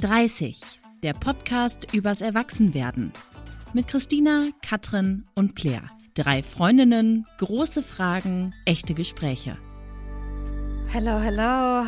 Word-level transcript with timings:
30, 0.00 0.80
der 1.02 1.12
Podcast 1.12 1.92
übers 1.92 2.22
Erwachsenwerden. 2.22 3.12
Mit 3.74 3.86
Christina, 3.86 4.48
Katrin 4.66 5.26
und 5.34 5.56
Claire. 5.56 5.90
Drei 6.14 6.42
Freundinnen, 6.42 7.26
große 7.36 7.82
Fragen, 7.82 8.54
echte 8.64 8.94
Gespräche. 8.94 9.58
Hello, 10.88 11.18
hello. 11.18 11.86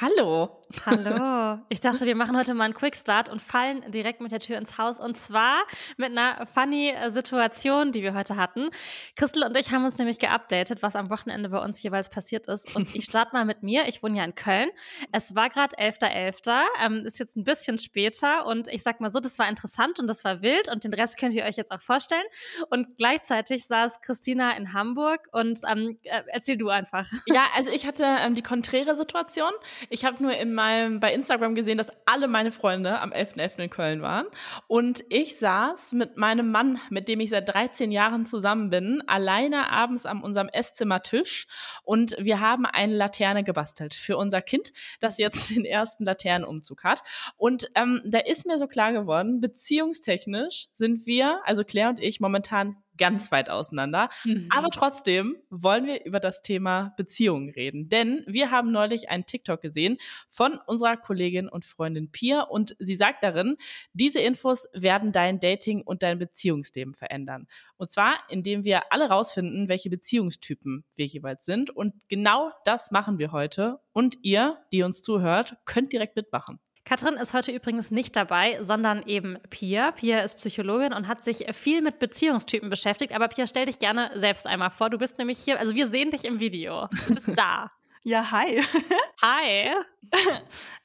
Hallo. 0.00 0.60
Hallo. 0.84 1.58
Ich 1.68 1.80
dachte, 1.80 2.06
wir 2.06 2.16
machen 2.16 2.36
heute 2.36 2.54
mal 2.54 2.64
einen 2.64 2.74
Quickstart 2.74 3.28
und 3.28 3.40
fallen 3.40 3.90
direkt 3.90 4.20
mit 4.20 4.30
der 4.30 4.40
Tür 4.40 4.58
ins 4.58 4.78
Haus. 4.78 5.00
Und 5.00 5.16
zwar 5.16 5.62
mit 5.96 6.10
einer 6.10 6.46
funny 6.46 6.94
Situation, 7.08 7.92
die 7.92 8.02
wir 8.02 8.14
heute 8.14 8.36
hatten. 8.36 8.68
Christel 9.16 9.42
und 9.44 9.56
ich 9.56 9.72
haben 9.72 9.84
uns 9.84 9.98
nämlich 9.98 10.18
geupdatet, 10.18 10.82
was 10.82 10.96
am 10.96 11.10
Wochenende 11.10 11.48
bei 11.48 11.58
uns 11.58 11.82
jeweils 11.82 12.08
passiert 12.08 12.46
ist. 12.46 12.74
Und 12.76 12.94
ich 12.94 13.04
starte 13.04 13.34
mal 13.34 13.44
mit 13.44 13.62
mir. 13.62 13.88
Ich 13.88 14.02
wohne 14.02 14.18
ja 14.18 14.24
in 14.24 14.34
Köln. 14.34 14.70
Es 15.12 15.34
war 15.34 15.48
gerade 15.48 15.76
11.11. 15.76 16.42
.11., 16.42 16.62
ähm, 16.84 17.06
ist 17.06 17.18
jetzt 17.18 17.36
ein 17.36 17.44
bisschen 17.44 17.78
später. 17.78 18.46
Und 18.46 18.68
ich 18.68 18.82
sag 18.82 19.00
mal 19.00 19.12
so, 19.12 19.20
das 19.20 19.38
war 19.38 19.48
interessant 19.48 19.98
und 19.98 20.08
das 20.08 20.24
war 20.24 20.42
wild. 20.42 20.68
Und 20.68 20.84
den 20.84 20.94
Rest 20.94 21.18
könnt 21.18 21.34
ihr 21.34 21.44
euch 21.44 21.56
jetzt 21.56 21.72
auch 21.72 21.80
vorstellen. 21.80 22.24
Und 22.70 22.96
gleichzeitig 22.96 23.66
saß 23.66 24.00
Christina 24.02 24.56
in 24.56 24.72
Hamburg. 24.72 25.28
Und 25.32 25.60
ähm, 25.70 25.98
äh, 26.02 26.22
erzähl 26.28 26.56
du 26.56 26.68
einfach. 26.68 27.10
Ja, 27.26 27.46
also 27.54 27.70
ich 27.70 27.86
hatte 27.86 28.04
ähm, 28.04 28.34
die 28.34 28.42
konträre 28.42 28.94
Situation. 28.96 29.52
Ich 29.90 30.04
habe 30.04 30.22
nur 30.22 30.36
im 30.36 30.54
meinem, 30.54 31.00
bei 31.00 31.12
Instagram 31.12 31.54
gesehen, 31.54 31.78
dass 31.78 31.88
alle 32.06 32.28
meine 32.28 32.52
Freunde 32.52 33.00
am 33.00 33.12
11.11. 33.12 33.36
.11. 33.36 33.62
in 33.62 33.70
Köln 33.70 34.02
waren. 34.02 34.26
Und 34.66 35.04
ich 35.08 35.36
saß 35.38 35.92
mit 35.92 36.16
meinem 36.16 36.50
Mann, 36.50 36.78
mit 36.90 37.08
dem 37.08 37.20
ich 37.20 37.30
seit 37.30 37.48
13 37.48 37.92
Jahren 37.92 38.26
zusammen 38.26 38.70
bin, 38.70 39.02
alleine 39.06 39.70
abends 39.70 40.06
an 40.06 40.22
unserem 40.22 40.48
Esszimmertisch. 40.48 41.46
Und 41.84 42.16
wir 42.18 42.40
haben 42.40 42.66
eine 42.66 42.94
Laterne 42.94 43.44
gebastelt 43.44 43.94
für 43.94 44.16
unser 44.16 44.42
Kind, 44.42 44.72
das 45.00 45.18
jetzt 45.18 45.50
den 45.54 45.64
ersten 45.64 46.04
Laternenumzug 46.04 46.84
hat. 46.84 47.02
Und 47.36 47.70
ähm, 47.74 48.02
da 48.04 48.18
ist 48.18 48.46
mir 48.46 48.58
so 48.58 48.66
klar 48.66 48.92
geworden, 48.92 49.40
beziehungstechnisch 49.40 50.68
sind 50.72 51.06
wir, 51.06 51.40
also 51.44 51.64
Claire 51.64 51.90
und 51.90 52.00
ich, 52.00 52.20
momentan 52.20 52.76
ganz 52.96 53.30
weit 53.32 53.50
auseinander. 53.50 54.08
Mhm. 54.24 54.48
Aber 54.50 54.68
trotzdem 54.72 55.36
wollen 55.50 55.86
wir 55.86 56.04
über 56.04 56.20
das 56.20 56.42
Thema 56.42 56.94
Beziehungen 56.96 57.50
reden. 57.50 57.88
Denn 57.88 58.24
wir 58.26 58.50
haben 58.50 58.72
neulich 58.72 59.08
einen 59.08 59.26
TikTok 59.26 59.60
gesehen 59.60 59.98
von 60.28 60.58
unserer 60.66 60.96
Kollegin 60.96 61.48
und 61.48 61.64
Freundin 61.64 62.10
Pia 62.10 62.42
und 62.42 62.76
sie 62.78 62.96
sagt 62.96 63.22
darin, 63.22 63.56
diese 63.92 64.20
Infos 64.20 64.66
werden 64.72 65.12
dein 65.12 65.40
Dating 65.40 65.82
und 65.82 66.02
dein 66.02 66.18
Beziehungsleben 66.18 66.94
verändern. 66.94 67.46
Und 67.76 67.90
zwar, 67.90 68.14
indem 68.28 68.64
wir 68.64 68.92
alle 68.92 69.08
rausfinden, 69.08 69.68
welche 69.68 69.90
Beziehungstypen 69.90 70.84
wir 70.96 71.06
jeweils 71.06 71.44
sind. 71.44 71.70
Und 71.70 71.94
genau 72.08 72.50
das 72.64 72.90
machen 72.90 73.18
wir 73.18 73.32
heute. 73.32 73.80
Und 73.92 74.18
ihr, 74.22 74.58
die 74.72 74.82
uns 74.82 75.02
zuhört, 75.02 75.56
könnt 75.64 75.92
direkt 75.92 76.16
mitmachen. 76.16 76.60
Katrin 76.86 77.14
ist 77.14 77.34
heute 77.34 77.50
übrigens 77.50 77.90
nicht 77.90 78.14
dabei, 78.14 78.58
sondern 78.62 79.02
eben 79.06 79.38
Pia. 79.50 79.90
Pia 79.90 80.20
ist 80.20 80.36
Psychologin 80.36 80.92
und 80.92 81.08
hat 81.08 81.20
sich 81.22 81.44
viel 81.52 81.82
mit 81.82 81.98
Beziehungstypen 81.98 82.70
beschäftigt. 82.70 83.12
Aber 83.12 83.26
Pia, 83.26 83.48
stell 83.48 83.66
dich 83.66 83.80
gerne 83.80 84.12
selbst 84.14 84.46
einmal 84.46 84.70
vor. 84.70 84.88
Du 84.88 84.96
bist 84.96 85.18
nämlich 85.18 85.38
hier, 85.40 85.58
also 85.58 85.74
wir 85.74 85.88
sehen 85.88 86.12
dich 86.12 86.24
im 86.24 86.38
Video. 86.38 86.88
Du 87.08 87.14
bist 87.14 87.28
da. 87.34 87.70
Ja, 88.06 88.30
hi. 88.30 88.62
Hi. 89.20 89.74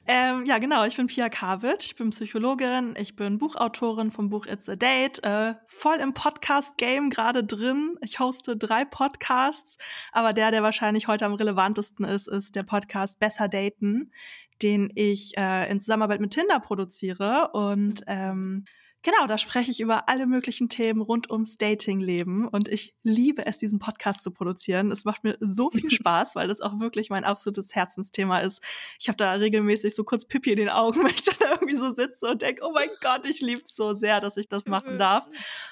ähm, 0.08 0.44
ja, 0.44 0.58
genau. 0.58 0.84
Ich 0.86 0.96
bin 0.96 1.06
Pia 1.06 1.28
Karwitsch. 1.28 1.84
Ich 1.86 1.94
bin 1.94 2.10
Psychologin. 2.10 2.96
Ich 2.98 3.14
bin 3.14 3.38
Buchautorin 3.38 4.10
vom 4.10 4.28
Buch 4.28 4.46
It's 4.46 4.68
a 4.68 4.74
Date. 4.74 5.22
Äh, 5.22 5.54
voll 5.66 5.98
im 5.98 6.14
Podcast-Game 6.14 7.10
gerade 7.10 7.44
drin. 7.44 7.96
Ich 8.00 8.18
hoste 8.18 8.56
drei 8.56 8.84
Podcasts. 8.84 9.78
Aber 10.10 10.32
der, 10.32 10.50
der 10.50 10.64
wahrscheinlich 10.64 11.06
heute 11.06 11.24
am 11.24 11.34
relevantesten 11.34 12.04
ist, 12.04 12.26
ist 12.26 12.56
der 12.56 12.64
Podcast 12.64 13.20
Besser 13.20 13.46
Daten 13.46 14.10
den 14.60 14.92
ich 14.94 15.36
äh, 15.36 15.70
in 15.70 15.80
Zusammenarbeit 15.80 16.20
mit 16.20 16.32
Tinder 16.32 16.60
produziere. 16.60 17.50
Und 17.52 18.00
mhm. 18.00 18.06
ähm, 18.06 18.64
genau, 19.02 19.26
da 19.26 19.38
spreche 19.38 19.70
ich 19.70 19.80
über 19.80 20.08
alle 20.08 20.26
möglichen 20.26 20.68
Themen 20.68 21.00
rund 21.00 21.30
ums 21.30 21.56
Datingleben. 21.56 22.46
Und 22.48 22.68
ich 22.68 22.94
liebe 23.02 23.46
es, 23.46 23.58
diesen 23.58 23.78
Podcast 23.78 24.22
zu 24.22 24.30
produzieren. 24.30 24.90
Es 24.90 25.04
macht 25.04 25.24
mir 25.24 25.36
so 25.40 25.70
viel 25.70 25.90
Spaß, 25.90 26.34
weil 26.34 26.48
das 26.48 26.60
auch 26.60 26.80
wirklich 26.80 27.10
mein 27.10 27.24
absolutes 27.24 27.74
Herzensthema 27.74 28.38
ist. 28.38 28.62
Ich 28.98 29.08
habe 29.08 29.16
da 29.16 29.32
regelmäßig 29.32 29.94
so 29.94 30.04
kurz 30.04 30.24
Pipi 30.24 30.52
in 30.52 30.58
den 30.58 30.68
Augen, 30.68 31.00
wenn 31.04 31.14
ich 31.14 31.22
dann 31.22 31.50
irgendwie 31.50 31.76
so 31.76 31.92
sitze 31.92 32.26
und 32.26 32.42
denke, 32.42 32.62
oh 32.64 32.72
mein 32.72 32.90
Gott, 33.00 33.26
ich 33.26 33.40
liebe 33.40 33.62
es 33.62 33.74
so 33.74 33.94
sehr, 33.94 34.20
dass 34.20 34.36
ich 34.36 34.48
das 34.48 34.66
machen 34.66 34.98
darf. 34.98 35.26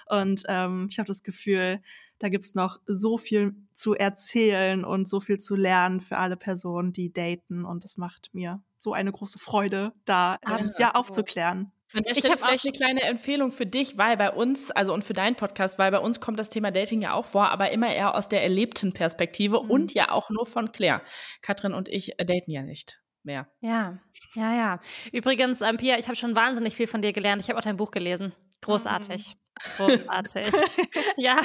Und 0.07 0.43
ähm, 0.49 0.89
ich 0.91 0.99
habe 0.99 1.07
das 1.07 1.23
Gefühl, 1.23 1.81
da 2.21 2.29
gibt's 2.29 2.55
noch 2.55 2.79
so 2.87 3.17
viel 3.17 3.55
zu 3.73 3.95
erzählen 3.95 4.85
und 4.85 5.09
so 5.09 5.21
viel 5.21 5.39
zu 5.39 5.57
lernen 5.57 6.03
für 6.03 6.19
alle 6.19 6.37
Personen, 6.37 6.93
die 6.93 7.13
daten. 7.13 7.65
Und 7.65 7.85
es 7.85 7.97
macht 7.97 8.29
mir 8.35 8.63
so 8.77 8.93
eine 8.93 9.11
große 9.11 9.39
Freude, 9.39 9.93
da 10.05 10.37
äh, 10.47 10.67
ja 10.79 10.95
aufzuklären. 10.95 11.73
Ich 11.93 12.25
habe 12.25 12.39
vielleicht 12.39 12.65
eine 12.65 12.73
kleine 12.73 13.03
Empfehlung 13.03 13.51
für 13.51 13.67
dich, 13.67 13.99
weil 13.99 14.17
bei 14.17 14.31
uns, 14.31 14.71
also 14.71 14.95
und 14.95 15.03
für 15.03 15.13
deinen 15.13 15.35
Podcast, 15.35 15.79
weil 15.79 15.91
bei 15.91 15.99
uns 15.99 16.21
kommt 16.21 16.39
das 16.39 16.49
Thema 16.49 16.71
Dating 16.71 17.03
ja 17.03 17.15
auch 17.15 17.25
vor, 17.25 17.51
aber 17.51 17.71
immer 17.73 17.93
eher 17.93 18.15
aus 18.15 18.29
der 18.29 18.43
erlebten 18.43 18.93
Perspektive 18.93 19.63
mhm. 19.63 19.71
und 19.71 19.95
ja 19.95 20.11
auch 20.13 20.31
nur 20.31 20.47
von 20.47 20.73
Claire. 20.73 21.03
Katrin 21.43 21.75
und 21.75 21.89
ich 21.89 22.15
daten 22.19 22.51
ja 22.51 22.63
nicht 22.63 23.01
mehr. 23.23 23.49
Ja, 23.61 23.99
ja, 24.35 24.55
ja. 24.55 24.81
Übrigens, 25.13 25.61
ähm, 25.63 25.77
Pia, 25.77 25.99
ich 25.99 26.07
habe 26.07 26.17
schon 26.17 26.37
wahnsinnig 26.37 26.75
viel 26.77 26.87
von 26.87 27.03
dir 27.03 27.13
gelernt. 27.13 27.43
Ich 27.43 27.49
habe 27.49 27.59
auch 27.59 27.65
dein 27.65 27.77
Buch 27.77 27.91
gelesen. 27.91 28.33
Großartig. 28.63 29.37
Großartig. 29.77 30.47
ja, 31.17 31.41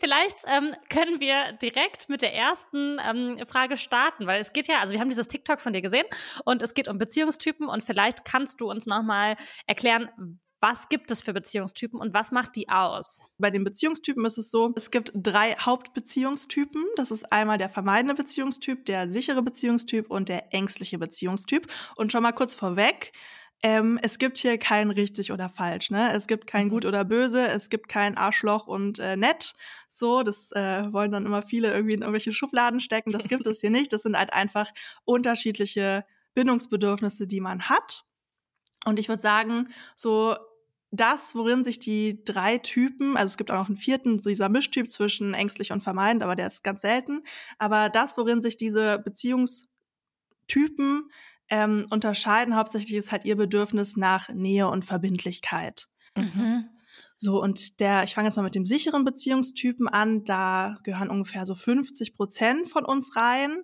vielleicht 0.00 0.38
ähm, 0.46 0.74
können 0.88 1.20
wir 1.20 1.52
direkt 1.60 2.08
mit 2.08 2.22
der 2.22 2.34
ersten 2.34 2.98
ähm, 3.08 3.38
Frage 3.46 3.76
starten, 3.76 4.26
weil 4.26 4.40
es 4.40 4.52
geht 4.52 4.66
ja, 4.66 4.80
also 4.80 4.92
wir 4.92 5.00
haben 5.00 5.10
dieses 5.10 5.28
TikTok 5.28 5.60
von 5.60 5.72
dir 5.72 5.82
gesehen 5.82 6.06
und 6.44 6.62
es 6.62 6.74
geht 6.74 6.88
um 6.88 6.98
Beziehungstypen 6.98 7.68
und 7.68 7.82
vielleicht 7.82 8.24
kannst 8.24 8.60
du 8.60 8.70
uns 8.70 8.86
nochmal 8.86 9.36
erklären, 9.66 10.08
was 10.62 10.88
gibt 10.88 11.10
es 11.10 11.20
für 11.20 11.32
Beziehungstypen 11.32 11.98
und 11.98 12.14
was 12.14 12.30
macht 12.30 12.54
die 12.54 12.68
aus? 12.68 13.20
Bei 13.36 13.50
den 13.50 13.64
Beziehungstypen 13.64 14.24
ist 14.24 14.38
es 14.38 14.52
so, 14.52 14.72
es 14.76 14.92
gibt 14.92 15.10
drei 15.12 15.54
Hauptbeziehungstypen. 15.54 16.84
Das 16.94 17.10
ist 17.10 17.32
einmal 17.32 17.58
der 17.58 17.68
vermeidende 17.68 18.14
Beziehungstyp, 18.14 18.86
der 18.86 19.10
sichere 19.10 19.42
Beziehungstyp 19.42 20.08
und 20.08 20.28
der 20.28 20.54
ängstliche 20.54 21.00
Beziehungstyp. 21.00 21.66
Und 21.96 22.12
schon 22.12 22.22
mal 22.22 22.30
kurz 22.30 22.54
vorweg, 22.54 23.12
ähm, 23.62 23.98
es 24.02 24.18
gibt 24.18 24.38
hier 24.38 24.58
kein 24.58 24.90
richtig 24.90 25.30
oder 25.30 25.48
falsch, 25.48 25.90
ne? 25.90 26.12
Es 26.12 26.26
gibt 26.26 26.48
kein 26.48 26.66
mhm. 26.66 26.70
gut 26.70 26.84
oder 26.84 27.04
böse, 27.04 27.46
es 27.46 27.70
gibt 27.70 27.88
kein 27.88 28.16
Arschloch 28.16 28.66
und 28.66 28.98
äh, 28.98 29.16
nett. 29.16 29.54
So, 29.88 30.24
das 30.24 30.50
äh, 30.52 30.92
wollen 30.92 31.12
dann 31.12 31.26
immer 31.26 31.42
viele 31.42 31.72
irgendwie 31.72 31.94
in 31.94 32.00
irgendwelche 32.00 32.32
Schubladen 32.32 32.80
stecken. 32.80 33.12
Das 33.12 33.28
gibt 33.28 33.46
es 33.46 33.60
hier 33.60 33.70
nicht. 33.70 33.92
Das 33.92 34.02
sind 34.02 34.18
halt 34.18 34.32
einfach 34.32 34.72
unterschiedliche 35.04 36.04
Bindungsbedürfnisse, 36.34 37.28
die 37.28 37.40
man 37.40 37.68
hat. 37.68 38.04
Und 38.84 38.98
ich 38.98 39.08
würde 39.08 39.22
sagen, 39.22 39.68
so 39.94 40.36
das, 40.90 41.34
worin 41.34 41.64
sich 41.64 41.78
die 41.78 42.22
drei 42.24 42.58
Typen, 42.58 43.16
also 43.16 43.32
es 43.32 43.38
gibt 43.38 43.50
auch 43.50 43.58
noch 43.58 43.68
einen 43.68 43.76
vierten, 43.76 44.20
so 44.20 44.28
dieser 44.28 44.48
Mischtyp 44.48 44.90
zwischen 44.90 45.34
ängstlich 45.34 45.72
und 45.72 45.82
vermeidend, 45.82 46.22
aber 46.22 46.36
der 46.36 46.48
ist 46.48 46.64
ganz 46.64 46.82
selten. 46.82 47.22
Aber 47.58 47.88
das, 47.88 48.16
worin 48.18 48.42
sich 48.42 48.56
diese 48.56 48.98
Beziehungstypen 48.98 51.10
ähm, 51.52 51.84
unterscheiden. 51.90 52.56
Hauptsächlich 52.56 52.94
ist 52.94 53.12
halt 53.12 53.26
ihr 53.26 53.36
Bedürfnis 53.36 53.98
nach 53.98 54.30
Nähe 54.30 54.68
und 54.68 54.86
Verbindlichkeit. 54.86 55.86
Mhm. 56.16 56.64
So, 57.16 57.42
und 57.42 57.78
der, 57.78 58.04
ich 58.04 58.14
fange 58.14 58.26
jetzt 58.26 58.36
mal 58.36 58.42
mit 58.42 58.54
dem 58.54 58.64
sicheren 58.64 59.04
Beziehungstypen 59.04 59.86
an, 59.86 60.24
da 60.24 60.78
gehören 60.82 61.10
ungefähr 61.10 61.44
so 61.44 61.54
50 61.54 62.14
Prozent 62.14 62.68
von 62.68 62.86
uns 62.86 63.14
rein. 63.16 63.62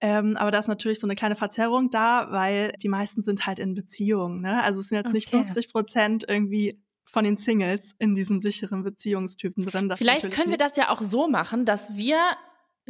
Ähm, 0.00 0.36
aber 0.36 0.50
da 0.50 0.58
ist 0.58 0.66
natürlich 0.66 0.98
so 0.98 1.06
eine 1.06 1.14
kleine 1.14 1.36
Verzerrung 1.36 1.88
da, 1.90 2.32
weil 2.32 2.72
die 2.82 2.88
meisten 2.88 3.22
sind 3.22 3.46
halt 3.46 3.60
in 3.60 3.74
Beziehungen. 3.74 4.40
Ne? 4.40 4.60
Also 4.64 4.80
es 4.80 4.88
sind 4.88 4.96
jetzt 4.96 5.06
okay. 5.06 5.16
nicht 5.16 5.30
50 5.30 5.72
Prozent 5.72 6.24
irgendwie 6.26 6.82
von 7.04 7.22
den 7.22 7.36
Singles 7.36 7.94
in 8.00 8.16
diesem 8.16 8.40
sicheren 8.40 8.82
Beziehungstypen 8.82 9.66
drin. 9.66 9.88
Das 9.88 9.98
Vielleicht 9.98 10.30
können 10.32 10.50
wir 10.50 10.58
das 10.58 10.76
ja 10.76 10.88
auch 10.88 11.02
so 11.02 11.28
machen, 11.28 11.64
dass 11.64 11.96
wir 11.96 12.18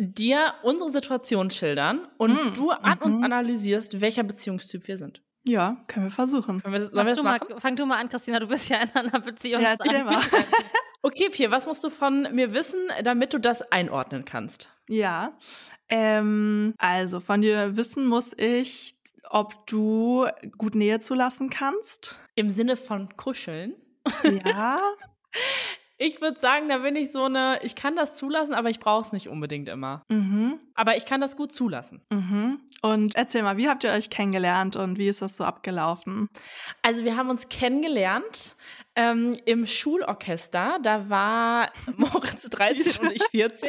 dir 0.00 0.55
unsere 0.62 0.88
Situation 0.88 1.50
schildern 1.50 2.09
und 2.16 2.33
mm, 2.33 2.55
du 2.55 2.71
an 2.71 2.99
mm 2.99 3.03
uns 3.03 3.16
mhm. 3.16 3.25
analysierst, 3.25 4.00
welcher 4.00 4.22
Beziehungstyp 4.22 4.88
wir 4.88 4.97
sind. 4.97 5.22
Ja, 5.44 5.83
können 5.88 6.07
wir 6.07 6.10
versuchen. 6.10 6.63
Können 6.63 6.75
wir, 6.75 6.86
sollen 6.86 7.07
wir 7.07 7.15
das 7.15 7.22
machen? 7.22 7.48
Mal, 7.51 7.60
fang 7.60 7.77
du 7.77 7.86
mal 7.86 7.98
an, 7.98 8.09
Christina, 8.09 8.39
du 8.41 8.47
bist 8.47 8.69
ja 8.69 8.78
in 8.78 8.91
einer 8.95 9.21
Beziehung. 9.21 9.63
Ja, 9.63 9.71
erzähl 9.78 10.04
mal. 10.04 10.22
okay, 11.03 11.28
Pia, 11.30 11.51
was 11.51 11.66
musst 11.66 11.84
du 11.84 11.91
von 11.91 12.28
mir 12.34 12.53
wissen, 12.53 12.80
damit 13.04 13.33
du 13.33 13.39
das 13.39 13.63
einordnen 13.72 14.25
kannst? 14.25 14.69
Ja, 14.89 15.39
ähm, 15.89 16.75
also 16.78 17.21
von 17.21 17.41
dir 17.41 17.77
wissen 17.77 18.07
muss 18.07 18.33
ich, 18.36 18.97
ob 19.28 19.66
du 19.66 20.27
gut 20.57 20.75
Nähe 20.75 21.01
zulassen 21.01 21.51
kannst. 21.51 22.19
Im 22.34 22.48
Sinne 22.48 22.77
von 22.77 23.16
kuscheln? 23.16 23.75
Ja. 24.45 24.80
Ich 26.03 26.23
würde 26.23 26.41
sagen, 26.41 26.71
da 26.71 26.79
bin 26.79 26.97
ich 26.97 27.13
so 27.13 27.25
eine, 27.25 27.59
ich 27.63 27.75
kann 27.75 27.95
das 27.95 28.15
zulassen, 28.15 28.55
aber 28.55 28.71
ich 28.71 28.81
brauche 28.81 29.03
es 29.03 29.13
nicht 29.13 29.29
unbedingt 29.29 29.69
immer. 29.69 30.03
Mhm. 30.09 30.59
Aber 30.75 30.97
ich 30.97 31.05
kann 31.05 31.21
das 31.21 31.37
gut 31.37 31.53
zulassen. 31.53 32.01
Mhm. 32.11 32.59
Und 32.81 33.17
erzähl 33.17 33.43
mal, 33.43 33.59
wie 33.59 33.69
habt 33.69 33.85
ihr 33.85 33.91
euch 33.93 34.09
kennengelernt 34.09 34.77
und 34.77 34.97
wie 34.97 35.09
ist 35.09 35.21
das 35.21 35.37
so 35.37 35.45
abgelaufen? 35.45 36.29
Also 36.81 37.05
wir 37.05 37.19
haben 37.19 37.29
uns 37.29 37.51
kennengelernt 37.51 38.57
ähm, 38.97 39.35
im 39.45 39.67
Schulorchester. 39.67 40.79
Da 40.83 41.11
war 41.11 41.71
Moritz 41.99 42.49
13 42.49 43.07
und 43.07 43.13
ich 43.13 43.23
14. 43.25 43.69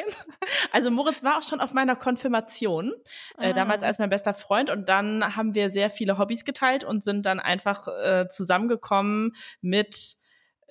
Also 0.72 0.90
Moritz 0.90 1.24
war 1.24 1.38
auch 1.38 1.44
schon 1.44 1.60
auf 1.60 1.74
meiner 1.74 1.98
Konfirmation, 1.98 2.94
äh, 3.40 3.50
Ah. 3.50 3.54
damals 3.54 3.84
als 3.84 4.00
mein 4.00 4.10
bester 4.10 4.34
Freund. 4.34 4.70
Und 4.70 4.88
dann 4.88 5.36
haben 5.36 5.54
wir 5.54 5.70
sehr 5.72 5.90
viele 5.90 6.18
Hobbys 6.18 6.46
geteilt 6.46 6.86
und 6.86 7.04
sind 7.04 7.26
dann 7.26 7.42
einfach 7.42 7.90
äh, 7.90 8.30
zusammengekommen 8.30 9.36
mit, 9.60 10.16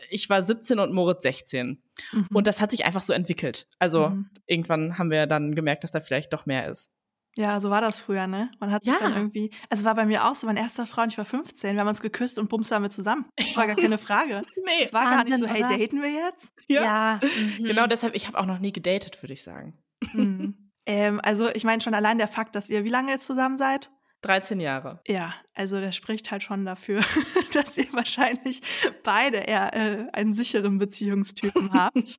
ich 0.09 0.29
war 0.31 0.43
17 0.43 0.79
und 0.79 0.93
Moritz 0.95 1.23
16. 1.23 1.83
Mhm. 2.13 2.27
Und 2.33 2.47
das 2.47 2.61
hat 2.61 2.71
sich 2.71 2.85
einfach 2.85 3.03
so 3.03 3.13
entwickelt. 3.13 3.67
Also 3.79 4.11
Mhm. 4.11 4.31
irgendwann 4.47 4.99
haben 4.99 5.11
wir 5.11 5.27
dann 5.27 5.55
gemerkt, 5.55 5.85
dass 5.85 5.91
da 5.91 6.01
vielleicht 6.01 6.33
doch 6.33 6.47
mehr 6.47 6.67
ist. 6.69 6.91
Ja, 7.37 7.61
so 7.61 7.71
war 7.71 7.81
das 7.81 8.01
früher, 8.01 8.27
ne? 8.27 8.51
Man 8.59 8.73
hat 8.73 8.85
sich 8.85 8.93
Ja. 8.93 8.99
dann 9.01 9.15
irgendwie, 9.15 9.53
also 9.69 9.83
es 9.83 9.85
war 9.85 9.95
bei 9.95 10.05
mir 10.05 10.27
auch 10.27 10.35
so, 10.35 10.49
mein 10.49 10.57
erster 10.57 10.85
Freund, 10.85 11.13
ich 11.13 11.19
war 11.19 11.25
15, 11.25 11.75
wir 11.77 11.81
haben 11.81 11.87
uns 11.89 12.01
geküsst 12.03 12.39
und 12.41 12.49
bums 12.49 12.71
waren 12.73 12.83
wir 12.83 12.91
zusammen. 12.91 13.27
Das 13.37 13.57
war 13.57 13.69
gar 13.69 13.77
keine 13.77 13.99
Frage. 13.99 14.43
Nee, 14.65 14.83
Es 14.83 14.93
war 14.93 15.05
gar 15.05 15.23
nicht 15.25 15.39
so, 15.39 15.45
Wahnsinn, 15.45 15.55
hey, 15.55 15.65
oder? 15.65 15.79
daten 15.79 16.03
wir 16.03 16.11
jetzt? 16.11 16.53
ja. 16.67 17.21
mhm. 17.61 17.65
Genau 17.65 17.87
deshalb, 17.87 18.17
ich 18.17 18.27
habe 18.27 18.37
auch 18.39 18.47
noch 18.47 18.59
nie 18.59 18.73
gedatet, 18.73 19.23
würde 19.23 19.35
ich 19.35 19.43
sagen. 19.45 19.79
Mhm. 20.13 20.73
ähm, 20.87 21.21
also 21.23 21.49
ich 21.55 21.63
meine 21.63 21.81
schon 21.81 21.95
allein 21.95 22.19
der 22.19 22.27
Fakt, 22.29 22.57
dass 22.57 22.69
ihr 22.69 22.85
wie 22.85 22.89
lange 22.91 23.13
jetzt 23.13 23.27
zusammen 23.27 23.59
seid? 23.59 23.91
13 24.23 24.61
Jahre. 24.61 25.01
Ja, 25.07 25.35
also 25.55 25.81
der 25.81 25.93
spricht 25.93 26.31
halt 26.31 26.43
schon 26.43 26.65
dafür, 26.65 27.01
dass 27.55 27.77
ihr 27.79 27.93
wahrscheinlich 27.93 28.61
beide 29.03 29.39
eher 29.39 29.75
äh, 29.75 30.07
einen 30.13 30.35
sicheren 30.35 30.79
Beziehungstypen 30.79 31.73
habt. 31.73 32.19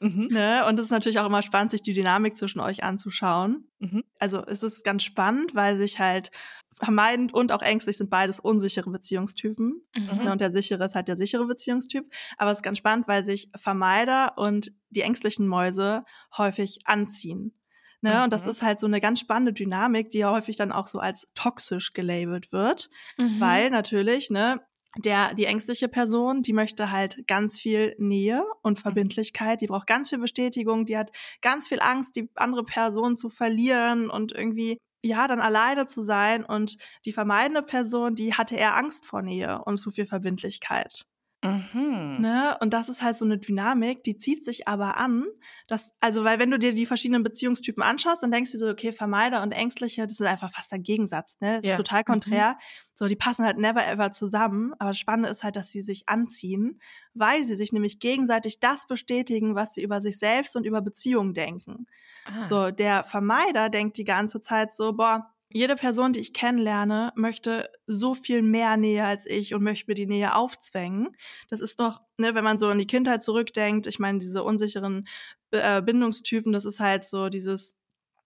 Mhm. 0.00 0.28
ne? 0.30 0.64
Und 0.66 0.78
es 0.78 0.86
ist 0.86 0.90
natürlich 0.90 1.18
auch 1.18 1.26
immer 1.26 1.42
spannend, 1.42 1.70
sich 1.70 1.82
die 1.82 1.94
Dynamik 1.94 2.36
zwischen 2.36 2.60
euch 2.60 2.84
anzuschauen. 2.84 3.68
Mhm. 3.78 4.04
Also 4.18 4.44
es 4.46 4.62
ist 4.62 4.84
ganz 4.84 5.02
spannend, 5.04 5.54
weil 5.54 5.78
sich 5.78 5.98
halt 5.98 6.30
vermeidend 6.74 7.32
und 7.32 7.52
auch 7.52 7.62
ängstlich 7.62 7.96
sind 7.96 8.10
beides 8.10 8.40
unsichere 8.40 8.90
Beziehungstypen. 8.90 9.82
Mhm. 9.94 10.24
Ne, 10.24 10.32
und 10.32 10.40
der 10.40 10.50
sichere 10.50 10.84
ist 10.84 10.94
halt 10.94 11.08
der 11.08 11.16
sichere 11.16 11.46
Beziehungstyp. 11.46 12.04
Aber 12.36 12.50
es 12.50 12.58
ist 12.58 12.62
ganz 12.62 12.78
spannend, 12.78 13.08
weil 13.08 13.24
sich 13.24 13.50
Vermeider 13.56 14.32
und 14.36 14.72
die 14.90 15.02
ängstlichen 15.02 15.46
Mäuse 15.46 16.04
häufig 16.36 16.80
anziehen. 16.84 17.54
Ne? 18.02 18.24
Und 18.24 18.32
das 18.32 18.44
Mhm. 18.44 18.50
ist 18.50 18.62
halt 18.62 18.80
so 18.80 18.86
eine 18.86 19.00
ganz 19.00 19.20
spannende 19.20 19.52
Dynamik, 19.52 20.10
die 20.10 20.18
ja 20.18 20.30
häufig 20.32 20.56
dann 20.56 20.72
auch 20.72 20.86
so 20.86 20.98
als 20.98 21.26
toxisch 21.34 21.92
gelabelt 21.92 22.52
wird. 22.52 22.90
Mhm. 23.18 23.40
Weil 23.40 23.70
natürlich, 23.70 24.30
ne, 24.30 24.60
der, 24.98 25.34
die 25.34 25.46
ängstliche 25.46 25.88
Person, 25.88 26.42
die 26.42 26.52
möchte 26.52 26.90
halt 26.90 27.26
ganz 27.26 27.58
viel 27.58 27.94
Nähe 27.98 28.44
und 28.62 28.78
Verbindlichkeit, 28.78 29.60
die 29.62 29.66
braucht 29.66 29.86
ganz 29.86 30.10
viel 30.10 30.18
Bestätigung, 30.18 30.84
die 30.84 30.98
hat 30.98 31.10
ganz 31.40 31.68
viel 31.68 31.80
Angst, 31.80 32.16
die 32.16 32.28
andere 32.34 32.64
Person 32.64 33.16
zu 33.16 33.30
verlieren 33.30 34.10
und 34.10 34.32
irgendwie, 34.32 34.78
ja, 35.04 35.26
dann 35.28 35.40
alleine 35.40 35.86
zu 35.86 36.02
sein. 36.02 36.44
Und 36.44 36.76
die 37.06 37.12
vermeidende 37.12 37.62
Person, 37.62 38.14
die 38.16 38.34
hatte 38.34 38.56
eher 38.56 38.76
Angst 38.76 39.06
vor 39.06 39.22
Nähe 39.22 39.62
und 39.64 39.78
zu 39.78 39.90
viel 39.90 40.06
Verbindlichkeit. 40.06 41.06
Mhm. 41.44 42.18
Ne? 42.20 42.56
Und 42.60 42.72
das 42.72 42.88
ist 42.88 43.02
halt 43.02 43.16
so 43.16 43.24
eine 43.24 43.36
Dynamik, 43.36 44.04
die 44.04 44.16
zieht 44.16 44.44
sich 44.44 44.68
aber 44.68 44.96
an. 44.96 45.26
Dass, 45.66 45.92
also, 46.00 46.22
weil 46.22 46.38
wenn 46.38 46.50
du 46.50 46.58
dir 46.58 46.72
die 46.72 46.86
verschiedenen 46.86 47.22
Beziehungstypen 47.24 47.82
anschaust, 47.82 48.22
dann 48.22 48.30
denkst 48.30 48.52
du 48.52 48.58
so, 48.58 48.68
okay, 48.68 48.92
Vermeider 48.92 49.42
und 49.42 49.50
Ängstliche, 49.52 50.06
das 50.06 50.20
ist 50.20 50.26
einfach 50.26 50.52
fast 50.52 50.70
der 50.70 50.78
Gegensatz. 50.78 51.36
Ne? 51.40 51.56
Das 51.56 51.64
Ja. 51.64 51.72
ist 51.72 51.78
total 51.78 52.04
konträr. 52.04 52.58
So, 52.94 53.08
die 53.08 53.16
passen 53.16 53.44
halt 53.44 53.58
never 53.58 53.84
ever 53.86 54.12
zusammen. 54.12 54.72
Aber 54.78 54.90
das 54.90 54.98
Spannende 54.98 55.30
ist 55.30 55.42
halt, 55.42 55.56
dass 55.56 55.70
sie 55.70 55.82
sich 55.82 56.08
anziehen, 56.08 56.80
weil 57.14 57.42
sie 57.42 57.56
sich 57.56 57.72
nämlich 57.72 57.98
gegenseitig 57.98 58.60
das 58.60 58.86
bestätigen, 58.86 59.54
was 59.56 59.74
sie 59.74 59.82
über 59.82 60.00
sich 60.00 60.18
selbst 60.18 60.54
und 60.54 60.64
über 60.64 60.80
Beziehungen 60.80 61.34
denken. 61.34 61.86
Ah. 62.24 62.46
So, 62.46 62.70
der 62.70 63.02
Vermeider 63.02 63.68
denkt 63.68 63.96
die 63.96 64.04
ganze 64.04 64.40
Zeit 64.40 64.72
so, 64.72 64.92
boah, 64.92 65.32
jede 65.52 65.76
Person, 65.76 66.12
die 66.12 66.20
ich 66.20 66.32
kennenlerne, 66.32 67.12
möchte 67.16 67.70
so 67.86 68.14
viel 68.14 68.42
mehr 68.42 68.76
Nähe 68.76 69.04
als 69.04 69.26
ich 69.26 69.54
und 69.54 69.62
möchte 69.62 69.90
mir 69.90 69.94
die 69.94 70.06
Nähe 70.06 70.34
aufzwängen. 70.34 71.16
Das 71.48 71.60
ist 71.60 71.80
doch, 71.80 72.00
ne, 72.18 72.34
wenn 72.34 72.44
man 72.44 72.58
so 72.58 72.68
an 72.68 72.78
die 72.78 72.86
Kindheit 72.86 73.22
zurückdenkt, 73.22 73.86
ich 73.86 73.98
meine, 73.98 74.18
diese 74.18 74.42
unsicheren 74.42 75.06
äh, 75.50 75.82
Bindungstypen, 75.82 76.52
das 76.52 76.64
ist 76.64 76.80
halt 76.80 77.04
so 77.04 77.28
dieses, 77.28 77.74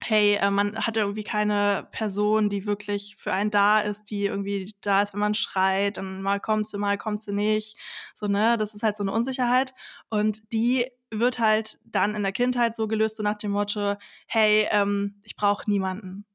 hey, 0.02 0.34
äh, 0.36 0.50
man 0.50 0.76
hat 0.76 0.96
irgendwie 0.96 1.24
keine 1.24 1.88
Person, 1.92 2.48
die 2.48 2.66
wirklich 2.66 3.16
für 3.18 3.32
einen 3.32 3.50
da 3.50 3.80
ist, 3.80 4.04
die 4.10 4.26
irgendwie 4.26 4.74
da 4.80 5.02
ist, 5.02 5.12
wenn 5.12 5.20
man 5.20 5.34
schreit, 5.34 5.96
dann 5.96 6.22
mal 6.22 6.40
kommt 6.40 6.68
sie, 6.68 6.78
mal 6.78 6.98
kommt 6.98 7.22
sie 7.22 7.32
nicht. 7.32 7.76
So, 8.14 8.26
ne, 8.26 8.56
das 8.58 8.74
ist 8.74 8.82
halt 8.82 8.96
so 8.96 9.04
eine 9.04 9.12
Unsicherheit. 9.12 9.74
Und 10.10 10.52
die 10.52 10.86
wird 11.10 11.38
halt 11.38 11.78
dann 11.84 12.14
in 12.14 12.22
der 12.22 12.32
Kindheit 12.32 12.76
so 12.76 12.88
gelöst, 12.88 13.16
so 13.16 13.22
nach 13.22 13.36
dem 13.36 13.52
Motto, 13.52 13.96
hey, 14.26 14.66
ähm, 14.70 15.20
ich 15.24 15.36
brauche 15.36 15.68
niemanden. 15.70 16.26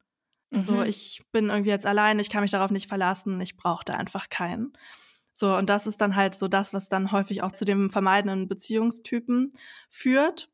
So, 0.59 0.81
Mhm. 0.81 0.83
ich 0.83 1.21
bin 1.31 1.49
irgendwie 1.49 1.69
jetzt 1.71 1.85
allein, 1.85 2.19
ich 2.19 2.29
kann 2.29 2.41
mich 2.41 2.51
darauf 2.51 2.71
nicht 2.71 2.87
verlassen, 2.87 3.39
ich 3.41 3.57
brauche 3.57 3.83
da 3.85 3.93
einfach 3.95 4.29
keinen. 4.29 4.73
So, 5.33 5.55
und 5.55 5.69
das 5.69 5.87
ist 5.87 6.01
dann 6.01 6.15
halt 6.15 6.35
so 6.35 6.47
das, 6.47 6.73
was 6.73 6.89
dann 6.89 7.11
häufig 7.11 7.41
auch 7.43 7.51
zu 7.53 7.65
dem 7.65 7.89
vermeidenden 7.89 8.47
Beziehungstypen 8.47 9.53
führt. 9.89 10.49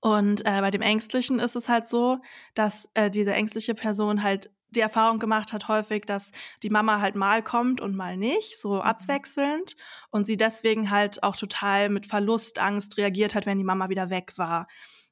Und 0.00 0.42
äh, 0.46 0.60
bei 0.60 0.70
dem 0.70 0.82
Ängstlichen 0.82 1.38
ist 1.40 1.56
es 1.56 1.68
halt 1.68 1.86
so, 1.86 2.18
dass 2.54 2.88
äh, 2.94 3.10
diese 3.10 3.34
ängstliche 3.34 3.74
Person 3.74 4.22
halt 4.22 4.50
die 4.70 4.80
Erfahrung 4.80 5.18
gemacht 5.18 5.52
hat 5.52 5.68
häufig, 5.68 6.04
dass 6.06 6.32
die 6.62 6.70
Mama 6.70 7.00
halt 7.00 7.16
mal 7.16 7.42
kommt 7.42 7.80
und 7.80 7.96
mal 7.96 8.16
nicht, 8.16 8.60
so 8.60 8.80
abwechselnd. 8.82 9.76
Und 10.10 10.26
sie 10.26 10.36
deswegen 10.36 10.90
halt 10.90 11.22
auch 11.22 11.36
total 11.36 11.88
mit 11.88 12.06
Verlustangst 12.06 12.96
reagiert 12.98 13.34
hat, 13.34 13.46
wenn 13.46 13.58
die 13.58 13.64
Mama 13.64 13.88
wieder 13.88 14.10
weg 14.10 14.34
war. 14.36 14.66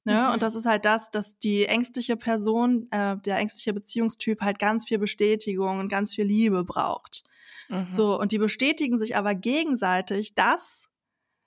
Ne? 0.05 0.27
Mhm. 0.27 0.35
Und 0.35 0.43
das 0.43 0.55
ist 0.55 0.67
halt 0.67 0.85
das, 0.85 1.11
dass 1.11 1.39
die 1.39 1.65
ängstliche 1.65 2.17
Person, 2.17 2.89
äh, 2.91 3.17
der 3.17 3.39
ängstliche 3.39 3.73
Beziehungstyp 3.73 4.43
halt 4.43 4.59
ganz 4.59 4.87
viel 4.87 4.99
Bestätigung 4.99 5.79
und 5.81 5.89
ganz 5.89 6.15
viel 6.15 6.27
Liebe 6.27 6.65
braucht. 6.65 7.25
Mhm. 7.69 7.89
So, 7.93 8.19
und 8.19 8.33
die 8.33 8.39
bestätigen 8.39 8.99
sich 8.99 9.17
aber 9.17 9.35
gegenseitig 9.35 10.35
das, 10.35 10.91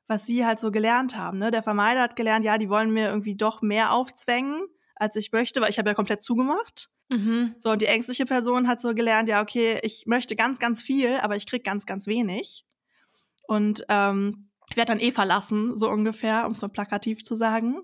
was 0.08 0.26
sie 0.26 0.46
halt 0.46 0.60
so 0.60 0.72
gelernt 0.72 1.18
haben. 1.18 1.38
Ne? 1.38 1.52
Der 1.52 1.64
Vermeider 1.64 2.02
hat 2.02 2.16
gelernt, 2.16 2.46
ja, 2.46 2.58
die 2.58 2.70
wollen 2.70 2.92
mir 2.92 3.10
irgendwie 3.10 3.36
doch 3.36 3.62
mehr 3.62 3.92
aufzwängen, 3.92 4.62
als 4.96 5.16
ich 5.16 5.32
möchte, 5.32 5.62
weil 5.62 5.70
ich 5.70 5.78
habe 5.78 5.90
ja 5.90 5.96
komplett 5.96 6.24
zugemacht. 6.24 6.90
Mhm. 7.10 7.56
So, 7.58 7.72
und 7.72 7.82
die 7.82 7.88
ängstliche 7.88 8.26
Person 8.26 8.68
hat 8.68 8.82
so 8.82 8.94
gelernt, 8.94 9.30
ja, 9.30 9.42
okay, 9.42 9.80
ich 9.84 10.06
möchte 10.08 10.36
ganz, 10.36 10.60
ganz 10.60 10.82
viel, 10.82 11.18
aber 11.18 11.36
ich 11.36 11.46
krieg 11.46 11.64
ganz, 11.64 11.86
ganz 11.86 12.08
wenig. 12.08 12.66
Und 13.48 13.86
ähm, 13.90 14.50
ich 14.70 14.76
werde 14.76 14.94
dann 14.94 15.00
eh 15.00 15.12
verlassen, 15.12 15.78
so 15.78 15.90
ungefähr, 15.90 16.46
um 16.46 16.52
es 16.52 16.62
mal 16.62 16.68
plakativ 16.68 17.24
zu 17.24 17.36
sagen. 17.36 17.82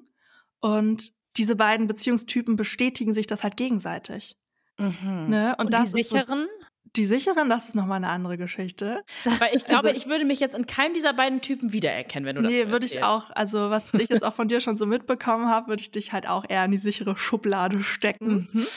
Und 0.64 1.12
diese 1.36 1.58
beiden 1.58 1.88
Beziehungstypen 1.88 2.56
bestätigen 2.56 3.14
sich 3.14 3.28
das 3.28 3.44
halt 3.44 3.58
gegenseitig. 3.58 4.38
Mhm. 4.78 5.28
Ne? 5.28 5.56
Und, 5.58 5.66
Und, 5.66 5.74
das 5.74 5.92
die 5.92 6.04
so, 6.04 6.16
sicheren? 6.16 6.48
die 6.96 7.04
sicheren, 7.04 7.50
das 7.50 7.68
ist 7.68 7.76
nochmal 7.76 7.98
eine 7.98 8.08
andere 8.08 8.38
Geschichte. 8.38 9.02
Weil 9.26 9.54
ich 9.56 9.66
glaube, 9.66 9.90
Also- 9.90 9.98
ich 10.00 10.08
würde 10.08 10.24
mich 10.24 10.40
jetzt 10.40 10.56
in 10.56 10.66
keinem 10.66 10.94
dieser 10.94 11.12
beiden 11.12 11.42
Typen 11.42 11.74
wiedererkennen, 11.74 12.26
wenn 12.26 12.38
du 12.38 12.44
das 12.44 12.52
Nee, 12.52 12.64
so 12.64 12.70
würde 12.70 12.86
ich 12.86 13.04
auch, 13.04 13.30
also 13.32 13.72
was 13.72 13.94
ich 13.94 14.08
jetzt 14.08 14.24
auch 14.24 14.34
von 14.36 14.48
dir 14.48 14.62
schon 14.62 14.78
so 14.78 14.86
mitbekommen 14.86 15.50
habe, 15.50 15.68
würde 15.68 15.82
ich 15.82 15.92
dich 15.92 16.14
halt 16.14 16.30
auch 16.30 16.46
eher 16.48 16.64
in 16.64 16.72
die 16.72 16.78
sichere 16.78 17.18
Schublade 17.18 17.84
stecken. 17.84 18.48
Mhm. 18.54 18.68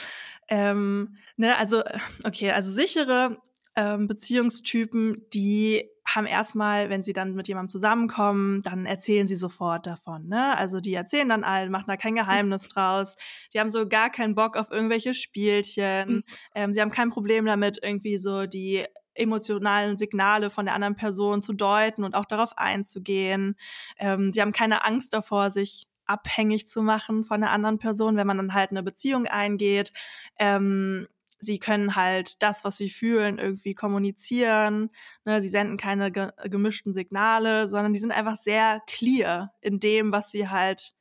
Ähm, 0.49 1.15
ne, 1.37 1.57
also, 1.57 1.83
okay, 2.25 2.51
also 2.51 2.69
sichere 2.69 3.37
ähm, 3.77 4.09
Beziehungstypen, 4.09 5.25
die 5.33 5.89
haben 6.07 6.25
erstmal, 6.25 6.89
wenn 6.89 7.03
sie 7.03 7.13
dann 7.13 7.35
mit 7.35 7.47
jemandem 7.47 7.69
zusammenkommen, 7.69 8.61
dann 8.61 8.85
erzählen 8.85 9.27
sie 9.27 9.35
sofort 9.35 9.85
davon, 9.85 10.27
ne? 10.27 10.57
Also 10.57 10.79
die 10.79 10.93
erzählen 10.93 11.27
dann 11.27 11.43
allen, 11.43 11.69
machen 11.69 11.85
da 11.87 11.97
kein 11.97 12.15
Geheimnis 12.15 12.67
draus. 12.69 13.15
Die 13.53 13.59
haben 13.59 13.69
so 13.69 13.87
gar 13.87 14.09
keinen 14.09 14.33
Bock 14.33 14.55
auf 14.55 14.71
irgendwelche 14.71 15.13
Spielchen. 15.13 16.09
Mhm. 16.09 16.23
Ähm, 16.55 16.73
sie 16.73 16.81
haben 16.81 16.91
kein 16.91 17.09
Problem 17.09 17.45
damit, 17.45 17.79
irgendwie 17.83 18.17
so 18.17 18.45
die 18.45 18.85
emotionalen 19.15 19.97
Signale 19.97 20.49
von 20.49 20.65
der 20.65 20.75
anderen 20.75 20.95
Person 20.95 21.41
zu 21.41 21.51
deuten 21.51 22.03
und 22.03 22.15
auch 22.15 22.25
darauf 22.25 22.57
einzugehen. 22.57 23.55
Ähm, 23.97 24.31
sie 24.31 24.41
haben 24.41 24.53
keine 24.53 24.85
Angst 24.85 25.13
davor, 25.13 25.51
sich 25.51 25.87
abhängig 26.05 26.69
zu 26.69 26.81
machen 26.81 27.25
von 27.25 27.41
der 27.41 27.51
anderen 27.51 27.79
Person, 27.79 28.15
wenn 28.15 28.27
man 28.27 28.37
dann 28.37 28.53
halt 28.53 28.71
eine 28.71 28.83
Beziehung 28.83 29.27
eingeht. 29.27 29.91
Ähm, 30.39 31.07
sie 31.39 31.59
können 31.59 31.95
halt 31.95 32.41
das, 32.41 32.63
was 32.63 32.77
sie 32.77 32.89
fühlen, 32.89 33.37
irgendwie 33.37 33.73
kommunizieren. 33.73 34.89
Ne, 35.25 35.41
sie 35.41 35.49
senden 35.49 35.77
keine 35.77 36.11
ge 36.11 36.29
gemischten 36.45 36.93
Signale, 36.93 37.67
sondern 37.67 37.93
die 37.93 37.99
sind 37.99 38.11
einfach 38.11 38.37
sehr 38.37 38.81
clear 38.87 39.53
in 39.61 39.79
dem, 39.79 40.11
was 40.11 40.31
sie 40.31 40.49
halt 40.49 40.93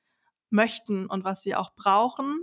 möchten 0.50 1.06
und 1.06 1.24
was 1.24 1.42
sie 1.42 1.54
auch 1.54 1.74
brauchen 1.74 2.40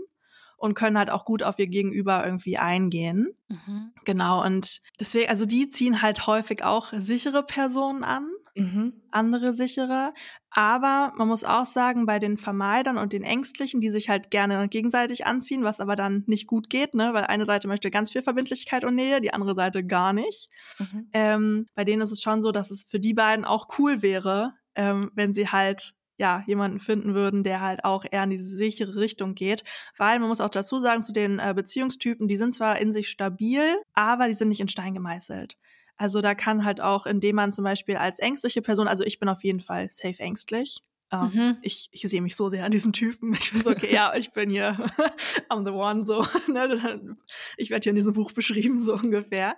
und 0.58 0.76
können 0.76 0.98
halt 0.98 1.10
auch 1.10 1.26
gut 1.26 1.44
auf 1.44 1.60
ihr 1.60 1.68
Gegenüber 1.68 2.26
irgendwie 2.26 2.58
eingehen. 2.58 3.36
Mhm. 3.50 3.92
Genau, 4.06 4.44
und 4.44 4.82
deswegen, 5.00 5.30
also 5.30 5.46
die 5.46 5.70
ziehen 5.70 6.02
halt 6.02 6.26
häufig 6.28 6.64
auch 6.64 6.94
sichere 6.96 7.44
Personen 7.44 8.04
an, 8.04 8.30
Mhm. 8.56 8.94
andere 9.12 9.54
sichere. 9.54 10.14
Aber 10.52 11.12
man 11.18 11.28
muss 11.28 11.44
auch 11.44 11.66
sagen, 11.66 12.06
bei 12.06 12.20
den 12.20 12.38
Vermeidern 12.38 12.98
und 12.98 13.14
den 13.14 13.24
Ängstlichen, 13.24 13.82
die 13.82 13.90
sich 13.90 14.10
halt 14.10 14.30
gerne 14.30 14.68
gegenseitig 14.68 15.26
anziehen, 15.26 15.64
was 15.64 15.80
aber 15.80 15.96
dann 15.96 16.24
nicht 16.28 16.48
gut 16.48 16.70
geht, 16.70 16.94
ne? 16.94 17.14
Weil 17.14 17.24
eine 17.24 17.46
Seite 17.46 17.68
möchte 17.68 17.90
ganz 17.90 18.12
viel 18.12 18.22
Verbindlichkeit 18.22 18.84
und 18.86 18.96
Nähe, 18.96 19.22
die 19.22 19.34
andere 19.34 19.56
Seite 19.56 19.84
gar 19.84 20.14
nicht. 20.14 20.50
Mhm. 20.80 21.10
Ähm, 21.14 21.66
bei 21.74 21.84
denen 21.84 22.04
ist 22.04 22.12
es 22.12 22.22
schon 22.22 22.42
so, 22.42 22.52
dass 22.52 22.70
es 22.70 22.84
für 22.84 23.00
die 23.00 23.16
beiden 23.16 23.46
auch 23.46 23.68
cool 23.80 24.02
wäre, 24.02 24.54
ähm, 24.76 25.12
wenn 25.16 25.34
sie 25.34 25.48
halt 25.50 25.94
ja, 26.18 26.44
jemanden 26.46 26.80
finden 26.80 27.16
würden, 27.16 27.44
der 27.44 27.62
halt 27.62 27.84
auch 27.84 28.06
eher 28.10 28.24
in 28.24 28.30
diese 28.30 28.56
sichere 28.56 28.96
Richtung 28.96 29.34
geht. 29.34 29.64
Weil 29.98 30.20
man 30.20 30.30
muss 30.30 30.42
auch 30.42 30.50
dazu 30.50 30.80
sagen, 30.80 31.02
zu 31.02 31.12
den 31.12 31.40
äh, 31.40 31.54
Beziehungstypen, 31.56 32.28
die 32.28 32.38
sind 32.38 32.54
zwar 32.54 32.80
in 32.80 32.94
sich 32.94 33.10
stabil, 33.10 33.64
aber 33.94 34.28
die 34.28 34.34
sind 34.34 34.50
nicht 34.50 34.62
in 34.62 34.70
Stein 34.70 34.94
gemeißelt. 34.94 35.58
Also 35.98 36.22
da 36.22 36.36
kann 36.36 36.66
halt 36.66 36.82
auch, 36.82 37.06
indem 37.06 37.36
man 37.36 37.54
zum 37.54 37.64
Beispiel 37.64 37.98
als 37.98 38.20
ängstliche 38.20 38.62
Person, 38.62 38.88
also 38.88 39.04
ich 39.04 39.20
bin 39.20 39.30
auf 39.30 39.44
jeden 39.44 39.62
Fall 39.62 39.90
safe 39.92 40.20
ängstlich, 40.20 40.84
ähm, 41.14 41.32
mhm. 41.32 41.58
Ich, 41.62 41.90
ich 41.92 42.02
sehe 42.02 42.22
mich 42.22 42.36
so 42.36 42.50
sehr 42.50 42.66
an 42.66 42.72
diesem 42.72 42.92
Typen. 42.92 43.36
Ich 43.40 43.52
bin 43.52 43.62
so, 43.62 43.70
okay, 43.70 43.94
ja, 43.94 44.14
ich 44.16 44.32
bin 44.32 44.50
hier, 44.50 44.72
I'm 45.50 45.64
the 45.64 45.72
one, 45.72 46.06
so. 46.06 46.26
Ne? 46.48 47.16
Ich 47.58 47.70
werde 47.70 47.84
hier 47.84 47.92
in 47.92 47.96
diesem 47.96 48.14
Buch 48.14 48.32
beschrieben, 48.32 48.80
so 48.80 48.96
ungefähr. 48.96 49.56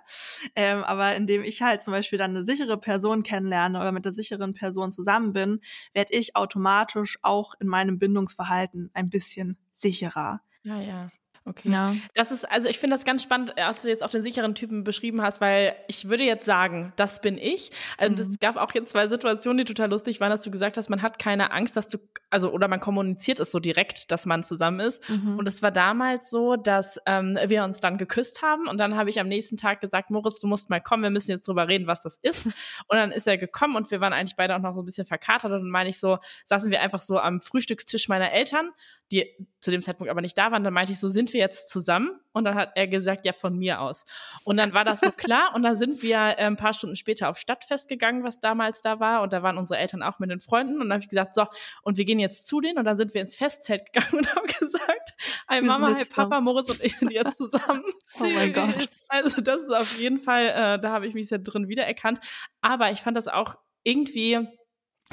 Ähm, 0.54 0.84
aber 0.84 1.16
indem 1.16 1.42
ich 1.42 1.62
halt 1.62 1.80
zum 1.80 1.92
Beispiel 1.92 2.18
dann 2.18 2.30
eine 2.30 2.44
sichere 2.44 2.76
Person 2.78 3.22
kennenlerne 3.22 3.80
oder 3.80 3.92
mit 3.92 4.04
der 4.04 4.12
sicheren 4.12 4.52
Person 4.52 4.92
zusammen 4.92 5.32
bin, 5.32 5.60
werde 5.94 6.12
ich 6.12 6.36
automatisch 6.36 7.18
auch 7.22 7.54
in 7.58 7.68
meinem 7.68 7.98
Bindungsverhalten 7.98 8.90
ein 8.92 9.08
bisschen 9.08 9.56
sicherer. 9.72 10.42
Ja, 10.62 10.80
ja. 10.80 11.10
Okay. 11.48 11.70
Ja. 11.70 11.94
Das 12.14 12.32
ist, 12.32 12.44
also 12.50 12.68
ich 12.68 12.80
finde 12.80 12.96
das 12.96 13.04
ganz 13.04 13.22
spannend, 13.22 13.56
als 13.56 13.82
du 13.82 13.88
jetzt 13.88 14.02
auch 14.02 14.10
den 14.10 14.22
sicheren 14.22 14.56
Typen 14.56 14.82
beschrieben 14.82 15.22
hast, 15.22 15.40
weil 15.40 15.76
ich 15.86 16.08
würde 16.08 16.24
jetzt 16.24 16.44
sagen, 16.44 16.92
das 16.96 17.20
bin 17.20 17.38
ich. 17.38 17.70
Also 17.98 18.16
es 18.20 18.28
mhm. 18.28 18.36
gab 18.40 18.56
auch 18.56 18.74
jetzt 18.74 18.90
zwei 18.90 19.06
Situationen, 19.06 19.58
die 19.58 19.64
total 19.64 19.88
lustig 19.90 20.20
waren, 20.20 20.30
dass 20.30 20.40
du 20.40 20.50
gesagt 20.50 20.76
hast, 20.76 20.90
man 20.90 21.02
hat 21.02 21.20
keine 21.20 21.52
Angst, 21.52 21.76
dass 21.76 21.86
du, 21.86 21.98
also 22.30 22.50
oder 22.50 22.66
man 22.66 22.80
kommuniziert 22.80 23.38
es 23.38 23.52
so 23.52 23.60
direkt, 23.60 24.10
dass 24.10 24.26
man 24.26 24.42
zusammen 24.42 24.80
ist. 24.80 25.08
Mhm. 25.08 25.38
Und 25.38 25.46
es 25.46 25.62
war 25.62 25.70
damals 25.70 26.30
so, 26.30 26.56
dass 26.56 26.98
ähm, 27.06 27.38
wir 27.46 27.62
uns 27.62 27.78
dann 27.78 27.96
geküsst 27.96 28.42
haben 28.42 28.66
und 28.66 28.78
dann 28.78 28.96
habe 28.96 29.08
ich 29.08 29.20
am 29.20 29.28
nächsten 29.28 29.56
Tag 29.56 29.80
gesagt, 29.80 30.10
Moritz, 30.10 30.40
du 30.40 30.48
musst 30.48 30.68
mal 30.68 30.80
kommen, 30.80 31.04
wir 31.04 31.10
müssen 31.10 31.30
jetzt 31.30 31.46
drüber 31.46 31.68
reden, 31.68 31.86
was 31.86 32.00
das 32.00 32.18
ist. 32.22 32.46
Und 32.88 32.96
dann 32.96 33.12
ist 33.12 33.26
er 33.26 33.36
gekommen 33.36 33.74
und 33.74 33.90
wir 33.90 34.00
waren 34.00 34.12
eigentlich 34.12 34.36
beide 34.36 34.54
auch 34.54 34.60
noch 34.60 34.74
so 34.74 34.82
ein 34.82 34.84
bisschen 34.84 35.06
verkatert 35.06 35.50
und 35.50 35.60
dann 35.60 35.70
meine 35.70 35.88
ich 35.88 35.98
so, 35.98 36.18
saßen 36.44 36.70
wir 36.70 36.80
einfach 36.80 37.00
so 37.00 37.18
am 37.18 37.40
Frühstückstisch 37.40 38.08
meiner 38.08 38.32
Eltern, 38.32 38.70
die 39.12 39.26
zu 39.60 39.70
dem 39.70 39.82
Zeitpunkt 39.82 40.10
aber 40.10 40.20
nicht 40.20 40.36
da 40.36 40.52
waren. 40.52 40.64
Dann 40.64 40.74
meinte 40.74 40.92
ich 40.92 41.00
so, 41.00 41.08
sind 41.08 41.32
wir 41.32 41.35
wir 41.36 41.42
jetzt 41.42 41.68
zusammen? 41.68 42.18
Und 42.32 42.44
dann 42.44 42.54
hat 42.54 42.72
er 42.74 42.86
gesagt, 42.86 43.24
ja, 43.24 43.32
von 43.32 43.56
mir 43.56 43.80
aus. 43.80 44.04
Und 44.44 44.58
dann 44.58 44.74
war 44.74 44.84
das 44.84 45.00
so 45.00 45.10
klar. 45.10 45.54
Und 45.54 45.62
dann 45.62 45.76
sind 45.76 46.02
wir 46.02 46.16
äh, 46.16 46.44
ein 46.44 46.56
paar 46.56 46.72
Stunden 46.72 46.96
später 46.96 47.28
auf 47.28 47.38
Stadtfest 47.38 47.88
gegangen, 47.88 48.24
was 48.24 48.40
damals 48.40 48.80
da 48.80 49.00
war. 49.00 49.22
Und 49.22 49.32
da 49.32 49.42
waren 49.42 49.56
unsere 49.56 49.78
Eltern 49.78 50.02
auch 50.02 50.18
mit 50.18 50.30
den 50.30 50.40
Freunden. 50.40 50.74
Und 50.74 50.88
dann 50.88 50.94
habe 50.94 51.02
ich 51.02 51.08
gesagt, 51.08 51.34
so, 51.34 51.46
und 51.82 51.96
wir 51.96 52.04
gehen 52.04 52.18
jetzt 52.18 52.46
zu 52.46 52.60
denen. 52.60 52.78
Und 52.78 52.84
dann 52.84 52.96
sind 52.96 53.14
wir 53.14 53.20
ins 53.20 53.36
Festzelt 53.36 53.92
gegangen 53.92 54.18
und 54.18 54.34
haben 54.34 54.46
gesagt, 54.58 55.14
hi 55.48 55.62
Mama, 55.62 55.94
hi 55.96 56.04
Papa, 56.04 56.40
Moritz 56.40 56.70
und 56.70 56.82
ich 56.82 56.98
sind 56.98 57.12
jetzt 57.12 57.38
zusammen. 57.38 57.84
oh 58.20 58.28
mein 58.34 58.52
Gott. 58.52 58.88
Also 59.08 59.40
das 59.40 59.62
ist 59.62 59.70
auf 59.70 59.98
jeden 59.98 60.18
Fall, 60.18 60.46
äh, 60.48 60.78
da 60.78 60.90
habe 60.90 61.06
ich 61.06 61.14
mich 61.14 61.28
sehr 61.28 61.38
drin 61.38 61.68
wiedererkannt. 61.68 62.20
Aber 62.60 62.90
ich 62.90 63.00
fand 63.00 63.16
das 63.16 63.28
auch 63.28 63.56
irgendwie 63.82 64.46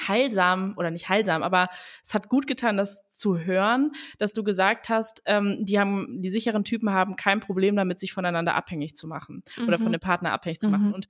heilsam 0.07 0.73
oder 0.77 0.91
nicht 0.91 1.09
heilsam, 1.09 1.43
aber 1.43 1.69
es 2.03 2.13
hat 2.13 2.29
gut 2.29 2.47
getan, 2.47 2.77
das 2.77 2.99
zu 3.11 3.37
hören, 3.39 3.91
dass 4.17 4.33
du 4.33 4.43
gesagt 4.43 4.89
hast, 4.89 5.21
ähm, 5.25 5.59
die 5.61 5.79
haben, 5.79 6.21
die 6.21 6.29
sicheren 6.29 6.63
Typen 6.63 6.91
haben 6.91 7.15
kein 7.15 7.39
Problem 7.39 7.75
damit, 7.75 7.99
sich 7.99 8.13
voneinander 8.13 8.55
abhängig 8.55 8.95
zu 8.95 9.07
machen 9.07 9.43
mhm. 9.57 9.67
oder 9.67 9.77
von 9.77 9.91
dem 9.91 10.01
Partner 10.01 10.31
abhängig 10.31 10.59
zu 10.59 10.69
machen. 10.69 10.87
Mhm. 10.87 10.93
Und 10.93 11.07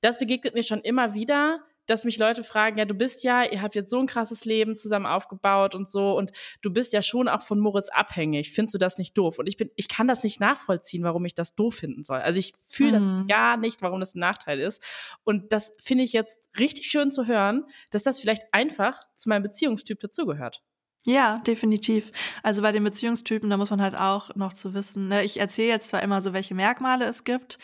das 0.00 0.18
begegnet 0.18 0.54
mir 0.54 0.62
schon 0.62 0.80
immer 0.80 1.14
wieder, 1.14 1.60
dass 1.86 2.04
mich 2.04 2.18
Leute 2.18 2.44
fragen, 2.44 2.78
ja, 2.78 2.84
du 2.84 2.94
bist 2.94 3.24
ja, 3.24 3.42
ihr 3.44 3.62
habt 3.62 3.74
jetzt 3.74 3.90
so 3.90 3.98
ein 3.98 4.06
krasses 4.06 4.44
Leben 4.44 4.76
zusammen 4.76 5.06
aufgebaut 5.06 5.74
und 5.74 5.88
so 5.88 6.16
und 6.16 6.32
du 6.62 6.72
bist 6.72 6.92
ja 6.92 7.02
schon 7.02 7.28
auch 7.28 7.42
von 7.42 7.58
Moritz 7.60 7.88
abhängig. 7.88 8.52
Findest 8.52 8.74
du 8.74 8.78
das 8.78 8.98
nicht 8.98 9.16
doof? 9.16 9.38
Und 9.38 9.46
ich 9.46 9.56
bin, 9.56 9.70
ich 9.76 9.88
kann 9.88 10.08
das 10.08 10.24
nicht 10.24 10.40
nachvollziehen, 10.40 11.02
warum 11.02 11.24
ich 11.24 11.34
das 11.34 11.54
doof 11.54 11.74
finden 11.74 12.02
soll. 12.02 12.20
Also 12.20 12.38
ich 12.38 12.54
fühle 12.66 13.00
mhm. 13.00 13.26
das 13.28 13.36
gar 13.36 13.56
nicht, 13.56 13.82
warum 13.82 14.00
das 14.00 14.14
ein 14.14 14.20
Nachteil 14.20 14.60
ist. 14.60 14.84
Und 15.24 15.52
das 15.52 15.72
finde 15.80 16.04
ich 16.04 16.12
jetzt 16.12 16.38
richtig 16.58 16.86
schön 16.86 17.10
zu 17.10 17.26
hören, 17.26 17.64
dass 17.90 18.02
das 18.02 18.20
vielleicht 18.20 18.42
einfach 18.52 19.00
zu 19.16 19.28
meinem 19.28 19.42
Beziehungstyp 19.42 20.00
dazugehört. 20.00 20.62
Ja, 21.06 21.42
definitiv. 21.46 22.12
Also 22.42 22.62
bei 22.62 22.72
den 22.72 22.82
Beziehungstypen, 22.82 23.50
da 23.50 23.58
muss 23.58 23.70
man 23.70 23.82
halt 23.82 23.94
auch 23.94 24.34
noch 24.36 24.54
zu 24.54 24.72
wissen, 24.72 25.08
ne, 25.08 25.22
ich 25.22 25.38
erzähle 25.38 25.68
jetzt 25.68 25.88
zwar 25.88 26.02
immer 26.02 26.22
so, 26.22 26.32
welche 26.32 26.54
Merkmale 26.54 27.04
es 27.04 27.24
gibt, 27.24 27.58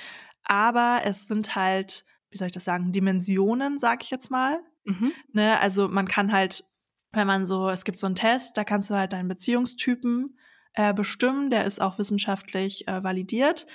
aber 0.44 1.00
es 1.04 1.26
sind 1.26 1.56
halt 1.56 2.04
wie 2.30 2.38
soll 2.38 2.46
ich 2.46 2.52
das 2.52 2.64
sagen, 2.64 2.92
Dimensionen, 2.92 3.78
sag 3.78 4.02
ich 4.02 4.10
jetzt 4.10 4.30
mal. 4.30 4.60
Mhm. 4.84 5.12
Ne, 5.32 5.58
also 5.60 5.88
man 5.88 6.08
kann 6.08 6.32
halt, 6.32 6.64
wenn 7.12 7.26
man 7.26 7.46
so, 7.46 7.68
es 7.68 7.84
gibt 7.84 7.98
so 7.98 8.06
einen 8.06 8.14
Test, 8.14 8.56
da 8.56 8.64
kannst 8.64 8.90
du 8.90 8.94
halt 8.94 9.12
deinen 9.12 9.28
Beziehungstypen 9.28 10.36
äh, 10.74 10.94
bestimmen, 10.94 11.50
der 11.50 11.64
ist 11.64 11.80
auch 11.80 11.98
wissenschaftlich 11.98 12.86
äh, 12.88 13.02
validiert. 13.02 13.66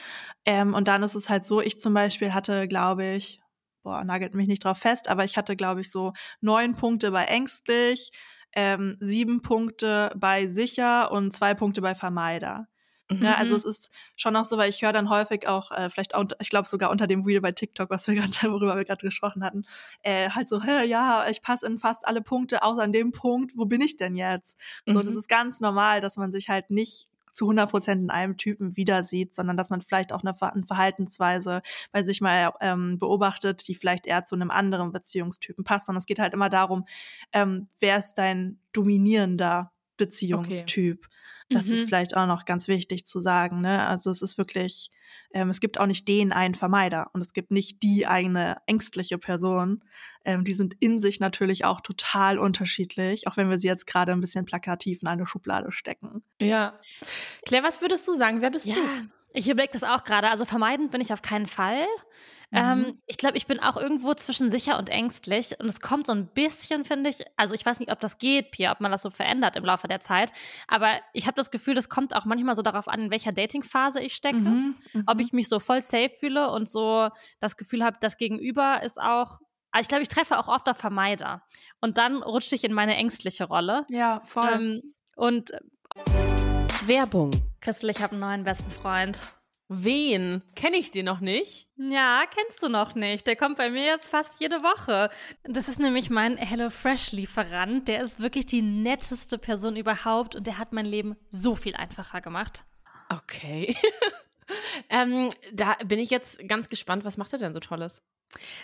Ähm, 0.46 0.74
und 0.74 0.88
dann 0.88 1.04
ist 1.04 1.16
es 1.16 1.30
halt 1.30 1.46
so, 1.46 1.62
ich 1.62 1.80
zum 1.80 1.94
Beispiel 1.94 2.34
hatte, 2.34 2.68
glaube 2.68 3.06
ich, 3.06 3.42
boah, 3.84 4.04
nagelt 4.04 4.34
mich 4.34 4.48
nicht 4.48 4.64
drauf 4.64 4.80
fest, 4.80 5.10
aber 5.10 5.26
ich 5.26 5.38
hatte, 5.38 5.56
glaube 5.56 5.82
ich, 5.82 5.92
so 5.92 6.14
neun 6.42 6.76
Punkte 6.76 7.12
bei 7.12 7.26
ängstlich, 7.26 8.12
ähm, 8.54 8.98
sieben 9.00 9.42
Punkte 9.42 10.12
bei 10.16 10.48
sicher 10.48 11.12
und 11.12 11.34
zwei 11.34 11.54
Punkte 11.54 11.82
bei 11.82 11.94
Vermeider. 11.94 12.68
Mhm. 13.10 13.24
Ja, 13.24 13.36
also 13.36 13.56
es 13.56 13.66
ist 13.66 13.92
schon 14.16 14.36
auch 14.36 14.46
so, 14.46 14.58
weil 14.58 14.70
ich 14.70 14.82
höre 14.82 14.94
dann 14.94 15.10
häufig 15.10 15.48
auch, 15.48 15.72
äh, 15.72 15.90
vielleicht 15.90 16.16
auch, 16.16 16.26
ich 16.40 16.50
glaube 16.50 16.68
sogar 16.68 16.90
unter 16.90 17.06
dem 17.08 17.24
Reel 17.24 17.42
bei 17.42 17.52
TikTok, 17.52 17.90
was 17.90 18.08
wir 18.08 18.16
gerade, 18.16 18.32
worüber 18.52 18.76
wir 18.76 18.86
gerade 18.86 19.06
gesprochen 19.06 19.44
hatten, 19.44 19.66
äh, 20.02 20.30
halt 20.30 20.50
so, 20.50 20.62
hä, 20.64 20.86
ja, 20.86 21.26
ich 21.30 21.42
passe 21.42 21.68
in 21.68 21.78
fast 21.78 22.08
alle 22.08 22.22
Punkte, 22.22 22.64
außer 22.64 22.82
an 22.82 22.92
dem 22.92 23.12
Punkt, 23.12 23.54
wo 23.56 23.66
bin 23.66 23.82
ich 23.82 23.98
denn 23.98 24.16
jetzt? 24.16 24.60
Mhm. 24.86 24.94
So, 24.94 25.02
das 25.04 25.14
mhm. 25.14 25.20
ist 25.20 25.30
ganz 25.30 25.60
normal, 25.60 26.02
dass 26.02 26.18
man 26.18 26.32
sich 26.32 26.50
halt 26.50 26.70
nicht 26.72 27.10
zu 27.36 27.46
100 27.46 27.70
Prozent 27.70 28.02
in 28.02 28.10
einem 28.10 28.38
Typen 28.38 28.76
wieder 28.76 29.04
sieht, 29.04 29.36
sondern 29.36 29.58
dass 29.58 29.70
man 29.70 29.82
vielleicht 29.82 30.14
auch 30.14 30.24
eine, 30.24 30.42
eine 30.42 30.66
Verhaltensweise 30.66 31.62
bei 31.92 32.02
sich 32.02 32.22
mal 32.22 32.54
ähm, 32.62 32.98
beobachtet, 32.98 33.68
die 33.68 33.76
vielleicht 33.76 34.08
eher 34.08 34.24
zu 34.24 34.36
einem 34.36 34.52
anderen 34.52 34.92
Beziehungstypen 34.92 35.64
passt. 35.64 35.90
Und 35.90 35.98
es 35.98 36.06
geht 36.06 36.20
halt 36.20 36.34
immer 36.34 36.50
darum, 36.50 36.86
ähm, 37.34 37.68
wer 37.80 37.98
ist 37.98 38.14
dein 38.16 38.60
dominierender 38.72 39.72
Beziehungstyp? 39.98 41.06
Okay. 41.06 41.16
Das 41.50 41.68
mhm. 41.68 41.74
ist 41.74 41.86
vielleicht 41.86 42.18
auch 42.18 42.26
noch 42.26 42.46
ganz 42.46 42.68
wichtig 42.68 43.06
zu 43.06 43.22
sagen. 43.22 43.62
Ne? 43.62 43.86
Also 43.88 44.10
es 44.10 44.24
ist 44.24 44.38
wirklich, 44.38 44.90
ähm, 45.32 45.52
es 45.52 45.60
gibt 45.60 45.80
auch 45.80 45.86
nicht 45.86 46.08
den 46.08 46.32
einen 46.32 46.56
Vermeider 46.56 47.12
und 47.14 47.22
es 47.22 47.34
gibt 47.34 47.52
nicht 47.52 47.84
die 47.84 48.08
eine 48.08 48.58
ängstliche 48.66 49.20
Person. 49.20 49.84
Ähm, 50.24 50.44
die 50.44 50.54
sind 50.54 50.74
in 50.80 51.00
sich 51.00 51.20
natürlich 51.20 51.64
auch 51.64 51.82
total 51.82 52.40
unterschiedlich, 52.40 53.28
auch 53.28 53.38
wenn 53.38 53.50
wir 53.50 53.60
sie 53.60 53.68
jetzt 53.68 53.86
gerade 53.86 54.12
ein 54.12 54.22
bisschen 54.22 54.46
plakativ 54.46 55.04
in 55.04 55.08
eine 55.08 55.28
Schublade 55.28 55.72
stecken. 55.72 56.24
Ja. 56.42 56.80
Claire, 57.46 57.64
was 57.64 57.80
würdest 57.80 58.08
du 58.08 58.16
sagen? 58.16 58.42
Wer 58.42 58.50
bist 58.50 58.66
ja. 58.66 58.74
du? 58.74 58.82
Ich 59.34 59.48
überlege 59.48 59.74
das 59.74 59.84
auch 59.84 60.04
gerade. 60.04 60.30
Also 60.30 60.46
vermeidend 60.46 60.92
bin 60.92 61.02
ich 61.02 61.14
auf 61.14 61.22
keinen 61.22 61.46
Fall. 61.46 61.86
Mhm. 62.52 62.58
Ähm, 62.58 63.02
ich 63.06 63.18
glaube, 63.18 63.38
ich 63.38 63.48
bin 63.48 63.60
auch 63.60 63.78
irgendwo 63.78 64.14
zwischen 64.14 64.50
sicher 64.50 64.78
und 64.78 64.90
ängstlich. 64.90 65.60
Und 65.60 65.68
es 65.68 65.80
kommt 65.80 66.08
so 66.08 66.14
ein 66.14 66.28
bisschen, 66.28 66.84
finde 66.86 67.10
ich, 67.10 67.24
also 67.38 67.56
ich 67.56 67.66
weiß 67.66 67.80
nicht, 67.80 67.92
ob 67.92 68.00
das 68.00 68.18
geht, 68.18 68.52
Pia, 68.52 68.72
ob 68.72 68.82
man 68.82 68.92
das 68.92 69.02
so 69.02 69.10
verändert 69.10 69.56
im 69.56 69.66
Laufe 69.66 69.88
der 69.88 70.02
Zeit. 70.02 70.32
Aber 70.68 70.90
ich 71.14 71.28
habe 71.28 71.36
das 71.36 71.52
Gefühl, 71.52 71.76
das 71.76 71.90
kommt 71.90 72.16
auch 72.16 72.26
manchmal 72.26 72.56
so 72.56 72.62
darauf 72.62 72.88
an, 72.88 73.02
in 73.02 73.12
welcher 73.12 73.32
Dating-Phase 73.32 74.02
ich 74.02 74.14
stecke. 74.14 74.38
Mhm. 74.38 74.76
Mhm. 74.94 75.04
Ob 75.08 75.20
ich 75.20 75.34
mich 75.34 75.50
so 75.50 75.60
voll 75.60 75.82
safe 75.82 76.10
fühle 76.10 76.52
und 76.52 76.70
so 76.70 77.10
das 77.40 77.58
Gefühl 77.58 77.84
habe, 77.84 77.98
das 78.00 78.18
Gegenüber 78.18 78.82
ist 78.84 79.00
auch 79.00 79.40
also 79.72 79.82
ich 79.82 79.90
glaube, 79.90 80.04
ich 80.04 80.08
treffe 80.08 80.40
auch 80.40 80.48
oft 80.48 80.70
auf 80.70 80.78
Vermeider. 80.78 81.44
Und 81.82 81.98
dann 81.98 82.24
rutsche 82.24 82.56
ich 82.56 82.64
in 82.64 82.72
meine 82.72 82.96
ängstliche 82.96 83.44
Rolle. 83.44 83.84
Ja, 83.90 84.22
voll. 84.24 84.50
Ähm, 84.54 84.96
und 85.18 85.52
Werbung. 86.86 87.32
Christel, 87.60 87.90
ich 87.90 88.02
habe 88.02 88.14
einen 88.14 88.22
neuen 88.22 88.44
besten 88.46 88.72
Freund. 88.72 89.22
Wen? 89.68 90.44
Kenne 90.56 90.78
ich 90.78 90.92
den 90.92 91.06
noch 91.06 91.22
nicht? 91.22 91.68
Ja, 91.78 92.24
kennst 92.30 92.62
du 92.62 92.70
noch 92.70 92.94
nicht. 92.94 93.26
Der 93.26 93.36
kommt 93.36 93.58
bei 93.58 93.72
mir 93.72 93.84
jetzt 93.86 94.10
fast 94.10 94.40
jede 94.40 94.62
Woche. 94.62 95.10
Das 95.44 95.68
ist 95.68 95.80
nämlich 95.80 96.12
mein 96.12 96.38
HelloFresh-Lieferant. 96.38 97.88
Der 97.88 98.02
ist 98.02 98.22
wirklich 98.22 98.46
die 98.46 98.62
netteste 98.62 99.40
Person 99.40 99.76
überhaupt 99.76 100.36
und 100.36 100.46
der 100.46 100.60
hat 100.60 100.72
mein 100.72 100.86
Leben 100.86 101.16
so 101.32 101.56
viel 101.56 101.76
einfacher 101.76 102.22
gemacht. 102.22 102.64
Okay. 103.10 103.76
ähm, 104.90 105.30
da 105.54 105.76
bin 105.86 106.00
ich 106.00 106.10
jetzt 106.10 106.48
ganz 106.48 106.70
gespannt. 106.70 107.06
Was 107.06 107.18
macht 107.18 107.34
er 107.34 107.40
denn 107.40 107.54
so 107.54 107.60
Tolles? 107.60 108.04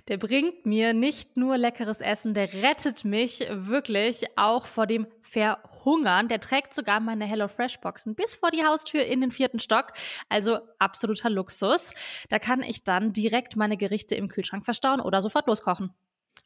Der 0.08 0.18
bringt 0.18 0.66
mir 0.66 0.94
nicht 0.94 1.38
nur 1.38 1.58
leckeres 1.58 2.02
Essen, 2.02 2.34
der 2.34 2.52
rettet 2.54 3.06
mich 3.06 3.46
wirklich 3.50 4.26
auch 4.36 4.66
vor 4.66 4.86
dem 4.86 5.08
Verhungern. 5.22 6.28
Der 6.28 6.40
trägt 6.40 6.74
sogar 6.74 7.00
meine 7.00 7.26
HelloFresh-Boxen 7.26 8.16
bis 8.16 8.36
vor 8.36 8.52
die 8.52 8.66
Haustür 8.66 9.06
in 9.06 9.22
den 9.22 9.32
vierten 9.32 9.60
Stock. 9.60 9.94
Also 10.30 10.60
absoluter 10.80 11.30
Luxus. 11.30 11.94
Da 12.30 12.40
kann 12.40 12.62
ich 12.64 12.84
dann 12.84 13.14
direkt 13.14 13.56
meine 13.56 13.78
Gerichte 13.78 14.16
im 14.16 14.28
Kühlschrank 14.28 14.66
verstauen 14.66 15.00
oder 15.00 15.22
sofort 15.22 15.48
loskochen. 15.48 15.94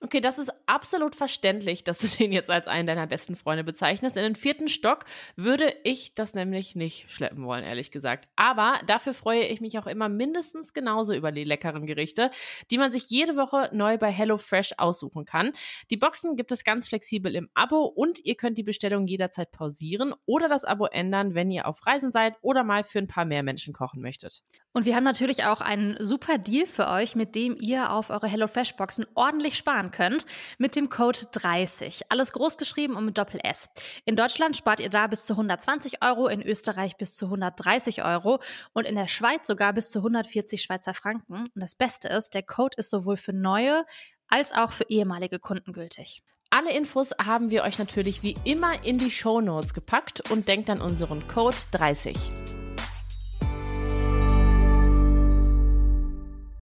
Okay, 0.01 0.19
das 0.19 0.37
ist 0.37 0.51
absolut 0.65 1.15
verständlich, 1.15 1.85
dass 1.85 1.99
du 1.99 2.07
den 2.19 2.33
jetzt 2.33 2.49
als 2.49 2.67
einen 2.67 2.85
deiner 2.85 3.07
besten 3.07 3.37
Freunde 3.37 3.63
bezeichnest. 3.63 4.17
In 4.17 4.23
den 4.23 4.35
vierten 4.35 4.67
Stock 4.67 5.05
würde 5.37 5.73
ich 5.83 6.15
das 6.15 6.33
nämlich 6.33 6.75
nicht 6.75 7.09
schleppen 7.09 7.45
wollen, 7.45 7.63
ehrlich 7.63 7.91
gesagt. 7.91 8.27
Aber 8.35 8.79
dafür 8.87 9.13
freue 9.13 9.45
ich 9.45 9.61
mich 9.61 9.79
auch 9.79 9.87
immer 9.87 10.09
mindestens 10.09 10.73
genauso 10.73 11.13
über 11.13 11.31
die 11.31 11.45
leckeren 11.45 11.85
Gerichte, 11.85 12.29
die 12.71 12.77
man 12.77 12.91
sich 12.91 13.09
jede 13.09 13.37
Woche 13.37 13.69
neu 13.71 13.97
bei 13.97 14.11
HelloFresh 14.11 14.73
aussuchen 14.77 15.23
kann. 15.23 15.53
Die 15.89 15.97
Boxen 15.97 16.35
gibt 16.35 16.51
es 16.51 16.65
ganz 16.65 16.89
flexibel 16.89 17.33
im 17.33 17.49
Abo 17.53 17.85
und 17.85 18.19
ihr 18.25 18.35
könnt 18.35 18.57
die 18.57 18.63
Bestellung 18.63 19.07
jederzeit 19.07 19.51
pausieren 19.51 20.13
oder 20.25 20.49
das 20.49 20.65
Abo 20.65 20.87
ändern, 20.87 21.35
wenn 21.35 21.51
ihr 21.51 21.67
auf 21.67 21.85
Reisen 21.87 22.11
seid 22.11 22.35
oder 22.41 22.65
mal 22.65 22.83
für 22.83 22.99
ein 22.99 23.07
paar 23.07 23.25
mehr 23.25 23.43
Menschen 23.43 23.73
kochen 23.73 24.01
möchtet. 24.01 24.43
Und 24.73 24.85
wir 24.85 24.95
haben 24.95 25.05
natürlich 25.05 25.45
auch 25.45 25.61
einen 25.61 25.95
super 26.03 26.37
Deal 26.37 26.67
für 26.67 26.89
euch, 26.89 27.15
mit 27.15 27.33
dem 27.33 27.55
ihr 27.57 27.93
auf 27.93 28.09
eure 28.09 28.27
HelloFresh-Boxen 28.27 29.05
ordentlich 29.15 29.55
sparen 29.55 29.84
sparen 29.85 29.91
könnt 29.91 30.25
mit 30.57 30.75
dem 30.75 30.89
Code 30.89 31.19
30. 31.31 32.03
Alles 32.09 32.33
groß 32.33 32.57
geschrieben 32.57 32.95
und 32.95 33.05
mit 33.05 33.17
Doppel 33.17 33.39
S. 33.43 33.69
In 34.05 34.15
Deutschland 34.15 34.55
spart 34.55 34.79
ihr 34.79 34.89
da 34.89 35.07
bis 35.07 35.25
zu 35.25 35.33
120 35.33 36.03
Euro, 36.03 36.27
in 36.27 36.41
Österreich 36.41 36.97
bis 36.97 37.15
zu 37.15 37.25
130 37.25 38.03
Euro 38.03 38.39
und 38.73 38.85
in 38.85 38.95
der 38.95 39.07
Schweiz 39.07 39.47
sogar 39.47 39.73
bis 39.73 39.91
zu 39.91 39.99
140 39.99 40.61
Schweizer 40.61 40.93
Franken. 40.93 41.33
Und 41.33 41.51
das 41.55 41.75
Beste 41.75 42.07
ist, 42.09 42.33
der 42.33 42.43
Code 42.43 42.75
ist 42.77 42.89
sowohl 42.89 43.17
für 43.17 43.33
neue 43.33 43.85
als 44.27 44.51
auch 44.51 44.71
für 44.71 44.85
ehemalige 44.89 45.39
Kunden 45.39 45.71
gültig. 45.71 46.23
Alle 46.49 46.71
Infos 46.71 47.11
haben 47.23 47.49
wir 47.49 47.63
euch 47.63 47.79
natürlich 47.79 48.23
wie 48.23 48.35
immer 48.43 48.83
in 48.83 48.97
die 48.97 49.11
Show 49.11 49.41
Notes 49.41 49.73
gepackt 49.73 50.31
und 50.31 50.47
denkt 50.47 50.69
an 50.69 50.81
unseren 50.81 51.27
Code 51.27 51.57
30. 51.71 52.15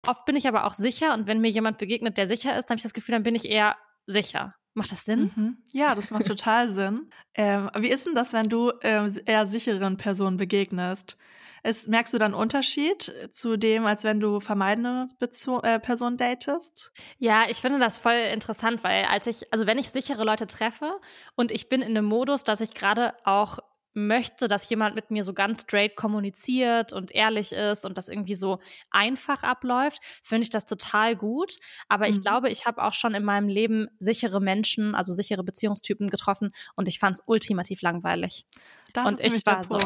Oft 0.06 0.26
bin 0.26 0.36
ich 0.36 0.48
aber 0.48 0.66
auch 0.66 0.74
sicher 0.74 1.14
und 1.14 1.28
wenn 1.28 1.40
mir 1.40 1.50
jemand 1.50 1.78
begegnet, 1.78 2.18
der 2.18 2.28
sicher 2.28 2.58
ist, 2.58 2.66
dann 2.66 2.76
habe 2.76 2.80
ich 2.80 2.84
das 2.84 2.94
Gefühl, 2.94 3.14
dann 3.14 3.24
bin 3.24 3.36
ich 3.36 3.50
eher 3.50 3.78
sicher. 4.06 4.56
Macht 4.76 4.92
das 4.92 5.06
Sinn? 5.06 5.32
Mhm. 5.36 5.58
Ja, 5.72 5.94
das 5.94 6.10
macht 6.10 6.26
total 6.26 6.72
Sinn. 6.72 7.10
Ähm, 7.36 7.70
wie 7.78 7.90
ist 7.90 8.06
denn 8.06 8.16
das, 8.16 8.34
wenn 8.34 8.50
du 8.50 8.72
äh, 8.82 9.10
eher 9.26 9.46
sicheren 9.46 9.98
Personen 9.98 10.38
begegnest? 10.38 11.16
Ist, 11.64 11.88
merkst 11.88 12.14
du 12.14 12.18
dann 12.18 12.34
einen 12.34 12.42
Unterschied 12.42 13.14
zu 13.32 13.56
dem, 13.56 13.86
als 13.86 14.04
wenn 14.04 14.20
du 14.20 14.42
vermeidende 14.42 15.08
Bezo 15.20 15.62
äh, 15.62 15.80
Personen 15.80 16.18
datest? 16.18 16.92
Ja, 17.20 17.46
ich 17.48 17.58
finde 17.58 17.80
das 17.80 18.00
voll 18.00 18.18
interessant, 18.34 18.84
weil 18.84 19.06
als 19.06 19.28
ich, 19.28 19.54
also 19.54 19.66
wenn 19.66 19.78
ich 19.78 19.90
sichere 19.90 20.26
Leute 20.26 20.48
treffe 20.48 21.00
und 21.36 21.52
ich 21.52 21.70
bin 21.70 21.82
in 21.82 21.96
dem 21.96 22.06
Modus, 22.06 22.44
dass 22.44 22.60
ich 22.60 22.74
gerade 22.74 23.14
auch 23.24 23.60
möchte, 23.94 24.48
dass 24.48 24.70
jemand 24.70 24.96
mit 24.96 25.12
mir 25.12 25.24
so 25.24 25.34
ganz 25.34 25.62
straight 25.62 25.96
kommuniziert 25.96 26.94
und 26.94 27.12
ehrlich 27.12 27.54
ist 27.54 27.86
und 27.86 27.98
das 27.98 28.10
irgendwie 28.10 28.36
so 28.36 28.60
einfach 28.92 29.44
abläuft, 29.44 30.00
finde 30.22 30.44
ich 30.44 30.50
das 30.50 30.66
total 30.66 31.16
gut. 31.16 31.56
Aber 31.90 32.08
ich 32.08 32.18
mhm. 32.18 32.22
glaube, 32.22 32.50
ich 32.50 32.66
habe 32.66 32.84
auch 32.84 32.94
schon 32.94 33.14
in 33.14 33.24
meinem 33.24 33.48
Leben 33.48 33.88
sichere 34.00 34.42
Menschen, 34.42 34.96
also 34.96 35.14
sichere 35.14 35.44
Beziehungstypen 35.44 36.10
getroffen 36.10 36.52
und 36.76 36.88
ich 36.88 37.00
fand 37.00 37.16
es 37.18 37.24
ultimativ 37.26 37.82
langweilig. 37.82 38.46
Das 38.94 39.08
und 39.08 39.20
ich 39.24 39.46
war 39.46 39.64
so. 39.64 39.80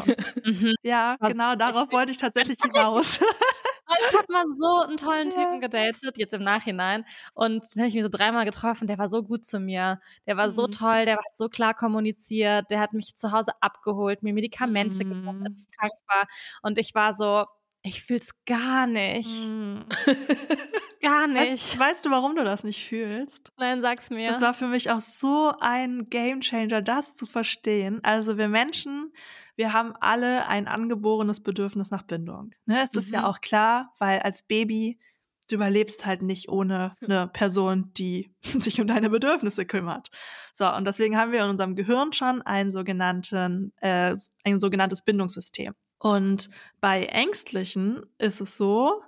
Mhm. 0.44 0.74
Ja, 0.82 1.16
genau, 1.20 1.54
darauf 1.56 1.92
wollte 1.92 2.12
ich 2.12 2.18
tatsächlich 2.18 2.58
hinaus. 2.62 3.20
ich 4.10 4.18
habe 4.18 4.32
mal 4.32 4.44
so 4.58 4.86
einen 4.86 4.96
tollen 4.96 5.30
Typen 5.30 5.54
ja. 5.54 5.60
gedatet, 5.60 6.18
jetzt 6.18 6.34
im 6.34 6.42
Nachhinein. 6.42 7.04
Und 7.34 7.64
den 7.74 7.82
habe 7.82 7.88
ich 7.88 7.94
mir 7.94 8.02
so 8.02 8.08
dreimal 8.08 8.44
getroffen. 8.44 8.86
Der 8.86 8.98
war 8.98 9.08
so 9.08 9.22
gut 9.22 9.44
zu 9.44 9.60
mir. 9.60 10.00
Der 10.26 10.36
war 10.36 10.48
mhm. 10.48 10.54
so 10.54 10.66
toll, 10.66 11.04
der 11.04 11.16
hat 11.16 11.36
so 11.36 11.48
klar 11.48 11.74
kommuniziert. 11.74 12.70
Der 12.70 12.80
hat 12.80 12.92
mich 12.92 13.16
zu 13.16 13.32
Hause 13.32 13.52
abgeholt, 13.60 14.22
mir 14.22 14.32
Medikamente 14.32 15.04
mhm. 15.04 15.10
gegeben, 15.10 15.44
als 15.46 15.54
ich 15.58 15.78
krank 15.78 15.92
war. 16.06 16.26
Und 16.62 16.78
ich 16.78 16.94
war 16.94 17.12
so, 17.12 17.46
ich 17.82 18.02
fühl's 18.02 18.30
gar 18.46 18.86
nicht. 18.86 19.48
Mhm. 19.48 19.84
gar 21.00 21.26
nicht. 21.26 21.52
Weißt, 21.52 21.78
weißt, 21.78 22.06
du, 22.06 22.10
warum 22.10 22.36
du 22.36 22.44
das 22.44 22.64
nicht 22.64 22.86
fühlst? 22.86 23.52
Nein, 23.56 23.82
sag's 23.82 24.10
mir. 24.10 24.30
Das 24.30 24.40
war 24.40 24.54
für 24.54 24.66
mich 24.66 24.90
auch 24.90 25.00
so 25.00 25.52
ein 25.60 26.08
Gamechanger, 26.10 26.80
das 26.80 27.14
zu 27.14 27.26
verstehen. 27.26 28.00
Also 28.02 28.36
wir 28.36 28.48
Menschen 28.48 29.12
wir 29.58 29.72
haben 29.72 29.92
alle 30.00 30.46
ein 30.46 30.68
angeborenes 30.68 31.42
Bedürfnis 31.42 31.90
nach 31.90 32.04
Bindung. 32.04 32.52
Ne? 32.64 32.80
Es 32.82 32.92
mhm. 32.92 32.98
ist 33.00 33.10
ja 33.10 33.20
mhm. 33.20 33.24
auch 33.26 33.40
klar, 33.40 33.92
weil 33.98 34.20
als 34.20 34.42
Baby 34.42 35.00
du 35.48 35.56
überlebst 35.56 36.06
halt 36.06 36.22
nicht 36.22 36.48
ohne 36.48 36.94
eine 37.00 37.26
Person, 37.26 37.92
die 37.94 38.32
sich 38.42 38.80
um 38.80 38.86
deine 38.86 39.10
Bedürfnisse 39.10 39.66
kümmert. 39.66 40.10
So, 40.54 40.72
und 40.72 40.84
deswegen 40.86 41.16
haben 41.16 41.32
wir 41.32 41.42
in 41.42 41.50
unserem 41.50 41.74
Gehirn 41.74 42.12
schon 42.12 42.40
einen 42.42 42.70
sogenannten, 42.70 43.72
äh, 43.80 44.14
ein 44.44 44.60
sogenanntes 44.60 45.02
Bindungssystem. 45.02 45.74
Und 45.98 46.50
bei 46.80 47.06
Ängstlichen 47.06 48.02
ist 48.18 48.40
es 48.40 48.56
so, 48.56 49.02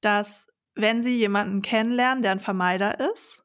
dass 0.00 0.46
wenn 0.76 1.02
sie 1.02 1.18
jemanden 1.18 1.62
kennenlernen, 1.62 2.22
der 2.22 2.32
ein 2.32 2.40
Vermeider 2.40 3.10
ist, 3.10 3.42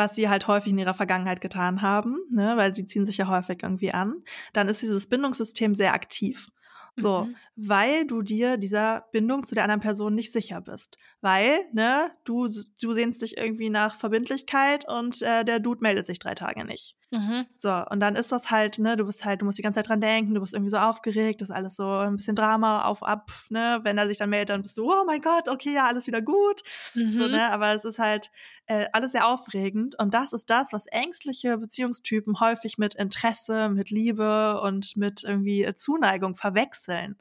was 0.00 0.16
sie 0.16 0.30
halt 0.30 0.48
häufig 0.48 0.72
in 0.72 0.78
ihrer 0.78 0.94
Vergangenheit 0.94 1.42
getan 1.42 1.82
haben, 1.82 2.16
ne, 2.30 2.56
weil 2.56 2.74
sie 2.74 2.86
ziehen 2.86 3.04
sich 3.04 3.18
ja 3.18 3.28
häufig 3.28 3.62
irgendwie 3.62 3.92
an, 3.92 4.14
dann 4.54 4.66
ist 4.68 4.80
dieses 4.80 5.06
Bindungssystem 5.06 5.74
sehr 5.74 5.92
aktiv. 5.92 6.50
So, 6.96 7.24
mhm. 7.24 7.36
Weil 7.62 8.06
du 8.06 8.22
dir 8.22 8.56
dieser 8.56 9.06
Bindung 9.12 9.44
zu 9.44 9.54
der 9.54 9.64
anderen 9.64 9.80
Person 9.80 10.14
nicht 10.14 10.32
sicher 10.32 10.60
bist. 10.60 10.96
Weil, 11.20 11.60
ne, 11.72 12.10
du, 12.24 12.48
du 12.80 12.92
sehnst 12.92 13.20
dich 13.20 13.36
irgendwie 13.36 13.68
nach 13.68 13.94
Verbindlichkeit 13.94 14.88
und 14.88 15.20
äh, 15.20 15.44
der 15.44 15.60
Dude 15.60 15.82
meldet 15.82 16.06
sich 16.06 16.18
drei 16.18 16.34
Tage 16.34 16.64
nicht. 16.64 16.96
Mhm. 17.10 17.44
So, 17.54 17.84
und 17.90 18.00
dann 18.00 18.14
ist 18.14 18.30
das 18.30 18.50
halt, 18.50 18.78
ne, 18.78 18.96
du 18.96 19.04
bist 19.04 19.24
halt, 19.24 19.42
du 19.42 19.44
musst 19.44 19.58
die 19.58 19.62
ganze 19.62 19.78
Zeit 19.78 19.88
dran 19.88 20.00
denken, 20.00 20.32
du 20.32 20.40
bist 20.40 20.54
irgendwie 20.54 20.70
so 20.70 20.78
aufgeregt, 20.78 21.40
das 21.40 21.50
ist 21.50 21.54
alles 21.54 21.76
so 21.76 21.90
ein 21.90 22.16
bisschen 22.16 22.36
Drama 22.36 22.84
auf, 22.84 23.02
ab, 23.02 23.30
ne, 23.48 23.80
wenn 23.82 23.98
er 23.98 24.06
sich 24.06 24.18
dann 24.18 24.30
meldet, 24.30 24.50
dann 24.50 24.62
bist 24.62 24.78
du, 24.78 24.90
oh 24.90 25.04
mein 25.04 25.20
Gott, 25.20 25.48
okay, 25.48 25.74
ja, 25.74 25.86
alles 25.86 26.06
wieder 26.06 26.22
gut. 26.22 26.62
Mhm. 26.94 27.18
So, 27.18 27.26
ne, 27.26 27.50
aber 27.50 27.74
es 27.74 27.84
ist 27.84 27.98
halt 27.98 28.30
äh, 28.66 28.86
alles 28.92 29.12
sehr 29.12 29.26
aufregend 29.26 29.98
und 29.98 30.14
das 30.14 30.32
ist 30.32 30.48
das, 30.48 30.72
was 30.72 30.86
ängstliche 30.86 31.58
Beziehungstypen 31.58 32.38
häufig 32.38 32.78
mit 32.78 32.94
Interesse, 32.94 33.68
mit 33.68 33.90
Liebe 33.90 34.60
und 34.62 34.96
mit 34.96 35.24
irgendwie 35.24 35.68
Zuneigung 35.74 36.36
verwechseln. 36.36 37.16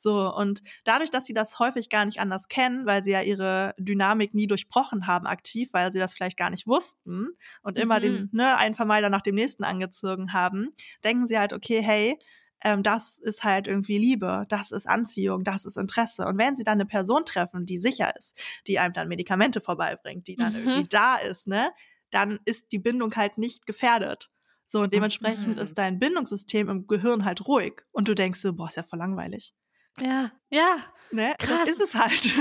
So, 0.00 0.32
und 0.32 0.62
dadurch, 0.84 1.10
dass 1.10 1.26
sie 1.26 1.34
das 1.34 1.58
häufig 1.58 1.90
gar 1.90 2.04
nicht 2.04 2.20
anders 2.20 2.46
kennen, 2.46 2.86
weil 2.86 3.02
sie 3.02 3.10
ja 3.10 3.20
ihre 3.20 3.74
Dynamik 3.78 4.32
nie 4.32 4.46
durchbrochen 4.46 5.08
haben 5.08 5.26
aktiv, 5.26 5.70
weil 5.72 5.90
sie 5.90 5.98
das 5.98 6.14
vielleicht 6.14 6.36
gar 6.38 6.50
nicht 6.50 6.68
wussten 6.68 7.30
und 7.62 7.76
mhm. 7.76 7.82
immer 7.82 7.98
den, 7.98 8.12
mhm. 8.12 8.28
ne, 8.32 8.56
einen 8.56 8.76
Vermeider 8.76 9.10
nach 9.10 9.22
dem 9.22 9.34
nächsten 9.34 9.64
angezogen 9.64 10.32
haben, 10.32 10.68
denken 11.02 11.26
sie 11.26 11.36
halt, 11.36 11.52
okay, 11.52 11.82
hey, 11.82 12.16
ähm, 12.62 12.84
das 12.84 13.18
ist 13.18 13.42
halt 13.42 13.66
irgendwie 13.66 13.98
Liebe, 13.98 14.46
das 14.48 14.70
ist 14.70 14.88
Anziehung, 14.88 15.42
das 15.42 15.64
ist 15.64 15.76
Interesse. 15.76 16.26
Und 16.26 16.38
wenn 16.38 16.56
sie 16.56 16.64
dann 16.64 16.74
eine 16.74 16.86
Person 16.86 17.24
treffen, 17.24 17.66
die 17.66 17.78
sicher 17.78 18.14
ist, 18.16 18.38
die 18.68 18.78
einem 18.78 18.94
dann 18.94 19.08
Medikamente 19.08 19.60
vorbeibringt, 19.60 20.28
die 20.28 20.36
dann 20.36 20.52
mhm. 20.52 20.68
irgendwie 20.68 20.88
da 20.88 21.16
ist, 21.16 21.48
ne, 21.48 21.72
dann 22.10 22.38
ist 22.44 22.70
die 22.70 22.78
Bindung 22.78 23.14
halt 23.16 23.36
nicht 23.36 23.66
gefährdet. 23.66 24.30
So, 24.66 24.82
und 24.82 24.92
dementsprechend 24.92 25.56
mhm. 25.56 25.62
ist 25.62 25.78
dein 25.78 25.98
Bindungssystem 25.98 26.68
im 26.68 26.86
Gehirn 26.86 27.24
halt 27.24 27.46
ruhig. 27.48 27.82
Und 27.90 28.06
du 28.06 28.14
denkst 28.14 28.40
so, 28.40 28.52
boah, 28.52 28.68
ist 28.68 28.76
ja 28.76 28.82
voll 28.82 28.98
langweilig. 28.98 29.54
Ja, 30.00 30.30
ja. 30.50 30.76
Ne? 31.10 31.34
Krass. 31.38 31.60
Das 31.66 31.68
ist 31.70 31.80
es 31.80 31.94
halt. 31.94 32.34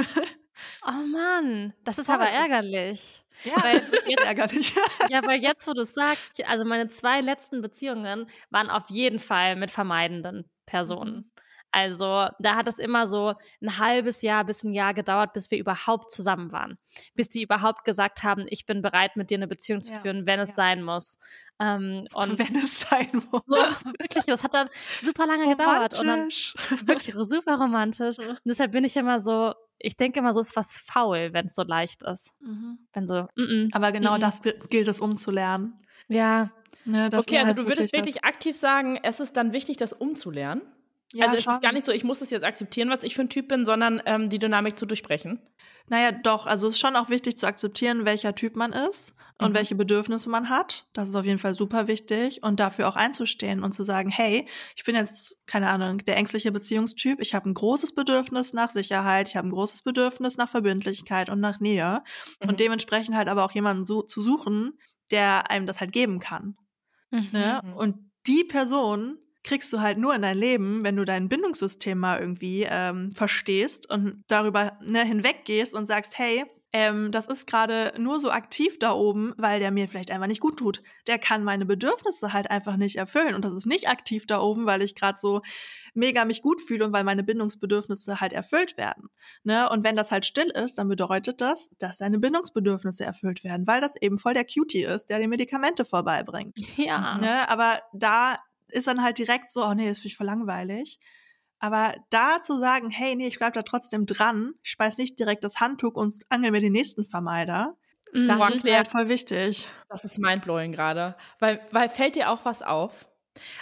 Oh 0.85 0.91
Mann, 0.91 1.73
das 1.83 1.99
ist 1.99 2.07
Voll. 2.07 2.15
aber 2.15 2.29
ärgerlich. 2.29 3.23
Ja, 3.43 3.61
weil 3.61 3.87
jetzt, 4.07 4.23
ärgerlich. 4.23 4.73
ja, 5.09 5.21
weil 5.25 5.41
jetzt, 5.41 5.67
wo 5.67 5.73
du 5.73 5.81
es 5.81 5.93
sagst, 5.93 6.43
also 6.45 6.65
meine 6.65 6.87
zwei 6.87 7.21
letzten 7.21 7.61
Beziehungen 7.61 8.27
waren 8.49 8.69
auf 8.69 8.89
jeden 8.89 9.19
Fall 9.19 9.55
mit 9.55 9.69
vermeidenden 9.69 10.49
Personen. 10.65 11.31
Also 11.71 12.27
da 12.39 12.55
hat 12.55 12.67
es 12.67 12.79
immer 12.79 13.07
so 13.07 13.33
ein 13.61 13.77
halbes 13.77 14.21
Jahr 14.21 14.45
bis 14.45 14.63
ein 14.63 14.73
Jahr 14.73 14.93
gedauert, 14.93 15.33
bis 15.33 15.51
wir 15.51 15.57
überhaupt 15.57 16.11
zusammen 16.11 16.51
waren. 16.51 16.75
Bis 17.13 17.29
die 17.29 17.43
überhaupt 17.43 17.83
gesagt 17.83 18.23
haben, 18.23 18.45
ich 18.49 18.65
bin 18.65 18.81
bereit, 18.81 19.15
mit 19.15 19.29
dir 19.29 19.37
eine 19.37 19.47
Beziehung 19.47 19.81
zu 19.81 19.91
führen, 19.91 20.25
wenn 20.25 20.39
es 20.39 20.49
ja. 20.49 20.55
sein 20.55 20.83
muss. 20.83 21.19
Ähm, 21.59 22.07
und 22.13 22.39
wenn 22.39 22.63
es 22.63 22.79
sein 22.79 23.09
muss. 23.31 23.41
So, 23.45 23.55
wirklich, 23.99 24.25
das 24.25 24.43
hat 24.43 24.53
dann 24.53 24.69
super 25.03 25.27
lange 25.27 25.47
gedauert. 25.49 25.99
Und 25.99 26.07
dann 26.07 26.29
wirklich 26.87 27.13
super 27.15 27.57
romantisch. 27.57 28.17
Und 28.27 28.39
deshalb 28.45 28.71
bin 28.71 28.83
ich 28.83 28.95
immer 28.95 29.19
so, 29.19 29.53
ich 29.79 29.97
denke 29.97 30.19
immer 30.19 30.33
so, 30.33 30.39
ist 30.39 30.55
was 30.55 30.77
faul, 30.77 31.33
wenn 31.33 31.47
es 31.47 31.55
so 31.55 31.63
leicht 31.63 32.03
ist. 32.03 32.33
Mhm. 32.39 32.79
Wenn 32.93 33.07
so, 33.07 33.27
mm 33.35 33.41
-mm, 33.41 33.69
Aber 33.73 33.91
genau 33.91 34.17
mm 34.17 34.21
das 34.21 34.41
gilt 34.69 34.87
es 34.87 35.01
umzulernen. 35.01 35.77
Ja. 36.07 36.49
Ne, 36.85 37.09
okay, 37.13 37.37
also 37.37 37.47
halt 37.47 37.57
du 37.57 37.67
würdest 37.67 37.93
wirklich 37.93 38.23
aktiv 38.23 38.55
sagen, 38.55 38.97
es 39.03 39.19
ist 39.19 39.35
dann 39.35 39.51
wichtig, 39.51 39.75
das 39.75 39.91
umzulernen. 39.91 40.61
Ja, 41.13 41.25
also 41.25 41.37
es 41.37 41.47
ist 41.47 41.61
gar 41.61 41.71
nicht 41.71 41.85
so, 41.85 41.91
ich 41.91 42.03
muss 42.03 42.19
das 42.19 42.29
jetzt 42.31 42.43
akzeptieren, 42.43 42.89
was 42.89 43.03
ich 43.03 43.15
für 43.15 43.21
ein 43.21 43.29
Typ 43.29 43.47
bin, 43.47 43.65
sondern 43.65 44.01
ähm, 44.05 44.29
die 44.29 44.39
Dynamik 44.39 44.77
zu 44.77 44.85
durchbrechen. 44.85 45.39
Naja, 45.89 46.11
doch. 46.11 46.45
Also 46.47 46.67
es 46.67 46.75
ist 46.75 46.79
schon 46.79 46.97
auch 46.97 47.09
wichtig 47.09 47.37
zu 47.37 47.47
akzeptieren, 47.47 48.05
welcher 48.05 48.35
Typ 48.35 48.57
man 48.57 48.73
ist 48.73 49.15
und 49.37 49.51
mhm. 49.51 49.55
welche 49.55 49.75
Bedürfnisse 49.75 50.29
man 50.29 50.49
hat. 50.49 50.85
Das 50.91 51.07
ist 51.07 51.15
auf 51.15 51.23
jeden 51.23 51.39
Fall 51.39 51.53
super 51.53 51.87
wichtig. 51.87 52.43
Und 52.43 52.59
dafür 52.59 52.89
auch 52.89 52.97
einzustehen 52.97 53.63
und 53.63 53.71
zu 53.71 53.83
sagen, 53.83 54.09
hey, 54.09 54.45
ich 54.75 54.83
bin 54.83 54.95
jetzt, 54.95 55.47
keine 55.47 55.69
Ahnung, 55.69 55.99
der 55.99 56.17
ängstliche 56.17 56.51
Beziehungstyp. 56.51 57.21
Ich 57.21 57.33
habe 57.33 57.49
ein 57.49 57.53
großes 57.53 57.95
Bedürfnis 57.95 58.51
nach 58.51 58.69
Sicherheit. 58.69 59.29
Ich 59.29 59.37
habe 59.37 59.47
ein 59.47 59.51
großes 59.51 59.83
Bedürfnis 59.83 60.35
nach 60.35 60.49
Verbindlichkeit 60.49 61.29
und 61.29 61.39
nach 61.39 61.61
Nähe. 61.61 62.03
Mhm. 62.41 62.49
Und 62.49 62.59
dementsprechend 62.59 63.15
halt 63.15 63.29
aber 63.29 63.45
auch 63.45 63.51
jemanden 63.51 63.85
so, 63.85 64.01
zu 64.01 64.19
suchen, 64.19 64.77
der 65.11 65.49
einem 65.49 65.67
das 65.67 65.79
halt 65.79 65.93
geben 65.93 66.19
kann. 66.19 66.57
Mhm. 67.11 67.29
Ne? 67.31 67.61
Mhm. 67.63 67.73
Und 67.73 68.11
die 68.27 68.43
Person 68.43 69.19
kriegst 69.47 69.71
du 69.71 69.79
halt 69.79 69.97
nur 69.97 70.13
in 70.13 70.21
dein 70.21 70.37
Leben, 70.37 70.83
wenn 70.83 70.97
du 70.97 71.05
dein 71.05 71.29
Bindungssystem 71.29 71.97
mal 71.97 72.19
irgendwie 72.19 72.67
ähm, 72.69 73.13
verstehst 73.13 73.89
und 73.89 74.23
darüber 74.27 74.77
ne, 74.81 75.05
hinweggehst 75.05 75.73
und 75.73 75.85
sagst, 75.85 76.17
hey, 76.17 76.43
ähm, 76.73 77.13
das 77.13 77.27
ist 77.27 77.47
gerade 77.47 77.93
nur 77.97 78.19
so 78.19 78.29
aktiv 78.29 78.77
da 78.77 78.91
oben, 78.91 79.33
weil 79.37 79.61
der 79.61 79.71
mir 79.71 79.87
vielleicht 79.87 80.11
einfach 80.11 80.27
nicht 80.27 80.41
gut 80.41 80.57
tut. 80.57 80.83
Der 81.07 81.17
kann 81.17 81.45
meine 81.45 81.65
Bedürfnisse 81.65 82.33
halt 82.33 82.51
einfach 82.51 82.75
nicht 82.75 82.97
erfüllen. 82.97 83.35
Und 83.35 83.45
das 83.45 83.55
ist 83.55 83.65
nicht 83.65 83.87
aktiv 83.87 84.27
da 84.27 84.41
oben, 84.41 84.65
weil 84.65 84.81
ich 84.81 84.93
gerade 84.93 85.17
so 85.17 85.41
mega 85.93 86.25
mich 86.25 86.41
gut 86.41 86.59
fühle 86.59 86.85
und 86.85 86.91
weil 86.91 87.05
meine 87.05 87.23
Bindungsbedürfnisse 87.23 88.19
halt 88.19 88.33
erfüllt 88.33 88.77
werden. 88.77 89.09
Ne? 89.43 89.69
Und 89.69 89.85
wenn 89.85 89.95
das 89.95 90.11
halt 90.11 90.25
still 90.25 90.51
ist, 90.51 90.77
dann 90.77 90.89
bedeutet 90.89 91.39
das, 91.39 91.69
dass 91.79 91.99
deine 91.99 92.19
Bindungsbedürfnisse 92.19 93.05
erfüllt 93.05 93.45
werden, 93.45 93.65
weil 93.65 93.79
das 93.79 93.95
eben 94.01 94.19
voll 94.19 94.33
der 94.33 94.45
Cutie 94.45 94.83
ist, 94.83 95.09
der 95.09 95.19
die 95.19 95.27
Medikamente 95.27 95.85
vorbeibringt. 95.85 96.53
Ja. 96.75 97.17
Ne? 97.17 97.49
Aber 97.49 97.79
da 97.93 98.37
ist 98.69 98.87
dann 98.87 99.03
halt 99.03 99.17
direkt 99.17 99.51
so, 99.51 99.63
oh 99.63 99.73
nee, 99.73 99.87
das 99.87 99.99
finde 99.99 100.07
ich 100.07 100.17
voll 100.17 100.27
langweilig. 100.27 100.99
Aber 101.59 101.95
da 102.11 102.41
zu 102.41 102.59
sagen, 102.59 102.89
hey, 102.89 103.15
nee, 103.15 103.27
ich 103.27 103.39
bleib 103.39 103.53
da 103.53 103.63
trotzdem 103.63 104.05
dran, 104.05 104.53
ich 104.63 104.71
speis 104.71 104.97
nicht 104.97 105.17
direkt 105.19 105.43
das 105.43 105.59
Handtuch 105.59 105.95
und 105.95 106.15
angel 106.29 106.51
mir 106.51 106.61
den 106.61 106.73
nächsten 106.73 107.03
Vermeider, 107.03 107.77
Mhm. 108.13 108.27
Das 108.27 108.55
ist 108.55 108.63
halt 108.63 108.87
voll 108.87 109.09
wichtig. 109.09 109.67
Das 109.89 110.05
ist 110.05 110.19
mindblowing 110.19 110.71
gerade. 110.71 111.15
Weil, 111.39 111.59
weil 111.71 111.89
fällt 111.89 112.15
dir 112.15 112.31
auch 112.31 112.45
was 112.45 112.61
auf? 112.61 113.07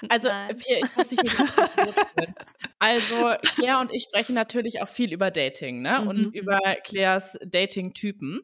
Also, 0.07 0.29
Nein. 0.29 0.57
Pia, 0.57 0.77
ich 0.77 0.95
muss 0.95 1.07
dich 1.09 1.19
hier. 1.21 1.31
Also, 2.77 3.33
Claire 3.55 3.79
und 3.79 3.91
ich 3.91 4.03
sprechen 4.03 4.35
natürlich 4.35 4.81
auch 4.81 4.89
viel 4.89 5.11
über 5.11 5.31
Dating, 5.31 5.81
ne? 5.81 6.01
Mhm. 6.01 6.07
Und 6.07 6.35
über 6.35 6.59
Claires 6.83 7.37
Dating-Typen. 7.43 8.41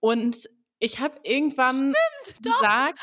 Und 0.00 0.48
ich 0.78 1.00
habe 1.00 1.20
irgendwann 1.22 1.92
gesagt, 2.42 2.98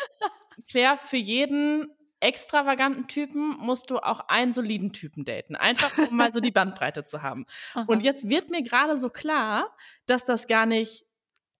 Claire, 0.67 0.97
für 0.97 1.17
jeden 1.17 1.87
extravaganten 2.21 3.07
Typen 3.07 3.57
musst 3.59 3.89
du 3.89 3.97
auch 3.99 4.21
einen 4.29 4.53
soliden 4.53 4.93
Typen 4.93 5.25
daten. 5.25 5.55
Einfach, 5.55 5.97
um 5.97 6.15
mal 6.17 6.31
so 6.31 6.39
die 6.39 6.51
Bandbreite 6.51 7.03
zu 7.03 7.21
haben. 7.21 7.45
Und 7.87 8.01
jetzt 8.01 8.29
wird 8.29 8.49
mir 8.49 8.63
gerade 8.63 8.99
so 9.01 9.09
klar, 9.09 9.75
dass 10.05 10.23
das 10.23 10.47
gar 10.47 10.65
nicht 10.65 11.03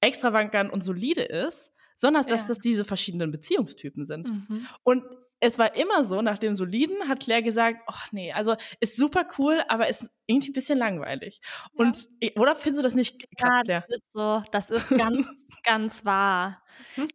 extravagant 0.02 0.72
und 0.74 0.82
solide 0.84 1.22
ist, 1.24 1.72
sondern 1.96 2.26
dass 2.26 2.44
Ja. 2.44 2.48
das 2.50 2.58
diese 2.60 2.86
verschiedenen 2.86 3.32
Beziehungstypen 3.32 4.06
sind. 4.06 4.30
Mhm. 4.30 4.68
Und 4.84 5.04
es 5.40 5.58
war 5.60 5.76
immer 5.76 6.04
so, 6.06 6.22
nach 6.22 6.38
dem 6.38 6.54
Soliden 6.56 7.08
hat 7.08 7.20
Claire 7.22 7.42
gesagt, 7.44 7.82
ach 7.88 8.12
nee, 8.12 8.32
also 8.32 8.56
ist 8.80 8.96
super 8.96 9.28
cool, 9.40 9.62
aber 9.68 9.88
ist 9.90 10.10
irgendwie 10.28 10.52
ein 10.52 10.54
bisschen 10.54 10.78
langweilig. 10.78 11.42
Und 11.74 12.08
oder 12.36 12.56
findest 12.56 12.80
du 12.80 12.84
das 12.84 12.94
nicht 12.96 13.20
krass, 13.38 13.50
Ja, 13.56 13.62
Claire? 13.64 13.86
das 13.90 13.98
ist 14.00 14.14
so. 14.14 14.44
Das 14.52 14.70
ist 14.70 14.90
ganz, 14.90 15.28
ganz 15.64 16.06
wahr. 16.06 16.64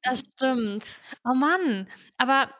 Das 0.03 0.21
stimmt. 0.21 0.97
Oh 1.25 1.35
Mann. 1.35 1.89
Aber 2.19 2.51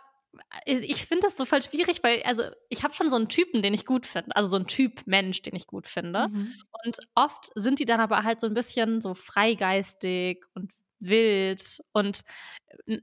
ich, 0.65 0.83
ich 0.91 1.07
finde 1.07 1.23
das 1.27 1.37
so 1.37 1.45
voll 1.45 1.63
schwierig, 1.63 2.03
weil, 2.03 2.23
also, 2.23 2.45
ich 2.69 2.83
habe 2.83 2.95
schon 2.95 3.11
so 3.11 3.17
einen 3.17 3.29
Typen, 3.29 3.63
den 3.63 3.75
ich 3.75 3.85
gut 3.87 4.07
finde. 4.07 4.35
Also 4.35 4.49
so 4.49 4.57
einen 4.57 4.67
Typ 4.67 5.03
Mensch, 5.07 5.43
den 5.43 5.55
ich 5.55 5.67
gut 5.67 5.87
finde. 5.87 6.29
Mhm. 6.29 6.55
Und 6.85 6.97
oft 7.15 7.51
sind 7.55 7.79
die 7.79 7.85
dann 7.85 8.01
aber 8.01 8.23
halt 8.23 8.41
so 8.41 8.47
ein 8.47 8.55
bisschen 8.55 9.01
so 9.01 9.15
freigeistig 9.15 10.45
und 10.55 10.73
wild. 10.99 11.79
Und 11.93 12.23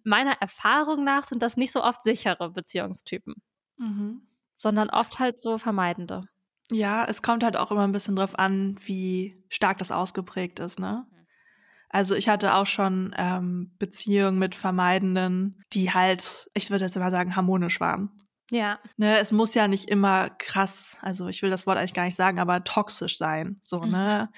meiner 0.03 0.33
Erfahrung 0.41 1.03
nach 1.03 1.23
sind 1.23 1.41
das 1.43 1.57
nicht 1.57 1.71
so 1.71 1.83
oft 1.83 2.01
sichere 2.01 2.49
Beziehungstypen, 2.51 3.35
Mhm. 3.77 4.27
sondern 4.55 4.89
oft 4.89 5.19
halt 5.19 5.39
so 5.39 5.57
vermeidende. 5.57 6.23
Ja, 6.71 7.05
es 7.05 7.21
kommt 7.21 7.43
halt 7.43 7.57
auch 7.57 7.71
immer 7.71 7.85
ein 7.85 7.91
bisschen 7.91 8.15
drauf 8.15 8.37
an, 8.39 8.77
wie 8.85 9.43
stark 9.49 9.77
das 9.79 9.91
ausgeprägt 9.91 10.59
ist, 10.59 10.79
ne? 10.79 11.05
Also 11.93 12.15
ich 12.15 12.27
hatte 12.27 12.55
auch 12.55 12.65
schon 12.65 13.13
ähm, 13.17 13.71
Beziehungen 13.77 14.39
mit 14.39 14.55
Vermeidenden, 14.55 15.61
die 15.73 15.91
halt, 15.93 16.49
ich 16.55 16.71
würde 16.71 16.85
jetzt 16.85 16.97
mal 16.97 17.11
sagen, 17.11 17.35
harmonisch 17.35 17.79
waren. 17.79 18.09
Ja. 18.51 18.79
Ne, 18.97 19.19
es 19.19 19.31
muss 19.31 19.53
ja 19.53 19.67
nicht 19.67 19.89
immer 19.89 20.29
krass, 20.31 20.97
also 21.01 21.27
ich 21.27 21.41
will 21.41 21.49
das 21.49 21.65
Wort 21.65 21.77
eigentlich 21.77 21.93
gar 21.93 22.05
nicht 22.05 22.15
sagen, 22.17 22.39
aber 22.39 22.63
toxisch 22.63 23.17
sein. 23.17 23.61
So, 23.67 23.79
Mhm. 23.81 23.91
ne? 23.91 24.29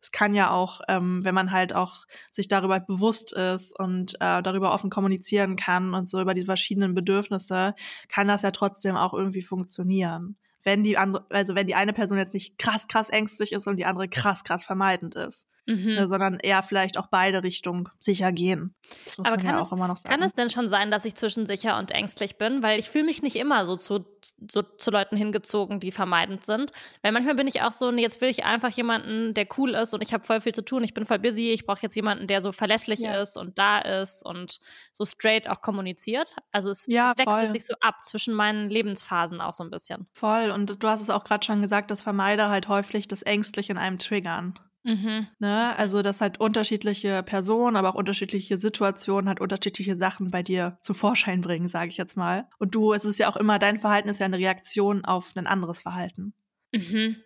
Es 0.00 0.12
kann 0.12 0.34
ja 0.34 0.50
auch, 0.50 0.80
ähm, 0.88 1.24
wenn 1.24 1.34
man 1.34 1.50
halt 1.50 1.74
auch 1.74 2.04
sich 2.32 2.48
darüber 2.48 2.80
bewusst 2.80 3.32
ist 3.32 3.78
und 3.78 4.14
äh, 4.20 4.42
darüber 4.42 4.72
offen 4.72 4.88
kommunizieren 4.88 5.56
kann 5.56 5.94
und 5.94 6.08
so 6.08 6.20
über 6.20 6.32
die 6.34 6.44
verschiedenen 6.46 6.94
Bedürfnisse, 6.94 7.74
kann 8.08 8.28
das 8.28 8.42
ja 8.42 8.50
trotzdem 8.52 8.96
auch 8.96 9.12
irgendwie 9.14 9.42
funktionieren. 9.42 10.36
Wenn 10.62 10.82
die 10.84 10.96
andere, 10.96 11.26
also 11.30 11.54
wenn 11.54 11.66
die 11.66 11.74
eine 11.74 11.92
Person 11.92 12.18
jetzt 12.18 12.34
nicht 12.34 12.56
krass, 12.58 12.88
krass 12.88 13.10
ängstlich 13.10 13.52
ist 13.52 13.66
und 13.66 13.76
die 13.76 13.84
andere 13.84 14.08
krass, 14.08 14.42
krass 14.44 14.64
vermeidend 14.64 15.14
ist, 15.16 15.46
Mhm. 15.76 15.94
ne, 15.94 16.08
sondern 16.08 16.38
eher 16.40 16.62
vielleicht 16.62 16.98
auch 16.98 17.06
beide 17.06 17.42
Richtungen 17.42 17.88
sicher 17.98 18.32
gehen. 18.32 18.74
Das 19.04 19.18
muss 19.18 19.26
Aber 19.28 19.36
man 19.36 19.46
kann 19.46 19.54
ja 19.56 19.60
es- 19.62 19.68
auch 19.68 19.72
immer 19.72 19.86
noch 19.88 19.96
sagen. 19.96 20.12
Kann 20.14 20.22
es 20.24 20.34
denn 20.34 20.50
schon 20.50 20.68
sein, 20.68 20.90
dass 20.90 21.04
ich 21.04 21.14
zwischen 21.14 21.46
sicher 21.46 21.78
und 21.78 21.92
ängstlich 21.92 22.38
bin? 22.38 22.62
Weil 22.62 22.78
ich 22.80 22.90
fühle 22.90 23.04
mich 23.04 23.22
nicht 23.22 23.36
immer 23.36 23.64
so 23.64 23.76
zu, 23.76 24.04
so 24.50 24.62
zu 24.62 24.90
Leuten 24.90 25.16
hingezogen, 25.16 25.78
die 25.78 25.92
vermeidend 25.92 26.44
sind. 26.44 26.72
Weil 27.02 27.12
manchmal 27.12 27.36
bin 27.36 27.46
ich 27.46 27.62
auch 27.62 27.70
so, 27.70 27.90
nee, 27.92 28.02
jetzt 28.02 28.20
will 28.20 28.28
ich 28.28 28.44
einfach 28.44 28.70
jemanden, 28.70 29.32
der 29.34 29.46
cool 29.58 29.70
ist 29.74 29.94
und 29.94 30.02
ich 30.02 30.12
habe 30.12 30.24
voll 30.24 30.40
viel 30.40 30.54
zu 30.54 30.64
tun, 30.64 30.82
ich 30.82 30.92
bin 30.92 31.06
voll 31.06 31.18
busy, 31.20 31.50
ich 31.52 31.66
brauche 31.66 31.82
jetzt 31.82 31.94
jemanden, 31.94 32.26
der 32.26 32.42
so 32.42 32.50
verlässlich 32.52 33.00
Ja. 33.00 33.20
ist 33.20 33.36
und 33.36 33.58
da 33.58 33.78
ist 33.78 34.24
und 34.26 34.58
so 34.92 35.04
straight 35.04 35.48
auch 35.48 35.60
kommuniziert. 35.62 36.34
Also 36.50 36.70
es, 36.70 36.86
Ja, 36.88 37.12
es 37.12 37.18
wechselt 37.18 37.42
voll. 37.44 37.52
sich 37.52 37.66
so 37.66 37.74
ab 37.80 38.02
zwischen 38.02 38.34
meinen 38.34 38.70
Lebensphasen 38.70 39.40
auch 39.40 39.54
so 39.54 39.62
ein 39.62 39.70
bisschen. 39.70 40.08
Voll. 40.14 40.50
Und 40.50 40.82
du 40.82 40.88
hast 40.88 41.00
es 41.00 41.10
auch 41.10 41.22
gerade 41.24 41.44
schon 41.46 41.62
gesagt, 41.62 41.90
dass 41.92 42.02
Vermeider 42.02 42.48
halt 42.50 42.66
häufig 42.68 43.06
das 43.06 43.22
Ängstliche 43.22 43.70
in 43.72 43.78
einem 43.78 43.98
triggern. 43.98 44.58
Mhm. 44.82 45.28
Ne? 45.38 45.76
Also, 45.76 46.02
dass 46.02 46.20
halt 46.20 46.40
unterschiedliche 46.40 47.22
Personen, 47.22 47.76
aber 47.76 47.90
auch 47.90 47.94
unterschiedliche 47.94 48.56
Situationen 48.56 49.28
halt 49.28 49.40
unterschiedliche 49.40 49.96
Sachen 49.96 50.30
bei 50.30 50.42
dir 50.42 50.78
zu 50.80 50.94
Vorschein 50.94 51.42
bringen, 51.42 51.68
sage 51.68 51.88
ich 51.88 51.96
jetzt 51.96 52.16
mal. 52.16 52.48
Und 52.58 52.74
du, 52.74 52.92
es 52.92 53.04
ist 53.04 53.18
ja 53.18 53.28
auch 53.28 53.36
immer, 53.36 53.58
dein 53.58 53.78
Verhalten 53.78 54.08
ist 54.08 54.20
ja 54.20 54.26
eine 54.26 54.38
Reaktion 54.38 55.04
auf 55.04 55.32
ein 55.36 55.46
anderes 55.46 55.82
Verhalten. 55.82 56.34
Mhm. 56.74 57.16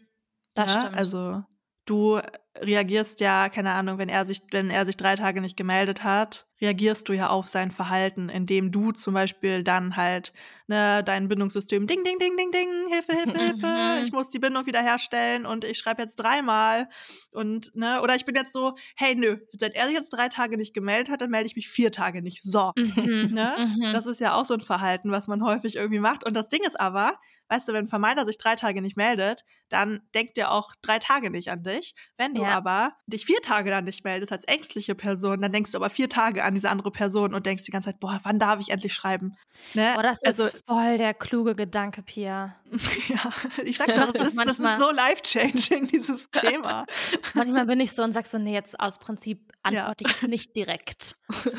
Das 0.55 0.75
ja? 0.75 0.81
stimmt. 0.81 0.97
Also, 0.97 1.45
du 1.85 2.21
reagierst 2.61 3.21
ja, 3.21 3.49
keine 3.49 3.73
Ahnung, 3.73 3.99
wenn 3.99 4.09
er 4.09 4.27
sich, 4.27 4.43
wenn 4.53 4.71
er 4.71 4.87
sich 4.87 4.97
drei 4.97 5.17
Tage 5.17 5.41
nicht 5.41 5.57
gemeldet 5.57 6.05
hat, 6.05 6.47
reagierst 6.61 7.09
du 7.09 7.13
ja 7.13 7.29
auf 7.29 7.49
sein 7.49 7.71
Verhalten, 7.73 8.29
indem 8.29 8.71
du 8.71 8.93
zum 8.93 9.15
Beispiel 9.15 9.65
dann 9.65 9.97
halt 9.97 10.33
ne, 10.69 11.03
dein 11.05 11.27
Bindungssystem 11.27 11.87
ding, 11.87 12.05
ding, 12.05 12.19
ding, 12.19 12.37
ding, 12.37 12.53
ding, 12.53 12.69
Hilfe, 12.89 13.13
Hilfe, 13.13 13.39
Hilfe, 13.39 14.03
ich 14.05 14.13
muss 14.13 14.29
die 14.29 14.39
Bindung 14.39 14.67
wiederherstellen 14.67 15.47
und 15.47 15.65
ich 15.65 15.79
schreibe 15.79 16.03
jetzt 16.03 16.17
dreimal 16.17 16.89
und 17.33 17.75
ne, 17.75 18.01
oder 18.03 18.15
ich 18.15 18.25
bin 18.25 18.37
jetzt 18.37 18.53
so, 18.53 18.77
hey 18.95 19.17
nö, 19.17 19.39
seit 19.51 19.75
er 19.75 19.87
sich 19.87 19.97
jetzt 19.97 20.11
drei 20.11 20.29
Tage 20.29 20.57
nicht 20.57 20.75
gemeldet 20.75 21.11
hat, 21.11 21.21
dann 21.21 21.31
melde 21.31 21.47
ich 21.47 21.57
mich 21.57 21.69
vier 21.69 21.91
Tage 21.91 22.23
nicht. 22.23 22.43
So. 22.43 22.73
Mhm. 22.77 23.31
Ne? 23.33 23.55
Mhm. 23.59 23.93
Das 23.93 24.07
ist 24.07 24.21
ja 24.21 24.35
auch 24.35 24.45
so 24.45 24.55
ein 24.55 24.61
Verhalten, 24.61 25.11
was 25.11 25.27
man 25.27 25.43
häufig 25.43 25.75
irgendwie 25.75 26.01
macht. 26.01 26.25
Und 26.25 26.35
das 26.35 26.49
Ding 26.49 26.63
ist 26.65 26.79
aber, 26.79 27.19
weißt 27.49 27.69
du, 27.69 27.73
wenn 27.73 27.85
ein 27.85 27.89
Vermeider 27.89 28.27
sich 28.27 28.39
drei 28.39 28.55
Tage 28.57 28.83
nicht 28.83 28.97
meldet, 28.97 29.45
dann 29.69 30.01
denkt 30.15 30.39
er 30.39 30.53
auch 30.53 30.73
drei 30.83 30.99
Tage 30.99 31.31
nicht 31.31 31.51
an 31.51 31.63
dich. 31.63 31.95
Wenn 32.17 32.35
du 32.35 32.43
Ja. 32.43 32.51
aber 32.57 32.95
dich 33.07 33.25
vier 33.27 33.41
Tage 33.43 33.71
dann 33.71 33.85
nicht 33.85 34.05
meldest 34.05 34.33
als 34.33 34.45
ängstliche 34.45 34.95
Person, 34.95 35.41
dann 35.41 35.53
denkst 35.53 35.73
du 35.73 35.79
aber 35.79 35.91
vier 35.91 36.09
Tage 36.09 36.45
an 36.45 36.55
diese 36.55 36.71
andere 36.71 36.91
Person 36.91 37.35
und 37.35 37.47
denkst 37.47 37.65
die 37.65 37.71
ganze 37.71 37.91
Zeit, 37.91 38.01
boah, 38.01 38.21
wann 38.23 38.39
darf 38.39 38.61
ich 38.61 38.71
endlich 38.71 38.95
schreiben? 38.95 39.37
Ne? 39.75 39.93
Boah, 39.95 40.03
das 40.03 40.23
also, 40.25 40.45
ist 40.45 40.65
voll 40.67 40.99
der 40.99 41.15
kluge 41.15 41.55
Gedanke, 41.55 42.03
Pia. 42.03 42.57
ja, 43.09 43.31
ich 43.65 43.77
sag 43.77 43.89
Ja, 43.89 44.07
doch, 44.07 44.13
das 44.13 44.29
ist 44.29 44.39
das 44.39 44.59
ist 44.59 44.79
so 44.79 44.91
life-changing, 44.91 45.87
dieses 45.93 46.31
Thema. 46.31 46.87
Manchmal 47.35 47.67
bin 47.67 47.81
ich 47.81 47.93
so 47.93 48.03
und 48.03 48.13
sag 48.13 48.27
so, 48.27 48.39
nee, 48.39 48.53
jetzt 48.53 48.79
aus 48.81 48.99
Prinzip 48.99 49.53
Ja. 49.69 49.87
antworte 49.87 50.05
ich 50.05 50.11
jetzt 50.11 50.29
nicht 50.29 50.57
direkt. 50.57 51.17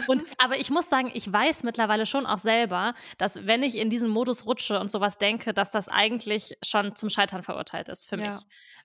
Und, 0.07 0.23
aber 0.37 0.57
ich 0.59 0.69
muss 0.69 0.89
sagen, 0.89 1.11
ich 1.13 1.31
weiß 1.31 1.63
mittlerweile 1.63 2.05
schon 2.05 2.25
auch 2.25 2.37
selber, 2.37 2.93
dass 3.17 3.45
wenn 3.47 3.63
ich 3.63 3.75
in 3.77 3.89
diesen 3.89 4.09
Modus 4.09 4.45
rutsche 4.45 4.79
und 4.79 4.91
sowas 4.91 5.17
denke, 5.17 5.53
dass 5.53 5.71
das 5.75 5.87
eigentlich 5.89 6.57
schon 6.63 6.95
zum 6.95 7.09
Scheitern 7.09 7.43
verurteilt 7.43 7.89
ist 7.89 8.07
für 8.07 8.17
mich. 8.17 8.25
Ja. 8.25 8.39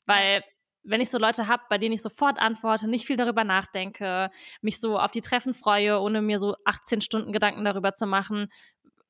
Weil 0.06 0.44
wenn 0.82 1.00
ich 1.00 1.10
so 1.10 1.18
Leute 1.18 1.46
habe, 1.46 1.62
bei 1.68 1.78
denen 1.78 1.94
ich 1.94 2.02
sofort 2.02 2.38
antworte, 2.40 2.88
nicht 2.88 3.06
viel 3.06 3.16
darüber 3.16 3.44
nachdenke, 3.44 4.30
mich 4.62 4.80
so 4.80 4.98
auf 4.98 5.10
die 5.10 5.20
Treffen 5.20 5.54
freue, 5.54 6.00
ohne 6.00 6.22
mir 6.22 6.38
so 6.38 6.56
18 6.64 7.00
Stunden 7.00 7.32
Gedanken 7.32 7.64
darüber 7.64 7.92
zu 7.92 8.06
machen, 8.06 8.48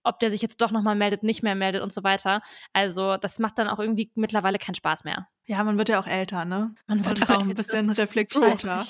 ob 0.03 0.19
der 0.19 0.31
sich 0.31 0.41
jetzt 0.41 0.63
doch 0.63 0.71
nochmal 0.71 0.95
meldet, 0.97 1.23
nicht 1.23 1.43
mehr 1.43 1.55
meldet 1.55 1.83
und 1.83 1.93
so 1.93 2.03
weiter. 2.03 2.41
Also 2.73 3.19
das 3.19 3.39
macht 3.39 3.59
dann 3.59 3.69
auch 3.69 3.79
irgendwie 3.79 4.11
mittlerweile 4.15 4.59
keinen 4.59 4.75
Spaß 4.75 5.05
mehr. 5.05 5.29
Ja, 5.45 5.63
man 5.63 5.77
wird 5.79 5.91
ja 5.91 6.01
auch 6.01 6.07
älter, 6.07 6.45
ne? 6.45 6.75
Man 6.87 7.05
wird 7.05 7.21
Und 7.21 7.31
auch 7.31 7.37
auch 7.37 7.41
ein 7.43 7.55
bisschen 7.55 7.91
reflektierter. 7.91 8.83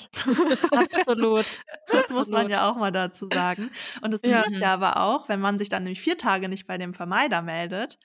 Absolut. 0.71 1.45
Das 1.91 2.11
muss 2.11 2.29
man 2.29 2.49
ja 2.49 2.69
auch 2.71 2.77
mal 2.77 2.91
dazu 2.91 3.27
sagen. 3.31 3.69
Und 4.01 4.11
das 4.13 4.21
Ding 4.21 4.31
Ja. 4.31 4.41
ist 4.43 4.59
ja 4.59 4.73
aber 4.73 4.97
auch, 4.97 5.27
wenn 5.27 5.41
man 5.41 5.57
sich 5.59 5.67
dann 5.67 5.83
nämlich 5.83 5.99
vier 5.99 6.17
Tage 6.17 6.47
nicht 6.47 6.65
bei 6.65 6.77
dem 6.77 6.93
Vermeider 6.93 7.41
meldet, 7.41 7.99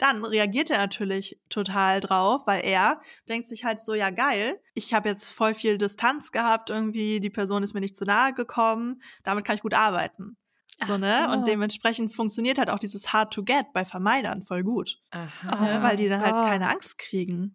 dann 0.00 0.24
reagiert 0.24 0.70
er 0.70 0.78
natürlich 0.78 1.38
total 1.48 2.00
drauf, 2.00 2.42
weil 2.46 2.64
er 2.64 3.00
denkt 3.28 3.46
sich 3.48 3.64
halt 3.64 3.80
so, 3.80 3.94
ja 3.94 4.10
geil, 4.10 4.60
ich 4.74 4.94
habe 4.94 5.08
jetzt 5.08 5.30
voll 5.30 5.54
viel 5.54 5.76
Distanz 5.78 6.32
gehabt 6.32 6.70
irgendwie, 6.70 7.20
die 7.20 7.30
Person 7.30 7.62
ist 7.62 7.74
mir 7.74 7.80
nicht 7.80 7.96
zu 7.96 8.04
nahe 8.04 8.32
gekommen, 8.32 9.02
damit 9.24 9.44
kann 9.44 9.56
ich 9.56 9.62
gut 9.62 9.74
arbeiten. 9.74 10.36
So, 10.86 10.96
ne? 10.96 11.26
so. 11.26 11.32
Und 11.32 11.46
dementsprechend 11.46 12.14
funktioniert 12.14 12.58
halt 12.58 12.70
auch 12.70 12.78
dieses 12.78 13.12
Hard 13.12 13.34
to 13.34 13.42
Get 13.44 13.66
bei 13.74 13.84
Vermeidern 13.84 14.42
voll 14.42 14.62
gut, 14.62 14.98
Aha. 15.10 15.60
ne? 15.64 15.78
Oh 15.78 15.82
weil 15.82 15.96
die 15.96 16.08
dann 16.08 16.22
halt 16.22 16.32
Gott. 16.32 16.46
keine 16.46 16.70
Angst 16.70 16.96
kriegen. 16.96 17.54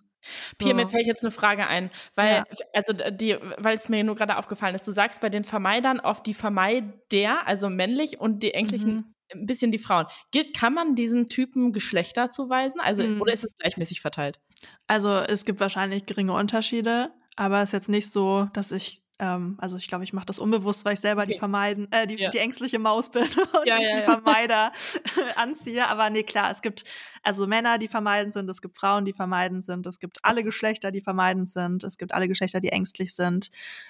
Pia, 0.60 0.70
So. 0.70 0.76
mir 0.76 0.88
fällt 0.88 1.08
jetzt 1.08 1.24
eine 1.24 1.32
Frage 1.32 1.66
ein, 1.68 1.90
weil, 2.16 2.36
Ja. 2.38 2.44
also 2.74 2.94
die, 2.94 3.38
weil 3.58 3.78
es 3.78 3.90
mir 3.90 4.04
nur 4.04 4.16
gerade 4.16 4.38
aufgefallen 4.38 4.76
ist, 4.76 4.88
du 4.88 4.92
sagst 4.92 5.22
bei 5.22 5.30
den 5.30 5.44
Vermeidern 5.44 6.00
oft 6.00 6.26
die 6.28 6.34
Vermeider, 6.36 7.48
also 7.48 7.70
männlich 7.70 8.20
und 8.20 8.44
die 8.44 8.54
ängstlichen 8.54 8.94
Mhm. 8.96 9.15
Ein 9.34 9.46
bisschen 9.46 9.72
die 9.72 9.80
Frauen. 9.80 10.06
Gilt, 10.32 10.56
kann 10.56 10.74
man 10.74 10.96
diesen 10.96 11.28
Typen 11.28 11.74
Geschlechter 11.74 12.30
zuweisen? 12.30 12.80
Also, 12.82 13.04
Mhm. 13.04 13.22
oder 13.22 13.34
ist 13.34 13.44
es 13.46 13.56
gleichmäßig 13.58 14.02
verteilt? 14.02 14.40
Also 14.88 15.10
es 15.20 15.46
gibt 15.46 15.60
wahrscheinlich 15.60 16.06
geringe 16.06 16.34
Unterschiede, 16.34 17.12
aber 17.36 17.58
es 17.62 17.70
ist 17.70 17.74
jetzt 17.74 17.90
nicht 17.90 18.10
so, 18.12 18.48
dass 18.54 18.72
ich, 18.72 19.02
ähm, 19.20 19.56
also 19.60 19.78
ich 19.78 19.88
glaube, 19.88 20.04
ich 20.04 20.14
mache 20.14 20.26
das 20.28 20.40
unbewusst, 20.40 20.86
weil 20.86 20.94
ich 20.94 21.00
selber 21.00 21.26
die 21.26 21.32
Okay. 21.34 21.40
vermeiden, 21.40 21.92
äh, 21.92 22.08
die, 22.08 22.16
Ja. 22.18 22.30
die 22.30 22.38
ängstliche 22.38 22.80
Maus 22.80 23.10
bin 23.10 23.24
und 23.62 23.68
Ja, 23.68 23.78
die, 23.78 23.84
ja, 23.84 24.00
die. 24.02 24.04
Vermeider 24.06 24.72
anziehe. 25.36 25.88
Aber 25.88 26.10
nee, 26.10 26.24
klar, 26.24 26.52
es 26.52 26.62
gibt 26.62 26.84
also 27.24 27.48
Männer, 27.48 27.78
die 27.78 27.88
vermeidend 27.88 28.34
sind, 28.34 28.50
es 28.50 28.62
gibt 28.62 28.78
Frauen, 28.78 29.06
die 29.06 29.14
vermeidend 29.14 29.66
sind, 29.66 29.86
es 29.88 30.00
gibt 30.00 30.24
alle 30.24 30.44
Geschlechter, 30.44 30.92
die 30.92 31.02
vermeidend 31.02 31.50
sind, 31.50 31.84
es 31.84 31.98
gibt 31.98 32.14
alle 32.14 32.28
Geschlechter, 32.28 32.62
die 32.62 32.70
ängstlich 32.70 33.16
sind 33.16 33.50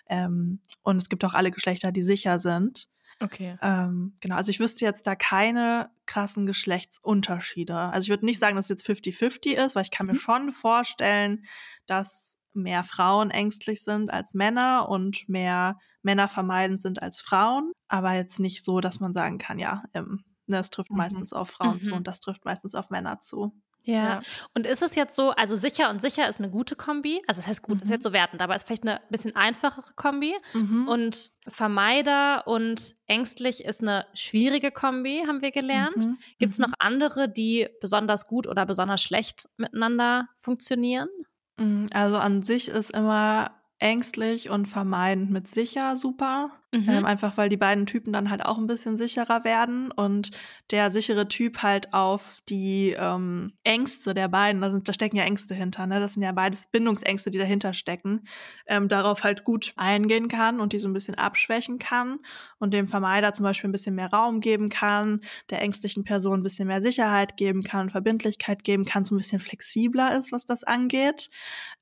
ähm, 0.09 0.59
und 0.83 0.97
es 0.97 1.09
gibt 1.09 1.23
auch 1.25 1.33
alle 1.33 1.51
Geschlechter, 1.51 1.91
die 1.91 2.03
sicher 2.03 2.39
sind. 2.39 2.87
Okay. 3.21 3.57
Ähm, 3.61 4.17
genau, 4.21 4.35
also 4.35 4.49
ich 4.51 4.59
wüsste 4.59 4.85
jetzt 4.85 5.07
da 5.07 5.15
keine 5.15 5.89
krassen 6.05 6.45
Geschlechtsunterschiede. 6.45 7.75
Also 7.75 8.03
ich 8.03 8.09
würde 8.09 8.25
nicht 8.25 8.39
sagen, 8.39 8.55
dass 8.57 8.65
es 8.65 8.69
jetzt 8.69 8.85
50-50 8.85 9.53
ist, 9.55 9.75
weil 9.75 9.83
ich 9.83 9.91
kann 9.91 10.07
mir 10.07 10.13
Mhm. 10.13 10.17
schon 10.17 10.51
vorstellen, 10.51 11.45
dass 11.85 12.37
mehr 12.53 12.83
Frauen 12.83 13.31
ängstlich 13.31 13.83
sind 13.83 14.11
als 14.11 14.33
Männer 14.33 14.87
und 14.89 15.27
mehr 15.29 15.77
Männer 16.03 16.27
vermeidend 16.29 16.81
sind 16.81 17.01
als 17.01 17.21
Frauen, 17.21 17.71
aber 17.87 18.13
jetzt 18.13 18.39
nicht 18.39 18.63
so, 18.63 18.79
dass 18.81 18.99
man 18.99 19.13
sagen 19.13 19.37
kann, 19.39 19.59
ja, 19.59 19.83
ähm, 19.93 20.23
ne, 20.47 20.57
es 20.59 20.69
trifft 20.69 20.95
Mhm. 20.95 20.95
meistens 20.95 21.33
auf 21.33 21.49
Frauen 21.49 21.81
zu 21.81 21.95
Mhm. 21.95 21.95
und 21.95 22.07
das 22.07 22.19
trifft 22.21 22.45
meistens 22.45 22.75
auf 22.75 22.89
Männer 22.89 23.19
zu. 23.21 23.53
Ja. 23.85 23.95
Ja. 23.95 24.19
Und 24.53 24.67
ist 24.67 24.81
es 24.81 24.95
jetzt 24.95 25.15
so, 25.15 25.31
also 25.31 25.55
sicher 25.55 25.89
und 25.89 26.01
sicher 26.01 26.27
ist 26.27 26.39
eine 26.39 26.49
gute 26.49 26.75
Kombi, 26.75 27.21
also 27.27 27.39
das 27.39 27.47
heißt 27.47 27.61
gut, 27.61 27.81
ist 27.81 27.87
Mhm. 27.87 27.93
jetzt 27.93 28.03
so 28.03 28.13
wertend, 28.13 28.41
aber 28.41 28.55
ist 28.55 28.65
vielleicht 28.67 28.83
eine 28.83 28.99
bisschen 29.09 29.35
einfachere 29.35 29.93
Kombi. 29.95 30.33
Mhm. 30.53 30.87
Und 30.87 31.31
Vermeider 31.47 32.47
und 32.47 32.95
ängstlich 33.07 33.63
ist 33.63 33.81
eine 33.81 34.05
schwierige 34.13 34.71
Kombi, 34.71 35.23
haben 35.27 35.41
wir 35.41 35.51
gelernt. 35.51 36.07
Mhm. 36.07 36.17
Gibt 36.39 36.53
es 36.53 36.59
Mhm. 36.59 36.65
noch 36.65 36.73
andere, 36.79 37.29
die 37.29 37.67
besonders 37.81 38.27
gut 38.27 38.47
oder 38.47 38.65
besonders 38.65 39.01
schlecht 39.01 39.47
miteinander 39.57 40.27
funktionieren? 40.37 41.09
Mm, 41.57 41.85
Also 41.93 42.17
an 42.17 42.41
sich 42.41 42.67
ist 42.69 42.91
immer 42.91 43.51
ängstlich 43.79 44.49
und 44.49 44.67
vermeidend 44.67 45.31
mit 45.31 45.47
sicher 45.47 45.97
super. 45.97 46.51
Mhm. 46.75 46.89
Ähm, 46.89 47.05
einfach 47.05 47.37
weil 47.37 47.47
die 47.47 47.55
beiden 47.55 47.85
Typen 47.85 48.11
dann 48.11 48.29
halt 48.29 48.43
auch 48.43 48.57
ein 48.57 48.67
bisschen 48.67 48.97
sicherer 48.97 49.45
werden 49.45 49.91
und 49.91 50.31
der 50.71 50.91
sichere 50.91 51.29
Typ 51.29 51.63
halt 51.63 51.93
auf 51.93 52.41
die 52.49 52.93
ähm, 52.99 53.53
Ängste 53.63 54.13
der 54.13 54.27
beiden, 54.27 54.61
da, 54.61 54.69
sind, 54.69 54.89
da 54.89 54.91
stecken 54.91 55.15
ja 55.15 55.23
Ängste 55.23 55.55
hinter, 55.55 55.87
ne? 55.87 56.01
Das 56.01 56.15
sind 56.15 56.23
ja 56.23 56.33
beides 56.33 56.67
Bindungsängste, 56.67 57.31
die 57.31 57.37
dahinter 57.37 57.71
stecken, 57.71 58.27
ähm, 58.67 58.89
darauf 58.89 59.23
halt 59.23 59.45
gut 59.45 59.71
eingehen 59.77 60.27
kann 60.27 60.59
und 60.59 60.73
die 60.73 60.79
so 60.79 60.89
ein 60.89 60.93
bisschen 60.93 61.15
abschwächen 61.15 61.79
kann 61.79 62.19
und 62.59 62.73
dem 62.73 62.89
Vermeider 62.89 63.31
zum 63.31 63.43
Beispiel 63.43 63.69
ein 63.69 63.73
bisschen 63.73 63.95
mehr 63.95 64.11
Raum 64.11 64.41
geben 64.41 64.67
kann, 64.67 65.21
der 65.49 65.61
ängstlichen 65.61 66.03
Person 66.03 66.41
ein 66.41 66.43
bisschen 66.43 66.67
mehr 66.67 66.83
Sicherheit 66.83 67.37
geben 67.37 67.63
kann, 67.63 67.89
Verbindlichkeit 67.89 68.65
geben 68.65 68.83
kann, 68.83 69.05
so 69.05 69.15
ein 69.15 69.17
bisschen 69.17 69.39
flexibler 69.39 70.17
ist, 70.17 70.33
was 70.33 70.45
das 70.45 70.65
angeht. 70.65 71.29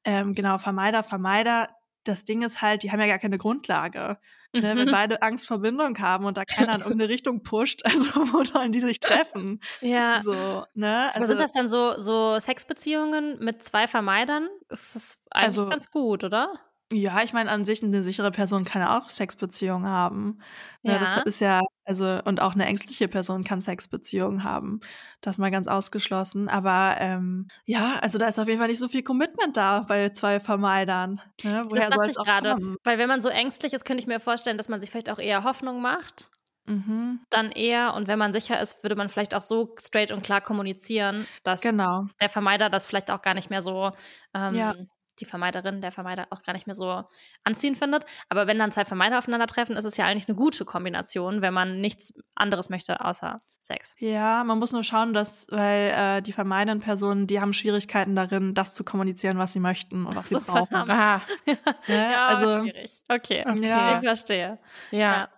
Ähm, 0.03 0.33
genau, 0.33 0.59
Vermeider, 0.59 1.01
Vermeider. 1.01 1.67
Das 2.05 2.25
Ding 2.25 2.41
ist 2.41 2.61
halt, 2.61 2.83
die 2.83 2.91
haben 2.91 2.99
ja 2.99 3.07
gar 3.07 3.19
keine 3.19 3.37
Grundlage. 3.37 4.17
Ne, 4.55 4.61
wenn 4.75 4.87
Mhm. 4.87 4.91
beide 4.91 5.21
Angst 5.23 5.47
vor 5.47 5.59
Bindung 5.59 5.97
haben 5.99 6.25
und 6.25 6.37
da 6.37 6.43
keiner 6.71 6.75
in 6.75 6.81
irgendeine 6.81 7.09
Richtung 7.09 7.41
pusht, 7.43 7.81
also 7.85 8.33
wo 8.33 8.43
sollen 8.43 8.71
die 8.71 8.81
sich 8.81 8.99
treffen? 8.99 9.59
Ja. 9.81 10.21
So, 10.23 10.65
ne? 10.73 11.11
Aber 11.15 11.25
sind 11.27 11.39
das 11.39 11.51
dann 11.53 11.67
so, 11.67 11.99
so 11.99 12.37
Sexbeziehungen 12.39 13.39
mit 13.39 13.63
zwei 13.63 13.87
Vermeidern? 13.87 14.47
Das 14.69 14.95
ist 14.95 15.21
eigentlich 15.31 15.45
Also- 15.45 15.69
ganz 15.69 15.89
gut, 15.91 16.23
oder? 16.23 16.53
Ja, 16.93 17.23
ich 17.23 17.33
meine, 17.33 17.49
an 17.49 17.65
sich 17.65 17.83
eine 17.83 18.03
sichere 18.03 18.31
Person 18.31 18.65
kann 18.65 18.81
ja 18.81 18.97
auch 18.97 19.09
Sexbeziehungen 19.09 19.87
haben. 19.87 20.39
Ne, 20.83 20.93
Ja. 20.93 20.99
Das 20.99 21.23
ist 21.25 21.41
ja, 21.41 21.61
also, 21.85 22.19
und 22.25 22.39
auch 22.39 22.53
eine 22.53 22.65
ängstliche 22.65 23.07
Person 23.07 23.43
kann 23.43 23.61
Sexbeziehungen 23.61 24.43
haben. 24.43 24.79
Das 25.21 25.37
mal 25.37 25.49
ganz 25.51 25.67
ausgeschlossen. 25.67 26.49
Aber 26.49 26.95
ähm, 26.99 27.47
ja, 27.65 27.97
also 28.01 28.17
da 28.19 28.27
ist 28.27 28.37
auf 28.39 28.47
jeden 28.47 28.59
Fall 28.59 28.67
nicht 28.67 28.79
so 28.79 28.87
viel 28.87 29.03
Commitment 29.03 29.57
da 29.57 29.81
bei 29.87 30.09
zwei 30.09 30.39
Vermeidern. 30.39 31.19
Ne? 31.43 31.65
Woher 31.67 31.89
das 31.89 31.97
dachte 31.97 32.11
ich 32.11 32.17
gerade. 32.17 32.75
Weil 32.83 32.97
wenn 32.97 33.07
man 33.07 33.21
so 33.21 33.29
ängstlich 33.29 33.73
ist, 33.73 33.85
könnte 33.85 34.01
ich 34.01 34.07
mir 34.07 34.19
vorstellen, 34.19 34.57
dass 34.57 34.69
man 34.69 34.79
sich 34.79 34.91
vielleicht 34.91 35.09
auch 35.09 35.19
eher 35.19 35.43
Hoffnung 35.43 35.81
macht. 35.81 36.29
Mhm, 36.65 37.19
Dann 37.29 37.51
eher, 37.51 37.93
und 37.93 38.07
wenn 38.07 38.17
man 38.19 38.31
sicher 38.31 38.59
ist, 38.61 38.83
würde 38.83 38.95
man 38.95 39.09
vielleicht 39.09 39.35
auch 39.35 39.41
so 39.41 39.75
straight 39.79 40.11
und 40.11 40.23
klar 40.23 40.39
kommunizieren, 40.39 41.27
dass 41.43 41.59
genau. 41.59 42.05
der 42.21 42.29
Vermeider 42.29 42.69
das 42.69 42.87
vielleicht 42.87 43.11
auch 43.11 43.21
gar 43.21 43.33
nicht 43.33 43.49
mehr 43.49 43.61
so, 43.61 43.91
ähm, 44.33 44.55
Ja. 44.55 44.73
Die 45.19 45.25
Vermeiderin, 45.25 45.81
der 45.81 45.91
Vermeider 45.91 46.27
auch 46.29 46.41
gar 46.43 46.53
nicht 46.53 46.67
mehr 46.67 46.73
so 46.75 47.03
anziehend 47.43 47.77
findet. 47.77 48.05
Aber 48.29 48.47
wenn 48.47 48.59
dann 48.59 48.71
zwei 48.71 48.85
Vermeider 48.85 49.17
aufeinandertreffen, 49.17 49.75
ist 49.75 49.85
es 49.85 49.97
ja 49.97 50.05
eigentlich 50.05 50.27
eine 50.27 50.35
gute 50.37 50.65
Kombination, 50.65 51.41
wenn 51.41 51.53
man 51.53 51.79
nichts 51.79 52.13
anderes 52.35 52.69
möchte 52.69 53.03
außer 53.03 53.39
Sex. 53.61 53.95
Ja, 53.99 54.43
man 54.43 54.59
muss 54.59 54.73
nur 54.73 54.83
schauen, 54.83 55.13
dass, 55.13 55.47
weil 55.49 55.91
äh, 55.95 56.21
die 56.21 56.33
vermeidenden 56.33 56.81
Personen, 56.81 57.27
die 57.27 57.39
haben 57.39 57.53
Schwierigkeiten 57.53 58.13
darin, 58.15 58.53
das 58.53 58.73
zu 58.73 58.83
kommunizieren, 58.83 59.37
was 59.37 59.53
sie 59.53 59.59
möchten 59.61 60.05
und 60.05 60.15
was 60.17 60.29
sie 60.29 60.35
so, 60.35 60.41
brauchen. 60.41 60.67
verdammt. 60.67 60.91
Ah, 60.91 61.21
Ne? 61.87 62.17
also, 62.19 62.61
schwierig. 62.63 63.01
Okay, 63.07 63.45
Okay. 63.47 63.67
Ja. 63.67 63.97
ich 63.99 64.03
verstehe. 64.05 64.59
ja. 64.91 65.29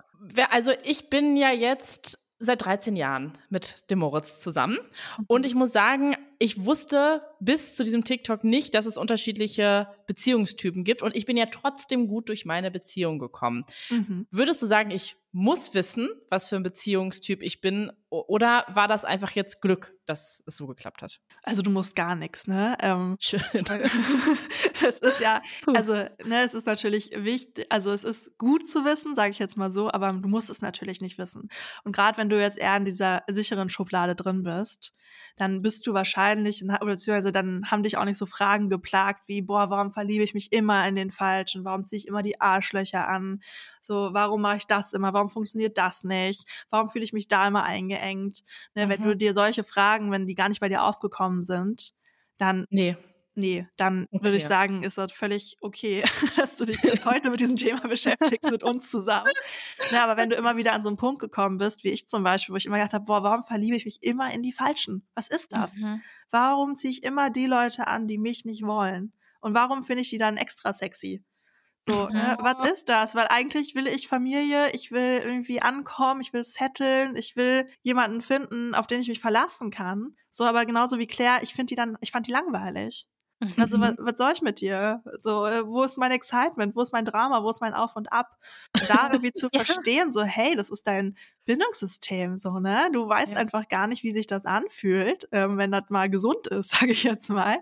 Also 0.49 0.71
ich 0.83 1.11
bin 1.11 1.37
ja 1.37 1.51
jetzt 1.51 2.17
seit 2.39 2.65
13 2.65 2.95
Jahren 2.95 3.33
mit 3.49 3.89
dem 3.91 3.99
Moritz 3.99 4.39
zusammen. 4.39 4.79
Und 5.27 5.45
ich 5.45 5.53
muss 5.53 5.71
sagen, 5.71 6.15
ich 6.39 6.65
wusste 6.65 7.21
bis 7.39 7.75
zu 7.75 7.83
diesem 7.83 8.03
TikTok 8.03 8.43
nicht, 8.43 8.73
dass 8.73 8.85
es 8.85 8.97
unterschiedliche 8.97 9.87
Beziehungstypen 10.07 10.83
gibt. 10.83 11.01
Und 11.01 11.15
ich 11.15 11.25
bin 11.25 11.37
ja 11.37 11.45
trotzdem 11.47 12.07
gut 12.07 12.29
durch 12.29 12.45
meine 12.45 12.71
Beziehung 12.71 13.19
gekommen. 13.19 13.65
mhm. 13.89 14.27
Würdest 14.31 14.61
du 14.61 14.65
sagen, 14.65 14.91
ich 14.91 15.15
muss 15.31 15.73
wissen, 15.73 16.09
was 16.29 16.47
für 16.47 16.55
ein 16.55 16.63
Beziehungstyp 16.63 17.43
ich 17.43 17.59
bin? 17.59 17.91
Oder 18.09 18.65
war 18.69 18.87
das 18.87 19.03
einfach 19.03 19.31
jetzt 19.31 19.61
Glück, 19.61 19.93
dass 20.05 20.41
es 20.45 20.55
so 20.55 20.65
geklappt 20.65 21.01
hat? 21.01 21.19
also 21.45 21.61
du 21.61 21.69
musst 21.69 21.95
gar 21.95 22.15
nichts, 22.15 22.47
ne? 22.47 22.75
Ähm, 22.81 23.17
Schön. 23.21 23.41
es 24.87 24.99
ist 24.99 25.19
ja, 25.19 25.41
also, 25.67 25.93
ne, 25.93 26.43
es 26.43 26.53
ist 26.53 26.65
natürlich 26.65 27.11
wichtig, 27.15 27.65
also 27.69 27.91
es 27.91 28.03
ist 28.03 28.37
gut 28.37 28.67
zu 28.67 28.83
wissen, 28.83 29.15
sage 29.15 29.31
ich 29.31 29.39
jetzt 29.39 29.57
mal 29.57 29.71
so, 29.71 29.91
aber 29.91 30.11
du 30.11 30.27
musst 30.27 30.49
es 30.49 30.61
natürlich 30.61 31.01
nicht 31.01 31.17
wissen. 31.17 31.49
Und 31.83 31.95
gerade 31.95 32.17
wenn 32.17 32.29
du 32.29 32.39
jetzt 32.39 32.57
eher 32.57 32.75
in 32.75 32.85
dieser 32.85 33.23
sicheren 33.27 33.69
Schublade 33.69 34.15
drin 34.15 34.43
bist, 34.43 34.93
dann 35.37 35.61
bist 35.61 35.85
du 35.85 35.93
wahrscheinlich, 35.93 36.24
oder 36.33 36.91
beziehungsweise 36.91 37.31
dann 37.31 37.69
haben 37.71 37.83
dich 37.83 37.97
auch 37.97 38.05
nicht 38.05 38.17
so 38.17 38.25
Fragen 38.25 38.69
geplagt 38.69 39.27
wie, 39.27 39.41
boah, 39.41 39.69
warum 39.69 39.91
verliebe 39.91 40.23
ich 40.23 40.33
mich 40.33 40.51
immer 40.51 40.87
in 40.87 40.95
den 40.95 41.11
Falschen? 41.11 41.65
Warum 41.65 41.83
ziehe 41.83 41.97
ich 41.99 42.07
immer 42.07 42.23
die 42.23 42.39
Arschlöcher 42.41 43.07
an? 43.07 43.41
So, 43.81 44.09
warum 44.13 44.41
mache 44.41 44.57
ich 44.57 44.67
das 44.67 44.93
immer? 44.93 45.13
Warum 45.13 45.29
funktioniert 45.29 45.77
das 45.77 46.03
nicht? 46.03 46.47
Warum 46.69 46.89
fühle 46.89 47.03
ich 47.03 47.13
mich 47.13 47.27
da 47.27 47.47
immer 47.47 47.63
eingeengt? 47.63 48.43
Ne, 48.75 48.89
Wenn 48.89 49.01
Mhm. 49.01 49.03
du 49.03 49.15
dir 49.17 49.33
solche 49.33 49.63
Fragen, 49.63 50.11
wenn 50.11 50.27
die 50.27 50.35
gar 50.35 50.49
nicht 50.49 50.59
bei 50.61 50.69
dir 50.69 50.83
aufgekommen 50.83 51.43
sind, 51.43 51.93
dann 52.37 52.65
Nee. 52.69 52.95
Nee, 53.37 53.67
dann 53.77 54.07
würde 54.17 54.37
ich 54.37 54.45
Okay. 54.45 54.47
sagen, 54.47 54.83
ist 54.83 54.97
das 54.97 55.11
völlig 55.11 55.57
okay, 55.61 56.03
dass 56.37 56.55
du 56.57 56.65
dich 56.65 56.81
jetzt 56.83 57.05
heute 57.05 57.29
mit 57.29 57.39
diesem 57.41 57.57
Thema 57.57 57.81
beschäftigst, 57.87 58.49
mit 58.49 58.63
uns 58.63 58.89
zusammen. 58.89 59.33
Ja, 59.89 60.03
aber 60.05 60.17
wenn 60.17 60.29
du 60.29 60.35
immer 60.37 60.55
wieder 60.57 60.73
an 60.73 60.83
so 60.83 60.89
einen 60.89 60.97
Punkt 60.97 61.19
gekommen 61.19 61.57
bist, 61.57 61.83
wie 61.83 61.89
ich 61.91 62.07
zum 62.07 62.23
Beispiel, 62.23 62.53
wo 62.53 62.57
ich 62.57 62.65
immer 62.65 62.77
gedacht 62.77 62.93
habe, 62.93 63.05
boah, 63.05 63.23
warum 63.23 63.43
verliebe 63.43 63.75
ich 63.75 63.85
mich 63.85 64.01
immer 64.03 64.33
in 64.33 64.41
die 64.41 64.53
Falschen? 64.53 65.07
Was 65.15 65.27
ist 65.29 65.53
das? 65.53 65.79
Mhm. 65.79 66.03
Warum 66.31 66.75
ziehe 66.75 66.91
ich 66.91 67.03
immer 67.03 67.29
die 67.29 67.45
Leute 67.45 67.87
an, 67.87 68.07
die 68.07 68.17
mich 68.17 68.45
nicht 68.45 68.65
wollen? 68.65 69.13
Und 69.41 69.53
warum 69.53 69.83
finde 69.83 70.01
ich 70.01 70.09
die 70.09 70.17
dann 70.17 70.37
extra 70.37 70.73
sexy? 70.73 71.23
So, 71.79 72.09
ne, 72.09 72.35
was 72.41 72.61
ist 72.71 72.89
das? 72.89 73.13
Weil 73.15 73.27
eigentlich 73.29 73.75
will 73.75 73.87
ich 73.87 74.07
Familie, 74.07 74.71
ich 74.73 74.91
will 74.91 75.21
irgendwie 75.23 75.61
ankommen, 75.61 76.21
ich 76.21 76.33
will 76.33 76.43
setteln, 76.43 77.15
ich 77.15 77.35
will 77.35 77.69
jemanden 77.83 78.21
finden, 78.21 78.73
auf 78.73 78.87
den 78.87 79.01
ich 79.01 79.07
mich 79.07 79.19
verlassen 79.19 79.69
kann. 79.71 80.15
So, 80.31 80.45
aber 80.45 80.65
genauso 80.65 80.97
wie 80.99 81.07
Claire, 81.07 81.43
ich 81.43 81.53
finde 81.53 81.67
die 81.71 81.75
dann, 81.75 81.97
ich 82.01 82.11
fand 82.11 82.27
die 82.27 82.31
langweilig. 82.31 83.07
Also, 83.57 83.79
was, 83.79 83.93
was 83.99 84.17
soll 84.17 84.33
ich 84.33 84.41
mit 84.41 84.59
dir? 84.59 85.01
So, 85.21 85.45
äh, 85.45 85.65
wo 85.65 85.83
ist 85.83 85.97
mein 85.97 86.11
Excitement? 86.11 86.75
Wo 86.75 86.81
ist 86.81 86.91
mein 86.91 87.05
Drama? 87.05 87.41
Wo 87.43 87.49
ist 87.49 87.61
mein 87.61 87.73
Auf 87.73 87.95
und 87.95 88.11
Ab? 88.11 88.37
Und 88.81 88.89
da 88.89 89.07
irgendwie 89.11 89.31
zu 89.33 89.49
Ja. 89.51 89.63
verstehen, 89.65 90.11
so, 90.11 90.23
hey, 90.23 90.55
das 90.57 90.69
ist 90.69 90.87
dein 90.87 91.17
Bindungssystem, 91.45 92.35
so, 92.37 92.59
ne? 92.59 92.89
Du 92.91 93.07
weißt 93.07 93.35
Ja. 93.35 93.37
einfach 93.37 93.69
gar 93.69 93.87
nicht, 93.87 94.03
wie 94.03 94.11
sich 94.11 94.27
das 94.27 94.45
anfühlt, 94.45 95.29
ähm, 95.31 95.57
wenn 95.57 95.71
das 95.71 95.83
mal 95.89 96.09
gesund 96.09 96.47
ist, 96.47 96.71
sage 96.87 96.91
ich 96.91 97.03
jetzt 97.03 97.29
mal. 97.29 97.59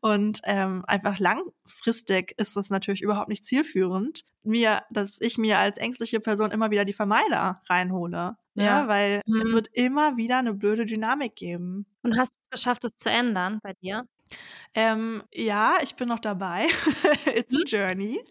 Und 0.00 0.40
ähm, 0.44 0.84
einfach 0.86 1.18
langfristig 1.18 2.34
ist 2.38 2.56
das 2.56 2.70
natürlich 2.70 3.02
überhaupt 3.02 3.28
nicht 3.28 3.44
zielführend, 3.44 4.24
mir, 4.44 4.82
dass 4.90 5.20
ich 5.20 5.38
mir 5.38 5.58
als 5.58 5.78
ängstliche 5.78 6.20
Person 6.20 6.52
immer 6.52 6.70
wieder 6.70 6.84
die 6.84 6.92
Vermeider 6.92 7.62
reinhole. 7.68 8.36
Ja, 8.54 8.64
Ja. 8.64 8.88
weil 8.88 9.22
es 9.38 9.50
Mhm. 9.50 9.54
wird 9.54 9.68
immer 9.72 10.16
wieder 10.16 10.38
eine 10.38 10.54
blöde 10.54 10.86
Dynamik 10.86 11.34
geben. 11.36 11.86
Und 12.04 12.16
hast 12.18 12.34
du 12.36 12.40
es 12.42 12.50
geschafft, 12.50 12.84
es 12.84 12.96
zu 12.96 13.10
ändern 13.10 13.58
bei 13.62 13.72
dir? 13.74 14.04
Ähm, 14.74 15.22
ja, 15.32 15.76
ich 15.82 15.96
bin 15.96 16.08
noch 16.08 16.18
dabei. 16.20 16.66
It's 17.26 17.54
a 17.54 17.58
Mhm. 17.58 17.64
journey. 17.66 18.24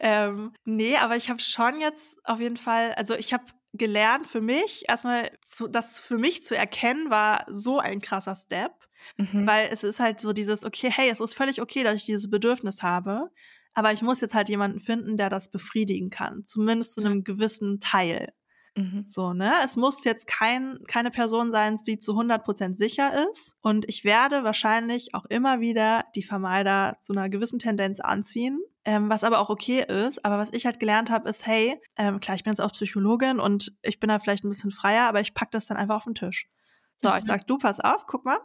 Ähm, 0.00 0.54
nee, 0.64 0.96
aber 0.96 1.16
ich 1.16 1.30
habe 1.30 1.40
schon 1.40 1.80
jetzt 1.80 2.18
auf 2.24 2.40
jeden 2.40 2.56
Fall, 2.56 2.92
also 2.94 3.14
ich 3.14 3.32
habe 3.32 3.44
gelernt 3.74 4.26
für 4.26 4.40
mich, 4.40 4.84
erstmal 4.88 5.30
zu, 5.44 5.68
das 5.68 5.98
für 6.00 6.18
mich 6.18 6.44
zu 6.44 6.56
erkennen, 6.56 7.10
war 7.10 7.44
so 7.48 7.78
ein 7.78 8.00
krasser 8.00 8.34
Step, 8.34 8.72
Mhm. 9.18 9.46
weil 9.46 9.68
es 9.72 9.82
ist 9.84 10.00
halt 10.00 10.20
so 10.20 10.32
dieses, 10.32 10.64
okay, 10.64 10.90
hey, 10.90 11.10
es 11.10 11.20
ist 11.20 11.34
völlig 11.34 11.60
okay, 11.60 11.82
dass 11.84 11.96
ich 11.96 12.04
dieses 12.06 12.30
Bedürfnis 12.30 12.82
habe, 12.82 13.30
aber 13.74 13.92
ich 13.92 14.02
muss 14.02 14.20
jetzt 14.20 14.34
halt 14.34 14.48
jemanden 14.50 14.80
finden, 14.80 15.16
der 15.16 15.30
das 15.30 15.50
befriedigen 15.50 16.10
kann, 16.10 16.44
zumindest 16.44 16.94
zu 16.94 17.00
einem 17.00 17.24
gewissen 17.24 17.80
Teil. 17.80 18.32
Mhm. 18.74 19.04
So, 19.06 19.34
ne? 19.34 19.52
Es 19.64 19.76
muss 19.76 20.02
jetzt 20.04 20.26
kein, 20.26 20.78
keine 20.88 21.10
Person 21.10 21.52
sein, 21.52 21.78
die 21.86 21.98
zu 21.98 22.12
100% 22.14 22.74
sicher 22.74 23.28
ist. 23.30 23.54
Und 23.60 23.86
ich 23.88 24.04
werde 24.04 24.44
wahrscheinlich 24.44 25.14
auch 25.14 25.26
immer 25.26 25.60
wieder 25.60 26.04
die 26.14 26.22
Vermeider 26.22 26.96
zu 27.00 27.12
einer 27.12 27.28
gewissen 27.28 27.58
Tendenz 27.58 28.00
anziehen. 28.00 28.60
Ähm, 28.84 29.10
was 29.10 29.24
aber 29.24 29.38
auch 29.40 29.50
okay 29.50 29.84
ist. 29.86 30.24
Aber 30.24 30.38
was 30.38 30.52
ich 30.52 30.64
halt 30.66 30.80
gelernt 30.80 31.10
habe, 31.10 31.28
ist, 31.28 31.46
hey, 31.46 31.80
ähm, 31.96 32.18
klar, 32.18 32.34
ich 32.34 32.44
bin 32.44 32.52
jetzt 32.52 32.60
auch 32.60 32.72
Psychologin 32.72 33.38
und 33.40 33.76
ich 33.82 34.00
bin 34.00 34.08
da 34.08 34.18
vielleicht 34.18 34.42
ein 34.44 34.48
bisschen 34.48 34.70
freier, 34.72 35.06
aber 35.06 35.20
ich 35.20 35.34
pack 35.34 35.50
das 35.50 35.66
dann 35.66 35.76
einfach 35.76 35.96
auf 35.96 36.04
den 36.04 36.14
Tisch. 36.14 36.48
So, 36.96 37.08
ich 37.10 37.22
Mhm. 37.22 37.26
sag, 37.26 37.46
du, 37.46 37.58
pass 37.58 37.78
auf, 37.78 38.06
guck 38.06 38.24
mal, 38.24 38.38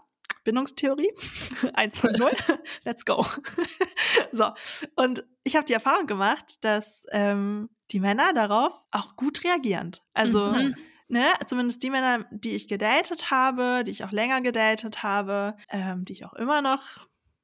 Bindungstheorie 0.48 1.12
1.0, 1.74 2.58
let's 2.86 3.04
go. 3.04 3.26
so, 4.32 4.52
und 4.96 5.26
ich 5.44 5.58
habe 5.58 5.66
die 5.66 5.74
Erfahrung 5.74 6.08
gemacht, 6.08 6.64
dass 6.64 7.06
ähm, 7.12 7.70
die 7.92 8.00
Männer 8.00 8.34
darauf 8.34 8.74
auch 8.92 9.18
gut 9.18 9.44
reagieren. 9.44 9.92
Also, 10.14 10.54
Mhm. 10.54 10.74
ne, 11.10 11.26
zumindest 11.46 11.84
die 11.84 11.90
Männer, 11.90 12.26
die 12.32 12.56
ich 12.56 12.70
gedatet 12.70 13.30
habe, 13.30 13.84
die 13.86 13.92
ich 13.92 14.06
auch 14.06 14.12
länger 14.14 14.40
gedatet 14.40 15.04
habe, 15.04 15.58
ähm, 15.70 16.06
die 16.06 16.14
ich 16.14 16.26
auch 16.26 16.34
immer 16.34 16.62
noch 16.62 16.82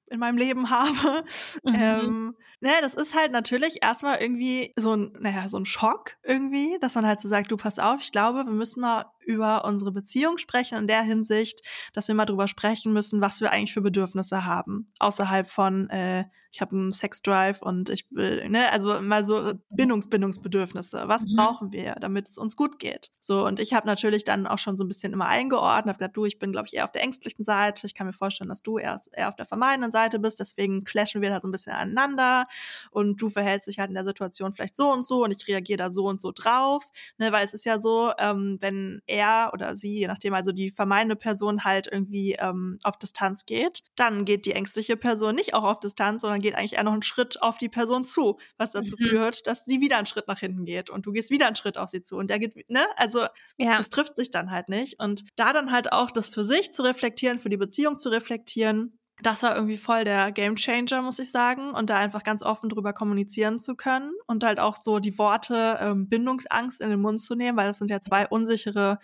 in 0.09 0.19
meinem 0.19 0.37
Leben 0.37 0.69
habe. 0.69 1.25
Mhm. 1.63 1.75
Ähm, 1.75 2.35
naja, 2.61 2.79
das 2.81 2.93
ist 2.93 3.15
halt 3.15 3.33
natürlich 3.33 3.83
erstmal 3.83 4.21
irgendwie 4.21 4.71
so 4.77 4.95
ein, 4.95 5.11
naja, 5.19 5.49
so 5.49 5.57
ein 5.57 5.65
Schock 5.65 6.15
irgendwie, 6.23 6.77
dass 6.79 6.95
man 6.95 7.05
halt 7.05 7.19
so 7.19 7.27
sagt, 7.27 7.51
du 7.51 7.57
pass 7.57 7.79
auf, 7.79 8.01
ich 8.01 8.11
glaube, 8.13 8.45
wir 8.45 8.53
müssen 8.53 8.79
mal 8.79 9.05
über 9.25 9.65
unsere 9.65 9.91
Beziehung 9.91 10.37
sprechen 10.37 10.77
in 10.77 10.87
der 10.87 11.01
Hinsicht, 11.01 11.61
dass 11.93 12.07
wir 12.07 12.15
mal 12.15 12.25
drüber 12.25 12.47
sprechen 12.47 12.93
müssen, 12.93 13.21
was 13.21 13.41
wir 13.41 13.51
eigentlich 13.51 13.73
für 13.73 13.81
Bedürfnisse 13.81 14.45
haben. 14.45 14.91
Außerhalb 14.99 15.47
von, 15.47 15.89
äh, 15.89 16.25
ich 16.53 16.61
habe 16.61 16.75
einen 16.75 16.91
Sexdrive 16.91 17.63
und 17.63 17.89
ich 17.89 18.05
will, 18.11 18.47
ne, 18.47 18.71
also 18.71 19.01
mal 19.01 19.23
so 19.23 19.53
Bindungsbindungsbedürfnisse. 19.71 21.03
Was 21.07 21.21
mhm. 21.21 21.35
brauchen 21.35 21.73
wir, 21.73 21.95
damit 21.99 22.29
es 22.29 22.37
uns 22.37 22.55
gut 22.55 22.77
geht? 22.77 23.11
So, 23.19 23.45
und 23.45 23.59
ich 23.59 23.73
habe 23.73 23.87
natürlich 23.87 24.23
dann 24.23 24.45
auch 24.45 24.59
schon 24.59 24.77
so 24.77 24.83
ein 24.83 24.87
bisschen 24.87 25.13
immer 25.13 25.25
eingeordnet, 25.25 25.93
habe 25.93 25.97
gesagt, 25.97 26.15
du, 26.15 26.25
ich 26.25 26.37
bin, 26.37 26.51
glaube 26.51 26.67
ich, 26.67 26.75
eher 26.75 26.83
auf 26.83 26.91
der 26.91 27.01
ängstlichen 27.01 27.43
Seite. 27.43 27.87
Ich 27.87 27.95
kann 27.95 28.05
mir 28.05 28.13
vorstellen, 28.13 28.49
dass 28.49 28.61
du 28.61 28.77
erst 28.77 29.09
eher 29.13 29.29
auf 29.29 29.35
der 29.35 29.47
vermeidenden 29.47 29.91
Seite 29.91 30.19
bist, 30.19 30.39
deswegen 30.39 30.83
clashen 30.83 31.23
wir 31.23 31.31
da 31.31 31.41
so 31.41 31.47
ein 31.47 31.51
bisschen 31.51 31.73
aneinander 31.73 32.45
und 32.91 33.19
du 33.19 33.29
verhältst 33.29 33.67
dich 33.67 33.79
halt 33.79 33.89
in 33.89 33.95
der 33.95 34.05
Situation 34.05 34.53
vielleicht 34.53 34.75
so 34.75 34.91
und 34.91 35.03
so 35.03 35.23
und 35.23 35.31
ich 35.31 35.47
reagiere 35.47 35.77
da 35.77 35.89
so 35.89 36.05
und 36.05 36.21
so 36.21 36.31
drauf. 36.31 36.85
Ne, 37.17 37.31
weil 37.31 37.45
es 37.45 37.55
ist 37.55 37.65
ja 37.65 37.79
so, 37.79 38.11
ähm, 38.19 38.57
wenn 38.59 39.01
er 39.13 39.51
oder 39.53 39.75
sie, 39.75 39.99
je 39.99 40.07
nachdem, 40.07 40.33
also 40.33 40.51
die 40.51 40.71
vermeidende 40.71 41.15
Person 41.15 41.63
halt 41.63 41.87
irgendwie 41.91 42.33
ähm, 42.33 42.79
auf 42.83 42.97
Distanz 42.97 43.45
geht, 43.45 43.81
dann 43.95 44.25
geht 44.25 44.45
die 44.45 44.53
ängstliche 44.53 44.97
Person 44.97 45.35
nicht 45.35 45.53
auch 45.53 45.63
auf 45.63 45.79
Distanz, 45.79 46.21
sondern 46.21 46.39
geht 46.39 46.55
eigentlich 46.55 46.73
eher 46.73 46.83
noch 46.83 46.93
einen 46.93 47.03
Schritt 47.03 47.41
auf 47.41 47.57
die 47.57 47.69
Person 47.69 48.03
zu, 48.03 48.39
was 48.57 48.71
dazu 48.71 48.95
mhm. 48.97 49.09
führt, 49.09 49.47
dass 49.47 49.65
sie 49.65 49.81
wieder 49.81 49.97
einen 49.97 50.05
Schritt 50.05 50.27
nach 50.27 50.39
hinten 50.39 50.65
geht 50.65 50.89
und 50.89 51.05
du 51.05 51.11
gehst 51.11 51.29
wieder 51.29 51.47
einen 51.47 51.55
Schritt 51.55 51.77
auf 51.77 51.89
sie 51.89 52.01
zu 52.01 52.17
und 52.17 52.29
der 52.29 52.39
geht, 52.39 52.69
ne? 52.69 52.85
Also 52.97 53.21
ja. 53.57 53.77
das 53.77 53.89
trifft 53.89 54.15
sich 54.15 54.31
dann 54.31 54.51
halt 54.51 54.69
nicht. 54.69 54.99
Und 54.99 55.23
da 55.35 55.53
dann 55.53 55.71
halt 55.71 55.91
auch 55.91 56.11
das 56.11 56.29
für 56.29 56.43
sich 56.43 56.71
zu 56.73 56.83
reflektieren, 56.83 57.39
für 57.39 57.49
die 57.49 57.57
Beziehung 57.57 57.97
zu 57.97 58.09
reflektieren, 58.09 58.99
das 59.23 59.43
war 59.43 59.55
irgendwie 59.55 59.77
voll 59.77 60.03
der 60.03 60.31
Game 60.31 60.55
Changer, 60.55 61.01
muss 61.01 61.19
ich 61.19 61.31
sagen. 61.31 61.71
Und 61.71 61.89
da 61.89 61.97
einfach 61.97 62.23
ganz 62.23 62.43
offen 62.43 62.69
drüber 62.69 62.93
kommunizieren 62.93 63.59
zu 63.59 63.75
können 63.75 64.11
und 64.27 64.43
halt 64.43 64.59
auch 64.59 64.75
so 64.75 64.99
die 64.99 65.17
Worte 65.17 65.77
ähm, 65.81 66.09
Bindungsangst 66.09 66.81
in 66.81 66.89
den 66.89 67.01
Mund 67.01 67.21
zu 67.21 67.35
nehmen, 67.35 67.57
weil 67.57 67.67
das 67.67 67.77
sind 67.77 67.89
ja 67.89 68.01
zwei 68.01 68.27
unsichere 68.27 68.99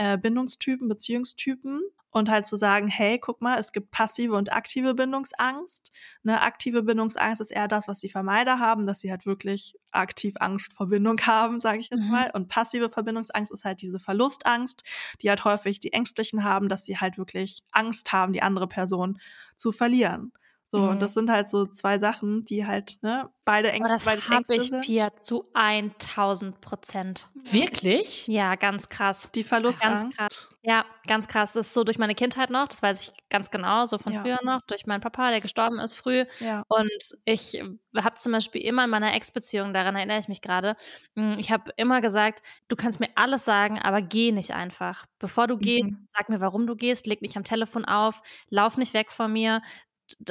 äh, 0.00 0.16
Bindungstypen, 0.16 0.88
Beziehungstypen 0.88 1.82
und 2.10 2.30
halt 2.30 2.46
zu 2.46 2.56
sagen, 2.56 2.88
hey, 2.88 3.18
guck 3.18 3.42
mal, 3.42 3.58
es 3.58 3.70
gibt 3.70 3.90
passive 3.90 4.34
und 4.34 4.50
aktive 4.50 4.94
Bindungsangst. 4.94 5.92
Eine 6.24 6.40
aktive 6.40 6.82
Bindungsangst 6.82 7.42
ist 7.42 7.50
eher 7.50 7.68
das, 7.68 7.86
was 7.86 8.00
die 8.00 8.08
Vermeider 8.08 8.58
haben, 8.58 8.86
dass 8.86 9.00
sie 9.00 9.10
halt 9.10 9.26
wirklich 9.26 9.76
aktiv 9.90 10.34
Angst 10.40 10.72
vor 10.72 10.88
Bindung 10.88 11.20
haben, 11.26 11.60
sage 11.60 11.80
ich 11.80 11.90
jetzt 11.90 12.04
mhm. 12.04 12.10
mal. 12.10 12.30
Und 12.32 12.48
passive 12.48 12.88
Verbindungsangst 12.88 13.52
ist 13.52 13.66
halt 13.66 13.82
diese 13.82 14.00
Verlustangst, 14.00 14.84
die 15.20 15.28
halt 15.28 15.44
häufig 15.44 15.80
die 15.80 15.92
Ängstlichen 15.92 16.44
haben, 16.44 16.70
dass 16.70 16.86
sie 16.86 16.96
halt 16.96 17.18
wirklich 17.18 17.62
Angst 17.70 18.10
haben, 18.10 18.32
die 18.32 18.42
andere 18.42 18.68
Person 18.68 19.20
zu 19.58 19.70
verlieren. 19.70 20.32
So, 20.70 20.78
mhm. 20.78 20.88
und 20.90 21.02
das 21.02 21.14
sind 21.14 21.28
halt 21.30 21.50
so 21.50 21.66
zwei 21.66 21.98
Sachen, 21.98 22.44
die 22.44 22.64
halt, 22.64 22.98
ne, 23.02 23.28
beide 23.44 23.72
Ängste, 23.72 23.94
Aber 23.94 24.16
das 24.16 24.28
habe 24.28 24.54
ich, 24.54 24.70
sind. 24.70 24.84
Pia, 24.84 25.16
zu 25.16 25.50
1000 25.52 26.60
Prozent. 26.60 27.28
Wirklich? 27.34 28.28
Ja, 28.28 28.54
ganz 28.54 28.88
krass. 28.88 29.30
Die 29.34 29.42
Verlustangst. 29.42 30.16
Ganz 30.16 30.16
krass. 30.16 30.54
Ja, 30.62 30.84
ganz 31.08 31.26
krass. 31.26 31.54
Das 31.54 31.66
ist 31.66 31.74
so 31.74 31.82
durch 31.82 31.98
meine 31.98 32.14
Kindheit 32.14 32.50
noch, 32.50 32.68
das 32.68 32.84
weiß 32.84 33.02
ich 33.02 33.12
ganz 33.30 33.50
genau, 33.50 33.86
so 33.86 33.98
von 33.98 34.12
ja. 34.12 34.20
früher 34.20 34.38
noch, 34.44 34.60
durch 34.62 34.86
meinen 34.86 35.00
Papa, 35.00 35.30
der 35.30 35.40
gestorben 35.40 35.80
ist 35.80 35.94
früh. 35.94 36.24
Ja. 36.38 36.62
Und 36.68 37.18
ich 37.24 37.60
habe 37.96 38.14
zum 38.14 38.30
Beispiel 38.30 38.62
immer 38.62 38.84
in 38.84 38.90
meiner 38.90 39.12
Ex-Beziehung, 39.14 39.74
daran 39.74 39.96
erinnere 39.96 40.20
ich 40.20 40.28
mich 40.28 40.40
gerade, 40.42 40.76
hm, 41.16 41.36
ich 41.40 41.50
habe 41.50 41.72
immer 41.78 42.00
gesagt, 42.00 42.42
du 42.68 42.76
kannst 42.76 43.00
mir 43.00 43.08
alles 43.16 43.44
sagen, 43.44 43.80
aber 43.80 44.02
geh 44.02 44.30
nicht 44.30 44.54
einfach. 44.54 45.06
Bevor 45.18 45.48
du 45.48 45.56
mhm. 45.56 45.60
gehst, 45.60 45.90
sag 46.08 46.28
mir, 46.28 46.40
warum 46.40 46.68
du 46.68 46.76
gehst, 46.76 47.08
leg 47.08 47.22
nicht 47.22 47.36
am 47.36 47.44
Telefon 47.44 47.84
auf, 47.84 48.22
lauf 48.50 48.76
nicht 48.76 48.94
weg 48.94 49.10
von 49.10 49.32
mir, 49.32 49.62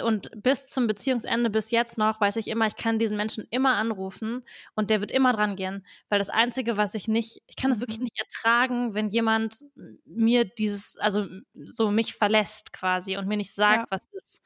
und 0.01 0.29
bis 0.35 0.67
zum 0.67 0.87
Beziehungsende, 0.87 1.49
bis 1.49 1.71
jetzt 1.71 1.97
noch, 1.97 2.21
weiß 2.21 2.35
ich 2.37 2.47
immer, 2.47 2.65
ich 2.65 2.75
kann 2.75 2.99
diesen 2.99 3.17
Menschen 3.17 3.45
immer 3.49 3.75
anrufen 3.75 4.43
und 4.75 4.89
der 4.89 5.01
wird 5.01 5.11
immer 5.11 5.31
dran 5.31 5.55
gehen. 5.55 5.85
Weil 6.09 6.19
das 6.19 6.29
Einzige, 6.29 6.77
was 6.77 6.93
ich 6.93 7.07
nicht, 7.07 7.41
ich 7.47 7.55
kann 7.55 7.71
es 7.71 7.79
wirklich 7.79 7.99
mhm. 7.99 8.05
nicht 8.05 8.19
ertragen, 8.19 8.95
wenn 8.95 9.09
jemand 9.09 9.65
mir 10.05 10.45
dieses, 10.45 10.97
also 10.97 11.25
so 11.65 11.91
mich 11.91 12.15
verlässt 12.15 12.73
quasi 12.73 13.17
und 13.17 13.27
mir 13.27 13.37
nicht 13.37 13.53
sagt, 13.53 13.79
ja. 13.79 13.85
was 13.89 14.01
ist. 14.13 14.41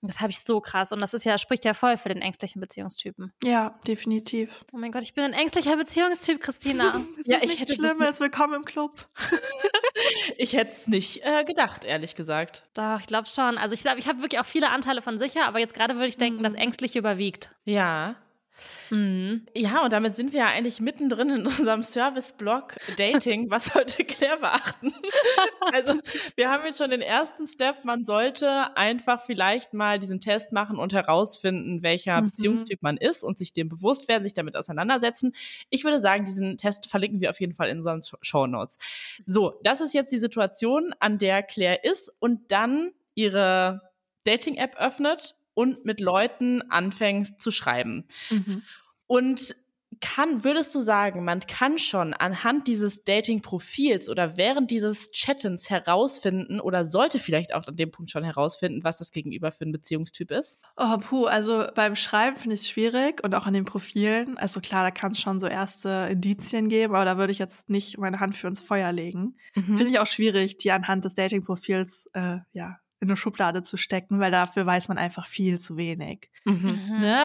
Das 0.00 0.20
habe 0.20 0.30
ich 0.30 0.38
so 0.38 0.60
krass. 0.60 0.92
Und 0.92 1.00
das 1.00 1.12
ist 1.12 1.24
ja, 1.24 1.36
spricht 1.38 1.64
ja 1.64 1.74
voll 1.74 1.96
für 1.96 2.08
den 2.08 2.22
ängstlichen 2.22 2.60
Beziehungstypen. 2.60 3.32
Ja, 3.42 3.80
definitiv. 3.86 4.64
Oh 4.72 4.76
mein 4.76 4.92
Gott, 4.92 5.02
ich 5.02 5.14
bin 5.14 5.24
ein 5.24 5.32
ängstlicher 5.32 5.76
Beziehungstyp, 5.76 6.40
Christina. 6.40 7.04
ja, 7.24 7.38
ich 7.42 7.58
hätte 7.58 7.72
Schlimmes. 7.72 8.20
Willkommen 8.20 8.54
im 8.54 8.64
Club. 8.64 9.08
ich 10.36 10.52
hätte 10.52 10.72
es 10.72 10.88
nicht 10.88 11.24
äh, 11.24 11.44
gedacht, 11.44 11.84
ehrlich 11.84 12.14
gesagt. 12.14 12.64
Doch, 12.74 13.00
ich 13.00 13.06
glaube 13.06 13.28
schon. 13.28 13.58
Also 13.58 13.74
ich 13.74 13.82
glaube, 13.82 13.98
ich 13.98 14.08
habe 14.08 14.22
wirklich 14.22 14.40
auch 14.40 14.46
viele 14.46 14.70
Anteile 14.70 15.02
von 15.02 15.18
sicher, 15.18 15.46
aber 15.46 15.58
jetzt 15.58 15.74
gerade 15.74 15.94
würde 15.94 16.08
ich 16.08 16.16
denken, 16.16 16.40
mhm. 16.40 16.44
das 16.44 16.54
Ängstliche 16.54 16.98
überwiegt. 16.98 17.50
Ja. 17.64 18.16
Mhm. 18.90 19.46
Ja, 19.54 19.84
und 19.84 19.92
damit 19.92 20.16
sind 20.16 20.32
wir 20.32 20.40
ja 20.40 20.46
eigentlich 20.48 20.80
mittendrin 20.80 21.30
in 21.30 21.46
unserem 21.46 21.82
Service-Blog 21.82 22.76
Dating. 22.96 23.50
Was 23.50 23.66
sollte 23.66 24.04
Claire 24.04 24.38
beachten? 24.38 24.92
also, 25.72 25.94
wir 26.36 26.50
haben 26.50 26.64
jetzt 26.64 26.78
schon 26.78 26.90
den 26.90 27.00
ersten 27.00 27.46
Step. 27.46 27.84
Man 27.84 28.04
sollte 28.04 28.76
einfach 28.76 29.24
vielleicht 29.24 29.74
mal 29.74 29.98
diesen 29.98 30.20
Test 30.20 30.52
machen 30.52 30.78
und 30.78 30.92
herausfinden, 30.92 31.82
welcher 31.82 32.20
mhm. 32.20 32.26
Beziehungstyp 32.26 32.82
man 32.82 32.96
ist 32.96 33.24
und 33.24 33.38
sich 33.38 33.52
dem 33.52 33.68
bewusst 33.68 34.08
werden, 34.08 34.24
sich 34.24 34.34
damit 34.34 34.56
auseinandersetzen. 34.56 35.32
Ich 35.70 35.84
würde 35.84 36.00
sagen, 36.00 36.24
diesen 36.24 36.56
Test 36.56 36.88
verlinken 36.88 37.20
wir 37.20 37.30
auf 37.30 37.40
jeden 37.40 37.54
Fall 37.54 37.68
in 37.68 37.78
unseren 37.78 38.00
Show 38.22 38.46
Notes. 38.46 38.78
So, 39.26 39.60
das 39.62 39.80
ist 39.80 39.94
jetzt 39.94 40.12
die 40.12 40.18
Situation, 40.18 40.94
an 41.00 41.18
der 41.18 41.42
Claire 41.42 41.84
ist 41.84 42.12
und 42.18 42.50
dann 42.50 42.92
ihre 43.14 43.82
Dating-App 44.24 44.76
öffnet 44.76 45.34
und 45.58 45.84
mit 45.84 45.98
Leuten 45.98 46.62
anfängst 46.70 47.42
zu 47.42 47.50
schreiben. 47.50 48.04
Mhm. 48.30 48.62
Und 49.08 49.56
kann, 50.00 50.44
würdest 50.44 50.72
du 50.76 50.78
sagen, 50.78 51.24
man 51.24 51.40
kann 51.40 51.80
schon 51.80 52.14
anhand 52.14 52.68
dieses 52.68 53.02
Dating-Profils 53.02 54.08
oder 54.08 54.36
während 54.36 54.70
dieses 54.70 55.10
Chattens 55.10 55.68
herausfinden 55.68 56.60
oder 56.60 56.86
sollte 56.86 57.18
vielleicht 57.18 57.52
auch 57.52 57.66
an 57.66 57.74
dem 57.74 57.90
Punkt 57.90 58.12
schon 58.12 58.22
herausfinden, 58.22 58.84
was 58.84 58.98
das 58.98 59.10
Gegenüber 59.10 59.50
für 59.50 59.64
ein 59.64 59.72
Beziehungstyp 59.72 60.30
ist? 60.30 60.60
Oh, 60.76 60.98
puh, 60.98 61.26
also 61.26 61.64
beim 61.74 61.96
Schreiben 61.96 62.36
finde 62.36 62.54
ich 62.54 62.60
es 62.60 62.68
schwierig 62.68 63.24
und 63.24 63.34
auch 63.34 63.46
an 63.46 63.54
den 63.54 63.64
Profilen. 63.64 64.38
Also 64.38 64.60
klar, 64.60 64.84
da 64.84 64.92
kann 64.92 65.10
es 65.10 65.18
schon 65.18 65.40
so 65.40 65.48
erste 65.48 66.06
Indizien 66.08 66.68
geben, 66.68 66.94
aber 66.94 67.04
da 67.04 67.18
würde 67.18 67.32
ich 67.32 67.40
jetzt 67.40 67.68
nicht 67.68 67.98
meine 67.98 68.20
Hand 68.20 68.36
für 68.36 68.46
ins 68.46 68.60
Feuer 68.60 68.92
legen. 68.92 69.34
Mhm. 69.56 69.76
Finde 69.76 69.88
ich 69.88 69.98
auch 69.98 70.06
schwierig, 70.06 70.58
die 70.58 70.70
anhand 70.70 71.04
des 71.04 71.14
Dating-Profils, 71.14 72.06
äh, 72.12 72.38
ja, 72.52 72.78
in 73.00 73.08
eine 73.08 73.16
Schublade 73.16 73.62
zu 73.62 73.76
stecken, 73.76 74.20
weil 74.20 74.30
dafür 74.30 74.66
weiß 74.66 74.88
man 74.88 74.98
einfach 74.98 75.26
viel 75.26 75.60
zu 75.60 75.76
wenig. 75.76 76.30
Mhm. 76.44 76.54
mhm. 76.54 77.00
Ne? 77.00 77.22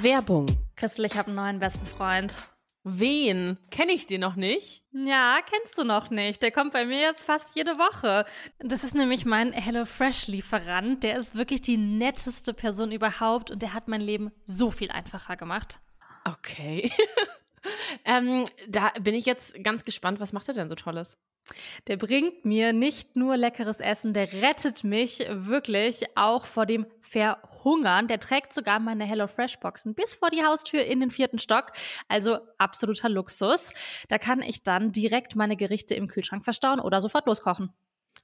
Werbung. 0.00 0.46
Christel, 0.74 1.04
ich 1.04 1.16
habe 1.16 1.28
einen 1.28 1.36
neuen 1.36 1.58
besten 1.60 1.86
Freund. 1.86 2.36
Wen? 2.84 3.60
Kenne 3.70 3.92
ich 3.92 4.06
den 4.06 4.20
noch 4.20 4.34
nicht? 4.34 4.82
Ja, 4.90 5.38
kennst 5.48 5.78
du 5.78 5.84
noch 5.84 6.10
nicht. 6.10 6.42
Der 6.42 6.50
kommt 6.50 6.72
bei 6.72 6.84
mir 6.84 7.00
jetzt 7.00 7.24
fast 7.24 7.54
jede 7.54 7.78
Woche. 7.78 8.24
Das 8.58 8.82
ist 8.82 8.96
nämlich 8.96 9.24
mein 9.24 9.52
HelloFresh-Lieferant. 9.52 11.04
Der 11.04 11.16
ist 11.16 11.36
wirklich 11.36 11.60
die 11.60 11.76
netteste 11.76 12.52
Person 12.52 12.90
überhaupt 12.90 13.52
und 13.52 13.62
der 13.62 13.74
hat 13.74 13.86
mein 13.86 14.00
Leben 14.00 14.32
so 14.46 14.72
viel 14.72 14.90
einfacher 14.90 15.36
gemacht. 15.36 15.78
Okay. 16.24 16.90
ähm, 18.04 18.44
da 18.66 18.90
bin 19.00 19.14
ich 19.14 19.26
jetzt 19.26 19.62
ganz 19.62 19.84
gespannt. 19.84 20.18
Was 20.18 20.32
macht 20.32 20.48
er 20.48 20.54
denn 20.54 20.68
so 20.68 20.74
Tolles? 20.74 21.18
Der 21.88 21.96
bringt 21.96 22.44
mir 22.44 22.72
nicht 22.72 23.16
nur 23.16 23.36
leckeres 23.36 23.80
Essen, 23.80 24.12
der 24.12 24.32
rettet 24.32 24.84
mich 24.84 25.24
wirklich 25.28 26.04
auch 26.14 26.46
vor 26.46 26.66
dem 26.66 26.86
Verhungern. 27.00 28.08
Der 28.08 28.20
trägt 28.20 28.52
sogar 28.52 28.78
meine 28.78 29.04
HelloFresh-Boxen 29.04 29.94
bis 29.94 30.14
vor 30.14 30.30
die 30.30 30.44
Haustür 30.44 30.84
in 30.84 31.00
den 31.00 31.10
vierten 31.10 31.38
Stock. 31.38 31.72
Also 32.08 32.38
absoluter 32.58 33.08
Luxus. 33.08 33.72
Da 34.08 34.18
kann 34.18 34.40
ich 34.40 34.62
dann 34.62 34.92
direkt 34.92 35.36
meine 35.36 35.56
Gerichte 35.56 35.94
im 35.94 36.08
Kühlschrank 36.08 36.44
verstauen 36.44 36.80
oder 36.80 37.00
sofort 37.00 37.26
loskochen. 37.26 37.72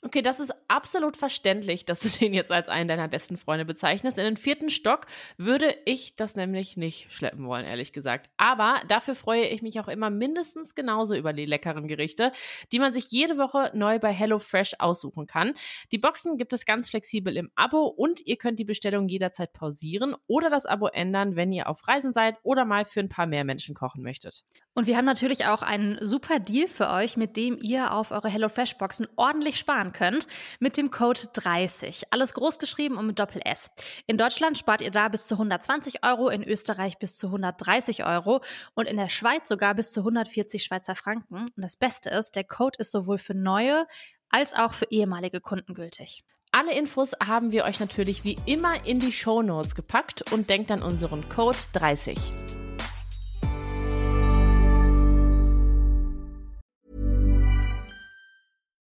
Okay, 0.00 0.22
das 0.22 0.38
ist 0.38 0.54
absolut 0.68 1.16
verständlich, 1.16 1.84
dass 1.84 2.00
du 2.00 2.08
den 2.20 2.32
jetzt 2.32 2.52
als 2.52 2.68
einen 2.68 2.86
deiner 2.86 3.08
besten 3.08 3.36
Freunde 3.36 3.64
bezeichnest. 3.64 4.16
In 4.16 4.24
den 4.24 4.36
vierten 4.36 4.70
Stock 4.70 5.06
würde 5.38 5.76
ich 5.86 6.14
das 6.14 6.36
nämlich 6.36 6.76
nicht 6.76 7.12
schleppen 7.12 7.46
wollen, 7.48 7.66
ehrlich 7.66 7.92
gesagt. 7.92 8.30
Aber 8.36 8.80
dafür 8.86 9.16
freue 9.16 9.46
ich 9.46 9.60
mich 9.60 9.80
auch 9.80 9.88
immer 9.88 10.08
mindestens 10.08 10.76
genauso 10.76 11.16
über 11.16 11.32
die 11.32 11.46
leckeren 11.46 11.88
Gerichte, 11.88 12.30
die 12.70 12.78
man 12.78 12.94
sich 12.94 13.10
jede 13.10 13.38
Woche 13.38 13.72
neu 13.74 13.98
bei 13.98 14.12
HelloFresh 14.12 14.76
aussuchen 14.78 15.26
kann. 15.26 15.54
Die 15.90 15.98
Boxen 15.98 16.36
gibt 16.36 16.52
es 16.52 16.64
ganz 16.64 16.90
flexibel 16.90 17.36
im 17.36 17.50
Abo 17.56 17.86
und 17.86 18.24
ihr 18.24 18.36
könnt 18.36 18.60
die 18.60 18.64
Bestellung 18.64 19.08
jederzeit 19.08 19.52
pausieren 19.52 20.14
oder 20.28 20.48
das 20.48 20.64
Abo 20.64 20.86
ändern, 20.86 21.34
wenn 21.34 21.50
ihr 21.50 21.68
auf 21.68 21.88
Reisen 21.88 22.12
seid 22.12 22.36
oder 22.44 22.64
mal 22.64 22.84
für 22.84 23.00
ein 23.00 23.08
paar 23.08 23.26
mehr 23.26 23.42
Menschen 23.42 23.74
kochen 23.74 24.02
möchtet. 24.02 24.44
Und 24.74 24.86
wir 24.86 24.96
haben 24.96 25.06
natürlich 25.06 25.46
auch 25.46 25.62
einen 25.62 25.98
super 26.00 26.38
Deal 26.38 26.68
für 26.68 26.88
euch, 26.90 27.16
mit 27.16 27.36
dem 27.36 27.58
ihr 27.60 27.92
auf 27.92 28.12
eure 28.12 28.28
HelloFresh-Boxen 28.28 29.08
ordentlich 29.16 29.58
sparen 29.58 29.87
könnt, 29.92 30.26
mit 30.60 30.76
dem 30.76 30.90
Code 30.90 31.20
30. 31.32 32.04
Alles 32.10 32.34
groß 32.34 32.58
geschrieben 32.58 32.96
und 32.96 33.06
mit 33.06 33.18
Doppel 33.18 33.42
S. 33.44 33.70
In 34.06 34.16
Deutschland 34.16 34.58
spart 34.58 34.80
ihr 34.80 34.90
da 34.90 35.08
bis 35.08 35.26
zu 35.26 35.34
120 35.34 36.04
Euro, 36.04 36.28
in 36.28 36.42
Österreich 36.42 36.98
bis 36.98 37.16
zu 37.16 37.28
130 37.28 38.04
Euro 38.04 38.40
und 38.74 38.86
in 38.86 38.96
der 38.96 39.08
Schweiz 39.08 39.48
sogar 39.48 39.74
bis 39.74 39.92
zu 39.92 40.00
140 40.00 40.62
Schweizer 40.62 40.94
Franken. 40.94 41.36
Und 41.36 41.52
das 41.56 41.76
Beste 41.76 42.10
ist, 42.10 42.36
der 42.36 42.44
Code 42.44 42.78
ist 42.78 42.92
sowohl 42.92 43.18
für 43.18 43.34
neue 43.34 43.86
als 44.30 44.54
auch 44.54 44.72
für 44.72 44.86
ehemalige 44.90 45.40
Kunden 45.40 45.74
gültig. 45.74 46.24
Alle 46.50 46.74
Infos 46.74 47.12
haben 47.24 47.52
wir 47.52 47.64
euch 47.64 47.78
natürlich 47.78 48.24
wie 48.24 48.38
immer 48.46 48.86
in 48.86 48.98
die 49.00 49.12
Show 49.12 49.42
Notes 49.42 49.74
gepackt 49.74 50.32
und 50.32 50.48
denkt 50.48 50.70
an 50.70 50.82
unseren 50.82 51.28
Code 51.28 51.58
30. 51.74 52.16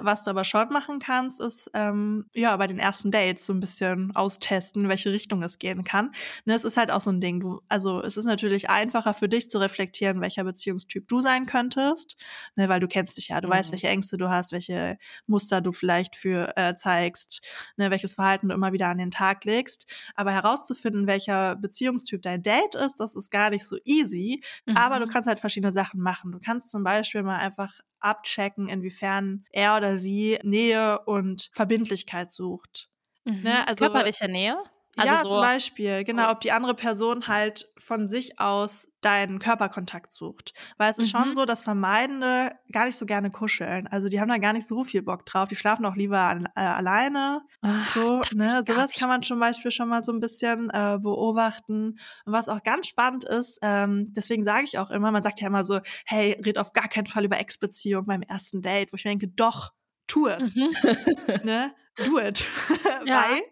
Was 0.00 0.22
du 0.22 0.30
aber 0.30 0.44
schon 0.44 0.68
machen 0.68 1.00
kannst, 1.00 1.40
ist 1.40 1.68
ähm, 1.74 2.26
ja 2.34 2.56
bei 2.56 2.68
den 2.68 2.78
ersten 2.78 3.10
Dates 3.10 3.46
so 3.46 3.52
ein 3.52 3.58
bisschen 3.58 4.14
austesten, 4.14 4.88
welche 4.88 5.10
Richtung 5.10 5.42
es 5.42 5.58
gehen 5.58 5.82
kann. 5.82 6.12
Ne, 6.44 6.54
es 6.54 6.62
ist 6.62 6.76
halt 6.76 6.92
auch 6.92 7.00
so 7.00 7.10
ein 7.10 7.20
Ding. 7.20 7.40
Du, 7.40 7.60
also 7.68 8.00
es 8.00 8.16
ist 8.16 8.24
natürlich 8.24 8.70
einfacher 8.70 9.12
für 9.12 9.28
dich 9.28 9.50
zu 9.50 9.58
reflektieren, 9.58 10.20
welcher 10.20 10.44
Beziehungstyp 10.44 11.08
du 11.08 11.20
sein 11.20 11.46
könntest, 11.46 12.16
ne, 12.54 12.68
weil 12.68 12.78
du 12.78 12.86
kennst 12.86 13.16
dich 13.16 13.28
ja, 13.28 13.40
du 13.40 13.48
mhm. 13.48 13.52
weißt, 13.52 13.72
welche 13.72 13.88
Ängste 13.88 14.16
du 14.16 14.30
hast, 14.30 14.52
welche 14.52 14.98
Muster 15.26 15.60
du 15.60 15.72
vielleicht 15.72 16.14
für 16.14 16.56
äh, 16.56 16.76
zeigst, 16.76 17.44
ne, 17.76 17.90
welches 17.90 18.14
Verhalten 18.14 18.50
du 18.50 18.54
immer 18.54 18.72
wieder 18.72 18.86
an 18.86 18.98
den 18.98 19.10
Tag 19.10 19.44
legst. 19.44 19.90
Aber 20.14 20.32
herauszufinden, 20.32 21.08
welcher 21.08 21.56
Beziehungstyp 21.56 22.22
dein 22.22 22.42
Date 22.42 22.76
ist, 22.76 23.00
das 23.00 23.16
ist 23.16 23.32
gar 23.32 23.50
nicht 23.50 23.66
so 23.66 23.78
easy. 23.84 24.44
Mhm. 24.66 24.76
Aber 24.76 25.00
du 25.00 25.06
mhm. 25.06 25.10
kannst 25.10 25.28
halt 25.28 25.40
verschiedene 25.40 25.72
Sachen 25.72 26.00
machen. 26.00 26.30
Du 26.30 26.38
kannst 26.38 26.70
zum 26.70 26.84
Beispiel 26.84 27.24
mal 27.24 27.38
einfach 27.38 27.80
abchecken, 28.02 28.68
inwiefern 28.68 29.44
er 29.50 29.76
oder 29.76 29.98
sie 29.98 30.38
Nähe 30.42 31.00
und 31.06 31.50
Verbindlichkeit 31.52 32.32
sucht. 32.32 32.88
Mhm. 33.24 33.42
Ne? 33.42 33.66
Also, 33.68 33.84
Körperliche 33.86 34.28
Nähe? 34.28 34.56
Also 34.96 35.14
ja, 35.14 35.22
so 35.22 35.28
zum 35.28 35.40
Beispiel, 35.40 36.04
genau, 36.04 36.30
ob 36.30 36.40
die 36.40 36.52
andere 36.52 36.74
Person 36.74 37.26
halt 37.26 37.66
von 37.78 38.08
sich 38.08 38.38
aus 38.38 38.88
deinen 39.00 39.38
Körperkontakt 39.38 40.12
sucht. 40.12 40.52
Weil 40.76 40.90
es 40.90 40.98
ist 40.98 41.12
mhm. 41.12 41.18
schon 41.18 41.34
so, 41.34 41.44
dass 41.46 41.62
Vermeidende 41.62 42.52
gar 42.70 42.84
nicht 42.84 42.96
so 42.96 43.06
gerne 43.06 43.30
kuscheln. 43.30 43.86
Also 43.86 44.08
die 44.08 44.20
haben 44.20 44.28
da 44.28 44.36
gar 44.36 44.52
nicht 44.52 44.66
so 44.66 44.84
viel 44.84 45.02
Bock 45.02 45.24
drauf. 45.24 45.48
Die 45.48 45.56
schlafen 45.56 45.86
auch 45.86 45.96
lieber 45.96 46.20
an, 46.20 46.46
äh, 46.56 46.60
alleine. 46.60 47.40
Ach, 47.62 47.94
so, 47.94 48.20
ne? 48.34 48.62
Sowas 48.66 48.92
kann 48.92 49.08
man 49.08 49.22
zum 49.22 49.40
Beispiel 49.40 49.70
schon 49.70 49.88
mal 49.88 50.02
so 50.02 50.12
ein 50.12 50.20
bisschen 50.20 50.68
äh, 50.70 50.98
beobachten. 51.00 51.98
Und 52.26 52.32
was 52.32 52.50
auch 52.50 52.62
ganz 52.62 52.86
spannend 52.86 53.24
ist, 53.24 53.60
ähm, 53.62 54.04
deswegen 54.10 54.44
sage 54.44 54.64
ich 54.64 54.78
auch 54.78 54.90
immer, 54.90 55.10
man 55.10 55.22
sagt 55.22 55.40
ja 55.40 55.46
immer 55.46 55.64
so, 55.64 55.80
hey, 56.04 56.38
red 56.44 56.58
auf 56.58 56.74
gar 56.74 56.88
keinen 56.88 57.06
Fall 57.06 57.24
über 57.24 57.40
Ex-Beziehung 57.40 58.04
beim 58.04 58.22
ersten 58.22 58.60
Date, 58.60 58.92
wo 58.92 58.96
ich 58.96 59.04
mir 59.04 59.12
denke, 59.12 59.28
doch, 59.28 59.72
tu 60.06 60.26
es. 60.26 60.54
Mhm. 60.54 60.70
ne? 61.44 61.74
Do 61.96 62.18
it. 62.18 62.46
ja. 63.06 63.24
Weil 63.24 63.42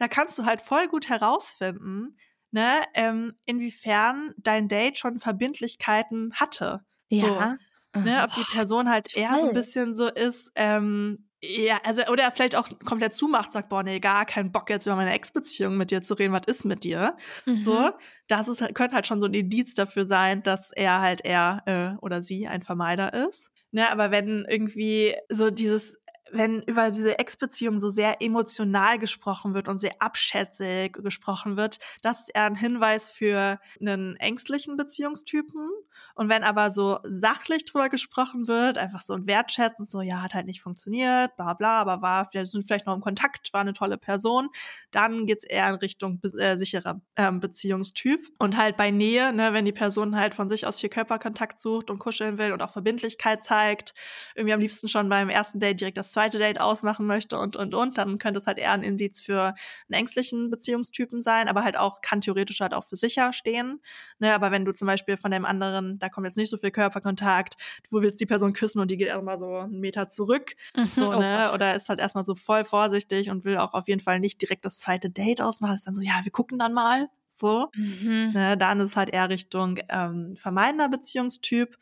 da 0.00 0.08
kannst 0.08 0.38
du 0.38 0.46
halt 0.46 0.62
voll 0.62 0.88
gut 0.88 1.08
herausfinden, 1.10 2.16
ne, 2.50 2.82
ähm, 2.94 3.34
inwiefern 3.44 4.32
dein 4.38 4.66
Date 4.66 4.98
schon 4.98 5.20
Verbindlichkeiten 5.20 6.32
hatte. 6.34 6.80
Ja. 7.08 7.58
So, 7.94 8.00
ne, 8.00 8.24
ob 8.24 8.34
die 8.34 8.56
Person 8.56 8.88
halt 8.88 9.14
eher 9.14 9.34
so 9.34 9.48
ein 9.48 9.54
bisschen 9.54 9.94
so 9.94 10.08
ist, 10.08 10.50
ähm, 10.54 11.28
ja, 11.42 11.80
also, 11.84 12.02
oder 12.06 12.30
vielleicht 12.32 12.54
auch 12.54 12.68
komplett 12.84 13.14
zumacht, 13.14 13.52
sagt, 13.52 13.70
boah, 13.70 13.82
nee, 13.82 13.98
gar 13.98 14.26
keinen 14.26 14.52
Bock 14.52 14.68
jetzt 14.68 14.86
über 14.86 14.96
meine 14.96 15.12
Ex-Beziehung 15.12 15.76
mit 15.76 15.90
dir 15.90 16.02
zu 16.02 16.14
reden, 16.14 16.34
was 16.34 16.46
ist 16.46 16.64
mit 16.64 16.84
dir? 16.84 17.16
Mhm. 17.46 17.60
So, 17.60 17.90
das 18.28 18.48
ist, 18.48 18.60
könnte 18.74 18.94
halt 18.94 19.06
schon 19.06 19.20
so 19.20 19.26
ein 19.26 19.34
Indiz 19.34 19.74
dafür 19.74 20.06
sein, 20.06 20.42
dass 20.42 20.70
er 20.70 21.00
halt 21.00 21.24
eher 21.24 21.62
äh, 21.66 22.04
oder 22.04 22.22
sie 22.22 22.46
ein 22.46 22.62
Vermeider 22.62 23.26
ist. 23.26 23.50
Ne, 23.72 23.90
aber 23.90 24.10
wenn 24.10 24.44
irgendwie 24.48 25.14
so 25.28 25.50
dieses 25.50 25.99
wenn 26.32 26.62
über 26.62 26.90
diese 26.90 27.18
Ex-Beziehung 27.18 27.78
so 27.78 27.90
sehr 27.90 28.22
emotional 28.22 28.98
gesprochen 28.98 29.54
wird 29.54 29.68
und 29.68 29.78
sehr 29.78 29.94
abschätzig 30.00 30.94
gesprochen 31.02 31.56
wird, 31.56 31.78
das 32.02 32.20
ist 32.20 32.34
eher 32.34 32.44
ein 32.44 32.54
Hinweis 32.54 33.10
für 33.10 33.58
einen 33.80 34.16
ängstlichen 34.16 34.76
Beziehungstypen. 34.76 35.68
Und 36.14 36.28
wenn 36.28 36.44
aber 36.44 36.70
so 36.70 36.98
sachlich 37.04 37.64
drüber 37.64 37.88
gesprochen 37.88 38.48
wird, 38.48 38.78
einfach 38.78 39.00
so 39.00 39.14
ein 39.14 39.26
Wertschätzen, 39.26 39.86
so, 39.86 40.00
ja, 40.00 40.22
hat 40.22 40.34
halt 40.34 40.46
nicht 40.46 40.60
funktioniert, 40.60 41.36
bla 41.36 41.54
bla, 41.54 41.80
aber 41.80 42.02
war, 42.02 42.28
vielleicht 42.28 42.52
sind 42.52 42.66
vielleicht 42.66 42.86
noch 42.86 42.94
im 42.94 43.00
Kontakt, 43.00 43.52
war 43.52 43.60
eine 43.60 43.72
tolle 43.72 43.96
Person, 43.96 44.48
dann 44.90 45.26
geht's 45.26 45.44
eher 45.44 45.68
in 45.68 45.76
Richtung 45.76 46.20
äh, 46.38 46.56
sicherer 46.56 47.00
ähm, 47.16 47.40
Beziehungstyp. 47.40 48.26
Und 48.38 48.56
halt 48.56 48.76
bei 48.76 48.90
Nähe, 48.90 49.32
ne, 49.32 49.52
wenn 49.52 49.64
die 49.64 49.72
Person 49.72 50.16
halt 50.16 50.34
von 50.34 50.48
sich 50.48 50.66
aus 50.66 50.80
viel 50.80 50.90
Körperkontakt 50.90 51.58
sucht 51.58 51.90
und 51.90 51.98
kuscheln 51.98 52.38
will 52.38 52.52
und 52.52 52.62
auch 52.62 52.70
Verbindlichkeit 52.70 53.42
zeigt, 53.42 53.94
irgendwie 54.34 54.54
am 54.54 54.60
liebsten 54.60 54.88
schon 54.88 55.08
beim 55.08 55.28
ersten 55.28 55.60
Date 55.60 55.80
direkt 55.80 55.98
das 55.98 56.12
Date 56.28 56.60
ausmachen 56.60 57.06
möchte 57.06 57.38
und, 57.38 57.56
und, 57.56 57.74
und, 57.74 57.98
dann 57.98 58.18
könnte 58.18 58.38
es 58.38 58.46
halt 58.46 58.58
eher 58.58 58.72
ein 58.72 58.82
Indiz 58.82 59.20
für 59.20 59.54
einen 59.88 60.00
ängstlichen 60.00 60.50
Beziehungstypen 60.50 61.22
sein, 61.22 61.48
aber 61.48 61.64
halt 61.64 61.78
auch, 61.78 62.00
kann 62.00 62.20
theoretisch 62.20 62.60
halt 62.60 62.74
auch 62.74 62.84
für 62.84 62.96
sicher 62.96 63.32
stehen. 63.32 63.80
Ne, 64.18 64.34
aber 64.34 64.50
wenn 64.50 64.64
du 64.64 64.72
zum 64.72 64.86
Beispiel 64.86 65.16
von 65.16 65.30
dem 65.30 65.44
anderen, 65.44 65.98
da 65.98 66.08
kommt 66.08 66.26
jetzt 66.26 66.36
nicht 66.36 66.50
so 66.50 66.56
viel 66.56 66.70
Körperkontakt, 66.70 67.54
du 67.90 68.02
willst 68.02 68.20
die 68.20 68.26
Person 68.26 68.52
küssen 68.52 68.80
und 68.80 68.90
die 68.90 68.96
geht 68.96 69.08
erstmal 69.08 69.38
so 69.38 69.56
einen 69.56 69.80
Meter 69.80 70.08
zurück, 70.08 70.54
mhm, 70.76 70.90
so, 70.96 71.12
oh 71.14 71.18
ne, 71.18 71.44
oh 71.50 71.54
oder 71.54 71.74
ist 71.74 71.88
halt 71.88 72.00
erstmal 72.00 72.24
so 72.24 72.34
voll 72.34 72.64
vorsichtig 72.64 73.30
und 73.30 73.44
will 73.44 73.56
auch 73.56 73.74
auf 73.74 73.88
jeden 73.88 74.00
Fall 74.00 74.20
nicht 74.20 74.42
direkt 74.42 74.64
das 74.64 74.78
zweite 74.78 75.10
Date 75.10 75.40
ausmachen, 75.40 75.74
ist 75.74 75.86
dann 75.86 75.96
so, 75.96 76.02
ja, 76.02 76.20
wir 76.22 76.32
gucken 76.32 76.58
dann 76.58 76.74
mal, 76.74 77.08
so. 77.40 77.70
Mhm. 77.74 78.32
Ne, 78.34 78.56
dann 78.56 78.80
ist 78.80 78.96
halt 78.96 79.10
eher 79.10 79.30
Richtung 79.30 79.78
ähm, 79.88 80.36
vermeidender 80.36 80.88
Beziehungstyp. 80.88 81.76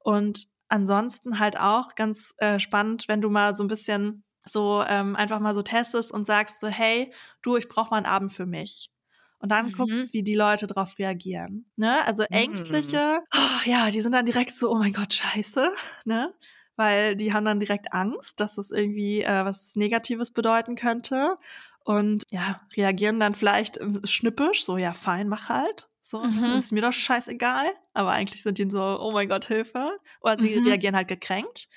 Und 0.00 0.48
ansonsten 0.72 1.38
halt 1.38 1.58
auch 1.58 1.94
ganz 1.94 2.34
äh, 2.38 2.58
spannend, 2.58 3.06
wenn 3.06 3.20
du 3.20 3.28
mal 3.28 3.54
so 3.54 3.62
ein 3.62 3.68
bisschen 3.68 4.24
so 4.44 4.82
ähm, 4.88 5.14
einfach 5.14 5.38
mal 5.38 5.54
so 5.54 5.62
testest 5.62 6.10
und 6.10 6.24
sagst 6.24 6.60
so, 6.60 6.66
hey, 6.66 7.12
du, 7.42 7.56
ich 7.56 7.68
brauche 7.68 7.90
mal 7.90 7.98
einen 7.98 8.06
Abend 8.06 8.32
für 8.32 8.46
mich. 8.46 8.90
Und 9.38 9.50
dann 9.50 9.66
mhm. 9.66 9.72
guckst, 9.72 10.12
wie 10.12 10.22
die 10.22 10.34
Leute 10.34 10.66
darauf 10.66 10.98
reagieren. 10.98 11.66
Ne? 11.76 12.04
Also 12.06 12.22
ängstliche, 12.24 13.20
mhm. 13.20 13.38
oh, 13.38 13.68
ja, 13.68 13.90
die 13.90 14.00
sind 14.00 14.12
dann 14.12 14.24
direkt 14.24 14.56
so, 14.56 14.70
oh 14.70 14.76
mein 14.76 14.92
Gott, 14.92 15.12
scheiße, 15.14 15.70
ne? 16.04 16.32
Weil 16.76 17.16
die 17.16 17.32
haben 17.32 17.44
dann 17.44 17.60
direkt 17.60 17.92
Angst, 17.92 18.40
dass 18.40 18.54
das 18.54 18.70
irgendwie 18.70 19.22
äh, 19.22 19.44
was 19.44 19.76
Negatives 19.76 20.30
bedeuten 20.30 20.74
könnte. 20.74 21.36
Und 21.84 22.22
ja, 22.30 22.62
reagieren 22.76 23.20
dann 23.20 23.34
vielleicht 23.34 23.78
schnippisch, 24.04 24.64
so, 24.64 24.78
ja, 24.78 24.94
fein, 24.94 25.28
mach 25.28 25.48
halt. 25.48 25.88
So, 26.02 26.22
mhm. 26.22 26.56
ist 26.58 26.72
mir 26.72 26.82
doch 26.82 26.92
scheißegal. 26.92 27.66
Aber 27.94 28.10
eigentlich 28.10 28.42
sind 28.42 28.58
die 28.58 28.68
so, 28.68 28.82
oh 28.82 29.12
mein 29.12 29.28
Gott, 29.28 29.46
Hilfe. 29.46 29.98
Oder 30.20 30.38
sie 30.38 30.56
mhm. 30.60 30.66
reagieren 30.66 30.96
halt 30.96 31.08
gekränkt. 31.08 31.68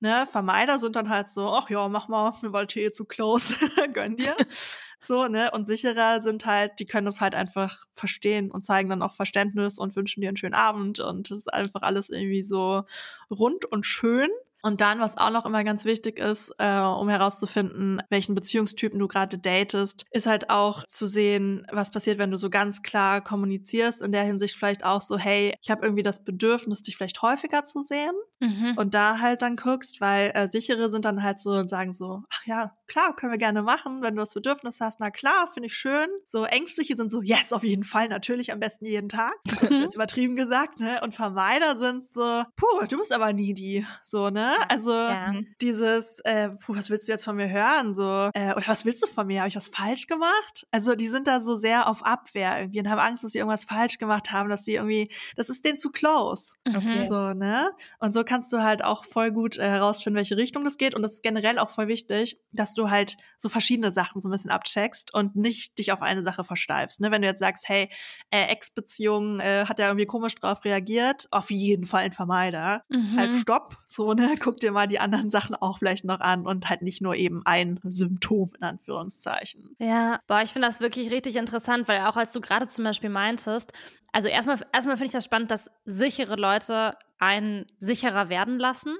Ne, 0.00 0.26
Vermeider 0.30 0.78
sind 0.78 0.94
dann 0.94 1.08
halt 1.08 1.28
so, 1.28 1.48
ach 1.48 1.70
ja, 1.70 1.88
mach 1.88 2.06
mal, 2.06 2.32
mir 2.42 2.52
war 2.52 2.64
eh 2.76 2.92
zu 2.92 3.04
close, 3.04 3.54
gönn 3.92 4.16
dir. 4.16 4.36
so, 5.00 5.26
ne, 5.26 5.50
und 5.50 5.66
sicherer 5.66 6.22
sind 6.22 6.46
halt, 6.46 6.78
die 6.78 6.86
können 6.86 7.06
das 7.06 7.20
halt 7.20 7.34
einfach 7.34 7.84
verstehen 7.94 8.52
und 8.52 8.64
zeigen 8.64 8.90
dann 8.90 9.02
auch 9.02 9.14
Verständnis 9.14 9.78
und 9.78 9.96
wünschen 9.96 10.20
dir 10.20 10.28
einen 10.28 10.36
schönen 10.36 10.54
Abend 10.54 11.00
und 11.00 11.30
das 11.30 11.38
ist 11.38 11.52
einfach 11.52 11.82
alles 11.82 12.10
irgendwie 12.10 12.44
so 12.44 12.84
rund 13.28 13.64
und 13.64 13.86
schön. 13.86 14.30
Und 14.62 14.80
dann, 14.80 15.00
was 15.00 15.16
auch 15.16 15.30
noch 15.30 15.46
immer 15.46 15.62
ganz 15.64 15.84
wichtig 15.84 16.18
ist, 16.18 16.52
äh, 16.58 16.80
um 16.80 17.08
herauszufinden, 17.08 18.02
welchen 18.10 18.34
Beziehungstypen 18.34 18.98
du 18.98 19.06
gerade 19.06 19.38
datest, 19.38 20.04
ist 20.10 20.26
halt 20.26 20.50
auch 20.50 20.84
zu 20.84 21.06
sehen, 21.06 21.66
was 21.70 21.90
passiert, 21.90 22.18
wenn 22.18 22.30
du 22.30 22.36
so 22.36 22.50
ganz 22.50 22.82
klar 22.82 23.22
kommunizierst. 23.22 24.02
In 24.02 24.12
der 24.12 24.24
Hinsicht 24.24 24.56
vielleicht 24.56 24.84
auch 24.84 25.00
so, 25.00 25.16
hey, 25.16 25.54
ich 25.62 25.70
habe 25.70 25.84
irgendwie 25.84 26.02
das 26.02 26.24
Bedürfnis, 26.24 26.82
dich 26.82 26.96
vielleicht 26.96 27.22
häufiger 27.22 27.64
zu 27.64 27.84
sehen. 27.84 28.12
Mhm. 28.40 28.74
Und 28.76 28.94
da 28.94 29.20
halt 29.20 29.42
dann 29.42 29.56
guckst, 29.56 30.00
weil 30.00 30.32
äh, 30.34 30.48
sichere 30.48 30.88
sind 30.88 31.04
dann 31.04 31.22
halt 31.22 31.40
so 31.40 31.50
und 31.50 31.68
sagen 31.68 31.92
so, 31.92 32.22
ach 32.30 32.46
ja, 32.46 32.72
klar, 32.86 33.14
können 33.14 33.32
wir 33.32 33.38
gerne 33.38 33.62
machen, 33.62 33.98
wenn 34.00 34.14
du 34.14 34.20
das 34.20 34.34
Bedürfnis 34.34 34.80
hast, 34.80 35.00
na 35.00 35.10
klar, 35.10 35.48
finde 35.52 35.68
ich 35.68 35.76
schön. 35.76 36.08
So 36.26 36.44
ängstliche 36.44 36.96
sind 36.96 37.10
so, 37.10 37.22
yes, 37.22 37.52
auf 37.52 37.64
jeden 37.64 37.84
Fall, 37.84 38.08
natürlich 38.08 38.52
am 38.52 38.60
besten 38.60 38.86
jeden 38.86 39.08
Tag. 39.08 39.34
Mhm. 39.62 39.82
Jetzt 39.82 39.94
übertrieben 39.94 40.34
gesagt, 40.34 40.80
ne? 40.80 41.00
Und 41.02 41.14
Vermeider 41.14 41.76
sind 41.76 42.04
so, 42.04 42.44
puh, 42.56 42.86
du 42.88 42.98
bist 42.98 43.12
aber 43.12 43.32
nie 43.32 43.54
die, 43.54 43.86
so, 44.02 44.30
ne? 44.30 44.47
Also 44.68 44.92
ja. 44.92 45.32
dieses, 45.60 46.20
äh, 46.20 46.50
puh, 46.50 46.76
was 46.76 46.90
willst 46.90 47.08
du 47.08 47.12
jetzt 47.12 47.24
von 47.24 47.36
mir 47.36 47.48
hören? 47.48 47.94
So, 47.94 48.30
äh, 48.34 48.52
oder 48.54 48.66
was 48.66 48.84
willst 48.84 49.02
du 49.02 49.06
von 49.06 49.26
mir? 49.26 49.40
Habe 49.40 49.48
ich 49.48 49.56
was 49.56 49.68
falsch 49.68 50.06
gemacht? 50.06 50.66
Also 50.70 50.94
die 50.94 51.08
sind 51.08 51.26
da 51.26 51.40
so 51.40 51.56
sehr 51.56 51.88
auf 51.88 52.04
Abwehr 52.04 52.60
irgendwie 52.60 52.80
und 52.80 52.88
haben 52.88 52.98
Angst, 52.98 53.24
dass 53.24 53.32
sie 53.32 53.38
irgendwas 53.38 53.64
falsch 53.64 53.98
gemacht 53.98 54.32
haben, 54.32 54.48
dass 54.48 54.64
sie 54.64 54.74
irgendwie, 54.74 55.10
das 55.36 55.48
ist 55.48 55.64
denen 55.64 55.78
zu 55.78 55.90
close. 55.90 56.54
Okay. 56.66 57.06
So, 57.06 57.32
ne? 57.34 57.70
Und 57.98 58.12
so 58.12 58.24
kannst 58.24 58.52
du 58.52 58.62
halt 58.62 58.84
auch 58.84 59.04
voll 59.04 59.30
gut 59.30 59.58
äh, 59.58 59.68
herausfinden, 59.68 60.16
welche 60.16 60.36
Richtung 60.36 60.64
das 60.64 60.78
geht. 60.78 60.94
Und 60.94 61.04
es 61.04 61.14
ist 61.14 61.22
generell 61.22 61.58
auch 61.58 61.70
voll 61.70 61.88
wichtig, 61.88 62.38
dass 62.52 62.74
du 62.74 62.90
halt 62.90 63.16
so 63.36 63.48
verschiedene 63.48 63.92
Sachen 63.92 64.22
so 64.22 64.28
ein 64.28 64.32
bisschen 64.32 64.50
abcheckst 64.50 65.14
und 65.14 65.36
nicht 65.36 65.78
dich 65.78 65.92
auf 65.92 66.02
eine 66.02 66.22
Sache 66.22 66.44
versteifst. 66.44 67.00
Ne? 67.00 67.10
Wenn 67.10 67.22
du 67.22 67.28
jetzt 67.28 67.40
sagst, 67.40 67.68
hey, 67.68 67.88
äh, 68.30 68.46
Ex-Beziehung 68.48 69.40
äh, 69.40 69.66
hat 69.66 69.78
ja 69.78 69.86
irgendwie 69.86 70.06
komisch 70.06 70.34
drauf 70.34 70.64
reagiert, 70.64 71.28
auf 71.30 71.50
jeden 71.50 71.84
Fall 71.84 72.02
ein 72.02 72.12
Vermeider. 72.12 72.84
Mhm. 72.88 73.16
Halt 73.16 73.32
stopp, 73.34 73.76
so, 73.86 74.12
ne? 74.14 74.36
Guck 74.40 74.58
dir 74.60 74.72
mal 74.72 74.86
die 74.86 75.00
anderen 75.00 75.30
Sachen 75.30 75.54
auch 75.54 75.78
vielleicht 75.78 76.04
noch 76.04 76.20
an 76.20 76.46
und 76.46 76.68
halt 76.68 76.82
nicht 76.82 77.00
nur 77.02 77.14
eben 77.16 77.42
ein 77.44 77.80
Symptom 77.84 78.52
in 78.56 78.62
Anführungszeichen. 78.64 79.76
Ja, 79.80 80.20
boah, 80.26 80.42
ich 80.42 80.52
finde 80.52 80.66
das 80.66 80.80
wirklich 80.80 81.10
richtig 81.12 81.36
interessant, 81.36 81.86
weil 81.86 82.00
auch 82.06 82.16
als 82.16 82.32
du 82.32 82.40
gerade 82.40 82.66
zum 82.66 82.84
Beispiel 82.84 83.10
meintest, 83.10 83.72
also 84.12 84.28
erstmal, 84.28 84.58
erstmal 84.72 84.96
finde 84.96 85.06
ich 85.06 85.12
das 85.12 85.24
spannend, 85.24 85.50
dass 85.52 85.70
sichere 85.84 86.34
Leute 86.34 86.96
einen 87.20 87.64
sicherer 87.78 88.28
werden 88.28 88.58
lassen, 88.58 88.96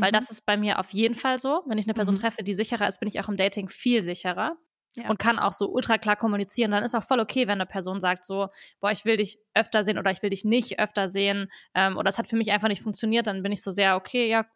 weil 0.00 0.12
Mhm. 0.12 0.12
das 0.12 0.30
ist 0.30 0.44
bei 0.44 0.56
mir 0.58 0.78
auf 0.80 0.90
jeden 0.92 1.14
Fall 1.14 1.38
so. 1.38 1.62
Wenn 1.66 1.78
ich 1.78 1.86
eine 1.86 1.94
Person 1.94 2.14
Mhm. 2.14 2.14
treffe, 2.14 2.42
die 2.42 2.52
sicherer 2.54 2.86
ist, 2.88 3.00
bin 3.00 3.08
ich 3.08 3.20
auch 3.20 3.28
im 3.28 3.36
Dating 3.36 3.68
viel 3.70 4.02
sicherer. 4.02 4.56
Ja. 4.96 5.10
Und 5.10 5.18
kann 5.18 5.38
auch 5.38 5.52
so 5.52 5.70
ultra 5.70 5.98
klar 5.98 6.16
kommunizieren. 6.16 6.70
Dann 6.72 6.82
ist 6.82 6.94
auch 6.94 7.04
voll 7.04 7.20
okay, 7.20 7.46
wenn 7.46 7.60
eine 7.60 7.66
Person 7.66 8.00
sagt 8.00 8.24
so, 8.24 8.48
boah, 8.80 8.90
ich 8.90 9.04
will 9.04 9.16
dich 9.16 9.38
öfter 9.54 9.84
sehen 9.84 9.98
oder 9.98 10.10
ich 10.10 10.22
will 10.22 10.30
dich 10.30 10.44
nicht 10.44 10.80
öfter 10.80 11.06
sehen 11.08 11.48
ähm, 11.74 11.96
oder 11.96 12.08
es 12.08 12.18
hat 12.18 12.26
für 12.26 12.36
mich 12.36 12.50
einfach 12.50 12.68
nicht 12.68 12.82
funktioniert. 12.82 13.26
Dann 13.26 13.42
bin 13.42 13.52
ich 13.52 13.62
so 13.62 13.70
sehr, 13.70 13.94
okay, 13.96 14.28
ja, 14.28 14.46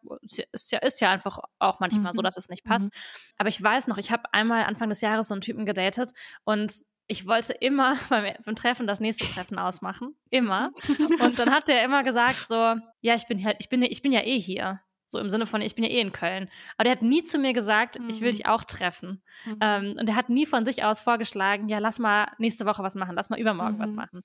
ist 0.52 0.72
ja, 0.72 0.78
ist 0.78 1.00
ja 1.00 1.10
einfach 1.10 1.38
auch 1.58 1.78
manchmal 1.80 2.12
so, 2.12 2.22
Mhm. 2.22 2.24
dass 2.24 2.36
es 2.36 2.48
nicht 2.48 2.64
passt. 2.64 2.86
Mhm. 2.86 2.90
Aber 3.36 3.48
ich 3.50 3.62
weiß 3.62 3.86
noch, 3.86 3.98
ich 3.98 4.10
habe 4.10 4.24
einmal 4.32 4.64
Anfang 4.64 4.88
des 4.88 5.00
Jahres 5.00 5.28
so 5.28 5.34
einen 5.34 5.42
Typen 5.42 5.64
gedatet 5.66 6.10
und 6.44 6.72
ich 7.08 7.26
wollte 7.26 7.52
immer 7.52 7.96
beim, 8.08 8.34
beim 8.44 8.56
Treffen 8.56 8.86
das 8.86 9.00
nächste 9.00 9.26
Treffen 9.26 9.58
ausmachen. 9.58 10.16
Immer. 10.30 10.70
Und 11.20 11.38
dann 11.38 11.50
hat 11.50 11.68
der 11.68 11.84
immer 11.84 12.04
gesagt 12.04 12.46
so, 12.48 12.54
ja, 13.00 13.14
ich 13.14 13.26
bin 13.26 13.44
halt, 13.44 13.56
ich 13.60 13.68
bin, 13.68 13.82
ich 13.82 14.02
bin 14.02 14.12
ja 14.12 14.20
eh 14.20 14.38
hier. 14.40 14.80
So 15.12 15.18
im 15.18 15.30
Sinne 15.30 15.46
von, 15.46 15.60
ich 15.62 15.74
bin 15.74 15.84
ja 15.84 15.90
eh 15.90 16.00
in 16.00 16.10
Köln. 16.12 16.48
Aber 16.76 16.84
der 16.84 16.92
hat 16.92 17.02
nie 17.02 17.22
zu 17.22 17.38
mir 17.38 17.52
gesagt, 17.52 17.98
ich 18.08 18.20
will 18.20 18.32
Mhm. 18.32 18.36
dich 18.36 18.46
auch 18.46 18.64
treffen. 18.64 19.22
Mhm. 19.44 19.56
Ähm, 19.60 19.96
und 20.00 20.08
er 20.08 20.16
hat 20.16 20.28
nie 20.30 20.46
von 20.46 20.64
sich 20.64 20.82
aus 20.84 21.00
vorgeschlagen, 21.00 21.68
ja, 21.68 21.78
lass 21.78 21.98
mal 21.98 22.26
nächste 22.38 22.66
Woche 22.66 22.82
was 22.82 22.94
machen, 22.94 23.14
lass 23.14 23.30
mal 23.30 23.38
übermorgen 23.38 23.78
was 23.78 23.90
Mhm. 23.90 23.96
machen. 23.96 24.22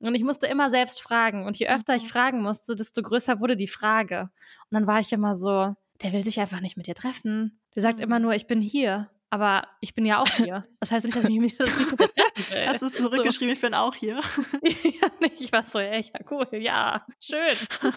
Und 0.00 0.14
ich 0.14 0.24
musste 0.24 0.46
immer 0.48 0.68
selbst 0.70 1.00
fragen. 1.00 1.46
Und 1.46 1.56
je 1.58 1.68
öfter 1.68 1.94
ich 1.94 2.02
Mhm. 2.02 2.08
fragen 2.08 2.42
musste, 2.42 2.76
desto 2.76 3.00
größer 3.00 3.40
wurde 3.40 3.56
die 3.56 3.68
Frage. 3.68 4.22
Und 4.22 4.72
dann 4.72 4.86
war 4.86 5.00
ich 5.00 5.12
immer 5.12 5.34
so, 5.34 5.74
der 6.02 6.12
will 6.12 6.24
sich 6.24 6.40
einfach 6.40 6.60
nicht 6.60 6.76
mit 6.76 6.86
dir 6.88 6.94
treffen. 6.94 7.60
Der 7.74 7.82
sagt 7.82 7.98
Mhm. 7.98 8.04
immer 8.04 8.18
nur, 8.18 8.34
ich 8.34 8.46
bin 8.46 8.60
hier. 8.60 9.08
Aber 9.34 9.66
ich 9.80 9.96
bin 9.96 10.06
ja 10.06 10.20
auch 10.20 10.28
hier. 10.36 10.64
Das 10.78 10.92
heißt 10.92 11.06
nicht, 11.06 11.16
dass 11.16 11.24
ich 11.24 11.40
mich 11.40 11.56
das 11.56 11.76
nicht 11.76 11.90
mit 11.90 11.98
dir 11.98 12.06
treffen 12.06 12.54
will. 12.54 12.66
Hast 12.68 12.82
du 12.82 12.86
es 12.86 12.92
zurückgeschrieben, 12.92 13.52
ich 13.52 13.60
bin 13.60 13.74
auch 13.74 13.96
hier. 13.96 14.20
ja, 14.62 15.08
nicht. 15.18 15.40
Ich 15.40 15.50
war 15.50 15.64
so, 15.64 15.80
ja, 15.80 15.96
ja, 15.96 16.20
cool, 16.30 16.46
ja, 16.52 17.04
schön, 17.18 17.48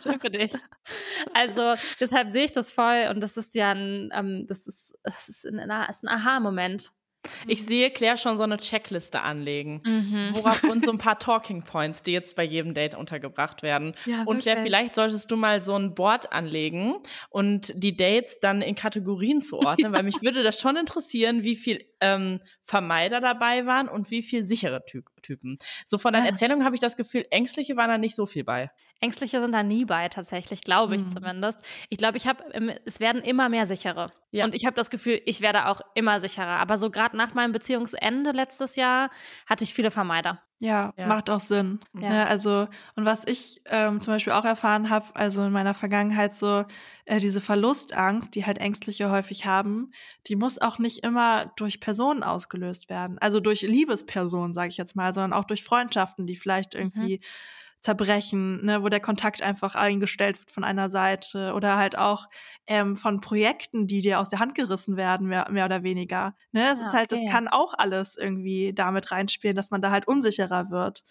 schön 0.01 0.19
für 0.19 0.31
dich. 0.31 0.53
Also 1.35 1.75
deshalb 1.99 2.31
sehe 2.31 2.45
ich 2.45 2.53
das 2.53 2.71
voll 2.71 3.09
und 3.11 3.21
das 3.21 3.37
ist 3.37 3.53
ja 3.53 3.69
ein, 3.69 4.09
ähm, 4.15 4.45
das 4.47 4.65
ist, 4.65 4.95
das 5.03 5.29
ist 5.29 5.45
ein, 5.45 5.59
ein 5.59 6.07
Aha-Moment. 6.07 6.91
Ich 7.47 7.65
sehe 7.65 7.91
Claire 7.91 8.17
schon 8.17 8.37
so 8.37 8.43
eine 8.43 8.57
Checkliste 8.57 9.21
anlegen. 9.21 9.81
Mhm. 9.85 10.29
Worauf 10.33 10.63
und 10.63 10.85
so 10.85 10.91
ein 10.91 10.97
paar 10.97 11.19
Talking 11.19 11.63
Points, 11.63 12.03
die 12.03 12.11
jetzt 12.11 12.35
bei 12.35 12.43
jedem 12.43 12.73
Date 12.73 12.95
untergebracht 12.95 13.63
werden. 13.63 13.93
Ja, 14.05 14.23
und 14.23 14.41
Claire, 14.41 14.61
vielleicht 14.61 14.95
solltest 14.95 15.29
du 15.31 15.37
mal 15.37 15.63
so 15.63 15.75
ein 15.75 15.95
Board 15.95 16.31
anlegen 16.31 16.95
und 17.29 17.73
die 17.75 17.95
Dates 17.95 18.39
dann 18.39 18.61
in 18.61 18.75
Kategorien 18.75 19.41
zuordnen, 19.41 19.91
weil 19.93 20.03
mich 20.03 20.21
würde 20.21 20.43
das 20.43 20.59
schon 20.59 20.77
interessieren, 20.77 21.43
wie 21.43 21.55
viel 21.55 21.85
ähm, 22.01 22.39
Vermeider 22.63 23.21
dabei 23.21 23.65
waren 23.65 23.87
und 23.87 24.11
wie 24.11 24.21
viel 24.21 24.43
sichere 24.45 24.83
Ty 24.85 25.01
Typen. 25.21 25.57
So 25.85 25.97
von 25.97 26.13
deinen 26.13 26.25
Ja. 26.25 26.31
Erzählungen 26.31 26.63
habe 26.63 26.75
ich 26.75 26.81
das 26.81 26.95
Gefühl, 26.95 27.25
ängstliche 27.31 27.75
waren 27.75 27.89
da 27.89 27.97
nicht 27.97 28.15
so 28.15 28.25
viel 28.25 28.43
bei. 28.43 28.69
Ängstliche 28.99 29.39
sind 29.41 29.51
da 29.51 29.63
nie 29.63 29.85
bei, 29.85 30.09
tatsächlich, 30.09 30.61
glaube 30.61 30.95
ich 30.95 31.03
Mhm. 31.03 31.09
zumindest. 31.09 31.59
Ich 31.89 31.97
glaube, 31.97 32.17
ich 32.17 32.27
habe, 32.27 32.43
es 32.85 32.99
werden 32.99 33.21
immer 33.21 33.47
mehr 33.49 33.65
sichere. 33.65 34.11
Ja. 34.31 34.43
Und 34.45 34.53
ich 34.55 34.65
habe 34.65 34.75
das 34.75 34.89
Gefühl, 34.89 35.21
ich 35.25 35.41
werde 35.41 35.67
auch 35.67 35.81
immer 35.95 36.19
sicherer. 36.19 36.59
Aber 36.59 36.77
so 36.77 36.89
gerade 36.89 37.15
nach 37.15 37.33
meinem 37.33 37.51
Beziehungsende 37.53 38.31
letztes 38.31 38.75
Jahr 38.75 39.09
hatte 39.45 39.63
ich 39.63 39.73
viele 39.73 39.91
Vermeider. 39.91 40.41
Ja, 40.59 40.91
Ja. 40.97 41.05
macht 41.05 41.29
auch 41.29 41.39
Sinn. 41.39 41.79
Ja. 41.93 42.09
Ne, 42.09 42.27
also, 42.27 42.67
und 42.95 43.05
was 43.05 43.25
ich 43.27 43.61
ähm, 43.67 44.01
zum 44.01 44.13
Beispiel 44.15 44.33
auch 44.33 44.43
erfahren 44.43 44.89
habe, 44.89 45.05
also 45.15 45.43
in 45.45 45.51
meiner 45.51 45.75
Vergangenheit 45.75 46.35
so, 46.35 46.65
äh, 47.05 47.19
diese 47.19 47.41
Verlustangst, 47.41 48.33
die 48.33 48.45
halt 48.47 48.57
Ängstliche 48.57 49.11
häufig 49.11 49.45
haben, 49.45 49.91
die 50.25 50.35
muss 50.35 50.59
auch 50.59 50.79
nicht 50.79 51.03
immer 51.05 51.51
durch 51.57 51.79
Personen 51.79 52.23
ausgelöst 52.23 52.89
werden. 52.89 53.19
Also 53.19 53.39
durch 53.39 53.61
Liebespersonen, 53.61 54.55
sage 54.55 54.69
ich 54.69 54.77
jetzt 54.77 54.95
mal, 54.95 55.13
sondern 55.13 55.33
auch 55.33 55.45
durch 55.45 55.63
Freundschaften, 55.63 56.25
die 56.25 56.35
vielleicht 56.35 56.73
irgendwie 56.73 57.21
zerbrechen, 57.81 58.65
ne, 58.65 58.83
wo 58.83 58.89
der 58.89 58.99
Kontakt 58.99 59.41
einfach 59.41 59.75
eingestellt 59.75 60.39
wird 60.39 60.51
von 60.51 60.63
einer 60.63 60.89
Seite 60.89 61.53
oder 61.53 61.77
halt 61.77 61.97
auch 61.97 62.25
ähm, 62.67 62.95
von 62.95 63.21
Projekten, 63.21 63.87
die 63.87 64.01
dir 64.01 64.19
aus 64.19 64.29
der 64.29 64.39
Hand 64.39 64.55
gerissen 64.55 64.97
werden, 64.97 65.27
mehr, 65.27 65.47
mehr 65.51 65.65
oder 65.65 65.83
weniger. 65.83 66.35
Ne, 66.51 66.69
es 66.73 66.79
Ja, 66.79 66.81
ist 66.81 66.93
halt, 66.93 67.11
das 67.11 67.23
okay. 67.23 67.29
kann 67.29 67.47
auch 67.47 67.73
alles 67.77 68.17
irgendwie 68.17 68.73
damit 68.73 69.11
reinspielen, 69.11 69.55
dass 69.55 69.71
man 69.71 69.81
da 69.81 69.91
halt 69.91 70.07
unsicherer 70.07 70.69
wird. 70.71 71.03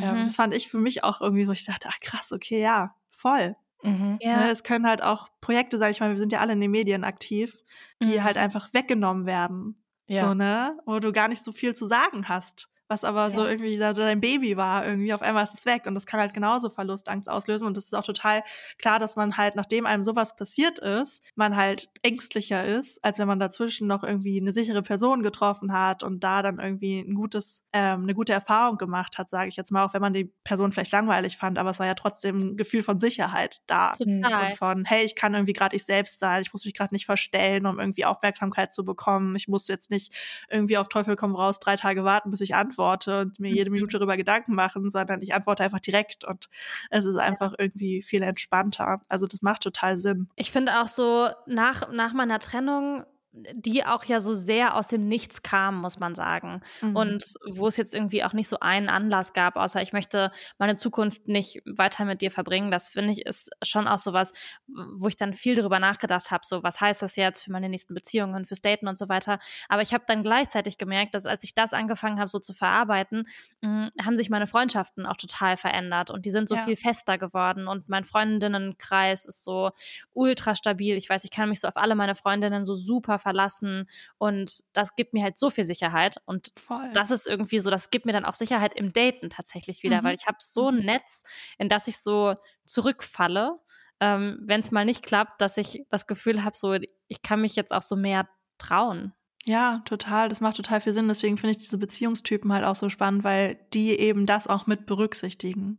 Ähm, 0.00 0.22
Mhm. 0.22 0.24
das 0.24 0.36
fand 0.36 0.54
ich 0.54 0.68
für 0.68 0.78
mich 0.78 1.04
auch 1.04 1.20
irgendwie, 1.20 1.46
wo 1.48 1.52
ich 1.52 1.64
dachte, 1.66 1.88
ach 1.90 2.00
krass, 2.00 2.32
okay, 2.32 2.60
ja, 2.62 2.94
voll. 3.10 3.56
Mhm. 3.84 4.18
ja. 4.20 4.32
Ne, 4.32 4.50
es 4.50 4.62
können 4.64 4.86
halt 4.86 5.02
auch 5.02 5.28
Projekte, 5.40 5.78
sag 5.78 5.90
ich 5.90 6.00
mal, 6.00 6.10
wir 6.10 6.18
sind 6.18 6.32
ja 6.32 6.40
alle 6.40 6.54
in 6.54 6.60
den 6.60 6.70
Medien 6.70 7.04
aktiv, 7.04 7.56
die 8.04 8.22
Mhm. 8.22 8.22
halt 8.22 8.38
einfach 8.38 8.72
weggenommen 8.74 9.26
werden. 9.26 9.84
Ja. 10.08 10.32
So, 10.32 10.34
ne? 10.34 10.78
Wo 10.86 10.98
du 11.00 11.12
gar 11.12 11.28
nicht 11.28 11.42
so 11.44 11.52
viel 11.52 11.74
zu 11.74 11.86
sagen 11.86 12.28
hast. 12.28 12.68
Was 12.92 13.04
aber 13.04 13.32
so 13.32 13.42
Ja. 13.42 13.46
irgendwie 13.46 13.78
da 13.78 13.94
dein 13.94 14.20
Baby 14.20 14.58
war, 14.58 14.86
irgendwie 14.86 15.14
auf 15.14 15.22
einmal 15.22 15.42
ist 15.44 15.54
es 15.54 15.64
weg. 15.64 15.86
Und 15.86 15.94
das 15.94 16.04
kann 16.04 16.20
halt 16.20 16.34
genauso 16.34 16.68
Verlustangst 16.68 17.28
auslösen. 17.28 17.66
Und 17.66 17.76
das 17.78 17.86
ist 17.86 17.94
auch 17.94 18.04
total 18.04 18.42
klar, 18.78 18.98
dass 18.98 19.16
man 19.16 19.38
halt, 19.38 19.56
nachdem 19.56 19.86
einem 19.86 20.02
sowas 20.02 20.36
passiert 20.36 20.78
ist, 20.78 21.22
man 21.34 21.56
halt 21.56 21.88
ängstlicher 22.02 22.64
ist, 22.64 23.02
als 23.02 23.18
wenn 23.18 23.26
man 23.28 23.38
dazwischen 23.40 23.86
noch 23.88 24.04
irgendwie 24.04 24.38
eine 24.38 24.52
sichere 24.52 24.82
Person 24.82 25.22
getroffen 25.22 25.72
hat 25.72 26.02
und 26.02 26.22
da 26.22 26.42
dann 26.42 26.58
irgendwie 26.58 27.00
ein 27.00 27.14
gutes, 27.14 27.64
ähm, 27.72 28.02
eine 28.02 28.14
gute 28.14 28.34
Erfahrung 28.34 28.76
gemacht 28.76 29.16
hat, 29.16 29.30
sage 29.30 29.48
ich 29.48 29.56
jetzt 29.56 29.72
mal, 29.72 29.84
auch 29.84 29.94
wenn 29.94 30.02
man 30.02 30.12
die 30.12 30.24
Person 30.44 30.70
vielleicht 30.72 30.92
langweilig 30.92 31.38
fand, 31.38 31.58
aber 31.58 31.70
es 31.70 31.78
war 31.78 31.86
ja 31.86 31.94
trotzdem 31.94 32.36
ein 32.36 32.56
Gefühl 32.58 32.82
von 32.82 33.00
Sicherheit 33.00 33.62
da. 33.66 33.94
Total. 33.96 34.50
Und 34.50 34.52
von, 34.52 34.84
hey, 34.84 35.04
ich 35.04 35.14
kann 35.16 35.32
irgendwie 35.34 35.54
gerade 35.54 35.76
ich 35.76 35.84
selbst 35.84 36.20
sein, 36.20 36.42
ich 36.42 36.52
muss 36.52 36.64
mich 36.66 36.74
gerade 36.74 36.94
nicht 36.94 37.06
verstellen, 37.06 37.64
um 37.66 37.78
irgendwie 37.80 38.04
Aufmerksamkeit 38.04 38.74
zu 38.74 38.84
bekommen. 38.84 39.34
Ich 39.36 39.48
muss 39.48 39.68
jetzt 39.68 39.90
nicht 39.90 40.12
irgendwie 40.50 40.76
auf 40.76 40.88
Teufel 40.88 41.16
komm 41.16 41.34
raus 41.34 41.58
drei 41.60 41.76
Tage 41.76 42.04
warten, 42.04 42.30
bis 42.30 42.40
ich 42.42 42.54
antworte 42.54 42.81
und 43.20 43.38
mir 43.40 43.50
jede 43.50 43.70
Mhm. 43.70 43.76
Minute 43.76 43.98
darüber 43.98 44.16
Gedanken 44.16 44.54
machen, 44.54 44.90
sondern 44.90 45.22
ich 45.22 45.34
antworte 45.34 45.62
einfach 45.62 45.80
direkt 45.80 46.24
und 46.24 46.48
es 46.90 47.04
ist 47.04 47.16
einfach 47.16 47.54
irgendwie 47.58 48.02
viel 48.02 48.22
entspannter. 48.22 49.00
Also 49.08 49.26
das 49.26 49.42
macht 49.42 49.62
total 49.62 49.98
Sinn. 49.98 50.28
Ich 50.36 50.50
finde 50.50 50.80
auch 50.80 50.88
so, 50.88 51.28
nach, 51.46 51.90
nach 51.92 52.12
meiner 52.12 52.38
Trennung, 52.38 53.04
die 53.32 53.84
auch 53.86 54.04
ja 54.04 54.20
so 54.20 54.34
sehr 54.34 54.76
aus 54.76 54.88
dem 54.88 55.08
Nichts 55.08 55.42
kam, 55.42 55.80
muss 55.80 55.98
man 55.98 56.14
sagen. 56.14 56.60
Mhm. 56.82 56.96
Und 56.96 57.24
wo 57.50 57.66
es 57.66 57.78
jetzt 57.78 57.94
irgendwie 57.94 58.24
auch 58.24 58.34
nicht 58.34 58.48
so 58.48 58.58
einen 58.60 58.90
Anlass 58.90 59.32
gab, 59.32 59.56
außer 59.56 59.80
ich 59.80 59.92
möchte 59.94 60.30
meine 60.58 60.76
Zukunft 60.76 61.28
nicht 61.28 61.62
weiter 61.64 62.04
mit 62.04 62.20
dir 62.20 62.30
verbringen. 62.30 62.70
Das 62.70 62.90
finde 62.90 63.12
ich 63.12 63.24
ist 63.24 63.48
schon 63.62 63.88
auch 63.88 63.98
sowas, 63.98 64.32
wo 64.66 65.08
ich 65.08 65.16
dann 65.16 65.32
viel 65.32 65.54
darüber 65.56 65.78
nachgedacht 65.78 66.30
habe, 66.30 66.44
so 66.44 66.62
was 66.62 66.80
heißt 66.80 67.00
das 67.00 67.16
jetzt 67.16 67.42
für 67.44 67.52
meine 67.52 67.70
nächsten 67.70 67.94
Beziehungen, 67.94 68.44
fürs 68.44 68.60
Daten 68.60 68.86
und 68.86 68.98
so 68.98 69.08
weiter. 69.08 69.38
Aber 69.68 69.80
ich 69.82 69.94
habe 69.94 70.04
dann 70.06 70.22
gleichzeitig 70.22 70.76
gemerkt, 70.76 71.14
dass 71.14 71.24
als 71.24 71.42
ich 71.44 71.54
das 71.54 71.72
angefangen 71.72 72.18
habe, 72.18 72.28
so 72.28 72.38
zu 72.38 72.52
verarbeiten, 72.52 73.24
mh, 73.62 73.90
haben 74.04 74.16
sich 74.18 74.28
meine 74.28 74.46
Freundschaften 74.46 75.06
auch 75.06 75.16
total 75.16 75.56
verändert 75.56 76.10
und 76.10 76.26
die 76.26 76.30
sind 76.30 76.48
so 76.50 76.56
Ja. 76.56 76.64
viel 76.64 76.76
fester 76.76 77.16
geworden 77.16 77.66
und 77.66 77.88
mein 77.88 78.04
Freundinnenkreis 78.04 79.24
ist 79.24 79.42
so 79.44 79.70
ultra 80.12 80.54
stabil. 80.54 80.96
Ich 80.96 81.08
weiß, 81.08 81.24
ich 81.24 81.30
kann 81.30 81.48
mich 81.48 81.60
so 81.60 81.68
auf 81.68 81.76
alle 81.76 81.94
meine 81.94 82.14
Freundinnen 82.14 82.64
so 82.64 82.74
super 82.74 83.18
verlassen 83.22 83.88
und 84.18 84.60
das 84.74 84.94
gibt 84.96 85.14
mir 85.14 85.22
halt 85.22 85.38
so 85.38 85.48
viel 85.50 85.64
Sicherheit 85.64 86.16
und 86.26 86.48
Voll. 86.58 86.90
das 86.92 87.10
ist 87.10 87.26
irgendwie 87.26 87.60
so, 87.60 87.70
das 87.70 87.88
gibt 87.90 88.04
mir 88.04 88.12
dann 88.12 88.24
auch 88.26 88.34
Sicherheit 88.34 88.74
im 88.74 88.92
Daten 88.92 89.30
tatsächlich 89.30 89.82
wieder, 89.82 90.00
Mhm. 90.00 90.04
weil 90.04 90.14
ich 90.16 90.26
habe 90.26 90.38
so 90.40 90.68
ein 90.68 90.80
Netz, 90.84 91.22
in 91.58 91.68
das 91.68 91.88
ich 91.88 91.98
so 91.98 92.34
zurückfalle, 92.66 93.58
ähm, 94.00 94.38
wenn 94.42 94.60
es 94.60 94.70
mal 94.72 94.84
nicht 94.84 95.02
klappt, 95.04 95.40
dass 95.40 95.56
ich 95.56 95.84
das 95.90 96.06
Gefühl 96.06 96.42
habe, 96.44 96.56
so 96.56 96.74
ich 97.08 97.22
kann 97.22 97.40
mich 97.40 97.54
jetzt 97.56 97.72
auch 97.72 97.82
so 97.82 97.94
mehr 97.96 98.28
trauen. 98.58 99.14
Ja, 99.44 99.82
total. 99.84 100.28
Das 100.28 100.40
macht 100.40 100.56
total 100.56 100.80
viel 100.80 100.92
Sinn. 100.92 101.08
Deswegen 101.08 101.36
finde 101.36 101.52
ich 101.52 101.62
diese 101.62 101.78
Beziehungstypen 101.78 102.52
halt 102.52 102.64
auch 102.64 102.76
so 102.76 102.88
spannend, 102.88 103.24
weil 103.24 103.58
die 103.72 103.90
eben 103.98 104.24
das 104.24 104.46
auch 104.46 104.66
mit 104.68 104.86
berücksichtigen. 104.86 105.78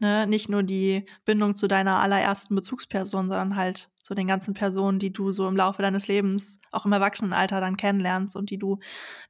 Ne? 0.00 0.26
Nicht 0.26 0.48
nur 0.48 0.64
die 0.64 1.06
Bindung 1.24 1.54
zu 1.54 1.68
deiner 1.68 2.00
allerersten 2.00 2.56
Bezugsperson, 2.56 3.28
sondern 3.28 3.54
halt 3.54 3.90
zu 4.02 4.14
den 4.14 4.26
ganzen 4.26 4.54
Personen, 4.54 4.98
die 4.98 5.12
du 5.12 5.30
so 5.30 5.46
im 5.48 5.56
Laufe 5.56 5.82
deines 5.82 6.08
Lebens, 6.08 6.58
auch 6.72 6.84
im 6.84 6.92
Erwachsenenalter 6.92 7.60
dann 7.60 7.76
kennenlernst 7.76 8.34
und 8.34 8.50
die 8.50 8.58
du, 8.58 8.80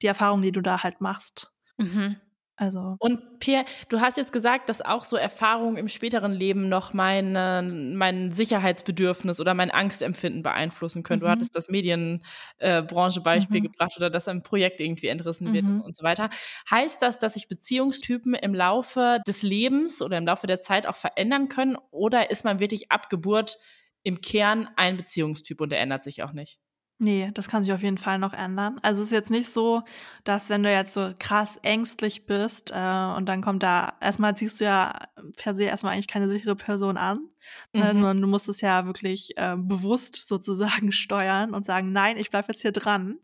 die 0.01 0.07
Erfahrungen, 0.07 0.43
die 0.43 0.53
du 0.53 0.63
da 0.63 0.83
halt 0.83 1.03
machst. 1.03 1.53
Mhm. 1.77 2.17
Also. 2.59 2.99
Und 2.99 3.41
Pierre, 3.41 3.67
du 3.91 4.01
hast 4.01 4.17
jetzt 4.17 4.33
gesagt, 4.33 4.71
dass 4.71 4.81
auch 4.81 5.05
so 5.05 5.17
Erfahrungen 5.19 5.77
im 5.77 5.87
späteren 5.89 6.33
Leben 6.33 6.71
noch 6.71 6.95
meine, 6.95 7.63
mein 7.95 8.33
Sicherheitsbedürfnis 8.33 9.39
oder 9.39 9.53
mein 9.53 9.71
Angstempfinden 9.71 10.43
beeinflussen 10.43 11.03
können. 11.03 11.21
Du 11.21 11.29
Mhm. 11.29 11.29
hattest 11.29 11.55
das 11.55 11.69
Medienbranche-Beispiel 11.69 13.61
Mhm. 13.61 13.63
gebracht 13.63 13.93
oder 13.99 14.09
dass 14.09 14.29
ein 14.29 14.43
Projekt 14.43 14.81
irgendwie 14.81 15.09
entrissen 15.09 15.53
wird 15.53 15.67
Mhm. 15.67 15.85
und 15.85 15.95
so 15.95 16.03
weiter. 16.05 16.31
Heißt 16.71 17.03
das, 17.03 17.19
dass 17.19 17.35
sich 17.35 17.49
Beziehungstypen 17.49 18.35
im 18.35 18.55
Laufe 18.55 19.21
des 19.27 19.43
Lebens 19.43 20.01
oder 20.01 20.17
im 20.17 20.25
Laufe 20.27 20.47
der 20.47 20.63
Zeit 20.63 20.87
auch 20.87 20.97
verändern 20.97 21.49
können? 21.51 21.77
Oder 21.91 22.31
ist 22.31 22.45
man 22.45 22.61
wirklich 22.61 22.91
ab 22.91 23.11
Geburt 23.11 23.59
im 24.05 24.23
Kern 24.23 24.69
ein 24.77 24.97
Beziehungstyp 24.97 25.61
und 25.61 25.71
der 25.71 25.81
ändert 25.81 26.03
sich 26.03 26.23
auch 26.23 26.33
nicht. 26.33 26.57
Nee, 26.99 27.31
das 27.35 27.49
kann 27.49 27.63
sich 27.63 27.73
auf 27.75 27.83
jeden 27.83 27.99
Fall 27.99 28.19
noch 28.19 28.33
ändern. 28.33 28.79
Also 28.83 29.03
es 29.03 29.09
ist 29.09 29.13
jetzt 29.13 29.31
nicht 29.31 29.51
so, 29.51 29.83
dass 30.25 30.49
wenn 30.49 30.63
du 30.63 30.71
jetzt 30.73 30.95
so 30.95 31.13
krass 31.19 31.59
ängstlich 31.63 32.25
bist 32.25 32.71
äh, 32.75 33.15
und 33.17 33.27
dann 33.27 33.43
kommt 33.43 33.63
da, 33.63 33.93
erstmal 34.01 34.35
ziehst 34.35 34.61
du 34.61 34.65
ja 34.65 34.95
per 35.37 35.55
se 35.55 35.65
erstmal 35.65 35.93
eigentlich 35.93 36.09
keine 36.09 36.31
sichere 36.31 36.57
Person 36.57 36.97
an. 36.97 37.29
Ne? 37.75 37.93
Mhm. 37.93 38.23
Du 38.23 38.27
musst 38.27 38.49
es 38.49 38.63
ja 38.63 38.87
wirklich 38.87 39.37
äh, 39.37 39.57
bewusst 39.59 40.27
sozusagen 40.27 40.91
steuern 40.93 41.53
und 41.53 41.67
sagen, 41.67 41.93
nein, 41.93 42.17
ich 42.17 42.31
bleib 42.31 42.49
jetzt 42.49 42.63
hier 42.63 42.73
dran. 42.73 43.19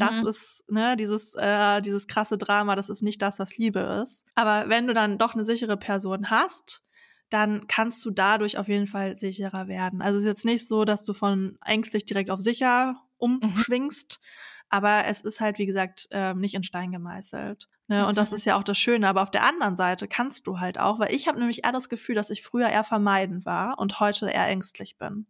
Das 0.00 0.22
Mhm. 0.22 0.28
ist, 0.28 0.64
ne, 0.68 0.96
dieses, 0.96 1.34
äh, 1.36 1.80
dieses 1.80 2.08
krasse 2.08 2.36
Drama, 2.36 2.74
das 2.74 2.88
ist 2.88 3.02
nicht 3.02 3.22
das, 3.22 3.38
was 3.38 3.56
Liebe 3.56 4.02
ist. 4.02 4.24
Aber 4.34 4.68
wenn 4.68 4.88
du 4.88 4.94
dann 4.94 5.18
doch 5.18 5.34
eine 5.34 5.44
sichere 5.44 5.76
Person 5.76 6.28
hast, 6.30 6.82
dann 7.30 7.68
kannst 7.68 8.04
du 8.04 8.10
dadurch 8.10 8.58
auf 8.58 8.66
jeden 8.66 8.88
Fall 8.88 9.14
sicherer 9.14 9.68
werden. 9.68 10.02
Also 10.02 10.16
es 10.18 10.24
ist 10.24 10.28
jetzt 10.28 10.44
nicht 10.44 10.66
so, 10.66 10.84
dass 10.84 11.04
du 11.04 11.14
von 11.14 11.56
ängstlich 11.64 12.04
direkt 12.04 12.30
auf 12.30 12.40
sicher 12.40 12.96
umschwingst, 13.22 14.20
aber 14.68 15.04
es 15.06 15.20
ist 15.20 15.40
halt, 15.40 15.58
wie 15.58 15.66
gesagt, 15.66 16.08
ähm, 16.10 16.40
nicht 16.40 16.54
in 16.54 16.64
Stein 16.64 16.92
gemeißelt. 16.92 17.68
Ne? 17.88 18.06
Und 18.06 18.16
das 18.16 18.32
ist 18.32 18.46
ja 18.46 18.56
auch 18.56 18.62
das 18.62 18.78
Schöne. 18.78 19.06
Aber 19.06 19.22
auf 19.22 19.30
der 19.30 19.44
anderen 19.44 19.76
Seite 19.76 20.08
kannst 20.08 20.46
du 20.46 20.60
halt 20.60 20.80
auch, 20.80 20.98
weil 20.98 21.14
ich 21.14 21.28
habe 21.28 21.38
nämlich 21.38 21.64
eher 21.64 21.72
das 21.72 21.90
Gefühl, 21.90 22.14
dass 22.14 22.30
ich 22.30 22.42
früher 22.42 22.68
eher 22.68 22.84
vermeidend 22.84 23.44
war 23.44 23.78
und 23.78 24.00
heute 24.00 24.30
eher 24.30 24.46
ängstlich 24.46 24.96
bin. 24.96 25.26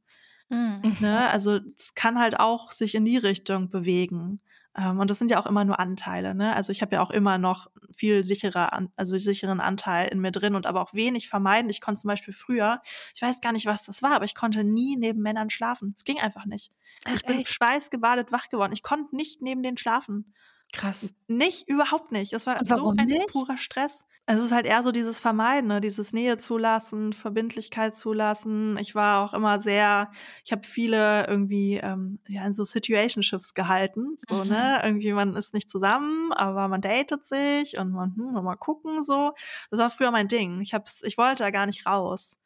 Mhm. 0.49 0.97
Ne? 1.01 1.29
Also 1.33 1.59
es 1.77 1.95
kann 1.95 2.21
halt 2.21 2.39
auch 2.39 2.71
sich 2.71 2.95
in 2.95 3.05
die 3.05 3.17
Richtung 3.17 3.69
bewegen. 3.69 4.41
Ähm, 4.77 5.01
und 5.01 5.11
das 5.11 5.19
sind 5.19 5.31
ja 5.31 5.41
auch 5.41 5.47
immer 5.47 5.65
nur 5.65 5.79
Anteile. 5.79 6.35
Ne? 6.35 6.55
Also 6.55 6.73
ich 6.73 6.83
habe 6.83 6.95
ja 6.97 7.03
auch 7.03 7.11
immer 7.11 7.39
noch 7.39 7.71
viel 7.93 8.25
sicherer, 8.25 8.89
also 8.97 9.19
sicheren 9.19 9.61
Anteil 9.61 10.09
in 10.09 10.21
mir 10.21 10.31
drin 10.31 10.55
und 10.55 10.67
aber 10.67 10.81
auch 10.81 10.95
wenig 10.95 11.29
vermeiden. 11.29 11.71
Ich 11.71 11.81
konnte 11.81 12.01
zum 12.01 12.09
Beispiel 12.09 12.33
früher, 12.33 12.81
ich 13.15 13.23
weiß 13.23 13.41
gar 13.41 13.53
nicht, 13.53 13.67
was 13.67 13.85
das 13.85 14.03
war, 14.03 14.13
aber 14.13 14.25
ich 14.25 14.35
konnte 14.35 14.65
nie 14.65 14.97
neben 14.97 15.21
Männern 15.21 15.51
schlafen. 15.51 15.95
Es 15.97 16.05
ging 16.05 16.21
einfach 16.21 16.47
nicht. 16.47 16.73
Ich 17.15 17.25
bin 17.25 17.41
echt? 17.41 17.49
schweißgebadet 17.49 18.33
wach 18.33 18.49
geworden. 18.49 18.73
Ich 18.73 18.83
konnte 18.83 19.15
nicht 19.15 19.43
neben 19.43 19.63
denen 19.63 19.77
schlafen. 19.77 20.33
Krass. 20.73 21.15
Nicht, 21.29 21.69
überhaupt 21.69 22.13
nicht. 22.13 22.33
Es 22.33 22.47
war 22.47 22.61
Und 22.61 22.71
so 22.71 22.93
ein 22.97 23.07
nicht? 23.07 23.27
purer 23.27 23.57
Stress. 23.57 24.07
Also 24.27 24.41
es 24.43 24.47
ist 24.47 24.53
halt 24.55 24.67
eher 24.67 24.83
so 24.85 24.93
dieses 24.93 25.19
Vermeiden, 25.21 25.67
ne? 25.69 25.81
dieses 25.81 26.13
Nähe 26.13 26.37
zulassen, 26.37 27.13
Verbindlichkeit 27.13 27.97
zulassen. 27.97 28.77
Ich 28.79 28.95
war 28.95 29.25
auch 29.25 29.35
immer 29.35 29.61
sehr, 29.61 30.13
ich 30.45 30.53
habe 30.53 30.65
viele 30.65 31.27
irgendwie 31.27 31.75
ähm, 31.79 32.21
ja, 32.29 32.47
in 32.47 32.55
so 32.55 32.63
Situationships 32.65 33.55
gehalten. 33.55 34.17
So, 34.29 34.45
Mhm. 34.45 34.45
ne? 34.45 34.81
Irgendwie 34.85 35.13
man 35.13 35.35
ist 35.35 35.55
nicht 35.55 35.69
zusammen, 35.69 36.33
aber 36.33 36.69
man 36.69 36.81
datet 36.81 37.27
sich 37.27 37.79
und 37.79 37.91
man, 37.91 38.15
hm, 38.17 38.33
mal 38.45 38.57
gucken 38.57 39.03
so. 39.03 39.33
Das 39.71 39.81
war 39.81 39.91
früher 39.91 40.13
mein 40.13 40.29
Ding. 40.29 40.61
Ich 40.61 40.73
hab's, 40.73 41.03
ich 41.03 41.19
wollte 41.19 41.43
da 41.43 41.51
gar 41.51 41.67
nicht 41.67 41.85
raus. 41.87 42.37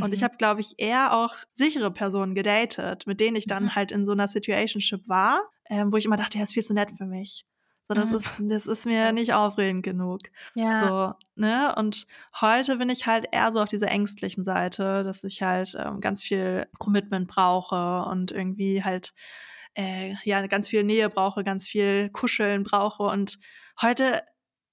Und 0.00 0.14
Mhm. 0.14 0.14
ich 0.14 0.22
habe, 0.24 0.36
glaube 0.36 0.60
ich, 0.60 0.74
eher 0.78 1.14
auch 1.14 1.34
sichere 1.52 1.92
Personen 1.92 2.34
gedatet, 2.34 3.06
mit 3.06 3.20
denen 3.20 3.36
ich 3.36 3.46
dann 3.46 3.74
Mhm. 3.74 3.74
halt 3.76 3.92
in 3.92 4.04
so 4.06 4.12
einer 4.12 4.26
Situationship 4.28 5.08
war, 5.08 5.42
ähm, 5.68 5.92
wo 5.92 5.96
ich 5.96 6.06
immer 6.06 6.16
dachte, 6.16 6.38
er 6.38 6.44
ist 6.44 6.54
viel 6.54 6.64
zu 6.64 6.74
nett 6.74 6.90
für 6.96 7.06
mich. 7.06 7.44
So, 7.90 7.94
das 7.94 8.10
Mhm. 8.10 8.16
ist, 8.16 8.42
das 8.52 8.66
ist 8.66 8.86
mir 8.86 9.10
nicht 9.10 9.34
aufregend 9.34 9.82
genug. 9.82 10.20
Ja. 10.54 10.86
So, 10.86 11.14
ne? 11.34 11.74
Und 11.76 12.06
heute 12.40 12.76
bin 12.76 12.88
ich 12.88 13.06
halt 13.08 13.26
eher 13.32 13.50
so 13.52 13.60
auf 13.60 13.68
dieser 13.68 13.88
ängstlichen 13.88 14.44
Seite, 14.44 15.02
dass 15.02 15.24
ich 15.24 15.42
halt 15.42 15.76
ähm, 15.76 16.00
ganz 16.00 16.22
viel 16.22 16.68
Commitment 16.78 17.26
brauche 17.26 18.04
und 18.08 18.30
irgendwie 18.30 18.84
halt 18.84 19.12
äh, 19.76 20.14
ja 20.22 20.46
ganz 20.46 20.68
viel 20.68 20.84
Nähe 20.84 21.10
brauche, 21.10 21.42
ganz 21.42 21.66
viel 21.66 22.10
Kuscheln 22.10 22.62
brauche. 22.62 23.02
Und 23.02 23.38
heute, 23.82 24.22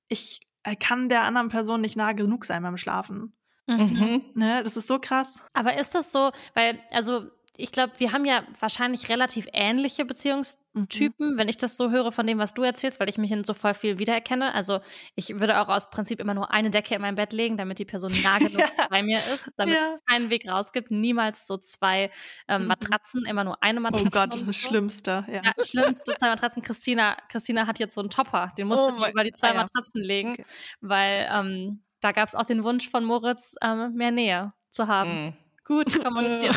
ich 0.09 0.41
äh, 0.61 0.75
kann 0.75 1.09
der 1.09 1.23
anderen 1.23 1.49
Person 1.49 1.81
nicht 1.81 1.95
nah 1.97 2.11
genug 2.11 2.45
sein 2.45 2.61
beim 2.61 2.77
Schlafen. 2.77 3.35
Mhm. 3.65 3.77
Mhm. 3.77 4.21
Ne? 4.35 4.61
Das 4.63 4.77
ist 4.77 4.85
so 4.87 4.99
krass. 4.99 5.43
Aber 5.53 5.75
ist 5.79 5.95
das 5.95 6.11
so, 6.11 6.29
weil, 6.53 6.79
also 6.91 7.25
ich 7.57 7.71
glaube, 7.71 7.93
wir 7.97 8.11
haben 8.13 8.25
ja 8.25 8.43
wahrscheinlich 8.59 9.09
relativ 9.09 9.47
ähnliche 9.51 10.05
Beziehungstypen, 10.05 11.37
wenn 11.37 11.49
ich 11.49 11.57
das 11.57 11.75
so 11.77 11.89
höre 11.91 12.11
von 12.11 12.27
dem, 12.27 12.37
was 12.37 12.53
du 12.53 12.61
erzählst, 12.63 12.99
weil 12.99 13.09
ich 13.09 13.17
mich 13.17 13.31
in 13.31 13.43
so 13.43 13.53
voll 13.53 13.73
viel 13.73 13.99
wiedererkenne. 13.99 14.53
Also 14.53 14.79
ich 15.15 15.39
würde 15.39 15.59
auch 15.59 15.67
aus 15.69 15.89
Prinzip 15.89 16.19
immer 16.19 16.33
nur 16.33 16.51
eine 16.51 16.69
Decke 16.69 16.95
in 16.95 17.01
mein 17.01 17.15
Bett 17.15 17.33
legen, 17.33 17.57
damit 17.57 17.79
die 17.79 17.85
Person 17.85 18.11
nah 18.23 18.37
genug 18.39 18.59
Ja. 18.59 18.67
bei 18.89 19.01
mir 19.03 19.17
ist, 19.17 19.51
damit 19.57 19.75
Ja. 19.75 19.81
es 19.95 20.05
keinen 20.09 20.29
Weg 20.29 20.47
raus 20.47 20.71
gibt. 20.71 20.91
Niemals 20.91 21.47
so 21.47 21.57
zwei 21.57 22.09
ähm, 22.47 22.61
Mhm. 22.63 22.67
Matratzen, 22.67 23.25
immer 23.25 23.43
nur 23.43 23.61
eine 23.63 23.79
Oh 23.79 23.83
Matratze. 23.83 24.09
Gott, 24.11 24.35
und 24.35 24.47
das 24.47 24.61
so. 24.61 24.67
Schlimmste. 24.69 25.25
Ja. 25.27 25.41
Ja, 25.43 25.53
schlimmste 25.63 26.13
zwei 26.15 26.27
Matratzen. 26.29 26.61
Christina, 26.61 27.17
Christina 27.29 27.65
hat 27.67 27.79
jetzt 27.79 27.95
so 27.95 28.01
einen 28.01 28.09
Topper. 28.09 28.51
Den 28.57 28.67
musste 28.67 28.93
Oh 28.93 29.03
die 29.03 29.11
über 29.11 29.23
die 29.23 29.31
zwei 29.31 29.49
ah. 29.51 29.55
Matratzen 29.55 30.01
legen, 30.01 30.31
Okay. 30.33 30.45
weil 30.81 31.27
ähm, 31.31 31.83
da 32.01 32.11
gab 32.11 32.27
es 32.27 32.35
auch 32.35 32.45
den 32.45 32.63
Wunsch 32.63 32.87
von 32.89 33.03
Moritz, 33.03 33.55
ähm, 33.63 33.93
mehr 33.95 34.11
Nähe 34.11 34.53
zu 34.69 34.87
haben. 34.87 35.25
Mhm. 35.25 35.33
Gut 35.67 36.01
kommuniziert. 36.03 36.55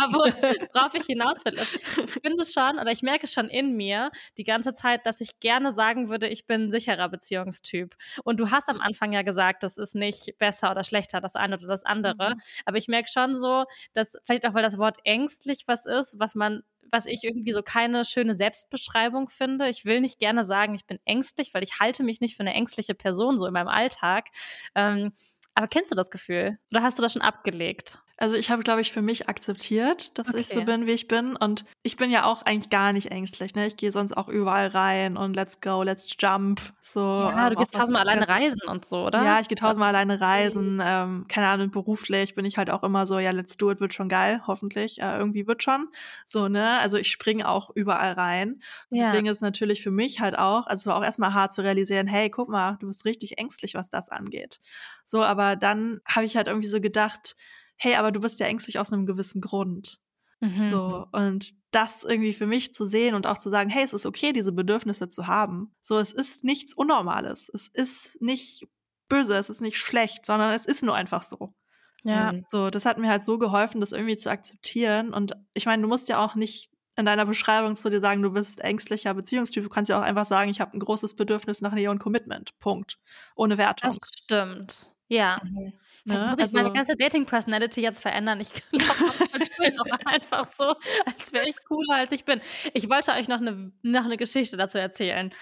Aber 0.00 0.14
wo- 0.14 0.68
worauf 0.72 0.94
ich 0.94 1.04
hinaus 1.04 1.44
will, 1.44 1.54
ist, 1.54 1.74
ich 1.74 2.12
finde 2.22 2.42
schon 2.44 2.78
oder 2.78 2.90
ich 2.90 3.02
merke 3.02 3.26
schon 3.26 3.48
in 3.50 3.76
mir 3.76 4.10
die 4.38 4.44
ganze 4.44 4.72
Zeit, 4.72 5.04
dass 5.04 5.20
ich 5.20 5.40
gerne 5.40 5.72
sagen 5.72 6.08
würde, 6.08 6.26
ich 6.28 6.46
bin 6.46 6.62
ein 6.64 6.70
sicherer 6.70 7.08
Beziehungstyp. 7.10 7.94
Und 8.24 8.40
du 8.40 8.50
hast 8.50 8.68
am 8.70 8.80
Anfang 8.80 9.12
ja 9.12 9.20
gesagt, 9.22 9.62
das 9.62 9.76
ist 9.76 9.94
nicht 9.94 10.38
besser 10.38 10.70
oder 10.70 10.84
schlechter, 10.84 11.20
das 11.20 11.36
eine 11.36 11.56
oder 11.56 11.66
das 11.66 11.84
andere. 11.84 12.34
Mhm. 12.34 12.40
Aber 12.64 12.78
ich 12.78 12.88
merke 12.88 13.10
schon 13.12 13.38
so, 13.38 13.64
dass 13.92 14.16
vielleicht 14.24 14.46
auch, 14.46 14.54
weil 14.54 14.62
das 14.62 14.78
Wort 14.78 14.98
ängstlich 15.04 15.64
was 15.66 15.84
ist, 15.84 16.18
was 16.18 16.34
man 16.34 16.62
was 16.92 17.04
ich 17.06 17.24
irgendwie 17.24 17.50
so 17.50 17.62
keine 17.62 18.04
schöne 18.04 18.36
Selbstbeschreibung 18.36 19.28
finde. 19.28 19.68
Ich 19.68 19.84
will 19.84 20.00
nicht 20.00 20.20
gerne 20.20 20.44
sagen, 20.44 20.72
ich 20.76 20.86
bin 20.86 21.00
ängstlich, 21.04 21.52
weil 21.52 21.64
ich 21.64 21.80
halte 21.80 22.04
mich 22.04 22.20
nicht 22.20 22.36
für 22.36 22.42
eine 22.44 22.54
ängstliche 22.54 22.94
Person 22.94 23.38
so 23.38 23.46
in 23.46 23.52
meinem 23.52 23.66
Alltag. 23.66 24.28
Ähm, 24.76 25.12
aber 25.54 25.66
kennst 25.66 25.90
du 25.90 25.96
das 25.96 26.10
Gefühl? 26.12 26.58
Oder 26.70 26.82
hast 26.84 26.96
du 26.96 27.02
das 27.02 27.12
schon 27.12 27.22
abgelegt? 27.22 27.98
Also 28.18 28.34
ich 28.36 28.50
habe, 28.50 28.62
glaube 28.62 28.80
ich, 28.80 28.92
für 28.92 29.02
mich 29.02 29.28
akzeptiert, 29.28 30.18
dass 30.18 30.32
ich 30.32 30.48
so 30.48 30.60
Okay. 30.60 30.64
bin, 30.64 30.86
wie 30.86 30.92
ich 30.92 31.06
bin. 31.06 31.36
Und 31.36 31.64
ich 31.82 31.96
bin 31.96 32.10
ja 32.10 32.24
auch 32.24 32.42
eigentlich 32.42 32.70
gar 32.70 32.92
nicht 32.92 33.10
ängstlich. 33.10 33.54
Ne? 33.54 33.66
Ich 33.66 33.76
gehe 33.76 33.92
sonst 33.92 34.16
auch 34.16 34.28
überall 34.28 34.68
rein 34.68 35.16
und 35.16 35.34
let's 35.34 35.60
go, 35.60 35.82
let's 35.82 36.06
jump. 36.18 36.60
So, 36.80 37.00
Ja, 37.00 37.44
ähm, 37.46 37.50
du 37.50 37.56
gehst 37.56 37.74
tausendmal 37.74 38.02
alleine 38.08 38.26
reisen 38.28 38.60
und 38.68 38.84
so, 38.86 39.04
oder? 39.06 39.22
Ja, 39.22 39.40
ich 39.40 39.48
gehe 39.48 39.56
tausendmal 39.56 39.88
alleine 39.94 40.20
reisen. 40.20 40.80
Ähm, 40.84 41.24
keine 41.28 41.48
Ahnung, 41.48 41.70
beruflich 41.70 42.34
bin 42.34 42.44
ich 42.44 42.58
halt 42.58 42.70
auch 42.70 42.82
immer 42.84 43.06
so, 43.06 43.18
ja, 43.18 43.30
let's 43.30 43.56
do 43.56 43.70
it, 43.70 43.80
wird 43.80 43.94
schon 43.94 44.08
geil, 44.08 44.42
hoffentlich. 44.46 45.00
Äh, 45.00 45.16
irgendwie 45.16 45.46
wird 45.46 45.62
schon. 45.62 45.88
So, 46.26 46.48
ne? 46.48 46.78
Also 46.80 46.98
ich 46.98 47.10
springe 47.10 47.48
auch 47.48 47.70
überall 47.74 48.12
rein. 48.12 48.60
Ja. 48.90 49.02
Deswegen 49.04 49.26
ist 49.26 49.38
es 49.38 49.42
natürlich 49.42 49.82
für 49.82 49.90
mich 49.90 50.20
halt 50.20 50.38
auch, 50.38 50.66
also 50.66 50.82
es 50.82 50.86
war 50.86 50.96
auch 50.96 51.04
erstmal 51.04 51.32
hart 51.34 51.52
zu 51.54 51.62
realisieren, 51.62 52.06
hey, 52.06 52.28
guck 52.30 52.48
mal, 52.50 52.76
du 52.80 52.86
bist 52.88 53.04
richtig 53.06 53.38
ängstlich, 53.38 53.74
was 53.74 53.88
das 53.90 54.10
angeht. 54.10 54.60
So, 55.04 55.22
aber 55.22 55.56
dann 55.56 56.00
habe 56.06 56.26
ich 56.26 56.36
halt 56.36 56.46
irgendwie 56.48 56.68
so 56.68 56.80
gedacht, 56.80 57.36
hey, 57.76 57.94
aber 57.96 58.12
du 58.12 58.20
bist 58.20 58.40
ja 58.40 58.46
ängstlich 58.46 58.78
aus 58.78 58.92
einem 58.92 59.06
gewissen 59.06 59.40
Grund. 59.40 59.98
Mhm. 60.40 60.70
So, 60.70 61.06
und 61.12 61.54
das 61.70 62.04
irgendwie 62.04 62.34
für 62.34 62.46
mich 62.46 62.74
zu 62.74 62.86
sehen 62.86 63.14
und 63.14 63.26
auch 63.26 63.38
zu 63.38 63.50
sagen, 63.50 63.70
hey, 63.70 63.84
es 63.84 63.94
ist 63.94 64.06
okay, 64.06 64.32
diese 64.32 64.52
Bedürfnisse 64.52 65.08
zu 65.08 65.26
haben. 65.26 65.74
So, 65.80 65.98
es 65.98 66.12
ist 66.12 66.44
nichts 66.44 66.74
Unnormales. 66.74 67.50
Es 67.52 67.68
ist 67.68 68.20
nicht 68.20 68.66
böse, 69.08 69.34
es 69.34 69.50
ist 69.50 69.60
nicht 69.60 69.78
schlecht, 69.78 70.26
sondern 70.26 70.52
es 70.52 70.66
ist 70.66 70.82
nur 70.82 70.94
einfach 70.94 71.22
so. 71.22 71.54
Ja. 72.02 72.34
So, 72.50 72.70
das 72.70 72.84
hat 72.84 72.98
mir 72.98 73.08
halt 73.08 73.24
so 73.24 73.38
geholfen, 73.38 73.80
das 73.80 73.92
irgendwie 73.92 74.16
zu 74.16 74.30
akzeptieren. 74.30 75.12
Und 75.12 75.32
ich 75.54 75.66
meine, 75.66 75.82
du 75.82 75.88
musst 75.88 76.08
ja 76.08 76.24
auch 76.24 76.34
nicht 76.34 76.70
in 76.96 77.04
deiner 77.04 77.26
Beschreibung 77.26 77.74
zu 77.76 77.90
dir 77.90 78.00
sagen, 78.00 78.22
du 78.22 78.30
bist 78.30 78.60
ängstlicher 78.60 79.12
Beziehungstyp. 79.12 79.64
Du 79.64 79.70
kannst 79.70 79.88
ja 79.88 79.98
auch 79.98 80.04
einfach 80.04 80.24
sagen, 80.24 80.50
ich 80.50 80.60
habe 80.60 80.76
ein 80.76 80.80
großes 80.80 81.14
Bedürfnis 81.14 81.60
nach 81.60 81.72
Nähe 81.72 81.90
und 81.90 81.98
Commitment. 81.98 82.58
Punkt. 82.58 82.98
Ohne 83.34 83.58
Wertung. 83.58 83.90
Das 83.90 83.98
stimmt. 84.22 84.92
Ja. 85.08 85.40
Mhm. 85.42 85.72
Vielleicht 86.06 86.20
Ne? 86.22 86.28
muss 86.30 86.38
ich 86.38 86.42
Also- 86.44 86.56
meine 86.58 86.72
ganze 86.72 86.96
Dating-Personality 86.96 87.80
jetzt 87.80 88.00
verändern. 88.00 88.40
Ich 88.40 88.52
glaube, 88.52 88.70
einfach 90.06 90.48
so, 90.48 90.74
als 91.04 91.32
wäre 91.32 91.48
ich 91.48 91.56
cooler, 91.66 91.96
als 91.96 92.12
ich 92.12 92.24
bin. 92.24 92.40
Ich 92.74 92.88
wollte 92.88 93.12
euch 93.12 93.28
noch 93.28 93.40
eine, 93.40 93.72
noch 93.82 94.04
eine 94.04 94.16
Geschichte 94.16 94.56
dazu 94.56 94.78
erzählen. 94.78 95.32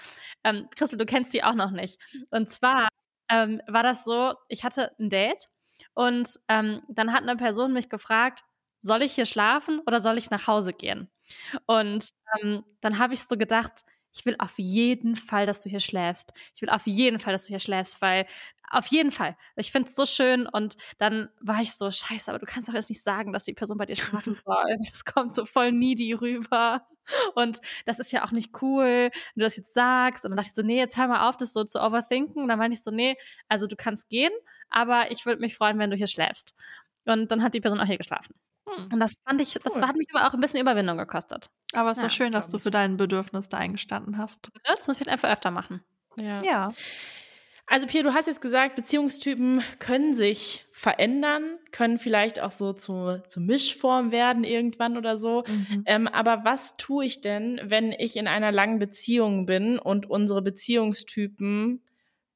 Ähm, 0.43 0.67
Christel, 0.75 0.97
du 0.97 1.05
kennst 1.05 1.33
die 1.33 1.43
auch 1.43 1.55
noch 1.55 1.71
nicht. 1.71 1.99
Und 2.31 2.49
zwar 2.49 2.87
ähm, 3.29 3.61
war 3.67 3.83
das 3.83 4.03
so, 4.03 4.33
ich 4.49 4.63
hatte 4.63 4.91
ein 4.99 5.09
Date 5.09 5.47
und 5.93 6.29
ähm, 6.47 6.81
dann 6.89 7.11
hat 7.13 7.23
eine 7.23 7.35
Person 7.35 7.73
mich 7.73 7.89
gefragt, 7.89 8.41
soll 8.81 9.01
ich 9.01 9.13
hier 9.15 9.25
schlafen 9.25 9.79
oder 9.87 9.99
soll 9.99 10.17
ich 10.17 10.29
nach 10.29 10.45
Hause 10.47 10.71
gehen? 10.73 11.09
Und 11.65 12.07
ähm, 12.41 12.63
dann 12.81 12.99
habe 12.99 13.13
ich 13.15 13.23
so 13.23 13.35
gedacht, 13.37 13.81
ich 14.13 14.25
will 14.25 14.35
auf 14.39 14.53
jeden 14.57 15.15
Fall, 15.15 15.45
dass 15.47 15.61
du 15.63 15.69
hier 15.69 15.79
schläfst. 15.79 16.31
Ich 16.55 16.61
will 16.61 16.69
auf 16.69 16.85
jeden 16.85 17.19
Fall, 17.19 17.33
dass 17.33 17.43
du 17.45 17.49
hier 17.49 17.59
schläfst, 17.59 17.99
weil 18.01 18.25
auf 18.69 18.87
jeden 18.87 19.11
Fall. 19.11 19.37
Ich 19.55 19.71
finde 19.71 19.89
es 19.89 19.95
so 19.95 20.05
schön 20.05 20.47
und 20.47 20.77
dann 20.97 21.29
war 21.41 21.61
ich 21.61 21.73
so, 21.73 21.91
scheiße, 21.91 22.29
aber 22.29 22.39
du 22.39 22.45
kannst 22.45 22.67
doch 22.69 22.73
jetzt 22.73 22.89
nicht 22.89 23.03
sagen, 23.03 23.33
dass 23.33 23.43
die 23.43 23.53
Person 23.53 23.77
bei 23.77 23.85
dir 23.85 23.95
schlafen 23.95 24.37
soll. 24.45 24.77
Das 24.89 25.05
kommt 25.05 25.33
so 25.33 25.45
voll 25.45 25.71
needy 25.71 26.13
rüber. 26.13 26.85
Und 27.35 27.59
das 27.85 27.99
ist 27.99 28.11
ja 28.11 28.25
auch 28.25 28.31
nicht 28.31 28.61
cool, 28.61 28.85
wenn 28.85 29.11
du 29.35 29.41
das 29.43 29.55
jetzt 29.55 29.73
sagst. 29.73 30.25
Und 30.25 30.31
dann 30.31 30.37
dachte 30.37 30.49
ich 30.49 30.55
so, 30.55 30.63
nee, 30.63 30.77
jetzt 30.77 30.97
hör 30.97 31.07
mal 31.07 31.29
auf, 31.29 31.37
das 31.37 31.53
so 31.53 31.63
zu 31.63 31.79
overthinken. 31.83 32.41
Und 32.41 32.47
dann 32.49 32.57
meinte 32.59 32.75
ich 32.77 32.83
so, 32.83 32.91
nee, 32.91 33.15
also 33.47 33.67
du 33.67 33.75
kannst 33.75 34.09
gehen, 34.09 34.31
aber 34.69 35.11
ich 35.11 35.25
würde 35.25 35.39
mich 35.41 35.55
freuen, 35.55 35.77
wenn 35.79 35.91
du 35.91 35.95
hier 35.97 36.07
schläfst. 36.07 36.55
Und 37.05 37.31
dann 37.31 37.43
hat 37.43 37.53
die 37.53 37.61
Person 37.61 37.79
auch 37.79 37.85
hier 37.85 37.97
geschlafen. 37.99 38.33
Hm. 38.67 38.85
Und 38.93 38.99
das 38.99 39.13
fand 39.23 39.39
ich, 39.41 39.53
das 39.63 39.75
Cool. 39.75 39.81
war, 39.81 39.89
hat 39.89 39.95
mich 39.95 40.07
aber 40.13 40.27
auch 40.27 40.33
ein 40.33 40.39
bisschen 40.39 40.59
Überwindung 40.59 40.97
gekostet. 40.97 41.51
Aber 41.73 41.91
es 41.91 41.97
ist 41.97 42.01
Ja, 42.01 42.07
doch 42.07 42.15
schön, 42.15 42.31
das 42.31 42.45
dass 42.45 42.51
du 42.51 42.59
für 42.59 42.71
dein 42.71 42.97
Bedürfnis 42.97 43.49
da 43.49 43.57
eingestanden 43.57 44.17
hast. 44.17 44.49
Das 44.63 44.87
muss 44.87 44.97
ich 44.97 45.01
halt 45.01 45.09
einfach 45.09 45.29
öfter 45.31 45.51
machen. 45.51 45.83
Ja. 46.17 46.39
Ja. 46.43 46.69
Also 47.67 47.87
Pierre, 47.87 48.03
du 48.03 48.13
hast 48.13 48.27
jetzt 48.27 48.41
gesagt, 48.41 48.75
Beziehungstypen 48.75 49.63
können 49.79 50.13
sich 50.13 50.65
verändern, 50.71 51.57
können 51.71 51.97
vielleicht 51.97 52.39
auch 52.39 52.51
so 52.51 52.73
zu, 52.73 53.21
zu 53.27 53.41
Mischform 53.41 54.11
werden 54.11 54.43
irgendwann 54.43 54.97
oder 54.97 55.17
so. 55.17 55.43
Mhm. 55.47 55.83
Ähm, 55.85 56.07
aber 56.07 56.41
was 56.43 56.77
tue 56.77 57.05
ich 57.05 57.21
denn, 57.21 57.59
wenn 57.63 57.91
ich 57.91 58.17
in 58.17 58.27
einer 58.27 58.51
langen 58.51 58.77
Beziehung 58.77 59.47
bin 59.47 59.79
und 59.79 60.07
unsere 60.09 60.43
Beziehungstypen 60.43 61.81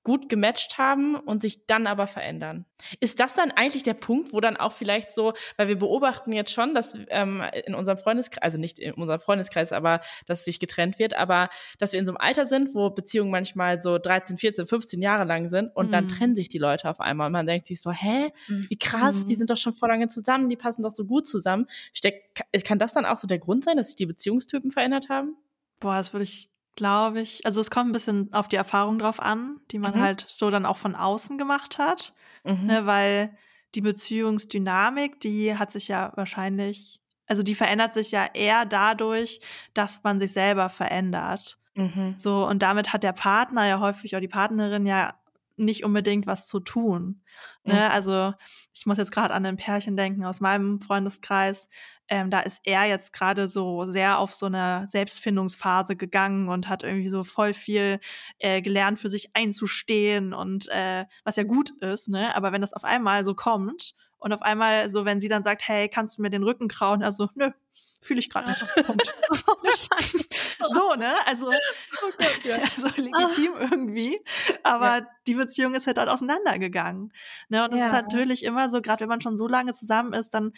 gut 0.09 0.27
gematcht 0.27 0.79
haben 0.79 1.13
und 1.13 1.43
sich 1.43 1.67
dann 1.67 1.85
aber 1.85 2.07
verändern. 2.07 2.65
Ist 2.99 3.19
das 3.19 3.35
dann 3.35 3.51
eigentlich 3.51 3.83
der 3.83 3.93
Punkt, 3.93 4.33
wo 4.33 4.39
dann 4.39 4.57
auch 4.57 4.71
vielleicht 4.71 5.11
so, 5.13 5.33
weil 5.55 5.67
wir 5.67 5.77
beobachten 5.77 6.31
jetzt 6.31 6.51
schon, 6.51 6.73
dass 6.73 6.97
ähm, 7.09 7.43
in 7.67 7.75
unserem 7.75 7.99
Freundeskreis, 7.99 8.41
also 8.41 8.57
nicht 8.57 8.79
in 8.79 8.93
unserem 8.93 9.19
Freundeskreis, 9.19 9.71
aber 9.71 10.01
dass 10.25 10.45
sich 10.45 10.59
getrennt 10.59 10.97
wird, 10.97 11.13
aber 11.13 11.49
dass 11.77 11.91
wir 11.91 11.99
in 11.99 12.07
so 12.07 12.11
einem 12.13 12.17
Alter 12.17 12.47
sind, 12.47 12.73
wo 12.73 12.89
Beziehungen 12.89 13.29
manchmal 13.29 13.83
so 13.83 13.99
13, 13.99 14.37
14, 14.37 14.65
15 14.65 14.99
Jahre 14.99 15.25
lang 15.25 15.47
sind 15.47 15.75
und 15.75 15.89
mhm. 15.89 15.91
dann 15.91 16.07
trennen 16.07 16.35
sich 16.35 16.49
die 16.49 16.57
Leute 16.57 16.89
auf 16.89 16.99
einmal 17.01 17.27
und 17.27 17.33
man 17.33 17.45
denkt 17.45 17.67
sich 17.67 17.79
so, 17.79 17.91
hä, 17.91 18.31
wie 18.47 18.79
krass, 18.79 19.17
mhm. 19.17 19.25
die 19.27 19.35
sind 19.35 19.51
doch 19.51 19.57
schon 19.57 19.73
vor 19.73 19.89
lange 19.89 20.07
zusammen, 20.07 20.49
die 20.49 20.57
passen 20.57 20.81
doch 20.81 20.91
so 20.91 21.05
gut 21.05 21.27
zusammen. 21.27 21.67
Steck, 21.93 22.33
kann 22.65 22.79
das 22.79 22.93
dann 22.93 23.05
auch 23.05 23.19
so 23.19 23.27
der 23.27 23.37
Grund 23.37 23.63
sein, 23.63 23.77
dass 23.77 23.89
sich 23.89 23.95
die 23.95 24.07
Beziehungstypen 24.07 24.71
verändert 24.71 25.09
haben? 25.09 25.35
Boah, 25.79 25.97
das 25.97 26.13
würde 26.13 26.23
ich 26.23 26.49
glaube 26.79 27.19
ich. 27.19 27.45
Also 27.45 27.59
es 27.59 27.69
kommt 27.69 27.89
ein 27.89 27.91
bisschen 27.91 28.33
auf 28.33 28.47
die 28.47 28.55
Erfahrung 28.55 28.99
drauf 28.99 29.21
an, 29.21 29.59
die 29.69 29.79
man 29.79 29.95
mhm. 29.95 30.01
halt 30.01 30.25
so 30.29 30.49
dann 30.49 30.65
auch 30.65 30.77
von 30.77 30.95
außen 30.95 31.37
gemacht 31.37 31.77
hat. 31.77 32.13
Mhm. 32.45 32.65
Ne, 32.65 32.85
weil 32.85 33.37
die 33.75 33.81
Beziehungsdynamik, 33.81 35.19
die 35.19 35.55
hat 35.57 35.73
sich 35.73 35.89
ja 35.89 36.13
wahrscheinlich, 36.15 37.01
also 37.27 37.43
die 37.43 37.53
verändert 37.53 37.93
sich 37.93 38.11
ja 38.11 38.27
eher 38.33 38.65
dadurch, 38.65 39.41
dass 39.73 40.03
man 40.03 40.19
sich 40.21 40.31
selber 40.31 40.69
verändert. 40.69 41.57
Mhm. 41.75 42.13
So, 42.17 42.47
und 42.47 42.63
damit 42.63 42.93
hat 42.93 43.03
der 43.03 43.11
Partner 43.13 43.67
ja 43.67 43.79
häufig 43.81 44.13
oder 44.13 44.21
die 44.21 44.29
Partnerin 44.29 44.85
ja 44.85 45.13
nicht 45.59 45.83
unbedingt 45.83 46.27
was 46.27 46.47
zu 46.47 46.59
tun. 46.59 47.21
Ne? 47.63 47.73
Mhm. 47.73 47.91
Also 47.91 48.33
ich 48.73 48.85
muss 48.85 48.97
jetzt 48.97 49.11
gerade 49.11 49.33
an 49.33 49.45
ein 49.45 49.57
Pärchen 49.57 49.97
denken 49.97 50.25
aus 50.25 50.41
meinem 50.41 50.81
Freundeskreis. 50.81 51.67
Ähm, 52.07 52.31
da 52.31 52.39
ist 52.39 52.61
er 52.63 52.85
jetzt 52.85 53.13
gerade 53.13 53.47
so 53.47 53.83
sehr 53.91 54.17
auf 54.17 54.33
so 54.33 54.47
eine 54.47 54.87
Selbstfindungsphase 54.89 55.95
gegangen 55.95 56.49
und 56.49 56.67
hat 56.67 56.83
irgendwie 56.83 57.09
so 57.09 57.23
voll 57.23 57.53
viel 57.53 57.99
äh, 58.39 58.61
gelernt, 58.61 58.99
für 58.99 59.09
sich 59.09 59.29
einzustehen 59.35 60.33
und 60.33 60.67
äh, 60.69 61.05
was 61.23 61.35
ja 61.35 61.43
gut 61.43 61.69
ist, 61.81 62.09
ne? 62.09 62.35
Aber 62.35 62.51
wenn 62.51 62.61
das 62.61 62.73
auf 62.73 62.83
einmal 62.83 63.25
so 63.25 63.35
kommt 63.35 63.93
und 64.17 64.33
auf 64.33 64.41
einmal 64.41 64.89
so, 64.89 65.05
wenn 65.05 65.21
sie 65.21 65.27
dann 65.27 65.43
sagt, 65.43 65.67
hey, 65.67 65.87
kannst 65.87 66.17
du 66.17 66.23
mir 66.23 66.29
den 66.29 66.43
Rücken 66.43 66.67
krauen? 66.67 67.03
Also, 67.03 67.29
nö, 67.35 67.51
fühle 67.99 68.19
ich 68.19 68.29
gerade 68.29 68.49
nicht. 68.49 68.85
Punkt. 68.85 69.13
so, 70.73 70.95
ne? 70.95 71.15
Also, 71.25 71.49
oh 71.49 72.11
also 72.71 72.87
legitim 72.95 73.53
irgendwie. 73.59 74.19
Aber 74.63 74.99
ja. 74.99 75.07
die 75.27 75.35
Beziehung 75.35 75.75
ist 75.75 75.87
halt 75.87 75.97
dann 75.97 76.09
auseinandergegangen. 76.09 77.11
Ne? 77.49 77.63
Und 77.63 77.73
das 77.73 77.79
ja. 77.79 77.85
ist 77.87 77.91
natürlich 77.91 78.43
immer 78.43 78.69
so, 78.69 78.81
gerade 78.81 79.01
wenn 79.01 79.09
man 79.09 79.21
schon 79.21 79.37
so 79.37 79.47
lange 79.47 79.73
zusammen 79.73 80.13
ist, 80.13 80.33
dann 80.33 80.53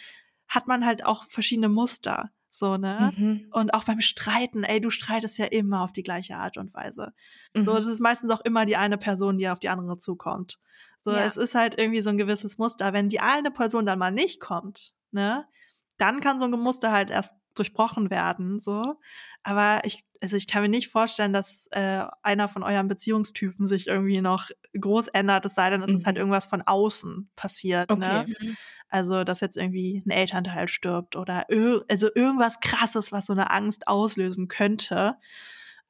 hat 0.48 0.66
man 0.66 0.84
halt 0.86 1.04
auch 1.04 1.24
verschiedene 1.24 1.68
Muster. 1.68 2.30
So, 2.48 2.76
ne? 2.76 3.12
Mhm. 3.16 3.48
Und 3.50 3.72
auch 3.72 3.84
beim 3.84 4.02
Streiten, 4.02 4.62
ey, 4.62 4.80
du 4.80 4.90
streitest 4.90 5.38
ja 5.38 5.46
immer 5.46 5.82
auf 5.82 5.92
die 5.92 6.02
gleiche 6.02 6.36
Art 6.36 6.58
und 6.58 6.74
Weise. 6.74 7.14
Mhm. 7.54 7.62
So, 7.62 7.74
das 7.74 7.86
ist 7.86 8.00
meistens 8.00 8.30
auch 8.30 8.42
immer 8.42 8.66
die 8.66 8.76
eine 8.76 8.98
Person, 8.98 9.38
die 9.38 9.48
auf 9.48 9.58
die 9.58 9.70
andere 9.70 9.98
zukommt. 9.98 10.58
So, 11.00 11.12
ja. 11.12 11.24
es 11.24 11.36
ist 11.36 11.54
halt 11.54 11.78
irgendwie 11.78 12.02
so 12.02 12.10
ein 12.10 12.18
gewisses 12.18 12.58
Muster. 12.58 12.92
Wenn 12.92 13.08
die 13.08 13.20
eine 13.20 13.50
Person 13.50 13.86
dann 13.86 13.98
mal 13.98 14.12
nicht 14.12 14.38
kommt, 14.38 14.92
ne, 15.10 15.46
dann 16.02 16.20
kann 16.20 16.40
so 16.40 16.46
ein 16.46 16.50
Muster 16.50 16.90
halt 16.90 17.10
erst 17.10 17.36
durchbrochen 17.54 18.10
werden, 18.10 18.58
so. 18.58 18.96
Aber 19.44 19.80
ich, 19.84 20.04
also 20.20 20.36
ich 20.36 20.46
kann 20.46 20.62
mir 20.62 20.68
nicht 20.68 20.88
vorstellen, 20.88 21.32
dass 21.32 21.68
äh, 21.72 22.04
einer 22.22 22.48
von 22.48 22.62
euren 22.62 22.88
Beziehungstypen 22.88 23.66
sich 23.66 23.86
irgendwie 23.86 24.20
noch 24.20 24.50
groß 24.78 25.08
ändert, 25.08 25.44
es 25.46 25.54
sei 25.54 25.70
denn, 25.70 25.82
es 25.82 25.88
mhm. 25.88 25.94
ist 25.94 26.06
halt 26.06 26.16
mhm. 26.16 26.20
irgendwas 26.20 26.46
von 26.46 26.62
außen 26.62 27.30
passiert, 27.36 27.90
ne? 27.90 27.96
okay. 27.96 28.36
ne? 28.40 28.56
Also, 28.88 29.24
dass 29.24 29.40
jetzt 29.40 29.56
irgendwie 29.56 30.02
ein 30.04 30.10
Elternteil 30.10 30.68
stirbt 30.68 31.16
oder 31.16 31.46
also 31.88 32.08
irgendwas 32.14 32.60
krasses, 32.60 33.10
was 33.10 33.26
so 33.26 33.32
eine 33.32 33.50
Angst 33.50 33.88
auslösen 33.88 34.48
könnte. 34.48 35.16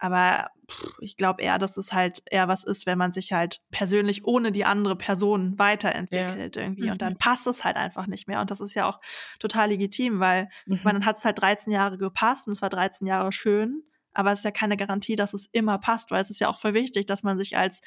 Aber 0.02 0.50
pff, 0.68 0.98
ich 1.00 1.16
glaube 1.16 1.42
eher, 1.42 1.58
dass 1.58 1.76
es 1.76 1.92
halt 1.92 2.24
eher 2.28 2.48
was 2.48 2.64
ist, 2.64 2.86
wenn 2.86 2.98
man 2.98 3.12
sich 3.12 3.32
halt 3.32 3.60
persönlich 3.70 4.24
ohne 4.24 4.50
die 4.50 4.64
andere 4.64 4.96
Person 4.96 5.60
weiterentwickelt 5.60 6.56
ja. 6.56 6.62
irgendwie. 6.62 6.86
Mhm. 6.86 6.90
Und 6.90 7.02
dann 7.02 7.16
passt 7.18 7.46
es 7.46 7.62
halt 7.62 7.76
einfach 7.76 8.08
nicht 8.08 8.26
mehr. 8.26 8.40
Und 8.40 8.50
das 8.50 8.60
ist 8.60 8.74
ja 8.74 8.88
auch 8.88 8.98
total 9.38 9.68
legitim, 9.68 10.18
weil 10.18 10.48
mhm. 10.66 10.80
man 10.82 11.04
hat 11.04 11.18
es 11.18 11.24
halt 11.24 11.40
13 11.40 11.72
Jahre 11.72 11.98
gepasst 11.98 12.48
und 12.48 12.52
es 12.52 12.62
war 12.62 12.68
13 12.68 13.06
Jahre 13.06 13.30
schön. 13.30 13.84
Aber 14.12 14.32
es 14.32 14.40
ist 14.40 14.44
ja 14.44 14.50
keine 14.50 14.76
Garantie, 14.76 15.14
dass 15.14 15.34
es 15.34 15.46
immer 15.52 15.78
passt, 15.78 16.10
weil 16.10 16.20
es 16.20 16.30
ist 16.30 16.40
ja 16.40 16.48
auch 16.48 16.58
voll 16.58 16.74
wichtig, 16.74 17.06
dass 17.06 17.22
man 17.22 17.38
sich 17.38 17.56
als 17.56 17.80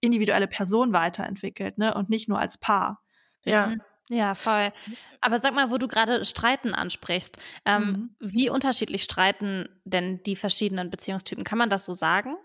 individuelle 0.00 0.46
Person 0.46 0.92
weiterentwickelt, 0.92 1.78
ne? 1.78 1.94
Und 1.94 2.10
nicht 2.10 2.28
nur 2.28 2.38
als 2.38 2.58
Paar. 2.58 3.02
Ja. 3.44 3.66
Mhm. 3.66 3.82
Ja, 4.08 4.34
voll. 4.34 4.70
Aber 5.20 5.38
sag 5.38 5.54
mal, 5.54 5.70
wo 5.70 5.78
du 5.78 5.88
gerade 5.88 6.24
Streiten 6.24 6.74
ansprichst, 6.74 7.38
ähm, 7.64 7.82
mhm. 7.82 8.10
wie 8.20 8.50
unterschiedlich 8.50 9.02
streiten 9.02 9.68
denn 9.84 10.22
die 10.24 10.36
verschiedenen 10.36 10.90
Beziehungstypen? 10.90 11.44
Kann 11.44 11.58
man 11.58 11.70
das 11.70 11.86
so 11.86 11.92
sagen? 11.92 12.36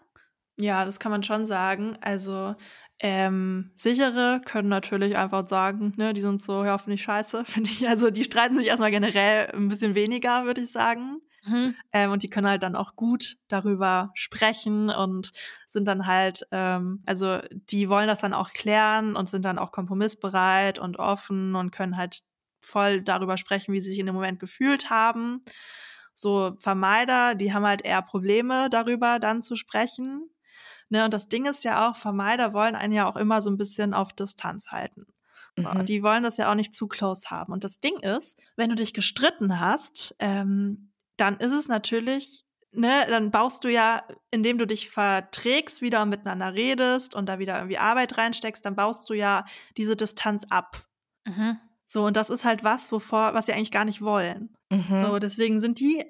Ja, 0.57 0.85
das 0.85 0.99
kann 0.99 1.11
man 1.11 1.23
schon 1.23 1.45
sagen. 1.45 1.97
Also 2.01 2.55
ähm, 2.99 3.71
sichere 3.75 4.41
können 4.43 4.69
natürlich 4.69 5.17
einfach 5.17 5.47
sagen, 5.47 5.93
ne, 5.97 6.13
die 6.13 6.21
sind 6.21 6.41
so, 6.41 6.63
ja, 6.63 6.77
finde 6.77 6.95
ich 6.95 7.03
scheiße, 7.03 7.45
finde 7.45 7.69
ich. 7.69 7.87
Also 7.87 8.09
die 8.09 8.23
streiten 8.23 8.57
sich 8.57 8.67
erstmal 8.67 8.91
generell 8.91 9.51
ein 9.53 9.67
bisschen 9.67 9.95
weniger, 9.95 10.45
würde 10.45 10.61
ich 10.61 10.71
sagen. 10.71 11.21
Mhm. 11.43 11.75
Ähm, 11.91 12.11
und 12.11 12.23
die 12.23 12.29
können 12.29 12.47
halt 12.47 12.63
dann 12.63 12.75
auch 12.75 12.95
gut 12.95 13.37
darüber 13.47 14.11
sprechen 14.13 14.89
und 14.89 15.31
sind 15.67 15.87
dann 15.87 16.05
halt, 16.05 16.47
ähm, 16.51 17.01
also 17.05 17.39
die 17.51 17.89
wollen 17.89 18.07
das 18.07 18.21
dann 18.21 18.33
auch 18.33 18.53
klären 18.53 19.15
und 19.15 19.29
sind 19.29 19.43
dann 19.43 19.57
auch 19.57 19.71
kompromissbereit 19.71 20.79
und 20.79 20.99
offen 20.99 21.55
und 21.55 21.71
können 21.71 21.97
halt 21.97 22.21
voll 22.59 23.01
darüber 23.01 23.37
sprechen, 23.37 23.73
wie 23.73 23.79
sie 23.79 23.89
sich 23.89 23.99
in 23.99 24.05
dem 24.05 24.15
Moment 24.15 24.39
gefühlt 24.39 24.89
haben. 24.89 25.41
So 26.13 26.55
Vermeider, 26.59 27.33
die 27.35 27.53
haben 27.53 27.65
halt 27.65 27.83
eher 27.83 28.01
Probleme 28.03 28.69
darüber 28.69 29.17
dann 29.19 29.41
zu 29.41 29.55
sprechen. 29.55 30.29
Ne, 30.89 31.05
und 31.05 31.13
das 31.13 31.29
Ding 31.29 31.45
ist 31.45 31.63
ja 31.63 31.89
auch, 31.89 31.95
Vermeider 31.95 32.53
wollen 32.53 32.75
einen 32.75 32.93
ja 32.93 33.07
auch 33.07 33.15
immer 33.15 33.41
so 33.41 33.49
ein 33.49 33.57
bisschen 33.57 33.93
auf 33.93 34.13
Distanz 34.13 34.67
halten. 34.71 35.07
So, 35.57 35.69
mhm. 35.69 35.85
Die 35.85 36.03
wollen 36.03 36.23
das 36.23 36.37
ja 36.37 36.51
auch 36.51 36.55
nicht 36.55 36.75
zu 36.75 36.87
close 36.87 37.29
haben. 37.29 37.51
Und 37.51 37.63
das 37.63 37.79
Ding 37.79 37.97
ist, 37.99 38.41
wenn 38.55 38.69
du 38.69 38.75
dich 38.75 38.93
gestritten 38.93 39.59
hast, 39.59 40.15
ähm, 40.19 40.90
dann 41.21 41.37
ist 41.37 41.51
es 41.51 41.67
natürlich, 41.67 42.43
ne, 42.71 43.05
dann 43.07 43.29
baust 43.29 43.63
du 43.63 43.69
ja, 43.69 44.03
indem 44.31 44.57
du 44.57 44.65
dich 44.65 44.89
verträgst, 44.89 45.81
wieder 45.81 46.03
miteinander 46.05 46.53
redest 46.55 47.15
und 47.15 47.27
da 47.27 47.37
wieder 47.37 47.57
irgendwie 47.57 47.77
Arbeit 47.77 48.17
reinsteckst, 48.17 48.65
dann 48.65 48.75
baust 48.75 49.07
du 49.09 49.13
ja 49.13 49.45
diese 49.77 49.95
Distanz 49.95 50.45
ab. 50.49 50.83
Mhm. 51.25 51.59
So, 51.85 52.05
und 52.05 52.17
das 52.17 52.29
ist 52.29 52.43
halt 52.43 52.63
was, 52.63 52.91
wovor, 52.91 53.33
was 53.35 53.45
sie 53.45 53.53
eigentlich 53.53 53.71
gar 53.71 53.85
nicht 53.85 54.01
wollen. 54.01 54.55
Mhm. 54.71 54.97
So, 54.97 55.19
deswegen 55.19 55.59
sind 55.59 55.79
die 55.79 56.03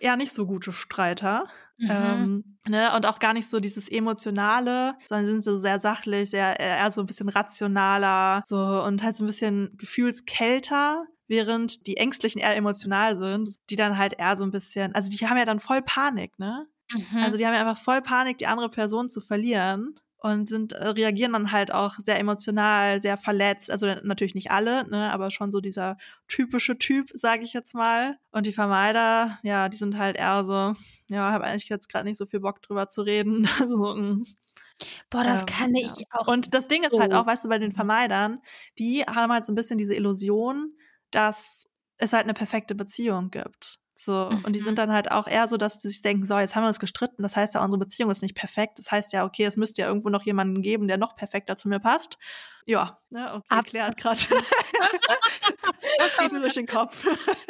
eher 0.00 0.16
nicht 0.16 0.32
so 0.32 0.46
gute 0.46 0.72
Streiter. 0.72 1.48
Mhm. 1.78 1.90
Ähm, 1.90 2.58
ne, 2.68 2.94
und 2.94 3.06
auch 3.06 3.18
gar 3.18 3.32
nicht 3.32 3.48
so 3.48 3.58
dieses 3.58 3.88
Emotionale, 3.90 4.94
sondern 5.08 5.26
sind 5.26 5.42
so 5.42 5.58
sehr 5.58 5.80
sachlich, 5.80 6.30
sehr 6.30 6.60
eher 6.60 6.92
so 6.92 7.00
ein 7.00 7.06
bisschen 7.06 7.28
rationaler, 7.28 8.42
so 8.44 8.56
und 8.56 9.02
halt 9.02 9.16
so 9.16 9.24
ein 9.24 9.26
bisschen 9.26 9.76
gefühlskälter 9.78 11.06
während 11.26 11.86
die 11.86 11.96
Ängstlichen 11.96 12.40
eher 12.40 12.56
emotional 12.56 13.16
sind, 13.16 13.56
die 13.70 13.76
dann 13.76 13.98
halt 13.98 14.14
eher 14.18 14.36
so 14.36 14.44
ein 14.44 14.50
bisschen, 14.50 14.94
also 14.94 15.10
die 15.10 15.26
haben 15.26 15.38
ja 15.38 15.44
dann 15.44 15.60
voll 15.60 15.82
Panik, 15.82 16.38
ne? 16.38 16.66
Mhm. 16.92 17.18
Also 17.18 17.36
die 17.36 17.46
haben 17.46 17.54
ja 17.54 17.60
einfach 17.60 17.82
voll 17.82 18.02
Panik, 18.02 18.38
die 18.38 18.46
andere 18.46 18.68
Person 18.68 19.08
zu 19.08 19.20
verlieren 19.20 19.98
und 20.24 20.48
sind 20.48 20.72
äh, 20.72 20.88
reagieren 20.88 21.34
dann 21.34 21.52
halt 21.52 21.70
auch 21.70 21.96
sehr 21.98 22.18
emotional, 22.18 22.98
sehr 22.98 23.18
verletzt. 23.18 23.70
Also 23.70 23.94
natürlich 24.04 24.34
nicht 24.34 24.50
alle, 24.50 24.88
ne, 24.88 25.12
aber 25.12 25.30
schon 25.30 25.50
so 25.50 25.60
dieser 25.60 25.98
typische 26.28 26.78
Typ, 26.78 27.10
sage 27.12 27.44
ich 27.44 27.52
jetzt 27.52 27.74
mal. 27.74 28.18
Und 28.30 28.46
die 28.46 28.52
Vermeider, 28.52 29.38
ja, 29.42 29.68
die 29.68 29.76
sind 29.76 29.98
halt 29.98 30.16
eher 30.16 30.42
so, 30.44 30.74
ja, 31.08 31.30
habe 31.30 31.44
eigentlich 31.44 31.68
jetzt 31.68 31.90
gerade 31.90 32.06
nicht 32.08 32.16
so 32.16 32.24
viel 32.24 32.40
Bock 32.40 32.62
drüber 32.62 32.88
zu 32.88 33.02
reden. 33.02 33.46
so, 33.58 33.94
mm. 33.94 34.24
Boah, 35.10 35.24
das 35.24 35.42
ähm, 35.42 35.46
kann 35.46 35.74
ich 35.74 35.94
ja. 35.94 36.06
auch. 36.12 36.26
Und 36.26 36.54
das 36.54 36.68
Ding 36.68 36.84
ist 36.84 36.98
halt 36.98 37.12
auch, 37.12 37.26
weißt 37.26 37.44
du, 37.44 37.50
bei 37.50 37.58
den 37.58 37.72
Vermeidern, 37.72 38.40
die 38.78 39.02
haben 39.02 39.30
halt 39.30 39.44
so 39.44 39.52
ein 39.52 39.56
bisschen 39.56 39.76
diese 39.76 39.94
Illusion, 39.94 40.72
dass 41.14 41.66
es 41.98 42.12
halt 42.12 42.24
eine 42.24 42.34
perfekte 42.34 42.74
Beziehung 42.74 43.30
gibt. 43.30 43.78
So, 43.96 44.28
mhm. 44.30 44.44
und 44.44 44.54
die 44.54 44.60
sind 44.60 44.72
mhm. 44.72 44.76
dann 44.76 44.92
halt 44.92 45.10
auch 45.12 45.28
eher 45.28 45.46
so, 45.46 45.56
dass 45.56 45.80
sie 45.80 45.88
sich 45.88 46.02
denken, 46.02 46.24
so, 46.24 46.36
jetzt 46.38 46.56
haben 46.56 46.64
wir 46.64 46.68
uns 46.68 46.80
gestritten, 46.80 47.22
das 47.22 47.36
heißt 47.36 47.54
ja, 47.54 47.64
unsere 47.64 47.78
Beziehung 47.78 48.10
ist 48.10 48.22
nicht 48.22 48.34
perfekt. 48.34 48.78
Das 48.78 48.90
heißt 48.90 49.12
ja, 49.12 49.24
okay, 49.24 49.44
es 49.44 49.56
müsste 49.56 49.82
ja 49.82 49.88
irgendwo 49.88 50.08
noch 50.08 50.24
jemanden 50.24 50.62
geben, 50.62 50.88
der 50.88 50.96
noch 50.96 51.14
perfekter 51.14 51.56
zu 51.56 51.68
mir 51.68 51.78
passt. 51.78 52.18
Ja, 52.66 52.98
ne, 53.10 53.34
okay, 53.34 53.44
erklärt 53.50 53.96
gerade. 53.96 54.20
geht 56.18 56.32
mir 56.32 56.40
durch 56.40 56.54
den 56.54 56.66
Kopf. 56.66 57.06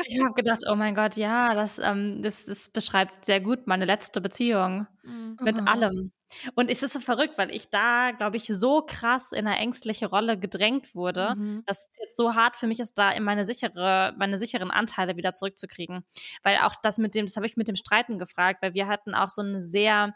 Ich 0.06 0.20
habe 0.20 0.34
gedacht, 0.34 0.62
oh 0.68 0.74
mein 0.74 0.94
Gott, 0.94 1.16
ja, 1.16 1.54
das, 1.54 1.78
ähm, 1.78 2.20
das, 2.22 2.44
das 2.46 2.68
beschreibt 2.68 3.24
sehr 3.24 3.40
gut 3.40 3.66
meine 3.66 3.84
letzte 3.84 4.20
Beziehung. 4.20 4.86
Mhm. 5.02 5.36
Mit 5.40 5.66
allem. 5.66 6.12
Und 6.55 6.70
es 6.70 6.82
ist 6.82 6.93
so 6.93 7.01
verrückt, 7.01 7.39
weil 7.39 7.51
ich 7.55 7.70
da, 7.70 8.12
glaube 8.12 8.37
ich, 8.37 8.47
so 8.47 8.82
krass 8.82 9.32
in 9.32 9.47
eine 9.47 9.59
ängstliche 9.59 10.07
Rolle 10.07 10.39
gedrängt 10.39 10.95
wurde, 10.95 11.35
mhm. 11.37 11.62
dass 11.66 11.89
es 11.91 11.99
jetzt 11.99 12.16
so 12.16 12.35
hart 12.35 12.57
für 12.57 12.66
mich 12.66 12.80
ist, 12.80 12.99
da 12.99 13.11
in 13.11 13.22
meine 13.22 13.45
sichere, 13.45 14.14
meine 14.16 14.39
sicheren 14.39 14.70
Anteile 14.70 15.16
wieder 15.16 15.32
zurückzukriegen. 15.32 16.05
Weil 16.43 16.59
auch 16.59 16.74
das 16.82 16.99
mit 16.99 17.14
dem, 17.14 17.26
das 17.26 17.37
habe 17.37 17.47
ich 17.47 17.57
mit 17.57 17.68
dem 17.68 17.76
Streiten 17.76 18.18
gefragt, 18.18 18.62
weil 18.62 18.74
wir 18.74 18.87
hatten 18.87 19.14
auch 19.14 19.28
so 19.28 19.43
ein 19.43 19.61
sehr 19.61 20.14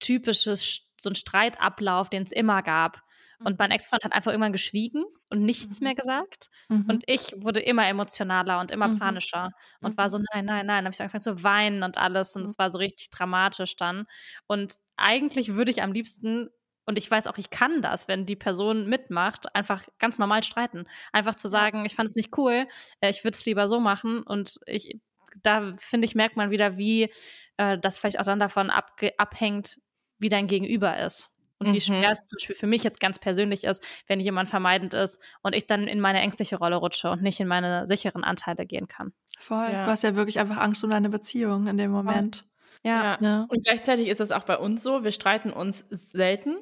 typisches 0.00 0.90
so 1.00 1.10
ein 1.10 1.14
Streitablauf, 1.14 2.08
den 2.10 2.22
es 2.24 2.32
immer 2.32 2.62
gab. 2.62 3.02
Und 3.42 3.58
Mhm. 3.58 3.58
mein 3.58 3.70
Ex-Freund 3.70 4.04
hat 4.04 4.12
einfach 4.12 4.30
irgendwann 4.32 4.52
geschwiegen 4.52 5.04
und 5.30 5.42
nichts 5.44 5.80
Mhm. 5.80 5.84
mehr 5.84 5.94
gesagt. 5.94 6.48
Mhm. 6.68 6.84
Und 6.86 7.04
ich 7.06 7.34
wurde 7.36 7.60
immer 7.60 7.86
emotionaler 7.86 8.60
und 8.60 8.70
immer 8.70 8.88
Mhm. 8.88 8.98
panischer 8.98 9.50
und 9.82 9.96
Mhm. 9.96 9.98
war 9.98 10.08
so, 10.08 10.18
nein, 10.32 10.44
nein, 10.46 10.66
nein. 10.66 10.78
Dann 10.78 10.86
habe 10.86 10.94
ich 10.94 11.00
angefangen 11.00 11.22
zu 11.22 11.42
weinen 11.42 11.82
und 11.82 11.98
alles. 11.98 12.36
Und 12.36 12.42
Mhm. 12.42 12.48
es 12.48 12.58
war 12.58 12.70
so 12.72 12.78
richtig 12.78 13.10
dramatisch 13.10 13.76
dann. 13.76 14.04
Und 14.46 14.74
eigentlich 14.96 15.54
würde 15.54 15.70
ich 15.70 15.82
am 15.82 15.92
liebsten, 15.92 16.48
und 16.86 16.98
ich 16.98 17.10
weiß 17.10 17.26
auch, 17.26 17.38
ich 17.38 17.50
kann 17.50 17.80
das, 17.82 18.08
wenn 18.08 18.26
die 18.26 18.36
Person 18.36 18.86
mitmacht, 18.88 19.54
einfach 19.54 19.84
ganz 19.98 20.18
normal 20.18 20.42
streiten. 20.42 20.84
Einfach 21.12 21.34
zu 21.34 21.48
sagen, 21.48 21.84
ich 21.86 21.94
fand 21.94 22.10
es 22.10 22.14
nicht 22.14 22.36
cool, 22.36 22.66
äh, 23.00 23.10
ich 23.10 23.24
würde 23.24 23.34
es 23.36 23.44
lieber 23.46 23.68
so 23.68 23.80
machen. 23.80 24.22
Und 24.22 24.58
ich, 24.66 25.00
da 25.42 25.74
finde 25.78 26.04
ich, 26.06 26.14
merkt 26.14 26.36
man 26.36 26.50
wieder, 26.50 26.76
wie 26.76 27.10
äh, 27.56 27.78
das 27.78 27.98
vielleicht 27.98 28.20
auch 28.20 28.24
dann 28.24 28.38
davon 28.40 28.70
abhängt, 28.70 29.78
wie 30.18 30.28
dein 30.28 30.46
Gegenüber 30.46 30.98
ist. 30.98 31.30
Und 31.58 31.68
wie 31.68 31.76
Mhm. 31.76 31.80
schwer 31.80 32.10
es 32.10 32.24
zum 32.24 32.36
Beispiel 32.36 32.56
für 32.56 32.66
mich 32.66 32.82
jetzt 32.82 32.98
ganz 33.00 33.18
persönlich 33.18 33.64
ist, 33.64 33.82
wenn 34.06 34.18
jemand 34.20 34.48
vermeidend 34.48 34.92
ist 34.92 35.20
und 35.42 35.54
ich 35.54 35.66
dann 35.66 35.86
in 35.86 36.00
meine 36.00 36.20
ängstliche 36.20 36.56
Rolle 36.56 36.76
rutsche 36.76 37.10
und 37.10 37.22
nicht 37.22 37.38
in 37.40 37.46
meine 37.46 37.86
sicheren 37.86 38.24
Anteile 38.24 38.66
gehen 38.66 38.88
kann. 38.88 39.12
Voll. 39.38 39.68
Ja. 39.72 39.84
Du 39.84 39.90
hast 39.90 40.02
ja 40.02 40.16
wirklich 40.16 40.40
einfach 40.40 40.56
Angst 40.58 40.82
um 40.84 40.90
deine 40.90 41.10
Beziehung 41.10 41.66
in 41.68 41.78
dem 41.78 41.90
Moment. 41.92 42.44
Ja. 42.82 43.16
Ja. 43.20 43.46
Und 43.48 43.64
gleichzeitig 43.64 44.08
ist 44.08 44.20
es 44.20 44.30
auch 44.32 44.44
bei 44.44 44.58
uns 44.58 44.82
so, 44.82 45.04
wir 45.04 45.12
streiten 45.12 45.52
uns 45.52 45.84
selten. 45.88 46.56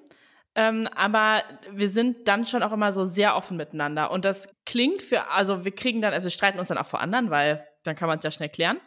Ähm, 0.55 0.86
aber 0.94 1.42
wir 1.70 1.88
sind 1.88 2.28
dann 2.28 2.44
schon 2.44 2.62
auch 2.62 2.72
immer 2.72 2.92
so 2.92 3.05
sehr 3.07 3.34
offen 3.36 3.57
miteinander. 3.57 4.11
Und 4.11 4.26
das 4.26 4.46
klingt 4.66 5.00
für, 5.00 5.30
also 5.30 5.64
wir 5.64 5.74
kriegen 5.74 6.03
dann, 6.03 6.12
also 6.12 6.24
wir 6.24 6.30
streiten 6.30 6.59
uns 6.59 6.68
dann 6.68 6.76
auch 6.76 6.86
vor 6.86 7.00
anderen, 7.00 7.30
weil 7.30 7.66
dann 7.84 7.96
kann 7.96 8.07
man 8.09 8.18
es 8.18 8.24
ja 8.24 8.30
schnell 8.30 8.50
klären. 8.50 8.78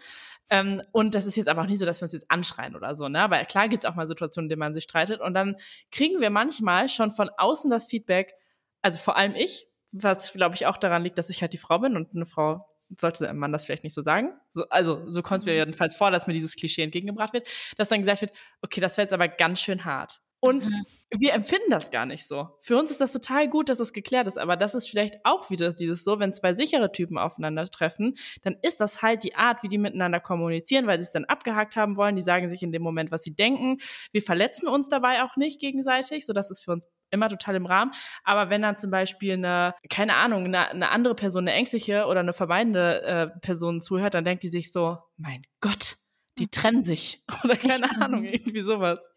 Ähm, 0.49 0.81
und 0.91 1.15
das 1.15 1.25
ist 1.25 1.37
jetzt 1.37 1.47
aber 1.47 1.63
auch 1.63 1.67
nicht 1.67 1.79
so, 1.79 1.85
dass 1.85 2.01
wir 2.01 2.05
uns 2.05 2.13
jetzt 2.13 2.29
anschreien 2.29 2.75
oder 2.75 2.95
so, 2.95 3.09
ne? 3.09 3.19
Aber 3.21 3.43
klar 3.45 3.67
gibt 3.67 3.83
es 3.83 3.89
auch 3.89 3.95
mal 3.95 4.05
Situationen, 4.07 4.45
in 4.45 4.49
denen 4.49 4.59
man 4.59 4.73
sich 4.75 4.83
streitet. 4.83 5.21
Und 5.21 5.33
dann 5.33 5.55
kriegen 5.91 6.21
wir 6.21 6.29
manchmal 6.29 6.87
schon 6.89 7.11
von 7.11 7.29
außen 7.37 7.69
das 7.71 7.87
Feedback, 7.87 8.35
also 8.81 8.99
vor 8.99 9.17
allem 9.17 9.33
ich, 9.35 9.67
was 9.91 10.33
glaube 10.33 10.55
ich 10.55 10.67
auch 10.67 10.77
daran 10.77 11.03
liegt, 11.03 11.17
dass 11.17 11.29
ich 11.29 11.41
halt 11.41 11.53
die 11.53 11.57
Frau 11.57 11.79
bin 11.79 11.95
und 11.95 12.15
eine 12.15 12.25
Frau 12.25 12.67
sollte 12.99 13.27
einem 13.27 13.39
Mann 13.39 13.51
das 13.51 13.65
vielleicht 13.65 13.83
nicht 13.83 13.95
so 13.95 14.03
sagen. 14.03 14.33
So, 14.49 14.67
also 14.69 15.09
so 15.09 15.23
kommt 15.23 15.39
es 15.39 15.45
mir 15.45 15.55
jedenfalls 15.55 15.95
vor, 15.95 16.11
dass 16.11 16.27
mir 16.27 16.33
dieses 16.33 16.55
Klischee 16.55 16.83
entgegengebracht 16.83 17.33
wird, 17.33 17.47
dass 17.77 17.89
dann 17.89 18.01
gesagt 18.01 18.21
wird, 18.21 18.31
okay, 18.61 18.79
das 18.81 18.97
wäre 18.97 19.05
jetzt 19.05 19.13
aber 19.13 19.27
ganz 19.27 19.61
schön 19.61 19.85
hart. 19.85 20.21
Und 20.45 20.65
Mhm. 20.65 20.85
wir 21.17 21.33
empfinden 21.33 21.69
das 21.69 21.91
gar 21.91 22.05
nicht 22.05 22.27
so. 22.27 22.49
Für 22.59 22.77
uns 22.77 22.91
ist 22.91 23.01
das 23.01 23.13
total 23.13 23.47
gut, 23.49 23.69
dass 23.69 23.79
es 23.79 23.93
geklärt 23.93 24.27
ist, 24.27 24.37
aber 24.37 24.57
das 24.57 24.75
ist 24.75 24.87
vielleicht 24.89 25.15
auch 25.23 25.49
wieder 25.49 25.71
dieses 25.73 26.03
so, 26.03 26.19
wenn 26.19 26.33
zwei 26.33 26.53
sichere 26.55 26.91
Typen 26.91 27.17
aufeinandertreffen, 27.17 28.15
dann 28.43 28.55
ist 28.61 28.81
das 28.81 29.01
halt 29.01 29.23
die 29.23 29.35
Art, 29.35 29.63
wie 29.63 29.69
die 29.69 29.77
miteinander 29.77 30.19
kommunizieren, 30.19 30.87
weil 30.87 30.97
sie 30.99 31.05
es 31.05 31.11
dann 31.11 31.25
abgehakt 31.25 31.75
haben 31.75 31.97
wollen. 31.97 32.15
Die 32.15 32.21
sagen 32.21 32.49
sich 32.49 32.63
in 32.63 32.71
dem 32.71 32.81
Moment, 32.83 33.11
was 33.11 33.23
sie 33.23 33.33
denken. 33.35 33.77
Wir 34.11 34.21
verletzen 34.21 34.67
uns 34.67 34.89
dabei 34.89 35.23
auch 35.23 35.35
nicht 35.37 35.59
gegenseitig, 35.59 36.25
so 36.25 36.33
das 36.33 36.51
ist 36.51 36.63
für 36.63 36.71
uns 36.73 36.87
immer 37.11 37.29
total 37.29 37.55
im 37.55 37.65
Rahmen. 37.65 37.91
Aber 38.23 38.49
wenn 38.49 38.61
dann 38.61 38.77
zum 38.77 38.91
Beispiel 38.91 39.33
eine, 39.33 39.73
keine 39.89 40.15
Ahnung, 40.15 40.45
eine, 40.45 40.69
eine 40.69 40.89
andere 40.91 41.15
Person, 41.15 41.43
eine 41.47 41.53
ängstliche 41.53 42.05
oder 42.07 42.19
eine 42.19 42.33
vermeidende 42.33 43.01
äh, 43.03 43.39
Person 43.39 43.79
zuhört, 43.79 44.13
dann 44.15 44.25
denkt 44.25 44.43
die 44.43 44.49
sich 44.49 44.71
so, 44.71 44.97
mein 45.17 45.43
Gott, 45.61 45.95
die 46.37 46.47
trennen 46.47 46.83
sich. 46.83 47.23
Oder 47.45 47.55
keine 47.55 47.89
Ahnung, 48.01 48.25
irgendwie 48.25 48.61
sowas. 48.61 49.09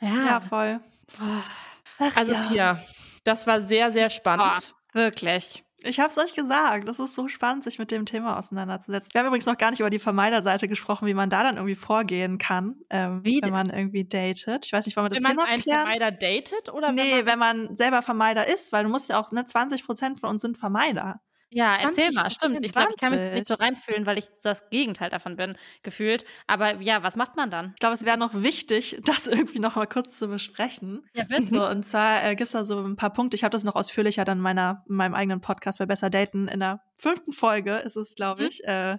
Ja, 0.00 0.40
voll. 0.40 0.80
Ach, 1.18 2.16
Also 2.16 2.32
ja. 2.32 2.48
Pia, 2.48 2.82
das 3.24 3.46
war 3.46 3.60
sehr, 3.62 3.90
sehr 3.90 4.10
spannend. 4.10 4.74
Oh, 4.94 4.98
wirklich. 4.98 5.64
Ich 5.84 5.98
hab's 5.98 6.16
euch 6.16 6.34
gesagt, 6.34 6.86
das 6.86 7.00
ist 7.00 7.14
so 7.16 7.26
spannend, 7.26 7.64
sich 7.64 7.78
mit 7.80 7.90
dem 7.90 8.06
Thema 8.06 8.38
auseinanderzusetzen. 8.38 9.12
Wir 9.12 9.20
haben 9.20 9.26
übrigens 9.26 9.46
noch 9.46 9.58
gar 9.58 9.70
nicht 9.70 9.80
über 9.80 9.90
die 9.90 9.98
Vermeiderseite 9.98 10.68
gesprochen, 10.68 11.06
wie 11.08 11.14
man 11.14 11.28
da 11.28 11.42
dann 11.42 11.56
irgendwie 11.56 11.74
vorgehen 11.74 12.38
kann, 12.38 12.76
ähm, 12.88 13.20
Wie 13.24 13.40
wenn 13.42 13.50
man 13.50 13.68
irgendwie 13.70 14.04
datet. 14.04 14.64
Ich 14.64 14.72
weiß 14.72 14.86
nicht, 14.86 14.96
wollen 14.96 15.06
wir 15.06 15.10
das 15.10 15.18
Wenn 15.18 15.26
hier 15.26 15.34
man 15.34 15.44
noch 15.44 15.50
einen 15.50 15.62
klären? 15.62 15.80
Vermeider 15.80 16.12
datet 16.12 16.72
oder 16.72 16.92
nee, 16.92 17.00
wenn 17.18 17.26
wenn 17.26 17.38
man 17.38 17.76
selber 17.76 18.02
Vermeider 18.02 18.46
ist, 18.46 18.72
weil 18.72 18.84
du 18.84 18.90
musst 18.90 19.08
ja 19.08 19.20
auch, 19.20 19.32
ne, 19.32 19.44
20 19.44 19.84
Prozent 19.84 20.20
von 20.20 20.30
uns 20.30 20.42
sind 20.42 20.56
Vermeider. 20.56 21.20
Ja, 21.52 21.72
erzähl 21.80 22.10
20, 22.10 22.14
mal, 22.14 22.30
stimmt. 22.30 22.66
Ich 22.66 22.72
glaube, 22.72 22.88
ich 22.90 22.96
kann 22.96 23.12
mich 23.12 23.20
nicht 23.20 23.46
so 23.48 23.56
20. 23.56 23.60
reinfühlen, 23.60 24.06
weil 24.06 24.18
ich 24.18 24.26
das 24.42 24.68
Gegenteil 24.70 25.10
davon 25.10 25.36
bin, 25.36 25.56
gefühlt. 25.82 26.24
Aber 26.46 26.80
ja, 26.80 27.02
was 27.02 27.16
macht 27.16 27.36
man 27.36 27.50
dann? 27.50 27.72
Ich 27.74 27.80
glaube, 27.80 27.94
es 27.94 28.04
wäre 28.04 28.18
noch 28.18 28.32
wichtig, 28.34 28.98
das 29.04 29.26
irgendwie 29.28 29.58
noch 29.58 29.76
mal 29.76 29.86
kurz 29.86 30.18
zu 30.18 30.28
besprechen. 30.28 31.06
Ja, 31.14 31.24
bitte. 31.28 31.46
So, 31.48 31.66
und 31.68 31.84
zwar 31.84 32.24
äh, 32.24 32.34
gibt's 32.34 32.52
da 32.52 32.64
so 32.64 32.80
ein 32.80 32.96
paar 32.96 33.12
Punkte. 33.12 33.36
Ich 33.36 33.44
habe 33.44 33.52
das 33.52 33.64
noch 33.64 33.74
ausführlicher 33.76 34.24
dann 34.24 34.38
in 34.38 34.42
meiner, 34.42 34.84
in 34.88 34.96
meinem 34.96 35.14
eigenen 35.14 35.40
Podcast 35.40 35.78
bei 35.78 35.86
Besser 35.86 36.10
Daten 36.10 36.48
in 36.48 36.60
der 36.60 36.80
fünften 36.96 37.32
Folge 37.32 37.76
ist 37.78 37.96
es, 37.96 38.14
glaube 38.14 38.42
Mhm. 38.42 38.48
ich, 38.48 38.64
äh, 38.64 38.96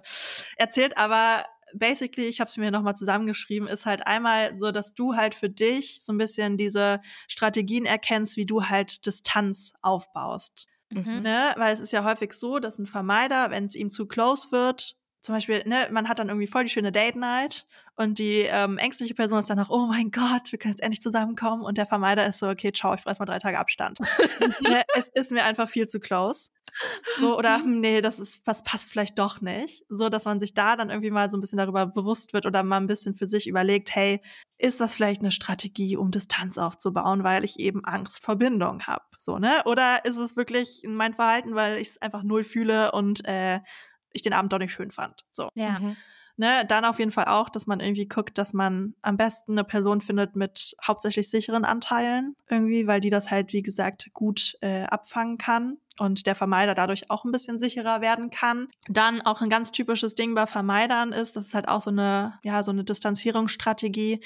erzählt. 0.56 0.96
Aber 0.98 1.44
basically, 1.74 2.26
ich 2.28 2.40
habe 2.40 2.48
es 2.48 2.56
mir 2.56 2.70
noch 2.70 2.82
mal 2.82 2.94
zusammengeschrieben, 2.94 3.66
ist 3.68 3.86
halt 3.86 4.06
einmal 4.06 4.54
so, 4.54 4.70
dass 4.70 4.94
du 4.94 5.16
halt 5.16 5.34
für 5.34 5.48
dich 5.50 6.02
so 6.04 6.12
ein 6.12 6.18
bisschen 6.18 6.56
diese 6.56 7.00
Strategien 7.26 7.84
erkennst, 7.86 8.36
wie 8.36 8.46
du 8.46 8.64
halt 8.64 9.06
Distanz 9.06 9.72
aufbaust. 9.82 10.68
Mhm. 10.94 11.22
Ne? 11.22 11.52
Weil 11.56 11.74
es 11.74 11.80
ist 11.80 11.92
ja 11.92 12.04
häufig 12.04 12.32
so, 12.32 12.58
dass 12.58 12.78
ein 12.78 12.86
Vermeider, 12.86 13.50
wenn 13.50 13.64
es 13.64 13.74
ihm 13.74 13.90
zu 13.90 14.06
close 14.06 14.52
wird, 14.52 14.96
zum 15.24 15.34
Beispiel, 15.34 15.62
ne, 15.64 15.88
man 15.90 16.06
hat 16.06 16.18
dann 16.18 16.28
irgendwie 16.28 16.46
voll 16.46 16.64
die 16.64 16.68
schöne 16.68 16.92
Date 16.92 17.16
Night 17.16 17.66
und 17.96 18.18
die 18.18 18.40
ähm, 18.40 18.76
ängstliche 18.76 19.14
Person 19.14 19.38
ist 19.38 19.48
danach, 19.48 19.70
oh 19.70 19.86
mein 19.86 20.10
Gott, 20.10 20.52
wir 20.52 20.58
können 20.58 20.74
jetzt 20.74 20.82
endlich 20.82 21.00
zusammenkommen 21.00 21.62
und 21.62 21.78
der 21.78 21.86
Vermeider 21.86 22.26
ist 22.26 22.40
so, 22.40 22.48
okay, 22.50 22.72
ciao, 22.72 22.92
ich 22.92 23.00
brauche 23.00 23.08
erstmal 23.08 23.26
drei 23.26 23.38
Tage 23.38 23.58
Abstand. 23.58 24.00
ne, 24.60 24.82
es 24.94 25.08
ist 25.08 25.32
mir 25.32 25.44
einfach 25.44 25.66
viel 25.66 25.88
zu 25.88 25.98
close. 25.98 26.50
So, 27.20 27.38
oder 27.38 27.56
hm, 27.56 27.80
nee, 27.80 28.02
das 28.02 28.18
ist, 28.18 28.46
was 28.46 28.64
passt 28.64 28.90
vielleicht 28.90 29.18
doch 29.18 29.40
nicht. 29.40 29.86
So, 29.88 30.10
dass 30.10 30.26
man 30.26 30.40
sich 30.40 30.52
da 30.52 30.76
dann 30.76 30.90
irgendwie 30.90 31.10
mal 31.10 31.30
so 31.30 31.38
ein 31.38 31.40
bisschen 31.40 31.56
darüber 31.56 31.86
bewusst 31.86 32.34
wird 32.34 32.44
oder 32.44 32.62
mal 32.62 32.76
ein 32.76 32.86
bisschen 32.86 33.14
für 33.14 33.26
sich 33.26 33.46
überlegt, 33.46 33.94
hey, 33.94 34.20
ist 34.58 34.78
das 34.78 34.94
vielleicht 34.94 35.22
eine 35.22 35.30
Strategie, 35.30 35.96
um 35.96 36.10
Distanz 36.10 36.58
aufzubauen, 36.58 37.24
weil 37.24 37.44
ich 37.44 37.58
eben 37.58 37.82
Angst 37.86 38.22
vor 38.22 38.36
Bindung 38.36 38.82
habe? 38.82 39.04
So, 39.16 39.38
ne? 39.38 39.62
Oder 39.64 40.04
ist 40.04 40.18
es 40.18 40.36
wirklich 40.36 40.82
mein 40.86 41.14
Verhalten, 41.14 41.54
weil 41.54 41.78
ich 41.78 41.88
es 41.88 42.02
einfach 42.02 42.24
null 42.24 42.44
fühle 42.44 42.92
und 42.92 43.24
äh, 43.24 43.60
ich 44.14 44.22
den 44.22 44.32
Abend 44.32 44.52
doch 44.52 44.58
nicht 44.58 44.72
schön 44.72 44.90
fand? 44.90 45.24
So. 45.30 45.50
Ja. 45.54 45.78
Mhm. 45.78 45.96
Ne, 46.36 46.64
dann 46.66 46.84
auf 46.84 46.98
jeden 46.98 47.12
Fall 47.12 47.26
auch, 47.26 47.48
dass 47.48 47.68
man 47.68 47.78
irgendwie 47.78 48.08
guckt, 48.08 48.38
dass 48.38 48.52
man 48.52 48.94
am 49.02 49.16
besten 49.16 49.52
eine 49.52 49.62
Person 49.62 50.00
findet 50.00 50.34
mit 50.34 50.74
hauptsächlich 50.84 51.30
sicheren 51.30 51.64
Anteilen 51.64 52.34
irgendwie, 52.50 52.88
weil 52.88 52.98
die 52.98 53.10
das 53.10 53.30
halt, 53.30 53.52
wie 53.52 53.62
gesagt, 53.62 54.10
gut 54.14 54.56
äh, 54.60 54.82
abfangen 54.82 55.38
kann 55.38 55.76
und 56.00 56.26
der 56.26 56.34
Vermeider 56.34 56.74
dadurch 56.74 57.08
auch 57.08 57.24
ein 57.24 57.30
bisschen 57.30 57.60
sicherer 57.60 58.00
werden 58.00 58.30
kann. 58.30 58.66
Dann 58.88 59.22
auch 59.22 59.42
ein 59.42 59.48
ganz 59.48 59.70
typisches 59.70 60.16
Ding 60.16 60.34
bei 60.34 60.48
Vermeidern 60.48 61.12
ist, 61.12 61.36
das 61.36 61.46
ist 61.46 61.54
halt 61.54 61.68
auch 61.68 61.80
so 61.80 61.90
eine, 61.90 62.40
ja, 62.42 62.64
so 62.64 62.72
eine 62.72 62.82
Distanzierungsstrategie, 62.82 64.20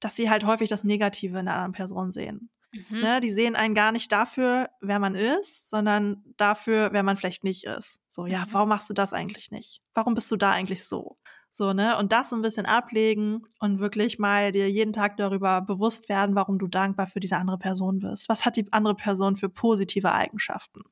dass 0.00 0.16
sie 0.16 0.28
halt 0.28 0.44
häufig 0.44 0.68
das 0.68 0.84
Negative 0.84 1.38
in 1.38 1.46
der 1.46 1.54
anderen 1.54 1.72
Person 1.72 2.12
sehen. 2.12 2.50
Mhm. 2.74 3.00
Ne, 3.00 3.20
die 3.20 3.30
sehen 3.30 3.54
einen 3.56 3.74
gar 3.74 3.92
nicht 3.92 4.10
dafür, 4.12 4.70
wer 4.80 4.98
man 4.98 5.14
ist, 5.14 5.70
sondern 5.70 6.24
dafür, 6.36 6.90
wer 6.92 7.02
man 7.04 7.16
vielleicht 7.16 7.44
nicht 7.44 7.64
ist. 7.64 8.00
So, 8.08 8.26
ja, 8.26 8.46
Mhm. 8.46 8.52
warum 8.52 8.68
machst 8.68 8.90
du 8.90 8.94
das 8.94 9.12
eigentlich 9.12 9.50
nicht? 9.50 9.82
Warum 9.94 10.14
bist 10.14 10.30
du 10.30 10.36
da 10.36 10.50
eigentlich 10.52 10.84
so? 10.84 11.18
So, 11.56 11.72
ne? 11.72 11.96
Und 11.98 12.10
das 12.10 12.30
so 12.30 12.36
ein 12.36 12.42
bisschen 12.42 12.66
ablegen 12.66 13.46
und 13.60 13.78
wirklich 13.78 14.18
mal 14.18 14.50
dir 14.50 14.68
jeden 14.68 14.92
Tag 14.92 15.16
darüber 15.18 15.60
bewusst 15.60 16.08
werden, 16.08 16.34
warum 16.34 16.58
du 16.58 16.66
dankbar 16.66 17.06
für 17.06 17.20
diese 17.20 17.36
andere 17.36 17.58
Person 17.58 18.00
bist. 18.00 18.28
Was 18.28 18.44
hat 18.44 18.56
die 18.56 18.66
andere 18.72 18.96
Person 18.96 19.36
für 19.36 19.48
positive 19.48 20.10
Eigenschaften, 20.12 20.82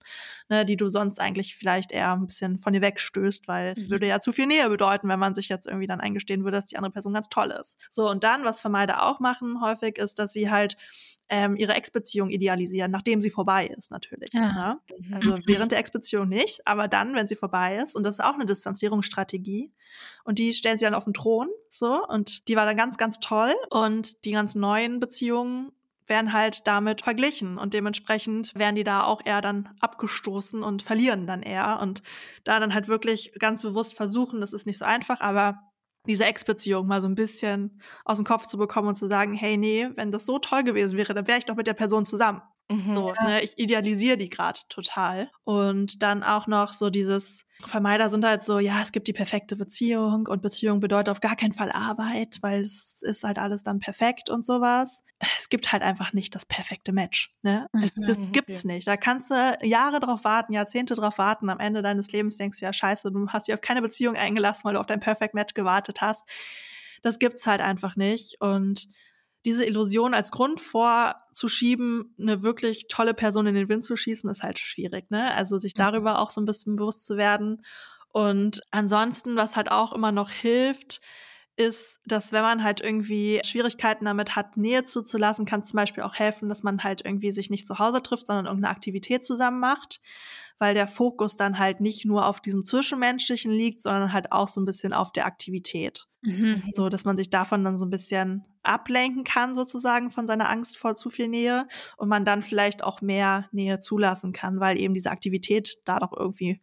ne, 0.49 0.65
die 0.65 0.77
du 0.77 0.89
sonst 0.89 1.21
eigentlich 1.21 1.57
vielleicht 1.57 1.91
eher 1.91 2.13
ein 2.13 2.27
bisschen 2.29 2.61
von 2.61 2.73
dir 2.73 2.81
wegstößt, 2.81 3.49
weil 3.49 3.73
es 3.77 3.83
Mhm. 3.83 3.91
würde 3.91 4.07
ja 4.07 4.21
zu 4.21 4.31
viel 4.31 4.47
Nähe 4.47 4.69
bedeuten, 4.69 5.09
wenn 5.09 5.19
man 5.19 5.35
sich 5.35 5.49
jetzt 5.49 5.67
irgendwie 5.67 5.89
dann 5.89 6.01
eingestehen 6.01 6.45
würde, 6.45 6.59
dass 6.59 6.67
die 6.67 6.77
andere 6.77 6.93
Person 6.93 7.13
ganz 7.13 7.29
toll 7.29 7.53
ist. 7.61 7.77
So, 7.91 8.09
und 8.09 8.23
dann, 8.23 8.45
was 8.45 8.61
Vermeider 8.61 9.03
auch 9.03 9.19
machen 9.19 9.61
häufig, 9.63 9.99
ist, 9.99 10.21
dass 10.21 10.33
sie 10.33 10.49
halt 10.49 10.77
ähm, 11.29 11.57
ihre 11.57 11.73
Ex-Beziehung 11.75 12.31
idealisieren, 12.31 12.93
nachdem 12.93 13.21
sie 13.21 13.31
vorbei 13.31 13.67
ist, 13.67 13.91
natürlich. 13.91 14.31
Ja. 14.33 14.53
Ne? 14.53 14.81
Mhm. 14.97 15.15
Also 15.15 15.39
während 15.47 15.73
der 15.73 15.81
Ex-Beziehung 15.81 16.29
nicht, 16.29 16.65
aber 16.69 16.87
dann, 16.87 17.17
wenn 17.17 17.27
sie 17.27 17.37
vorbei 17.37 17.79
ist, 17.79 17.97
und 17.97 18.05
das 18.05 18.21
ist 18.21 18.25
auch 18.25 18.35
eine 18.35 18.47
Distanzierungsstrategie, 18.47 19.73
und 20.24 20.38
die 20.38 20.53
stellen 20.53 20.78
sie 20.78 20.84
dann 20.84 20.95
auf 20.95 21.05
den 21.05 21.14
Thron, 21.14 21.49
so, 21.68 22.05
und 22.07 22.49
die 22.49 22.57
war 22.57 22.66
dann 22.66 22.76
ganz, 22.76 22.97
ganz 22.97 23.20
toll, 23.20 23.55
und 23.70 24.24
die 24.24 24.32
ganz 24.32 24.55
neuen 24.55 25.01
Beziehungen 25.01 25.72
werden 26.07 26.32
halt 26.32 26.66
damit 26.66 27.03
verglichen. 27.03 27.59
Und 27.59 27.74
dementsprechend 27.74 28.55
werden 28.55 28.74
die 28.74 28.84
da 28.84 29.05
auch 29.05 29.20
eher 29.24 29.40
dann 29.40 29.70
abgestoßen 29.80 30.62
und 30.62 30.82
verlieren 30.82 31.26
dann 31.26 31.43
eher. 31.43 31.78
Und 31.80 32.03
da 32.45 32.61
dann 32.61 32.74
halt 32.74 32.88
wirklich 32.88 33.32
ganz 33.38 33.62
bewusst 33.62 33.97
versuchen, 33.97 34.40
das 34.40 34.53
ist 34.53 34.66
nicht 34.66 34.78
so 34.78 34.84
einfach, 34.84 35.20
aber 35.20 35.61
diese 36.07 36.24
Ex-Beziehung 36.24 36.86
mal 36.86 37.01
so 37.01 37.09
ein 37.09 37.14
bisschen 37.14 37.80
aus 38.05 38.16
dem 38.16 38.26
Kopf 38.26 38.47
zu 38.47 38.59
bekommen 38.59 38.88
und 38.88 38.97
zu 38.97 39.07
sagen, 39.07 39.34
hey, 39.34 39.57
nee, 39.57 39.88
wenn 39.95 40.11
das 40.11 40.26
so 40.26 40.38
toll 40.38 40.64
gewesen 40.64 40.99
wäre, 40.99 41.14
dann 41.14 41.28
wäre 41.28 41.38
ich 41.38 41.45
doch 41.45 41.55
mit 41.55 41.66
der 41.66 41.74
Person 41.74 42.05
zusammen. 42.05 42.43
Mhm. 42.73 42.93
So, 42.95 43.14
Ja. 43.14 43.23
ne, 43.25 43.43
ich 43.43 43.59
idealisiere 43.59 44.16
die 44.16 44.29
gerade 44.31 44.59
total. 44.68 45.31
Und 45.45 46.03
dann 46.03 46.23
auch 46.23 46.47
noch 46.47 46.73
so 46.73 46.91
dieses 46.91 47.45
Vermeider 47.64 48.09
sind 48.11 48.25
halt 48.25 48.43
so, 48.43 48.59
ja, 48.59 48.81
es 48.83 48.91
gibt 48.93 49.07
die 49.07 49.12
perfekte 49.12 49.55
Beziehung 49.57 50.27
und 50.27 50.43
Beziehung 50.43 50.81
bedeutet 50.81 51.11
auf 51.11 51.20
gar 51.20 51.37
keinen 51.37 51.53
Fall 51.53 51.70
Arbeit, 51.70 52.39
weil 52.41 52.62
es 52.62 53.03
ist 53.03 53.23
halt 53.23 53.39
alles 53.39 53.62
dann 53.62 53.79
perfekt 53.79 54.31
und 54.31 54.45
sowas. 54.45 55.05
Es 55.39 55.49
gibt 55.49 55.70
halt 55.73 55.83
einfach 55.83 56.12
nicht 56.12 56.35
das 56.35 56.45
perfekte 56.45 56.93
Match. 56.93 57.33
Ne? 57.43 57.68
Es- 57.85 57.95
Mhm, 57.97 58.07
Das 58.07 58.33
gibt's 58.33 58.64
nicht. 58.64 58.89
Da 58.89 58.97
kannst 58.97 59.31
du 59.31 59.59
Jahre 59.62 60.01
drauf 60.01 60.25
warten, 60.25 60.53
Jahrzehnte 60.53 60.95
drauf 60.95 61.18
warten. 61.18 61.51
Am 61.51 61.61
Ende 61.61 61.83
deines 61.83 62.11
Lebens 62.11 62.37
denkst 62.37 62.59
du, 62.59 62.64
ja, 62.64 62.73
scheiße, 62.73 63.12
du 63.12 63.29
hast 63.29 63.47
dich 63.47 63.55
auf 63.55 63.61
keine 63.61 63.83
Beziehung 63.83 64.16
eingelassen, 64.16 64.64
weil 64.64 64.75
du 64.75 64.81
auf 64.81 64.87
dein 64.87 65.01
Perfect 65.01 65.35
Match 65.35 65.55
gewartet 65.55 66.01
hast. 66.01 66.25
Das 67.03 67.18
gibt's 67.20 67.47
halt 67.47 67.61
einfach 67.61 67.95
nicht. 67.97 68.41
Und 68.41 68.89
diese 69.45 69.64
Illusion 69.64 70.14
als 70.14 70.30
Grund 70.30 70.61
vorzuschieben, 70.61 72.14
eine 72.20 72.43
wirklich 72.43 72.86
tolle 72.88 73.14
Person 73.14 73.47
in 73.47 73.55
den 73.55 73.68
Wind 73.68 73.84
zu 73.84 73.97
schießen, 73.97 74.28
ist 74.30 74.43
halt 74.43 74.59
schwierig, 74.59 75.11
ne? 75.11 75.34
Also 75.34 75.59
sich 75.59 75.74
Mhm. 75.74 75.78
darüber 75.78 76.18
auch 76.20 76.30
so 76.30 76.40
ein 76.40 76.45
bisschen 76.45 76.76
bewusst 76.76 77.07
zu 77.07 77.16
werden. 77.16 77.62
Und 78.09 78.62
ansonsten, 78.70 79.36
was 79.36 79.57
halt 79.57 79.70
auch 79.70 79.93
immer 79.93 80.12
noch 80.12 80.30
hilft, 80.30 81.01
ist, 81.57 82.01
dass 82.07 82.32
wenn 82.32 82.43
man 82.43 82.64
halt 82.64 82.80
irgendwie 82.80 83.40
Schwierigkeiten 83.45 84.07
damit 84.07 84.36
hat, 84.36 84.57
Nähe 84.57 84.84
zuzulassen, 84.84 85.45
kann 85.45 85.61
es 85.61 85.68
zum 85.68 85.76
Beispiel 85.76 86.03
auch 86.03 86.14
helfen, 86.14 86.49
dass 86.49 86.62
man 86.62 86.82
halt 86.82 87.05
irgendwie 87.05 87.30
sich 87.32 87.51
nicht 87.51 87.66
zu 87.66 87.78
Hause 87.78 88.03
trifft, 88.03 88.26
sondern 88.26 88.47
irgendeine 88.47 88.74
Aktivität 88.74 89.24
zusammen 89.24 89.61
macht, 89.61 90.01
weil 90.63 90.75
der 90.75 90.87
Fokus 90.87 91.37
dann 91.37 91.59
halt 91.59 91.81
nicht 91.81 92.05
nur 92.05 92.25
auf 92.25 92.41
diesem 92.41 92.65
Zwischenmenschlichen 92.65 93.51
liegt, 93.51 93.81
sondern 93.81 94.13
halt 94.13 94.31
auch 94.31 94.47
so 94.47 94.61
ein 94.61 94.65
bisschen 94.65 94.93
auf 94.93 95.11
der 95.11 95.27
Aktivität. 95.27 96.07
Mhm. 96.21 96.63
So, 96.73 96.89
dass 96.89 97.05
man 97.05 97.17
sich 97.17 97.31
davon 97.31 97.65
dann 97.65 97.77
so 97.77 97.85
ein 97.85 97.91
bisschen 97.91 98.45
ablenken 98.63 99.25
kann, 99.25 99.57
sozusagen 99.57 100.13
von 100.13 100.29
seiner 100.29 100.49
Angst 100.49 100.79
vor 100.79 100.95
zu 100.95 101.11
viel 101.11 101.27
Nähe 101.27 101.67
und 101.97 102.09
man 102.09 102.25
dann 102.25 102.43
vielleicht 102.43 102.85
auch 102.85 103.01
mehr 103.01 103.49
Nähe 103.51 103.81
zulassen 103.81 104.33
kann, 104.33 104.61
weil 104.61 104.79
eben 104.79 104.95
diese 104.95 105.11
Aktivität 105.11 105.79
da 105.85 105.99
doch 105.99 106.13
irgendwie 106.17 106.61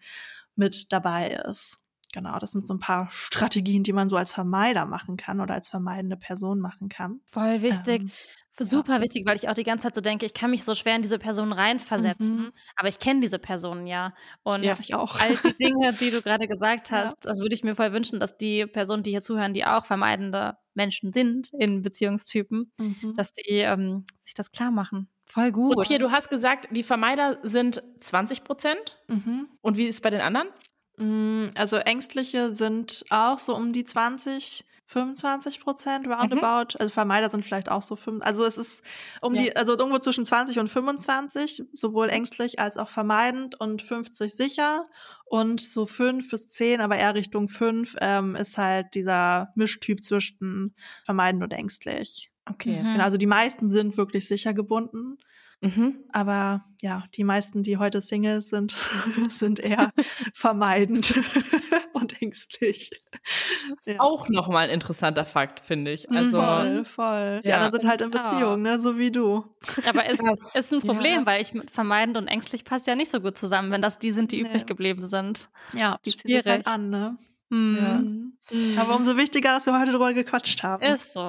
mit 0.56 0.94
dabei 0.94 1.38
ist. 1.50 1.82
Genau, 2.14 2.40
das 2.40 2.52
sind 2.52 2.68
so 2.68 2.76
ein 2.76 2.80
paar 2.80 3.10
Strategien, 3.10 3.84
die 3.84 3.92
man 3.92 4.08
so 4.08 4.16
als 4.16 4.34
Vermeider 4.34 4.86
machen 4.86 5.18
kann 5.18 5.42
oder 5.42 5.56
als 5.56 5.68
vermeidende 5.68 6.16
Person 6.16 6.62
machen 6.62 6.88
kann. 6.88 7.20
Voll 7.26 7.62
wichtig. 7.62 8.04
Ähm, 8.04 8.12
Super 8.66 9.02
wichtig, 9.02 9.26
weil 9.26 9.38
ich 9.38 9.48
auch 9.50 9.54
die 9.54 9.64
ganze 9.64 9.84
Zeit 9.84 9.96
so 9.96 10.02
denke, 10.02 10.26
ich 10.26 10.34
kann 10.34 10.52
mich 10.52 10.64
so 10.64 10.76
schwer 10.76 10.96
in 10.96 11.02
diese 11.02 11.20
Person 11.20 11.52
reinversetzen, 11.54 12.36
Mhm. 12.38 12.52
aber 12.76 12.88
ich 12.90 13.00
kenne 13.00 13.22
diese 13.22 13.40
Personen 13.40 13.88
ja. 13.88 14.14
Und 14.44 14.64
Ja. 14.64 14.74
Ich 14.80 14.94
auch. 14.96 15.20
all 15.20 15.36
die 15.38 15.56
Dinge, 15.58 15.94
die 15.94 16.12
du 16.12 16.22
gerade 16.22 16.48
gesagt 16.48 16.90
Ja. 16.92 16.98
hast, 17.04 17.16
das 17.22 17.40
würde 17.40 17.56
ich 17.56 17.64
mir 17.64 17.76
voll 17.76 17.94
wünschen, 17.94 18.20
dass 18.20 18.38
die 18.38 18.66
Personen, 18.66 19.04
die 19.04 19.12
hier 19.12 19.22
zuhören, 19.22 19.54
die 19.54 19.66
auch 19.66 19.86
vermeidende 19.86 20.56
Menschen 20.74 21.12
sind 21.14 21.50
in 21.58 21.82
Beziehungstypen, 21.82 22.72
Mhm. 22.80 23.14
dass 23.16 23.34
die 23.34 23.58
ähm, 23.58 24.06
sich 24.20 24.34
das 24.34 24.52
klar 24.52 24.72
machen. 24.72 25.10
Voll 25.26 25.52
gut. 25.52 25.76
Und 25.78 25.88
Pia, 25.88 25.98
du 26.00 26.12
hast 26.12 26.30
gesagt, 26.30 26.68
die 26.72 26.84
Vermeider 26.84 27.38
sind 27.44 27.84
20 28.00 28.44
Prozent. 28.44 28.98
Mhm. 29.08 29.48
Und 29.62 29.78
wie 29.78 29.86
ist 29.86 29.96
es 29.96 30.02
bei 30.02 30.10
den 30.10 30.22
anderen? 30.22 30.48
Mm, 30.98 31.52
Also 31.56 31.78
Ängstliche 31.78 32.52
sind 32.54 33.06
auch 33.10 33.38
so 33.40 33.56
um 33.56 33.72
die 33.72 33.86
20, 33.86 34.66
25 34.90 35.60
Prozent 35.60 36.08
roundabout. 36.08 36.76
Also 36.80 36.90
Vermeider 36.90 37.30
sind 37.30 37.46
vielleicht 37.46 37.70
auch 37.70 37.84
so 37.84 37.96
fünf. 37.96 38.26
Also 38.26 38.44
es 38.44 38.58
ist 38.58 38.84
um 39.22 39.36
Ja. 39.36 39.44
die, 39.44 39.56
also 39.56 39.78
irgendwo 39.78 40.00
zwischen 40.00 40.26
20 40.26 40.58
und 40.58 40.68
25, 40.68 41.64
sowohl 41.74 42.10
ängstlich 42.10 42.60
als 42.60 42.78
auch 42.78 42.90
vermeidend 42.90 43.60
und 43.60 43.84
50 43.84 44.34
sicher. 44.34 44.88
Und 45.26 45.62
so 45.62 45.86
fünf 45.86 46.32
bis 46.32 46.48
zehn, 46.48 46.82
aber 46.82 46.98
eher 46.98 47.14
Richtung 47.14 47.50
fünf, 47.50 47.96
ähm, 48.02 48.36
ist 48.36 48.58
halt 48.58 48.96
dieser 48.96 49.50
Mischtyp 49.54 50.04
zwischen 50.04 50.74
vermeidend 51.06 51.44
und 51.44 51.54
ängstlich. 51.54 52.32
Okay. 52.50 52.80
Mhm. 52.82 52.94
Genau, 52.94 53.04
also 53.04 53.18
die 53.18 53.28
meisten 53.28 53.70
sind 53.70 53.96
wirklich 53.96 54.28
sicher 54.28 54.56
gebunden. 54.56 55.18
Mhm. 55.62 56.00
Aber 56.14 56.66
ja, 56.82 57.04
die 57.16 57.24
meisten, 57.26 57.64
die 57.64 57.78
heute 57.78 58.02
Singles 58.02 58.50
sind, 58.50 58.76
sind 59.30 59.60
eher 59.60 59.92
vermeidend 60.34 61.14
und 62.02 62.22
ängstlich. 62.22 62.92
Ja. 63.86 64.00
Auch 64.00 64.30
nochmal 64.30 64.66
ein 64.66 64.70
interessanter 64.74 65.26
Fakt, 65.26 65.60
finde 65.60 65.92
ich. 65.92 66.10
Also, 66.12 66.40
voll, 66.42 66.86
voll. 66.86 67.42
Die 67.44 67.50
Ja. 67.50 67.58
anderen 67.58 67.82
sind 67.82 67.90
halt 67.90 68.02
in 68.02 68.12
Ja. 68.12 68.22
Beziehung, 68.22 68.62
ne? 68.62 68.80
So 68.80 68.98
wie 68.98 69.12
du. 69.12 69.46
Aber 69.88 70.10
ist, 70.10 70.22
Das- 70.26 70.56
ist 70.56 70.74
ein 70.74 70.80
Problem, 70.82 71.22
ja. 71.22 71.26
weil 71.26 71.42
ich 71.42 71.54
mit 71.54 71.72
vermeidend 71.72 72.18
und 72.18 72.28
ängstlich 72.28 72.64
passt 72.66 72.88
ja 72.88 72.96
nicht 72.96 73.10
so 73.12 73.20
gut 73.22 73.38
zusammen, 73.38 73.72
wenn 73.72 73.82
das 73.82 74.00
die 74.00 74.12
sind, 74.12 74.32
die 74.32 74.42
Nee. 74.42 74.50
übrig 74.50 74.66
geblieben 74.66 75.06
sind. 75.06 75.50
Ja, 75.74 76.00
die 76.06 76.12
ziehen 76.16 76.22
sich 76.28 76.36
halt 76.36 76.44
Schwierig. 76.46 76.68
an, 76.68 76.90
ne? 76.90 77.18
Hm. 77.50 77.78
Ja. 77.82 78.56
Mhm. 78.58 78.80
Aber 78.80 78.96
umso 78.96 79.16
wichtiger, 79.18 79.54
dass 79.54 79.66
wir 79.68 79.80
heute 79.80 79.92
darüber 79.92 80.14
gequatscht 80.14 80.64
haben. 80.64 80.84
Ist 80.84 81.14
so. 81.14 81.22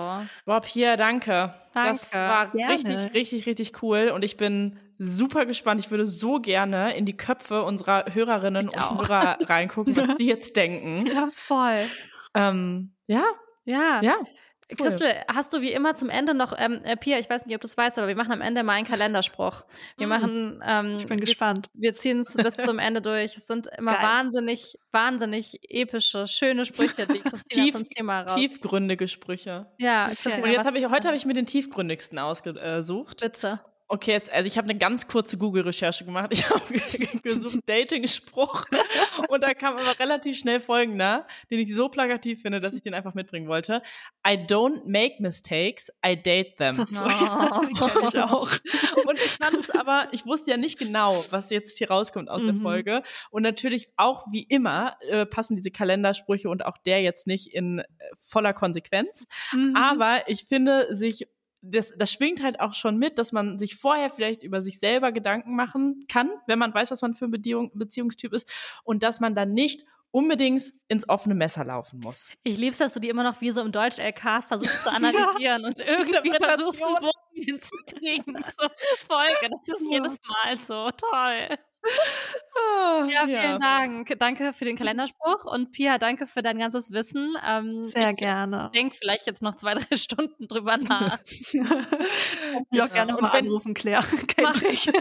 Boah, 0.47 0.61
Pia, 0.63 0.97
danke. 0.97 1.55
Das 1.75 2.11
Danke. 2.11 2.29
war 2.29 2.47
Gerne. 2.51 2.73
richtig, 2.75 3.15
richtig, 3.15 3.47
richtig 3.47 3.83
cool. 3.83 4.11
Und 4.15 4.25
ich 4.25 4.37
bin 4.37 4.79
super 4.99 5.45
gespannt. 5.47 5.81
Ich 5.81 5.91
würde 5.91 6.07
so 6.07 6.41
gerne 6.41 6.97
in 6.97 7.05
die 7.07 7.17
Köpfe 7.17 7.63
unserer 7.63 8.07
Hörerinnen 8.13 8.65
Ich 8.67 8.73
und 8.73 8.79
auch. 8.83 8.99
Hörer 9.09 9.37
reingucken, 9.49 9.97
was 9.97 10.17
die 10.17 10.27
jetzt 10.27 10.57
denken. 10.57 11.07
ja. 11.07 11.29
Voll. 11.35 11.87
Ähm, 12.35 12.93
ja, 13.07 13.25
Ja. 13.65 14.01
ja. 14.03 14.17
Cool. 14.79 14.89
Christel, 14.89 15.13
hast 15.33 15.53
du 15.53 15.61
wie 15.61 15.73
immer 15.73 15.95
zum 15.95 16.11
Ende 16.11 16.33
noch, 16.35 16.55
ähm, 16.59 16.81
äh, 16.85 16.97
Pia, 16.97 17.19
ich 17.19 17.29
weiß 17.29 17.47
nicht, 17.47 17.55
ob 17.55 17.61
du 17.61 17.67
es 17.67 17.77
weißt, 17.77 17.99
aber 17.99 18.09
wir 18.09 18.15
machen 18.17 18.33
am 18.33 18.41
Ende 18.41 18.63
mal 18.63 18.75
einen 18.75 18.87
Kalenderspruch. 18.87 19.65
Wir 19.99 20.07
Mm. 20.07 20.11
machen, 20.11 20.63
ähm, 20.67 20.97
Ich 20.99 21.07
bin 21.09 21.19
wir, 21.19 21.27
gespannt. 21.27 21.69
wir 21.75 21.95
ziehen 21.97 22.21
es 22.21 22.35
bis 22.55 22.55
zum 22.55 22.79
Ende 22.79 23.01
durch. 23.03 23.37
Es 23.37 23.47
sind 23.47 23.69
immer 23.79 23.95
Geil. 23.95 24.03
wahnsinnig, 24.03 24.79
wahnsinnig 24.93 25.59
epische, 25.69 26.27
schöne 26.27 26.65
Sprüche, 26.65 27.07
die 27.07 27.19
Christina 27.21 27.41
Tief- 27.65 27.75
zum 27.75 27.87
Thema 27.87 28.21
raus. 28.23 28.35
Tiefgründige 28.35 29.09
Sprüche. 29.09 29.67
Ja, 29.79 30.11
Okay. 30.13 30.43
Und 30.43 30.51
jetzt 30.51 30.67
habe 30.67 30.79
ich, 30.79 30.89
heute 30.89 31.09
habe 31.09 31.17
ich 31.17 31.25
mir 31.27 31.35
den 31.35 31.47
tiefgründigsten 31.47 32.19
ausgesucht. 32.19 33.21
bitte. 33.21 33.61
Okay, 33.93 34.13
jetzt, 34.13 34.33
also 34.33 34.47
ich 34.47 34.57
habe 34.57 34.71
eine 34.71 34.79
ganz 34.79 35.09
kurze 35.09 35.37
Google-Recherche 35.37 36.05
gemacht. 36.05 36.31
Ich 36.41 36.49
habe 36.49 37.21
gesucht 37.23 37.59
Dating-Spruch 37.67 38.65
und 39.29 39.43
da 39.43 39.53
kam 39.53 39.77
aber 39.77 39.99
relativ 39.99 40.39
schnell 40.39 40.61
folgender, 40.61 41.27
den 41.51 41.59
ich 41.59 41.75
so 41.75 41.89
plakativ 41.89 42.41
finde, 42.43 42.61
dass 42.61 42.73
ich 42.73 42.83
den 42.83 42.95
einfach 42.95 43.15
mitbringen 43.15 43.49
wollte. 43.49 43.83
I 44.25 44.35
don't 44.37 44.83
make 44.87 45.17
mistakes, 45.19 45.91
I 46.07 46.15
date 46.17 46.57
them. 46.59 46.87
So, 46.87 47.05
ja, 47.05 47.61
kenn 47.77 48.09
ich 48.09 48.19
auch. 48.19 48.51
Und 49.07 49.17
ich 49.19 49.39
fand 49.43 49.57
es 49.57 49.71
aber, 49.75 50.07
ich 50.13 50.25
wusste 50.25 50.53
ja 50.53 50.57
nicht 50.57 50.79
genau, 50.79 51.25
was 51.31 51.51
jetzt 51.51 51.79
hier 51.79 51.91
rauskommt 51.91 52.31
aus 52.31 52.43
der 52.45 52.53
Mhm. 52.53 52.63
Folge. 52.63 53.03
Und 53.31 53.43
natürlich 53.43 53.89
auch 53.97 54.27
wie 54.31 54.45
immer 54.45 54.97
äh, 55.09 55.27
passen 55.27 55.57
diese 55.57 55.73
Kalendersprüche 55.73 56.49
und 56.49 56.65
auch 56.65 56.79
der 56.79 57.03
jetzt 57.03 57.27
nicht 57.27 57.49
in 57.53 57.81
äh, 57.81 57.85
voller 58.21 58.55
Konsequenz. 58.55 59.27
Mhm. 59.53 59.75
Aber 59.75 60.29
ich 60.29 60.45
finde, 60.45 60.95
sich 60.95 61.27
das, 61.63 61.93
das 61.97 62.13
schwingt 62.13 62.43
halt 62.43 62.61
auch 62.61 62.75
schon 62.75 62.97
mit, 62.97 63.19
dass 63.19 63.33
man 63.33 63.59
sich 63.59 63.77
vorher 63.77 64.11
vielleicht 64.11 64.43
über 64.43 64.63
sich 64.63 64.79
selber 64.79 65.13
Gedanken 65.13 65.55
machen 65.55 66.07
kann, 66.09 66.31
wenn 66.47 66.59
man 66.59 66.73
weiß, 66.73 66.91
was 66.91 67.03
man 67.03 67.15
für 67.15 67.27
ein 67.27 67.31
Beziehung, 67.31 67.71
Beziehungstyp 67.75 68.33
ist 68.33 68.51
und 68.85 69.03
dass 69.03 69.21
man 69.21 69.35
dann 69.35 69.53
nicht 69.53 69.85
unbedingt 70.11 70.73
ins 70.89 71.09
offene 71.09 71.35
Messer 71.35 71.65
laufen 71.65 72.01
muss. 72.01 72.35
Ich 72.43 72.59
lieb's, 72.59 72.79
dass 72.79 72.95
du 72.95 73.01
die 73.01 73.09
immer 73.09 73.23
noch 73.23 73.41
wie 73.41 73.51
so 73.51 73.61
im 73.61 73.73
Deutsch-LK 73.73 74.43
versuchst 74.43 74.83
zu 74.83 74.91
analysieren 74.93 75.65
und 75.65 75.81
irgendwie 75.81 76.33
versuchst, 76.33 76.83
einen 76.83 76.97
Bogen 76.97 77.45
hinzukriegen 77.45 78.35
zur 78.45 78.71
Folge. 79.07 79.51
Das 79.51 79.69
ist 79.69 79.87
jedes 79.89 80.19
Mal 80.27 80.57
so 80.57 80.91
toll. 80.91 81.59
Ja, 83.09 83.27
vielen 83.27 83.59
Dank. 83.59 84.19
Danke 84.19 84.53
für 84.53 84.65
den 84.65 84.77
Kalenderspruch 84.79 85.45
und 85.45 85.73
Pia, 85.73 85.99
danke 85.99 86.27
für 86.27 86.43
dein 86.43 86.59
ganzes 86.59 86.93
Wissen. 86.93 87.35
Ähm, 87.47 87.85
Sehr 87.85 88.11
ich 88.11 88.17
gerne. 88.17 88.71
denk 88.75 88.95
vielleicht 88.95 89.27
jetzt 89.27 89.43
noch 89.43 89.55
zwei, 89.55 89.75
drei 89.75 89.97
Stunden 89.97 90.49
drüber 90.49 90.77
nach. 90.89 91.19
Ich 91.27 92.83
auch 92.83 92.93
gerne 92.93 93.13
nochmal 93.13 93.39
anrufen, 93.39 93.75
Claire. 93.75 94.05
Kein 94.37 94.53
Trick. 94.53 94.93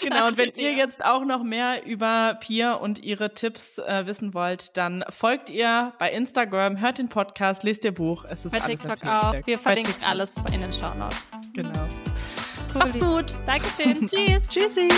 Genau, 0.00 0.28
und 0.28 0.36
wenn 0.36 0.50
ihr 0.56 0.74
jetzt 0.74 1.04
auch 1.04 1.24
noch 1.24 1.42
mehr 1.42 1.84
über 1.86 2.36
Pia 2.40 2.74
und 2.74 3.02
ihre 3.02 3.34
Tipps 3.34 3.78
äh, 3.78 4.06
wissen 4.06 4.34
wollt, 4.34 4.76
dann 4.76 5.04
folgt 5.08 5.50
ihr 5.50 5.92
bei 5.98 6.12
Instagram, 6.12 6.80
hört 6.80 6.98
den 6.98 7.08
Podcast, 7.08 7.62
lest 7.62 7.84
ihr 7.84 7.92
Buch. 7.92 8.24
Es 8.28 8.44
ist 8.44 8.52
Bei 8.52 8.60
alles 8.60 8.82
TikTok 8.82 9.04
auch. 9.06 9.34
Wir 9.46 9.58
verlinken 9.58 9.94
alles 10.04 10.36
in 10.52 10.60
den 10.60 10.72
Shownotes. 10.72 11.28
Genau. 11.52 11.88
Macht's 12.74 12.98
gut. 12.98 13.34
Dankeschön. 13.46 14.06
Tschüss. 14.06 14.48
Tschüssi. 14.48 14.88